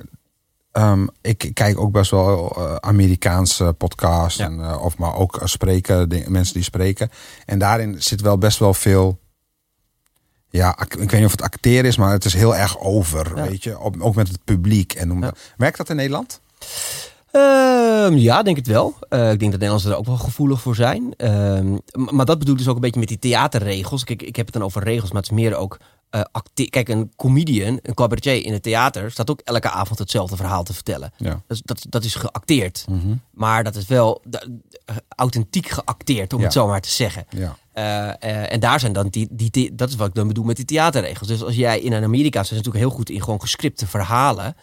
ehm, 0.72 1.08
ik 1.22 1.52
kijk 1.54 1.80
ook 1.80 1.92
best 1.92 2.12
wel 2.12 2.56
eh, 2.58 2.76
Amerikaanse 2.76 3.74
podcasts. 3.78 4.38
Ja. 4.40 4.46
En, 4.46 4.62
eh, 4.62 4.84
of 4.84 4.98
maar 4.98 5.16
ook 5.16 5.38
eh, 5.38 5.46
spreken, 5.48 6.10
de- 6.10 6.26
mensen 6.28 6.54
die 6.54 6.64
spreken. 6.64 7.10
En 7.46 7.60
daarin 7.60 8.02
zit 8.02 8.22
wel 8.22 8.38
best 8.38 8.60
wel 8.60 8.74
veel. 8.74 9.20
Ja, 10.50 10.80
ik 10.80 10.94
weet 10.94 11.12
niet 11.12 11.26
of 11.26 11.32
het 11.32 11.42
acteren 11.42 11.86
is, 11.86 11.98
maar 11.98 12.12
het 12.12 12.26
is 12.26 12.34
heel 12.34 12.56
erg 12.56 12.80
over. 12.80 13.32
Ja. 13.38 13.48
Weet 13.48 13.64
je, 13.64 13.80
Op- 13.80 14.02
ook 14.02 14.16
met 14.16 14.28
het 14.28 14.44
publiek. 14.44 14.94
En 14.94 15.08
noem 15.08 15.20
Ja. 15.20 15.26
dat. 15.26 15.38
Werkt 15.58 15.78
dat 15.78 15.90
in 15.90 15.96
Nederland? 15.96 16.42
Ehm, 17.32 18.14
ja, 18.18 18.44
denk 18.44 18.58
het 18.58 18.68
wel. 18.68 18.96
Eh, 19.10 19.32
ik 19.32 19.40
denk 19.40 19.52
dat 19.52 19.60
Nederlanders 19.60 19.86
er 19.86 19.98
ook 19.98 20.06
wel 20.06 20.18
gevoelig 20.18 20.62
voor 20.62 20.76
zijn. 20.76 21.14
Ehm, 21.18 21.78
maar 21.94 22.26
dat 22.26 22.40
bedoel 22.40 22.54
ik 22.54 22.60
dus 22.60 22.68
ook 22.70 22.76
een 22.76 22.82
beetje 22.82 23.00
met 23.00 23.10
die 23.10 23.20
theaterregels. 23.20 24.04
Kijk, 24.04 24.22
ik 24.22 24.36
heb 24.36 24.46
het 24.46 24.54
dan 24.56 24.64
over 24.64 24.84
regels, 24.84 25.12
maar 25.12 25.22
het 25.22 25.32
is 25.32 25.38
meer 25.38 25.56
ook 25.56 25.78
acte- 26.32 26.70
Kijk, 26.70 26.90
een 26.90 27.12
comedian, 27.16 27.80
een 27.82 27.94
cabaretier 27.94 28.46
in 28.46 28.54
het 28.54 28.64
theater... 28.64 29.12
staat 29.12 29.30
ook 29.30 29.42
elke 29.44 29.70
avond 29.70 30.00
hetzelfde 30.00 30.36
verhaal 30.36 30.64
te 30.64 30.74
vertellen. 30.74 31.12
Ja. 31.18 31.30
Dat, 31.30 31.58
is- 31.58 31.62
dat, 31.66 31.86
dat 31.90 32.04
is 32.04 32.16
geacteerd. 32.16 32.86
Mhm. 32.90 33.16
Maar 33.32 33.64
dat 33.64 33.76
is 33.76 33.86
wel 33.88 34.22
da- 34.28 34.44
eh, 34.86 34.96
authentiek 35.16 35.68
geacteerd, 35.70 36.34
om 36.34 36.40
Ja. 36.40 36.44
het 36.46 36.54
zo 36.54 36.68
maar 36.68 36.82
te 36.82 36.90
zeggen. 36.90 37.26
Ja. 37.30 37.58
En 38.50 38.60
daar 38.60 38.80
zijn 38.80 38.94
dan 38.94 39.08
die, 39.08 39.28
die, 39.32 39.50
die- 39.52 39.76
dat 39.76 39.90
is 39.90 39.96
wat 39.96 40.08
ik 40.08 40.14
dan 40.14 40.28
bedoel 40.28 40.44
met 40.44 40.56
die 40.56 40.66
theaterregels. 40.66 41.28
Dus 41.28 41.44
als 41.44 41.56
jij 41.56 41.80
in 41.80 41.94
Amerika 41.94 42.32
zijn 42.44 42.46
ze 42.46 42.54
natuurlijk 42.56 42.84
heel 42.86 42.94
goed 42.96 43.10
in 43.10 43.22
gewoon 43.24 43.42
gescripte 43.42 43.88
verhalen. 43.88 44.56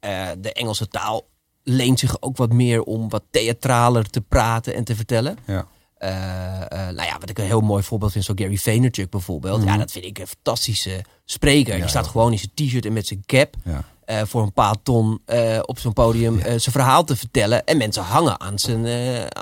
Eh, 0.00 0.26
de 0.38 0.52
Engelse 0.52 0.88
taal 0.88 1.28
leent 1.62 1.98
zich 1.98 2.22
ook 2.22 2.36
wat 2.36 2.52
meer 2.52 2.82
om 2.82 3.08
wat 3.08 3.22
theatraler 3.30 4.10
te 4.10 4.20
praten 4.20 4.74
en 4.74 4.84
te 4.84 4.96
vertellen. 4.96 5.38
Ja. 5.46 5.66
Eh, 5.96 6.60
eh, 6.62 6.94
nou 6.94 7.02
ja, 7.08 7.16
wat 7.18 7.28
ik 7.30 7.38
een 7.38 7.44
heel 7.44 7.60
mooi 7.60 7.82
voorbeeld 7.82 8.12
vind, 8.12 8.24
zo 8.24 8.32
Gary 8.36 8.56
Vaynerchuk 8.56 9.10
bijvoorbeeld. 9.10 9.62
Ja, 9.64 9.76
dat 9.76 9.90
vind 9.90 10.04
ik 10.04 10.18
een 10.18 10.26
fantastische 10.26 11.04
spreker. 11.24 11.72
Ja, 11.74 11.80
Die 11.80 11.88
staat 11.88 12.04
ja. 12.04 12.10
gewoon 12.10 12.32
in 12.32 12.38
zijn 12.38 12.50
t-shirt 12.54 12.86
en 12.86 12.92
met 12.92 13.06
zijn 13.06 13.22
cap 13.26 13.54
Ja. 13.64 14.26
voor 14.26 14.42
een 14.42 14.52
paar 14.52 14.74
ton 14.82 15.20
op 15.62 15.78
zo'n 15.78 15.92
podium 15.92 16.40
zijn 16.40 16.60
verhaal 16.60 17.04
te 17.04 17.16
vertellen. 17.16 17.64
En 17.64 17.76
mensen 17.76 18.02
hangen 18.02 18.40
aan 18.40 18.58
zijn, 18.58 18.86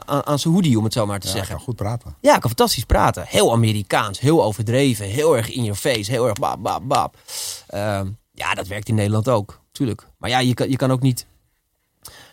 aan, 0.07 0.27
aan 0.27 0.39
zijn 0.39 0.55
hoodie, 0.55 0.79
om 0.79 0.85
het 0.85 0.93
zo 0.93 1.07
maar 1.07 1.21
te 1.21 1.29
zeggen. 1.29 1.55
kan 1.57 1.65
goed 1.65 1.77
praten. 1.77 2.17
Ja, 2.21 2.35
ik 2.35 2.41
kan 2.41 2.51
fantastisch 2.51 2.85
praten. 2.85 3.25
Heel 3.27 3.53
Amerikaans, 3.53 4.21
heel 4.21 4.45
overdreven, 4.45 5.07
heel 5.07 5.37
erg 5.37 5.51
in 5.51 5.63
your 5.63 5.79
face, 5.79 6.11
heel 6.11 6.27
erg 6.29 6.39
bab, 6.39 6.63
bab, 6.63 6.83
bab. 6.85 7.17
Ehm, 7.67 8.09
ja, 8.33 8.55
dat 8.55 8.67
werkt 8.67 8.89
in 8.89 8.95
Nederland 8.95 9.29
ook, 9.29 9.61
tuurlijk. 9.79 10.07
Maar 10.17 10.31
ja, 10.31 10.39
je 10.39 10.55
kan, 10.55 10.71
je 10.71 10.77
kan 10.77 10.91
ook 10.91 11.01
niet... 11.01 11.27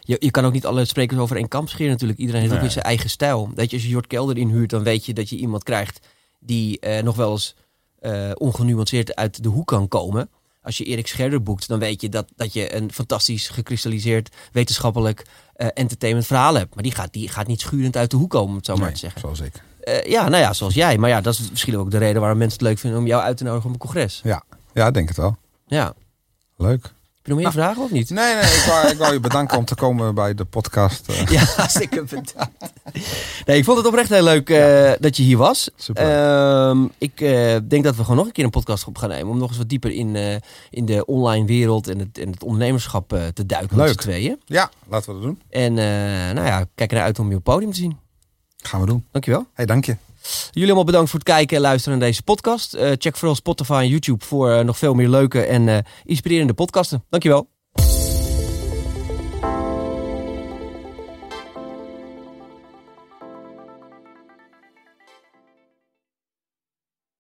Je, 0.01 0.15
je 0.19 0.31
kan 0.31 0.45
ook 0.45 0.53
niet 0.53 0.65
alle 0.65 0.85
sprekers 0.85 1.19
over 1.19 1.35
één 1.35 1.47
kamp 1.47 1.69
scheren 1.69 1.91
natuurlijk. 1.91 2.19
Iedereen 2.19 2.41
heeft 2.41 2.53
ook 2.53 2.59
weer 2.59 2.71
zijn 2.71 2.85
eigen 2.85 3.09
stijl. 3.09 3.49
Weet 3.55 3.69
je, 3.69 3.75
als 3.75 3.85
je 3.85 3.91
Jort 3.91 4.07
Kelder 4.07 4.37
inhuurt, 4.37 4.69
dan 4.69 4.83
weet 4.83 5.05
je 5.05 5.13
dat 5.13 5.29
je 5.29 5.35
iemand 5.35 5.63
krijgt... 5.63 6.07
die 6.39 6.79
eh, 6.79 7.03
nog 7.03 7.15
wel 7.15 7.31
eens 7.31 7.55
eh, 7.99 8.31
ongenuanceerd 8.33 9.15
uit 9.15 9.43
de 9.43 9.49
hoek 9.49 9.67
kan 9.67 9.87
komen. 9.87 10.29
Als 10.61 10.77
je 10.77 10.83
Erik 10.83 11.07
Scherder 11.07 11.43
boekt, 11.43 11.67
dan 11.67 11.79
weet 11.79 12.01
je 12.01 12.09
dat, 12.09 12.31
dat 12.35 12.53
je 12.53 12.75
een 12.75 12.91
fantastisch 12.91 13.49
gekristalliseerd 13.49 14.35
wetenschappelijk 14.51 15.25
eh, 15.53 15.67
entertainment 15.73 16.27
verhaal 16.27 16.53
hebt. 16.53 16.73
Maar 16.73 16.83
die 16.83 16.93
gaat, 16.93 17.13
die 17.13 17.29
gaat 17.29 17.47
niet 17.47 17.61
schurend 17.61 17.97
uit 17.97 18.11
de 18.11 18.17
hoek 18.17 18.29
komen, 18.29 18.49
om 18.49 18.55
het 18.55 18.65
zo 18.65 18.75
maar 18.75 18.93
te 18.93 18.97
zeggen. 18.97 19.21
zoals 19.21 19.39
ik. 19.39 19.63
Eh, 19.79 20.03
ja, 20.03 20.29
nou 20.29 20.41
ja, 20.41 20.53
zoals 20.53 20.73
jij. 20.73 20.97
Maar 20.97 21.09
ja, 21.09 21.21
dat 21.21 21.33
is 21.33 21.49
misschien 21.49 21.77
ook 21.77 21.91
de 21.91 21.97
reden 21.97 22.21
waarom 22.21 22.37
mensen 22.37 22.59
het 22.59 22.67
leuk 22.67 22.79
vinden 22.79 22.99
om 22.99 23.07
jou 23.07 23.21
uit 23.21 23.37
te 23.37 23.43
nodigen 23.43 23.67
op 23.67 23.73
een 23.73 23.79
congres. 23.81 24.21
Ja, 24.23 24.43
ja 24.73 24.87
ik 24.87 24.93
denk 24.93 25.07
het 25.07 25.17
wel. 25.17 25.37
Ja. 25.67 25.93
Leuk. 26.57 26.93
Heb 27.25 27.35
je 27.37 27.41
nog 27.43 27.53
meer 27.53 27.63
vragen 27.63 27.83
of 27.83 27.91
niet? 27.91 28.09
Nee, 28.09 28.33
nee, 28.35 28.43
ik 28.43 28.63
wou, 28.67 28.87
ik 28.87 28.97
wou 28.97 29.13
je 29.13 29.19
bedanken 29.19 29.57
om 29.57 29.65
te 29.65 29.75
komen 29.75 30.15
bij 30.15 30.33
de 30.33 30.45
podcast. 30.45 31.07
eh. 31.07 31.25
Ja, 31.35 31.43
hartstikke 31.43 32.03
bedankt. 32.03 32.51
Nee, 33.45 33.57
ik 33.57 33.63
vond 33.63 33.77
het 33.77 33.87
oprecht 33.87 34.09
heel 34.09 34.23
leuk 34.23 34.49
eh, 34.49 34.91
dat 34.99 35.17
je 35.17 35.23
hier 35.23 35.37
was. 35.37 35.69
Super. 35.75 36.03
Ehm, 36.03 36.83
ik 36.97 37.21
eh, 37.21 37.55
denk 37.67 37.83
dat 37.83 37.95
we 37.95 38.01
gewoon 38.01 38.17
nog 38.17 38.25
een 38.25 38.31
keer 38.31 38.43
een 38.43 38.49
podcast 38.49 38.85
op 38.87 38.97
gaan 38.97 39.09
nemen. 39.09 39.27
Om 39.31 39.37
nog 39.37 39.49
eens 39.49 39.57
wat 39.57 39.69
dieper 39.69 39.91
in, 39.91 40.41
in 40.69 40.85
de 40.85 41.05
online 41.05 41.45
wereld 41.45 41.87
en 41.87 41.99
het, 41.99 42.17
en 42.17 42.31
het 42.31 42.43
ondernemerschap 42.43 43.19
te 43.33 43.45
duiken 43.45 43.77
Leuk. 43.77 44.01
tweeën. 44.01 44.39
Ja, 44.45 44.69
laten 44.89 45.07
we 45.07 45.13
dat 45.13 45.23
doen. 45.23 45.41
En 45.49 45.73
nou 46.33 46.45
ja, 46.47 46.65
kijk 46.75 46.89
ernaar 46.91 47.05
uit 47.05 47.19
om 47.19 47.29
je 47.29 47.35
op 47.35 47.43
podium 47.43 47.71
te 47.71 47.77
zien. 47.77 47.97
Gaan 48.63 48.79
we 48.79 48.85
doen. 48.85 49.05
Dankjewel. 49.11 49.45
hey, 49.53 49.65
dank 49.65 49.85
je. 49.85 49.95
Jullie 50.51 50.67
allemaal 50.67 50.83
bedankt 50.83 51.09
voor 51.09 51.19
het 51.19 51.27
kijken 51.27 51.55
en 51.55 51.61
luisteren 51.61 51.97
naar 51.97 52.07
deze 52.07 52.23
podcast. 52.23 52.73
Eh, 52.73 52.91
check 52.97 53.15
vooral 53.15 53.35
Spotify 53.35 53.79
en 53.83 53.87
YouTube 53.87 54.25
voor 54.25 54.51
eh, 54.51 54.63
nog 54.63 54.77
veel 54.77 54.93
meer 54.93 55.09
leuke 55.09 55.41
en 55.41 55.67
eh, 55.67 55.77
inspirerende 56.03 56.53
podcasten. 56.53 57.03
Dankjewel. 57.09 57.54